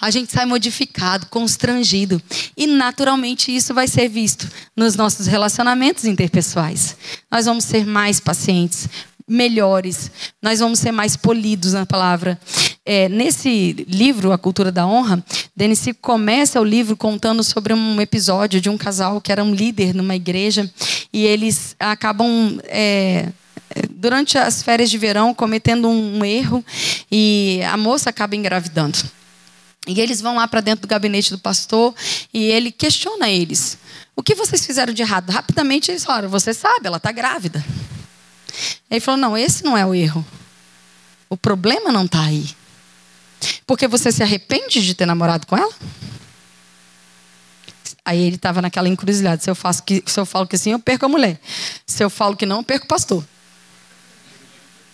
a 0.00 0.10
gente 0.10 0.32
sai 0.32 0.46
modificado, 0.46 1.26
constrangido. 1.26 2.20
E 2.56 2.66
naturalmente 2.66 3.54
isso 3.54 3.74
vai 3.74 3.86
ser 3.86 4.08
visto 4.08 4.48
nos 4.76 4.96
nossos 4.96 5.26
relacionamentos 5.26 6.04
interpessoais. 6.04 6.96
Nós 7.30 7.46
vamos 7.46 7.64
ser 7.64 7.84
mais 7.84 8.18
pacientes, 8.18 8.88
melhores, 9.28 10.10
nós 10.40 10.60
vamos 10.60 10.78
ser 10.78 10.92
mais 10.92 11.16
polidos 11.16 11.72
na 11.72 11.86
palavra. 11.86 12.38
É, 12.84 13.08
nesse 13.08 13.72
livro, 13.88 14.32
A 14.32 14.38
Cultura 14.38 14.72
da 14.72 14.86
Honra, 14.86 15.24
Denis 15.54 15.84
começa 16.00 16.60
o 16.60 16.64
livro 16.64 16.96
contando 16.96 17.44
sobre 17.44 17.72
um 17.72 18.00
episódio 18.00 18.60
de 18.60 18.68
um 18.68 18.76
casal 18.76 19.20
que 19.20 19.30
era 19.30 19.42
um 19.42 19.54
líder 19.54 19.94
numa 19.94 20.16
igreja 20.16 20.70
e 21.12 21.24
eles 21.24 21.76
acabam. 21.78 22.58
É, 22.64 23.28
durante 23.90 24.36
as 24.36 24.62
férias 24.62 24.90
de 24.90 24.98
verão, 24.98 25.32
cometendo 25.32 25.88
um 25.88 26.24
erro 26.24 26.64
e 27.10 27.60
a 27.70 27.76
moça 27.76 28.10
acaba 28.10 28.36
engravidando. 28.36 28.98
E 29.86 30.00
eles 30.00 30.20
vão 30.20 30.36
lá 30.36 30.46
para 30.46 30.60
dentro 30.60 30.82
do 30.82 30.88
gabinete 30.88 31.30
do 31.30 31.38
pastor 31.38 31.94
e 32.32 32.44
ele 32.44 32.70
questiona 32.70 33.28
eles: 33.28 33.78
O 34.14 34.22
que 34.22 34.34
vocês 34.34 34.64
fizeram 34.64 34.92
de 34.92 35.02
errado? 35.02 35.30
Rapidamente 35.30 35.90
eles 35.90 36.04
falaram: 36.04 36.28
Você 36.28 36.54
sabe, 36.54 36.86
ela 36.86 36.98
está 36.98 37.10
grávida. 37.10 37.64
Ele 38.90 39.00
falou: 39.00 39.20
Não, 39.20 39.36
esse 39.36 39.64
não 39.64 39.76
é 39.76 39.84
o 39.84 39.94
erro. 39.94 40.24
O 41.28 41.36
problema 41.36 41.90
não 41.90 42.04
está 42.04 42.22
aí. 42.22 42.54
Porque 43.66 43.88
você 43.88 44.12
se 44.12 44.22
arrepende 44.22 44.84
de 44.84 44.94
ter 44.94 45.06
namorado 45.06 45.46
com 45.46 45.56
ela? 45.56 45.72
Aí 48.04 48.20
ele 48.20 48.36
estava 48.36 48.60
naquela 48.60 48.88
encruzilhada. 48.88 49.40
Se 49.40 49.50
eu, 49.50 49.54
faço 49.54 49.82
que, 49.82 50.02
se 50.06 50.18
eu 50.18 50.26
falo 50.26 50.46
que 50.46 50.58
sim, 50.58 50.72
eu 50.72 50.78
perco 50.78 51.06
a 51.06 51.08
mulher. 51.08 51.40
Se 51.86 52.02
eu 52.02 52.10
falo 52.10 52.36
que 52.36 52.44
não, 52.44 52.58
eu 52.58 52.62
perco 52.62 52.84
o 52.84 52.88
pastor. 52.88 53.24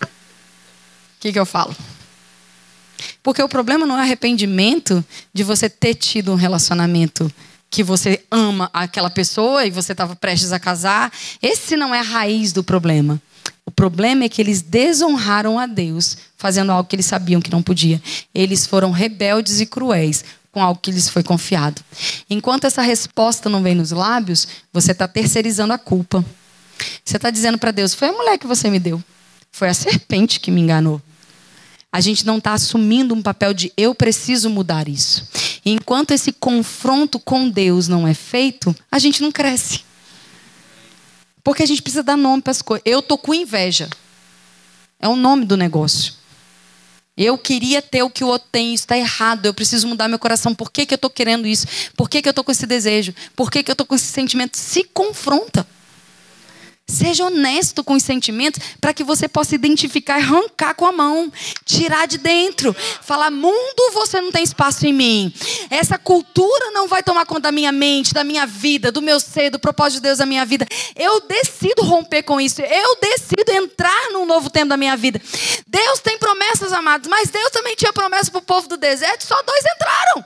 O 0.00 0.06
que, 1.20 1.32
que 1.32 1.38
eu 1.38 1.46
falo? 1.46 1.74
Porque 3.22 3.42
o 3.42 3.48
problema 3.48 3.86
não 3.86 3.98
é 3.98 4.02
arrependimento 4.02 5.04
de 5.32 5.42
você 5.42 5.68
ter 5.68 5.94
tido 5.94 6.32
um 6.32 6.36
relacionamento 6.36 7.32
que 7.70 7.82
você 7.82 8.24
ama 8.30 8.70
aquela 8.72 9.10
pessoa 9.10 9.66
e 9.66 9.70
você 9.70 9.92
estava 9.92 10.16
prestes 10.16 10.52
a 10.52 10.58
casar. 10.58 11.12
Esse 11.42 11.76
não 11.76 11.94
é 11.94 12.00
a 12.00 12.02
raiz 12.02 12.52
do 12.52 12.62
problema. 12.62 13.20
O 13.68 13.70
problema 13.70 14.24
é 14.24 14.30
que 14.30 14.40
eles 14.40 14.62
desonraram 14.62 15.58
a 15.58 15.66
Deus, 15.66 16.16
fazendo 16.38 16.72
algo 16.72 16.88
que 16.88 16.96
eles 16.96 17.04
sabiam 17.04 17.38
que 17.38 17.50
não 17.50 17.62
podia. 17.62 18.00
Eles 18.34 18.66
foram 18.66 18.90
rebeldes 18.90 19.60
e 19.60 19.66
cruéis 19.66 20.24
com 20.50 20.62
algo 20.62 20.80
que 20.80 20.90
lhes 20.90 21.10
foi 21.10 21.22
confiado. 21.22 21.84
Enquanto 22.30 22.64
essa 22.64 22.80
resposta 22.80 23.50
não 23.50 23.62
vem 23.62 23.74
nos 23.74 23.90
lábios, 23.90 24.48
você 24.72 24.92
está 24.92 25.06
terceirizando 25.06 25.74
a 25.74 25.78
culpa. 25.78 26.24
Você 27.04 27.16
está 27.16 27.28
dizendo 27.28 27.58
para 27.58 27.70
Deus: 27.70 27.92
foi 27.92 28.08
a 28.08 28.12
mulher 28.12 28.38
que 28.38 28.46
você 28.46 28.70
me 28.70 28.80
deu, 28.80 29.04
foi 29.52 29.68
a 29.68 29.74
serpente 29.74 30.40
que 30.40 30.50
me 30.50 30.62
enganou. 30.62 31.02
A 31.92 32.00
gente 32.00 32.24
não 32.24 32.38
está 32.38 32.54
assumindo 32.54 33.14
um 33.14 33.20
papel 33.20 33.52
de 33.52 33.70
eu 33.76 33.94
preciso 33.94 34.48
mudar 34.48 34.88
isso. 34.88 35.28
E 35.62 35.72
enquanto 35.72 36.12
esse 36.12 36.32
confronto 36.32 37.20
com 37.20 37.50
Deus 37.50 37.86
não 37.86 38.08
é 38.08 38.14
feito, 38.14 38.74
a 38.90 38.98
gente 38.98 39.20
não 39.20 39.30
cresce. 39.30 39.86
Porque 41.42 41.62
a 41.62 41.66
gente 41.66 41.82
precisa 41.82 42.02
dar 42.02 42.16
nome 42.16 42.42
para 42.42 42.50
as 42.50 42.62
coisas. 42.62 42.82
Eu 42.84 43.02
tô 43.02 43.16
com 43.16 43.34
inveja. 43.34 43.88
É 45.00 45.08
o 45.08 45.16
nome 45.16 45.44
do 45.44 45.56
negócio. 45.56 46.14
Eu 47.16 47.36
queria 47.36 47.82
ter 47.82 48.02
o 48.02 48.10
que 48.10 48.22
o 48.22 48.28
outro 48.28 48.48
tem, 48.52 48.72
isso 48.72 48.84
está 48.84 48.96
errado. 48.96 49.46
Eu 49.46 49.52
preciso 49.52 49.88
mudar 49.88 50.06
meu 50.06 50.20
coração. 50.20 50.54
Por 50.54 50.70
que, 50.70 50.86
que 50.86 50.94
eu 50.94 50.96
estou 50.96 51.10
querendo 51.10 51.48
isso? 51.48 51.66
Por 51.96 52.08
que, 52.08 52.22
que 52.22 52.28
eu 52.28 52.30
estou 52.30 52.44
com 52.44 52.52
esse 52.52 52.64
desejo? 52.64 53.12
Por 53.34 53.50
que, 53.50 53.62
que 53.62 53.70
eu 53.70 53.74
estou 53.74 53.86
com 53.86 53.94
esse 53.94 54.06
sentimento? 54.06 54.56
Se 54.56 54.84
confronta. 54.84 55.66
Seja 56.90 57.26
honesto 57.26 57.84
com 57.84 57.92
os 57.92 58.02
sentimentos 58.02 58.60
para 58.80 58.94
que 58.94 59.04
você 59.04 59.28
possa 59.28 59.54
identificar, 59.54 60.14
arrancar 60.14 60.74
com 60.74 60.86
a 60.86 60.92
mão, 60.92 61.30
tirar 61.62 62.06
de 62.06 62.16
dentro. 62.16 62.74
Falar, 63.02 63.30
mundo, 63.30 63.92
você 63.92 64.22
não 64.22 64.32
tem 64.32 64.42
espaço 64.42 64.86
em 64.86 64.92
mim. 64.94 65.34
Essa 65.68 65.98
cultura 65.98 66.70
não 66.70 66.88
vai 66.88 67.02
tomar 67.02 67.26
conta 67.26 67.42
da 67.42 67.52
minha 67.52 67.70
mente, 67.70 68.14
da 68.14 68.24
minha 68.24 68.46
vida, 68.46 68.90
do 68.90 69.02
meu 69.02 69.20
ser, 69.20 69.50
do 69.50 69.58
propósito 69.58 69.96
de 69.96 70.08
Deus 70.08 70.18
na 70.18 70.24
minha 70.24 70.46
vida. 70.46 70.66
Eu 70.96 71.20
decido 71.20 71.82
romper 71.82 72.22
com 72.22 72.40
isso. 72.40 72.62
Eu 72.62 72.96
decido 72.96 73.52
entrar 73.52 74.10
num 74.12 74.24
novo 74.24 74.48
tempo 74.48 74.70
da 74.70 74.76
minha 74.78 74.96
vida. 74.96 75.20
Deus 75.66 76.00
tem 76.00 76.16
promessas, 76.16 76.72
amados, 76.72 77.06
mas 77.06 77.28
Deus 77.28 77.50
também 77.50 77.76
tinha 77.76 77.92
promessa 77.92 78.30
para 78.30 78.38
o 78.38 78.42
povo 78.42 78.66
do 78.66 78.78
deserto, 78.78 79.26
só 79.26 79.36
dois 79.42 79.64
entraram. 79.76 80.24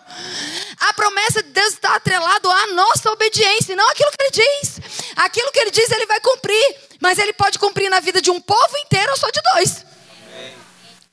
A 0.79 0.93
promessa 0.95 1.43
de 1.43 1.51
Deus 1.51 1.73
está 1.73 1.97
atrelado 1.97 2.49
à 2.49 2.67
nossa 2.69 3.11
obediência, 3.11 3.75
não 3.75 3.89
aquilo 3.91 4.11
que 4.13 4.23
ele 4.23 4.31
diz. 4.31 4.81
Aquilo 5.17 5.51
que 5.51 5.59
ele 5.59 5.71
diz, 5.71 5.91
ele 5.91 6.07
vai 6.07 6.21
cumprir 6.21 6.52
cumprir, 6.53 6.77
mas 7.01 7.19
ele 7.19 7.33
pode 7.33 7.59
cumprir 7.59 7.91
na 7.91 8.01
vida 8.01 8.21
de 8.21 8.31
um 8.31 8.41
povo 8.41 8.77
inteiro 8.85 9.11
ou 9.11 9.17
só 9.17 9.29
de 9.31 9.41
dois. 9.55 9.85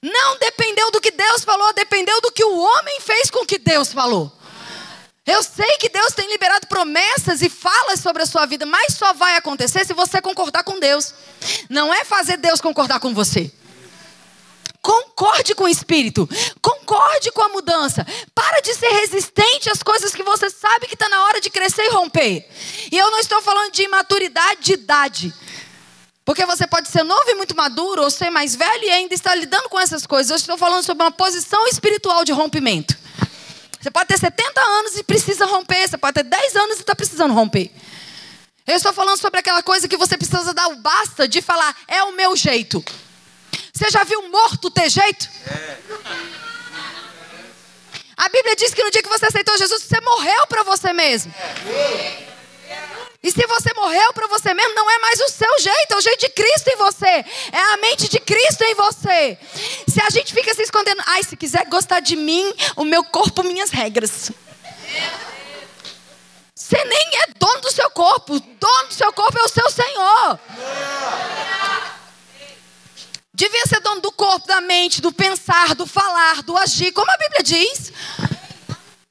Não 0.02 0.38
dependeu 0.38 0.92
do 0.92 1.02
que 1.02 1.12
Deus 1.12 1.44
falou, 1.44 1.74
dependeu 1.74 2.22
do 2.22 2.32
que 2.32 2.44
o 2.44 2.58
homem 2.58 3.00
fez 3.02 3.30
com 3.30 3.44
o 3.44 3.46
que 3.46 3.58
Deus 3.58 3.92
falou. 3.92 4.32
Eu 5.26 5.44
sei 5.44 5.78
que 5.78 5.90
Deus 5.90 6.14
tem 6.14 6.28
liberado 6.30 6.68
promessas 6.68 7.42
e 7.42 7.50
falas 7.50 8.00
sobre 8.00 8.24
a 8.24 8.26
sua 8.26 8.46
vida, 8.46 8.66
mas 8.66 8.96
só 8.96 9.14
vai 9.14 9.36
acontecer 9.36 9.86
se 9.86 9.94
você 9.94 10.22
concordar 10.22 10.64
com 10.64 10.80
Deus. 10.80 11.14
Não 11.70 11.94
é 11.94 12.04
fazer 12.04 12.38
Deus 12.38 12.62
concordar 12.62 13.00
com 13.00 13.14
você. 13.14 13.52
Concorde 14.82 15.54
com 15.56 15.66
o 15.66 15.70
Espírito. 15.70 16.28
Concorde 16.62 17.32
com 17.32 17.42
a 17.42 17.50
mudança. 17.50 18.06
Para 18.34 18.62
de 18.62 18.74
ser 18.74 18.90
resistente 18.90 19.70
às 19.70 19.84
coisas 19.84 20.14
que 20.14 20.24
você 20.24 20.50
sabe 20.50 20.88
que 20.88 20.94
está 20.94 21.10
na 21.10 21.24
hora 21.26 21.42
de 21.42 21.50
crescer 21.50 21.84
e 21.84 21.92
romper. 21.92 22.48
E 22.92 22.98
eu 22.98 23.12
não 23.12 23.20
estou 23.20 23.42
falando 23.42 23.72
de 23.72 23.84
imaturidade 23.84 24.62
de 24.62 24.74
idade. 24.74 25.34
Porque 26.24 26.46
você 26.46 26.68
pode 26.68 26.90
ser 26.90 27.04
novo 27.04 27.30
e 27.30 27.36
muito 27.36 27.56
maduro, 27.56 28.04
ou 28.04 28.10
ser 28.10 28.30
mais 28.30 28.56
velho 28.56 28.84
e 28.84 28.90
ainda 28.92 29.16
estar 29.16 29.34
lidando 29.36 29.68
com 29.68 29.80
essas 29.80 30.06
coisas. 30.06 30.30
Eu 30.30 30.38
estou 30.38 30.58
falando 30.58 30.84
sobre 30.84 31.04
uma 31.04 31.12
posição 31.12 31.68
espiritual 31.68 32.24
de 32.24 32.32
rompimento. 32.32 32.96
Você 33.82 33.90
pode 33.90 34.08
ter 34.08 34.20
70 34.20 34.62
anos 34.62 34.98
e 34.98 35.04
precisa 35.04 35.46
romper. 35.46 35.88
Você 35.88 35.98
pode 35.98 36.14
ter 36.14 36.24
10 36.24 36.56
anos 36.56 36.78
e 36.78 36.82
está 36.82 36.96
precisando 36.96 37.34
romper. 37.34 37.72
Eu 38.68 38.76
estou 38.76 38.94
falando 38.94 39.18
sobre 39.18 39.40
aquela 39.40 39.64
coisa 39.64 39.88
que 39.88 39.98
você 39.98 40.16
precisa 40.16 40.54
dar 40.54 40.68
o 40.68 40.76
basta 40.76 41.28
de 41.28 41.42
falar, 41.42 41.76
é 41.88 42.04
o 42.04 42.12
meu 42.12 42.36
jeito. 42.36 42.86
Você 43.74 43.90
já 43.90 44.04
viu 44.04 44.30
morto 44.30 44.70
ter 44.70 44.90
jeito? 44.90 45.30
A 48.18 48.28
Bíblia 48.28 48.56
diz 48.56 48.74
que 48.74 48.84
no 48.84 48.92
dia 48.92 49.02
que 49.02 49.10
você 49.10 49.28
aceitou 49.28 49.58
Jesus, 49.58 49.84
você 49.84 50.02
morreu 50.02 50.48
para 50.48 50.64
você 50.64 50.92
mesmo. 50.92 51.34
E 53.22 53.32
se 53.32 53.46
você 53.48 53.74
morreu 53.74 54.14
para 54.14 54.28
você 54.28 54.54
mesmo, 54.54 54.74
não 54.76 54.90
é 54.90 55.00
mais 55.00 55.20
o 55.20 55.30
seu 55.30 55.60
jeito, 55.60 55.94
é 55.94 55.96
o 55.96 56.02
jeito 56.02 56.20
de 56.20 56.30
Cristo 56.30 56.68
em 56.70 56.76
você. 56.78 57.26
É 57.52 57.74
a 57.74 57.78
mente 57.78 58.08
de 58.08 58.20
Cristo 58.20 58.64
em 58.64 58.76
você. 58.76 59.38
Se 59.88 60.02
a 60.02 60.10
gente 60.10 60.34
fica 60.34 60.54
se 60.54 60.62
escondendo, 60.62 61.02
ai, 61.06 61.24
se 61.24 61.36
quiser 61.36 61.66
gostar 61.66 62.00
de 62.00 62.16
mim, 62.16 62.54
o 62.76 62.86
meu 62.86 63.04
corpo, 63.04 63.44
minhas 63.44 63.72
regras. 63.72 64.32
Você 66.56 66.84
nem 66.86 67.10
é 67.24 67.34
dono 67.38 67.62
do 67.62 67.72
seu 67.72 67.90
corpo. 67.90 68.36
O 68.36 68.40
dono 68.40 68.88
do 68.88 68.94
seu 68.94 69.12
corpo 69.12 69.38
é 69.38 69.44
o 69.44 69.50
seu 69.50 69.70
Senhor. 69.70 70.40
Devia 73.40 73.66
ser 73.68 73.80
dono 73.80 74.02
do 74.02 74.12
corpo, 74.12 74.46
da 74.46 74.60
mente, 74.60 75.02
do 75.02 75.14
pensar, 75.14 75.74
do 75.74 75.86
falar, 75.86 76.44
do 76.44 76.58
agir, 76.58 76.92
como 76.92 77.10
a 77.10 77.16
Bíblia 77.16 77.42
diz. 77.42 77.94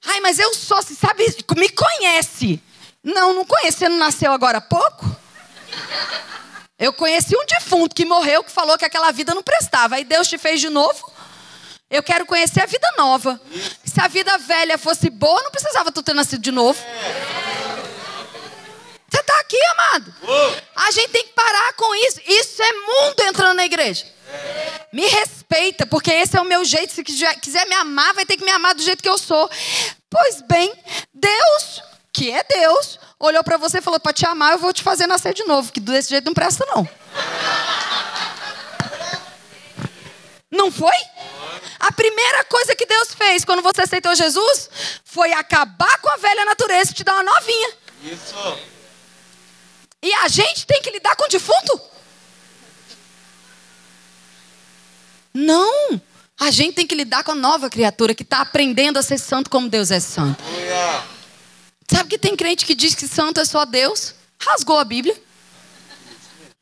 Ai, 0.04 0.20
mas 0.20 0.38
eu 0.38 0.52
sou, 0.52 0.76
você 0.82 0.94
sabe, 0.94 1.24
me 1.56 1.70
conhece. 1.70 2.62
Não, 3.02 3.32
não 3.32 3.46
conhece, 3.46 3.78
você 3.78 3.88
não 3.88 3.96
nasceu 3.96 4.30
agora 4.30 4.58
há 4.58 4.60
pouco? 4.60 5.16
Eu 6.78 6.92
conheci 6.92 7.34
um 7.34 7.46
defunto 7.46 7.94
que 7.94 8.04
morreu, 8.04 8.44
que 8.44 8.52
falou 8.52 8.76
que 8.76 8.84
aquela 8.84 9.10
vida 9.12 9.34
não 9.34 9.42
prestava. 9.42 9.94
Aí 9.94 10.04
Deus 10.04 10.28
te 10.28 10.36
fez 10.36 10.60
de 10.60 10.68
novo. 10.68 11.10
Eu 11.88 12.02
quero 12.02 12.26
conhecer 12.26 12.60
a 12.60 12.66
vida 12.66 12.86
nova. 12.98 13.40
Se 13.82 13.98
a 13.98 14.08
vida 14.08 14.36
velha 14.36 14.76
fosse 14.76 15.08
boa, 15.08 15.42
não 15.42 15.50
precisava 15.50 15.90
tu 15.90 16.02
ter 16.02 16.12
nascido 16.12 16.42
de 16.42 16.52
novo. 16.52 16.78
Você 19.08 19.20
está 19.20 19.40
aqui, 19.40 19.58
amado. 19.70 20.14
A 20.76 20.90
gente 20.90 21.12
tem 21.12 21.24
que 21.24 21.32
parar 21.32 21.72
com 21.72 21.94
isso. 21.94 22.20
Isso 22.26 22.62
é 22.62 22.72
mundo 22.72 23.20
entrando 23.20 23.56
na 23.56 23.64
igreja. 23.64 24.17
Me 24.92 25.06
respeita, 25.06 25.86
porque 25.86 26.10
esse 26.10 26.36
é 26.36 26.40
o 26.40 26.44
meu 26.44 26.64
jeito. 26.64 26.92
Se 26.92 27.04
quiser 27.04 27.66
me 27.66 27.74
amar, 27.74 28.14
vai 28.14 28.24
ter 28.24 28.36
que 28.36 28.44
me 28.44 28.50
amar 28.50 28.74
do 28.74 28.82
jeito 28.82 29.02
que 29.02 29.08
eu 29.08 29.18
sou. 29.18 29.50
Pois 30.10 30.40
bem, 30.42 30.72
Deus, 31.12 31.82
que 32.12 32.30
é 32.30 32.42
Deus, 32.42 32.98
olhou 33.18 33.44
para 33.44 33.56
você 33.56 33.78
e 33.78 33.82
falou: 33.82 34.00
para 34.00 34.12
te 34.12 34.26
amar, 34.26 34.52
eu 34.52 34.58
vou 34.58 34.72
te 34.72 34.82
fazer 34.82 35.06
nascer 35.06 35.34
de 35.34 35.44
novo, 35.44 35.70
que 35.72 35.80
desse 35.80 36.10
jeito 36.10 36.24
não 36.24 36.34
presta, 36.34 36.64
não. 36.66 36.88
Não 40.50 40.72
foi? 40.72 40.96
A 41.78 41.92
primeira 41.92 42.44
coisa 42.44 42.74
que 42.74 42.86
Deus 42.86 43.14
fez 43.14 43.44
quando 43.44 43.62
você 43.62 43.82
aceitou 43.82 44.14
Jesus 44.14 44.70
foi 45.04 45.32
acabar 45.32 45.98
com 46.00 46.08
a 46.08 46.16
velha 46.16 46.44
natureza 46.44 46.90
e 46.90 46.94
te 46.94 47.04
dar 47.04 47.14
uma 47.14 47.22
novinha. 47.22 47.72
Isso. 48.02 48.58
E 50.02 50.12
a 50.14 50.28
gente 50.28 50.66
tem 50.66 50.80
que 50.80 50.90
lidar 50.90 51.14
com 51.16 51.24
o 51.24 51.28
defunto? 51.28 51.80
Não! 55.38 56.00
A 56.40 56.50
gente 56.50 56.74
tem 56.74 56.86
que 56.86 56.94
lidar 56.94 57.22
com 57.22 57.30
a 57.32 57.34
nova 57.34 57.70
criatura 57.70 58.12
que 58.14 58.24
está 58.24 58.40
aprendendo 58.40 58.98
a 58.98 59.02
ser 59.02 59.18
santo 59.18 59.48
como 59.48 59.68
Deus 59.68 59.90
é 59.92 60.00
santo. 60.00 60.42
Sabe 61.90 62.10
que 62.10 62.18
tem 62.18 62.34
crente 62.34 62.66
que 62.66 62.74
diz 62.74 62.94
que 62.94 63.06
santo 63.06 63.40
é 63.40 63.44
só 63.44 63.64
Deus? 63.64 64.14
Rasgou 64.40 64.78
a 64.78 64.84
Bíblia. 64.84 65.16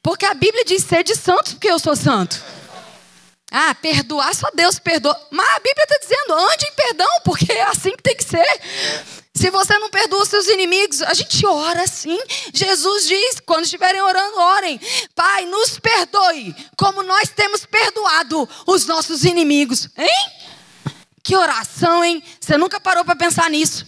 Porque 0.02 0.26
a 0.26 0.34
Bíblia 0.34 0.64
diz 0.64 0.84
ser 0.84 1.02
de 1.02 1.16
santos 1.16 1.54
porque 1.54 1.70
eu 1.70 1.78
sou 1.78 1.96
santo. 1.96 2.40
Ah, 3.50 3.74
perdoar 3.74 4.34
só 4.34 4.48
Deus 4.54 4.78
perdoa. 4.78 5.18
Mas 5.30 5.48
a 5.48 5.60
Bíblia 5.60 5.84
está 5.84 5.98
dizendo, 5.98 6.34
ande 6.34 6.66
em 6.66 6.74
perdão, 6.74 7.20
porque 7.24 7.50
é 7.50 7.62
assim 7.64 7.90
que 7.90 8.02
tem 8.02 8.16
que 8.16 8.24
ser. 8.24 8.60
Se 9.36 9.50
você 9.50 9.78
não 9.78 9.90
perdoa 9.90 10.22
os 10.22 10.28
seus 10.28 10.48
inimigos, 10.48 11.02
a 11.02 11.12
gente 11.12 11.44
ora 11.46 11.82
assim. 11.82 12.18
Jesus 12.54 13.06
diz: 13.06 13.38
quando 13.44 13.64
estiverem 13.64 14.00
orando, 14.00 14.38
orem. 14.38 14.80
Pai, 15.14 15.44
nos 15.44 15.78
perdoe, 15.78 16.56
como 16.74 17.02
nós 17.02 17.28
temos 17.28 17.66
perdoado 17.66 18.48
os 18.66 18.86
nossos 18.86 19.24
inimigos. 19.24 19.90
Hein? 19.96 20.30
Que 21.22 21.36
oração, 21.36 22.02
hein? 22.02 22.22
Você 22.40 22.56
nunca 22.56 22.80
parou 22.80 23.04
para 23.04 23.14
pensar 23.14 23.50
nisso. 23.50 23.84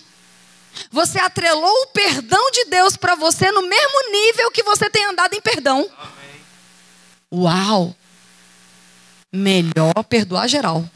Você 0.91 1.19
atrelou 1.19 1.73
o 1.83 1.87
perdão 1.89 2.51
de 2.51 2.67
Deus 2.67 2.97
para 2.97 3.15
você 3.15 3.51
no 3.51 3.63
mesmo 3.63 4.13
nível 4.13 4.51
que 4.51 4.63
você 4.63 4.91
tem 4.91 5.05
andado 5.07 5.33
em 5.33 5.41
perdão. 5.41 5.89
Amém. 5.99 6.45
Uau! 7.33 7.97
Melhor 9.33 10.05
perdoar 10.09 10.47
geral. 10.47 10.89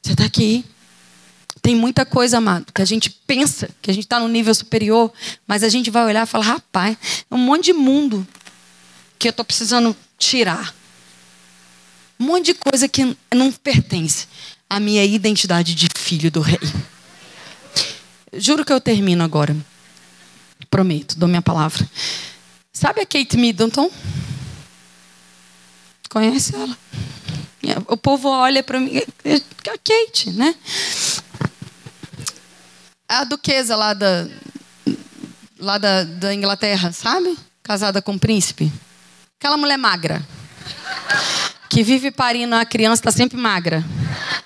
Você 0.00 0.12
está 0.12 0.24
aqui. 0.24 0.64
Tem 1.66 1.74
muita 1.74 2.06
coisa, 2.06 2.38
amado, 2.38 2.72
que 2.72 2.80
a 2.80 2.84
gente 2.84 3.10
pensa 3.10 3.68
que 3.82 3.90
a 3.90 3.92
gente 3.92 4.04
está 4.04 4.20
no 4.20 4.28
nível 4.28 4.54
superior, 4.54 5.12
mas 5.48 5.64
a 5.64 5.68
gente 5.68 5.90
vai 5.90 6.04
olhar 6.04 6.22
e 6.22 6.30
falar: 6.30 6.44
rapaz, 6.44 6.96
é 7.28 7.34
um 7.34 7.38
monte 7.38 7.64
de 7.64 7.72
mundo 7.72 8.24
que 9.18 9.26
eu 9.26 9.30
estou 9.30 9.44
precisando 9.44 9.96
tirar. 10.16 10.72
Um 12.20 12.26
monte 12.26 12.46
de 12.46 12.54
coisa 12.54 12.86
que 12.86 13.16
não 13.34 13.50
pertence 13.50 14.28
à 14.70 14.78
minha 14.78 15.04
identidade 15.04 15.74
de 15.74 15.88
filho 15.96 16.30
do 16.30 16.40
rei. 16.40 16.60
Juro 18.34 18.64
que 18.64 18.72
eu 18.72 18.80
termino 18.80 19.24
agora. 19.24 19.56
Prometo, 20.70 21.18
dou 21.18 21.28
minha 21.28 21.42
palavra. 21.42 21.84
Sabe 22.72 23.00
a 23.00 23.06
Kate 23.06 23.36
Middleton? 23.36 23.90
Conhece 26.10 26.54
ela? 26.54 26.78
O 27.88 27.96
povo 27.96 28.28
olha 28.28 28.62
para 28.62 28.78
mim, 28.78 29.02
é 29.24 29.34
a 29.34 29.78
Kate, 29.78 30.30
né? 30.30 30.54
A 33.08 33.24
duquesa 33.24 33.76
lá 33.76 33.94
da, 33.94 34.28
lá 35.58 35.78
da, 35.78 36.04
da 36.04 36.34
Inglaterra, 36.34 36.92
sabe? 36.92 37.38
Casada 37.62 38.02
com 38.02 38.12
um 38.12 38.18
príncipe. 38.18 38.72
Aquela 39.38 39.56
mulher 39.56 39.76
magra. 39.76 40.22
Que 41.68 41.82
vive 41.82 42.10
parindo 42.10 42.54
a 42.54 42.64
criança, 42.64 43.00
está 43.00 43.10
sempre 43.12 43.36
magra. 43.36 43.84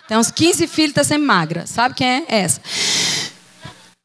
Tem 0.08 0.16
uns 0.16 0.30
15 0.30 0.66
filhos, 0.66 0.90
está 0.90 1.04
sempre 1.04 1.26
magra. 1.26 1.66
Sabe 1.66 1.94
quem 1.94 2.06
é 2.06 2.24
essa? 2.28 2.60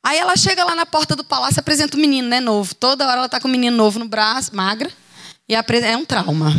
Aí 0.04 0.20
ela 0.20 0.38
chega 0.38 0.64
lá 0.64 0.76
na 0.76 0.86
porta 0.86 1.16
do 1.16 1.24
palácio 1.24 1.60
apresenta 1.60 1.98
o 1.98 2.00
um 2.00 2.02
menino, 2.02 2.28
né, 2.28 2.40
novo. 2.40 2.76
Toda 2.76 3.08
hora 3.08 3.18
ela 3.18 3.30
tá 3.30 3.40
com 3.40 3.48
o 3.48 3.50
um 3.50 3.52
menino 3.52 3.76
novo 3.76 3.98
no 3.98 4.08
braço, 4.08 4.56
magra. 4.56 4.92
E 5.50 5.56
é 5.56 5.98
um 5.98 6.06
trauma. 6.06 6.54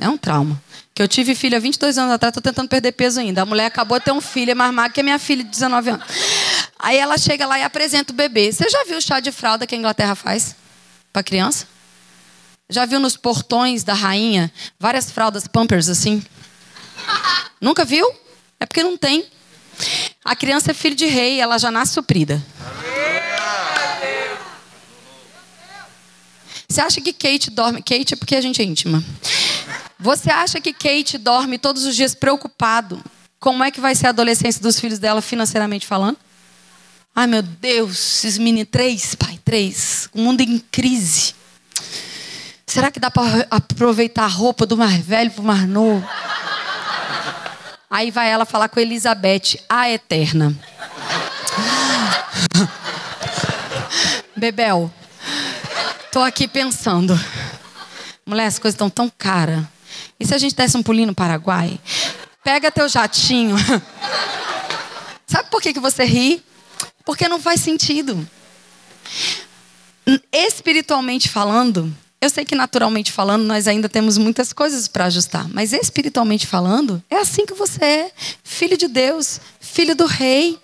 É 0.00 0.08
um 0.08 0.18
trauma. 0.18 0.62
Que 0.94 1.02
eu 1.02 1.08
tive 1.08 1.34
filho 1.34 1.56
há 1.56 1.60
22 1.60 1.98
anos 1.98 2.12
atrás, 2.12 2.32
tô 2.32 2.40
tentando 2.40 2.68
perder 2.68 2.92
peso 2.92 3.18
ainda. 3.18 3.42
A 3.42 3.44
mulher 3.44 3.66
acabou 3.66 3.98
de 3.98 4.04
ter 4.04 4.12
um 4.12 4.20
filho, 4.20 4.52
é 4.52 4.54
mais 4.54 4.72
magra 4.72 4.92
que 4.92 5.00
a 5.00 5.02
minha 5.02 5.18
filha 5.18 5.42
de 5.42 5.50
19 5.50 5.90
anos. 5.90 6.06
Aí 6.78 6.96
ela 6.96 7.18
chega 7.18 7.46
lá 7.46 7.58
e 7.58 7.64
apresenta 7.64 8.12
o 8.12 8.16
bebê. 8.16 8.52
Você 8.52 8.68
já 8.70 8.84
viu 8.84 8.98
o 8.98 9.02
chá 9.02 9.18
de 9.18 9.32
fralda 9.32 9.66
que 9.66 9.74
a 9.74 9.78
Inglaterra 9.78 10.14
faz 10.14 10.54
para 11.12 11.24
criança? 11.24 11.66
Já 12.70 12.86
viu 12.86 13.00
nos 13.00 13.16
portões 13.16 13.82
da 13.82 13.92
rainha 13.92 14.52
várias 14.78 15.10
fraldas 15.10 15.48
Pampers 15.48 15.88
assim? 15.88 16.24
Nunca 17.60 17.84
viu? 17.84 18.08
É 18.60 18.64
porque 18.64 18.84
não 18.84 18.96
tem. 18.96 19.26
A 20.24 20.36
criança 20.36 20.70
é 20.70 20.74
filho 20.74 20.94
de 20.94 21.06
rei, 21.06 21.40
ela 21.40 21.58
já 21.58 21.72
nasce 21.72 21.94
suprida. 21.94 22.40
Você 26.68 26.80
acha 26.80 27.00
que 27.00 27.12
Kate 27.12 27.50
dorme? 27.50 27.82
Kate 27.82 28.14
é 28.14 28.16
porque 28.16 28.36
a 28.36 28.40
gente 28.40 28.62
é 28.62 28.64
íntima. 28.64 29.02
Você 30.04 30.30
acha 30.30 30.60
que 30.60 30.74
Kate 30.74 31.16
dorme 31.16 31.56
todos 31.56 31.86
os 31.86 31.96
dias 31.96 32.14
preocupado? 32.14 33.02
Como 33.40 33.64
é 33.64 33.70
que 33.70 33.80
vai 33.80 33.94
ser 33.94 34.08
a 34.08 34.10
adolescência 34.10 34.60
dos 34.60 34.78
filhos 34.78 34.98
dela 34.98 35.22
financeiramente 35.22 35.86
falando? 35.86 36.18
Ai 37.16 37.26
meu 37.26 37.40
Deus, 37.40 37.92
esses 38.18 38.36
mini 38.36 38.66
três, 38.66 39.14
pai, 39.14 39.40
três, 39.42 40.10
o 40.12 40.20
mundo 40.20 40.42
em 40.42 40.58
crise. 40.58 41.34
Será 42.66 42.90
que 42.90 43.00
dá 43.00 43.10
para 43.10 43.46
aproveitar 43.50 44.24
a 44.24 44.26
roupa 44.26 44.66
do 44.66 44.76
mais 44.76 45.02
velho 45.02 45.30
para 45.30 45.40
o 45.40 45.46
mais 45.46 45.66
novo? 45.66 46.06
Aí 47.88 48.10
vai 48.10 48.28
ela 48.28 48.44
falar 48.44 48.68
com 48.68 48.78
Elizabeth, 48.78 49.58
a 49.66 49.88
eterna. 49.88 50.54
Bebel, 54.36 54.92
tô 56.12 56.20
aqui 56.20 56.46
pensando. 56.46 57.18
Mulher, 58.26 58.48
as 58.48 58.58
coisas 58.58 58.74
estão 58.74 58.90
tão 58.90 59.08
caras. 59.08 59.64
E 60.24 60.26
se 60.26 60.34
a 60.34 60.38
gente 60.38 60.54
desse 60.54 60.74
um 60.74 60.82
pulinho 60.82 61.08
no 61.08 61.14
Paraguai? 61.14 61.78
Pega 62.42 62.72
teu 62.72 62.88
jatinho. 62.88 63.56
Sabe 65.28 65.50
por 65.50 65.60
que, 65.60 65.74
que 65.74 65.80
você 65.80 66.02
ri? 66.02 66.42
Porque 67.04 67.28
não 67.28 67.38
faz 67.38 67.60
sentido. 67.60 68.26
Espiritualmente 70.32 71.28
falando, 71.28 71.94
eu 72.22 72.30
sei 72.30 72.42
que 72.42 72.54
naturalmente 72.54 73.12
falando 73.12 73.44
nós 73.44 73.68
ainda 73.68 73.86
temos 73.86 74.16
muitas 74.16 74.50
coisas 74.50 74.88
para 74.88 75.04
ajustar, 75.04 75.46
mas 75.48 75.74
espiritualmente 75.74 76.46
falando, 76.46 77.02
é 77.10 77.16
assim 77.16 77.44
que 77.44 77.52
você 77.52 77.84
é, 77.84 78.12
filho 78.42 78.78
de 78.78 78.88
Deus, 78.88 79.40
filho 79.60 79.94
do 79.94 80.06
rei. 80.06 80.58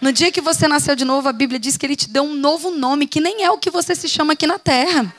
No 0.00 0.12
dia 0.12 0.30
que 0.30 0.40
você 0.40 0.68
nasceu 0.68 0.94
de 0.94 1.04
novo, 1.04 1.28
a 1.28 1.32
Bíblia 1.32 1.58
diz 1.58 1.76
que 1.76 1.84
ele 1.84 1.96
te 1.96 2.08
deu 2.08 2.22
um 2.22 2.34
novo 2.36 2.70
nome, 2.70 3.08
que 3.08 3.20
nem 3.20 3.42
é 3.42 3.50
o 3.50 3.58
que 3.58 3.70
você 3.70 3.96
se 3.96 4.08
chama 4.08 4.34
aqui 4.34 4.46
na 4.46 4.58
terra. 4.58 5.12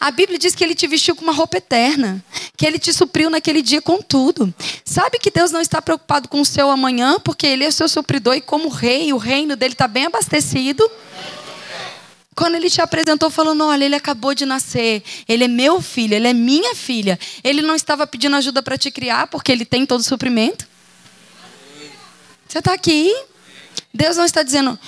A 0.00 0.10
Bíblia 0.10 0.38
diz 0.38 0.54
que 0.54 0.62
ele 0.62 0.74
te 0.74 0.86
vestiu 0.86 1.16
com 1.16 1.22
uma 1.22 1.32
roupa 1.32 1.56
eterna, 1.56 2.24
que 2.56 2.64
ele 2.64 2.78
te 2.78 2.92
supriu 2.92 3.28
naquele 3.28 3.62
dia 3.62 3.82
com 3.82 4.00
tudo. 4.00 4.52
Sabe 4.84 5.18
que 5.18 5.30
Deus 5.30 5.50
não 5.50 5.60
está 5.60 5.82
preocupado 5.82 6.28
com 6.28 6.40
o 6.40 6.44
seu 6.44 6.70
amanhã, 6.70 7.18
porque 7.20 7.46
ele 7.46 7.64
é 7.64 7.68
o 7.68 7.72
seu 7.72 7.88
supridor 7.88 8.34
e 8.34 8.40
como 8.40 8.68
rei, 8.68 9.12
o 9.12 9.16
reino 9.16 9.56
dele 9.56 9.74
está 9.74 9.88
bem 9.88 10.06
abastecido. 10.06 10.88
Quando 12.34 12.54
ele 12.54 12.70
te 12.70 12.80
apresentou 12.80 13.30
falando, 13.30 13.64
olha, 13.64 13.84
ele 13.84 13.96
acabou 13.96 14.32
de 14.32 14.46
nascer, 14.46 15.02
ele 15.28 15.42
é 15.42 15.48
meu 15.48 15.82
filho, 15.82 16.14
ele 16.14 16.28
é 16.28 16.32
minha 16.32 16.72
filha. 16.76 17.18
Ele 17.42 17.60
não 17.60 17.74
estava 17.74 18.06
pedindo 18.06 18.36
ajuda 18.36 18.62
para 18.62 18.78
te 18.78 18.92
criar, 18.92 19.26
porque 19.26 19.50
ele 19.50 19.64
tem 19.64 19.84
todo 19.84 19.98
o 19.98 20.04
suprimento. 20.04 20.64
Você 22.46 22.60
está 22.60 22.72
aqui. 22.72 23.12
Deus 23.92 24.16
não 24.16 24.24
está 24.24 24.44
dizendo, 24.44 24.78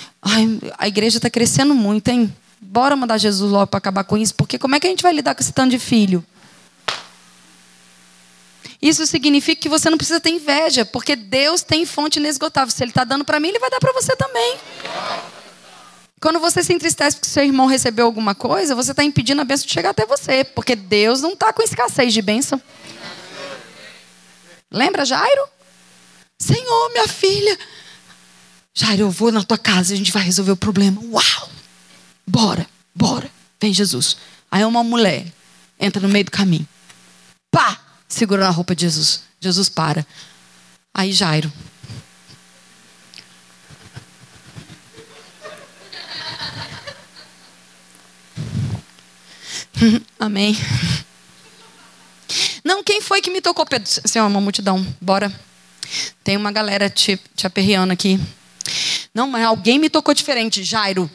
a 0.77 0.87
igreja 0.87 1.17
está 1.17 1.29
crescendo 1.29 1.75
muito, 1.75 2.07
hein? 2.07 2.33
Bora 2.61 2.95
mandar 2.95 3.17
Jesus 3.17 3.51
logo 3.51 3.67
para 3.67 3.79
acabar 3.79 4.03
com 4.03 4.15
isso, 4.15 4.35
porque 4.35 4.59
como 4.59 4.75
é 4.75 4.79
que 4.79 4.85
a 4.85 4.89
gente 4.89 5.01
vai 5.01 5.11
lidar 5.11 5.33
com 5.33 5.41
esse 5.41 5.51
tanto 5.51 5.71
de 5.71 5.79
filho? 5.79 6.23
Isso 8.79 9.05
significa 9.05 9.61
que 9.61 9.69
você 9.69 9.89
não 9.89 9.97
precisa 9.97 10.19
ter 10.19 10.29
inveja, 10.29 10.85
porque 10.85 11.15
Deus 11.15 11.63
tem 11.63 11.85
fonte 11.85 12.19
inesgotável. 12.19 12.73
Se 12.73 12.83
Ele 12.83 12.91
está 12.91 13.03
dando 13.03 13.25
para 13.25 13.39
mim, 13.39 13.49
Ele 13.49 13.59
vai 13.59 13.69
dar 13.69 13.79
para 13.79 13.93
você 13.93 14.15
também. 14.15 14.57
Quando 16.19 16.39
você 16.39 16.63
se 16.63 16.71
entristece 16.71 17.17
porque 17.17 17.29
seu 17.29 17.43
irmão 17.43 17.65
recebeu 17.65 18.05
alguma 18.05 18.35
coisa, 18.35 18.75
você 18.75 18.91
está 18.91 19.03
impedindo 19.03 19.41
a 19.41 19.43
bênção 19.43 19.65
de 19.65 19.73
chegar 19.73 19.89
até 19.89 20.05
você, 20.05 20.43
porque 20.43 20.75
Deus 20.75 21.21
não 21.21 21.33
está 21.33 21.51
com 21.51 21.63
escassez 21.63 22.13
de 22.13 22.21
bênção. 22.21 22.61
Lembra 24.71 25.03
Jairo? 25.03 25.47
Senhor, 26.37 26.91
minha 26.91 27.07
filha. 27.07 27.57
Jairo, 28.73 29.01
eu 29.03 29.11
vou 29.11 29.31
na 29.31 29.43
tua 29.43 29.57
casa, 29.57 29.93
a 29.93 29.97
gente 29.97 30.11
vai 30.11 30.23
resolver 30.23 30.51
o 30.51 30.57
problema. 30.57 31.01
Uau! 31.03 31.49
Bora, 32.25 32.67
bora. 32.93 33.29
Vem 33.59 33.73
Jesus. 33.73 34.17
Aí 34.49 34.63
uma 34.65 34.83
mulher 34.83 35.25
entra 35.79 36.01
no 36.01 36.09
meio 36.09 36.25
do 36.25 36.31
caminho. 36.31 36.67
Pá! 37.49 37.79
Segura 38.07 38.43
na 38.43 38.49
roupa 38.49 38.75
de 38.75 38.81
Jesus. 38.81 39.23
Jesus 39.39 39.69
para. 39.69 40.05
Aí 40.93 41.13
Jairo, 41.13 41.51
Amém. 50.19 50.55
Não, 52.63 52.83
quem 52.83 53.01
foi 53.01 53.21
que 53.21 53.31
me 53.31 53.41
tocou, 53.41 53.65
Pedro? 53.65 53.89
Senhor, 54.05 54.27
uma 54.27 54.41
multidão. 54.41 54.85
Bora. 54.99 55.31
Tem 56.23 56.37
uma 56.37 56.51
galera 56.51 56.89
te, 56.89 57.19
te 57.35 57.45
aperreando 57.45 57.91
aqui. 57.91 58.19
Não, 59.13 59.27
mas 59.27 59.43
alguém 59.45 59.79
me 59.79 59.89
tocou 59.89 60.13
diferente. 60.13 60.63
Jairo. 60.63 61.09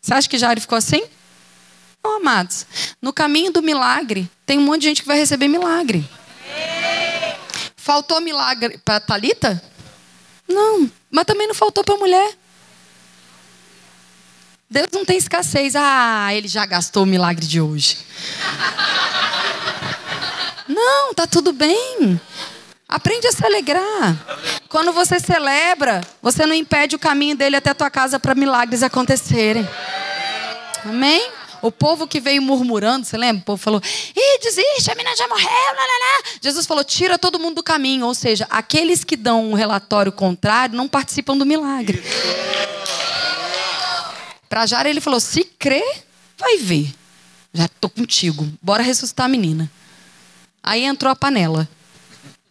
Você 0.00 0.12
acha 0.12 0.28
que 0.28 0.38
Jairo 0.38 0.60
ficou 0.60 0.76
assim? 0.76 1.02
Não, 2.04 2.18
amados. 2.18 2.66
No 3.00 3.12
caminho 3.12 3.50
do 3.50 3.62
milagre, 3.62 4.30
tem 4.44 4.58
um 4.58 4.62
monte 4.62 4.82
de 4.82 4.88
gente 4.88 5.00
que 5.02 5.08
vai 5.08 5.16
receber 5.16 5.48
milagre. 5.48 6.08
Faltou 7.76 8.20
milagre 8.20 8.78
para 8.84 9.00
Talita? 9.00 9.62
Não, 10.46 10.90
mas 11.10 11.24
também 11.24 11.46
não 11.46 11.54
faltou 11.54 11.82
para 11.82 11.94
a 11.94 11.98
mulher. 11.98 12.34
Deus 14.68 14.88
não 14.92 15.04
tem 15.04 15.16
escassez. 15.16 15.74
Ah, 15.76 16.34
ele 16.34 16.48
já 16.48 16.66
gastou 16.66 17.04
o 17.04 17.06
milagre 17.06 17.46
de 17.46 17.60
hoje. 17.60 17.98
Não, 20.68 21.14
tá 21.14 21.26
tudo 21.26 21.52
bem. 21.52 22.20
Aprende 22.94 23.26
a 23.26 23.32
se 23.32 23.44
alegrar. 23.44 24.16
Quando 24.68 24.92
você 24.92 25.18
celebra, 25.18 26.00
você 26.22 26.46
não 26.46 26.54
impede 26.54 26.94
o 26.94 26.98
caminho 26.98 27.36
dele 27.36 27.56
até 27.56 27.70
a 27.70 27.74
tua 27.74 27.90
casa 27.90 28.20
para 28.20 28.36
milagres 28.36 28.84
acontecerem. 28.84 29.68
Amém? 30.84 31.28
O 31.60 31.72
povo 31.72 32.06
que 32.06 32.20
veio 32.20 32.40
murmurando, 32.40 33.04
você 33.04 33.16
lembra? 33.16 33.42
O 33.42 33.44
povo 33.46 33.60
falou: 33.60 33.82
ih, 34.14 34.38
desiste, 34.40 34.92
a 34.92 34.94
menina 34.94 35.16
já 35.16 35.26
morreu. 35.26 35.48
Lá. 35.48 36.22
Jesus 36.40 36.66
falou: 36.66 36.84
tira 36.84 37.18
todo 37.18 37.36
mundo 37.36 37.56
do 37.56 37.62
caminho. 37.64 38.06
Ou 38.06 38.14
seja, 38.14 38.46
aqueles 38.48 39.02
que 39.02 39.16
dão 39.16 39.50
um 39.50 39.54
relatório 39.54 40.12
contrário 40.12 40.76
não 40.76 40.86
participam 40.86 41.36
do 41.36 41.44
milagre. 41.44 42.00
Para 44.48 44.66
Jara, 44.66 44.88
ele 44.88 45.00
falou: 45.00 45.18
se 45.18 45.42
crer, 45.42 46.04
vai 46.38 46.58
ver. 46.58 46.94
Já 47.52 47.66
tô 47.80 47.88
contigo. 47.88 48.48
Bora 48.62 48.84
ressuscitar 48.84 49.26
a 49.26 49.28
menina. 49.28 49.68
Aí 50.62 50.84
entrou 50.84 51.10
a 51.10 51.16
panela. 51.16 51.68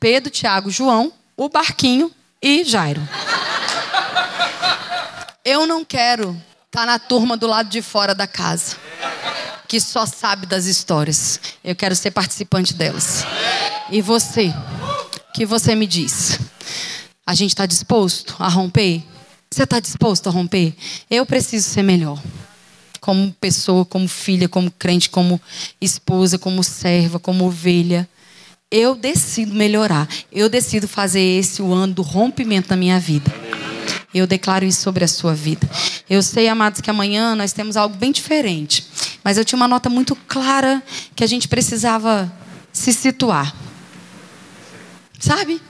Pedro, 0.04 0.30
Tiago, 0.30 0.70
João, 0.70 1.14
o 1.38 1.48
barquinho 1.48 2.12
e 2.42 2.66
Jairo. 2.66 3.02
Eu 5.46 5.66
não 5.66 5.86
quero 5.86 6.32
estar 6.66 6.82
tá 6.82 6.86
na 6.86 7.00
turma 7.00 7.38
do 7.38 7.48
lado 7.48 7.70
de 7.70 7.82
fora 7.82 8.14
da 8.14 8.28
casa, 8.28 8.76
que 9.66 9.80
só 9.80 10.06
sabe 10.06 10.46
das 10.46 10.66
histórias. 10.66 11.40
Eu 11.64 11.74
quero 11.74 11.96
ser 11.96 12.12
participante 12.12 12.74
delas. 12.74 13.24
E 13.90 14.02
você, 14.02 14.54
que 15.34 15.46
você 15.46 15.74
me 15.74 15.88
diz? 15.88 16.38
A 17.26 17.34
gente 17.34 17.52
está 17.52 17.66
disposto 17.66 18.36
a 18.40 18.50
romper? 18.50 19.02
Você 19.50 19.64
está 19.64 19.80
disposto 19.80 20.28
a 20.28 20.34
romper? 20.34 20.76
Eu 21.10 21.26
preciso 21.26 21.70
ser 21.70 21.82
melhor. 21.82 22.22
Como 23.00 23.32
pessoa, 23.40 23.86
como 23.86 24.10
filha, 24.10 24.50
como 24.50 24.70
crente, 24.70 25.10
como 25.10 25.40
esposa, 25.80 26.38
como 26.38 26.62
serva, 26.62 27.20
como 27.20 27.46
ovelha. 27.46 28.06
Eu 28.76 28.96
decido 28.96 29.54
melhorar. 29.54 30.10
Eu 30.32 30.50
decido 30.50 30.88
fazer 30.88 31.22
esse 31.22 31.62
o 31.62 31.72
ano 31.72 31.94
do 31.94 32.02
rompimento 32.02 32.72
na 32.72 32.76
minha 32.76 33.00
vida. 33.00 33.32
Eu 34.12 34.26
declaro 34.26 34.66
isso 34.66 34.82
sobre 34.82 35.04
a 35.04 35.08
sua 35.08 35.36
vida. 35.36 35.70
Eu 36.10 36.24
sei, 36.24 36.48
amados, 36.48 36.82
que 36.82 36.90
amanhã 36.90 37.36
nós 37.36 37.54
temos 37.54 37.78
algo 37.78 37.96
bem 37.96 38.12
diferente. 38.12 38.84
Mas 39.24 39.38
eu 39.38 39.46
tinha 39.46 39.58
uma 39.58 39.68
nota 39.68 39.92
muito 39.92 40.16
clara 40.28 40.82
que 41.16 41.24
a 41.24 41.28
gente 41.28 41.48
precisava 41.48 42.34
se 42.72 42.92
situar. 42.92 43.56
Sabe? 45.20 45.62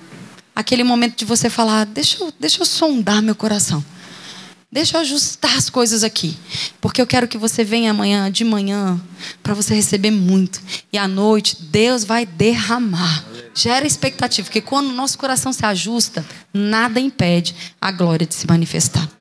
Aquele 0.55 0.85
momento 0.85 1.17
de 1.17 1.25
você 1.25 1.49
falar: 1.49 1.85
deixa 1.85 2.23
eu, 2.23 2.33
deixa 2.39 2.61
eu 2.61 2.65
sondar 2.65 3.21
meu 3.21 3.35
coração. 3.35 3.83
Deixa 4.73 4.97
eu 4.97 5.01
ajustar 5.01 5.55
as 5.55 5.69
coisas 5.69 6.03
aqui. 6.03 6.35
Porque 6.81 6.99
eu 6.99 7.05
quero 7.05 7.27
que 7.27 7.37
você 7.37 7.63
venha 7.63 7.91
amanhã, 7.91 8.31
de 8.31 8.43
manhã, 8.43 8.99
para 9.43 9.53
você 9.53 9.75
receber 9.75 10.09
muito. 10.09 10.59
E 10.91 10.97
à 10.97 11.07
noite, 11.07 11.57
Deus 11.61 12.03
vai 12.03 12.25
derramar. 12.25 13.23
Gera 13.53 13.85
expectativa. 13.85 14.47
Porque 14.47 14.61
quando 14.61 14.87
o 14.87 14.93
nosso 14.93 15.15
coração 15.19 15.53
se 15.53 15.63
ajusta, 15.63 16.25
nada 16.51 16.99
impede 16.99 17.55
a 17.79 17.91
glória 17.91 18.25
de 18.25 18.33
se 18.33 18.47
manifestar. 18.47 19.07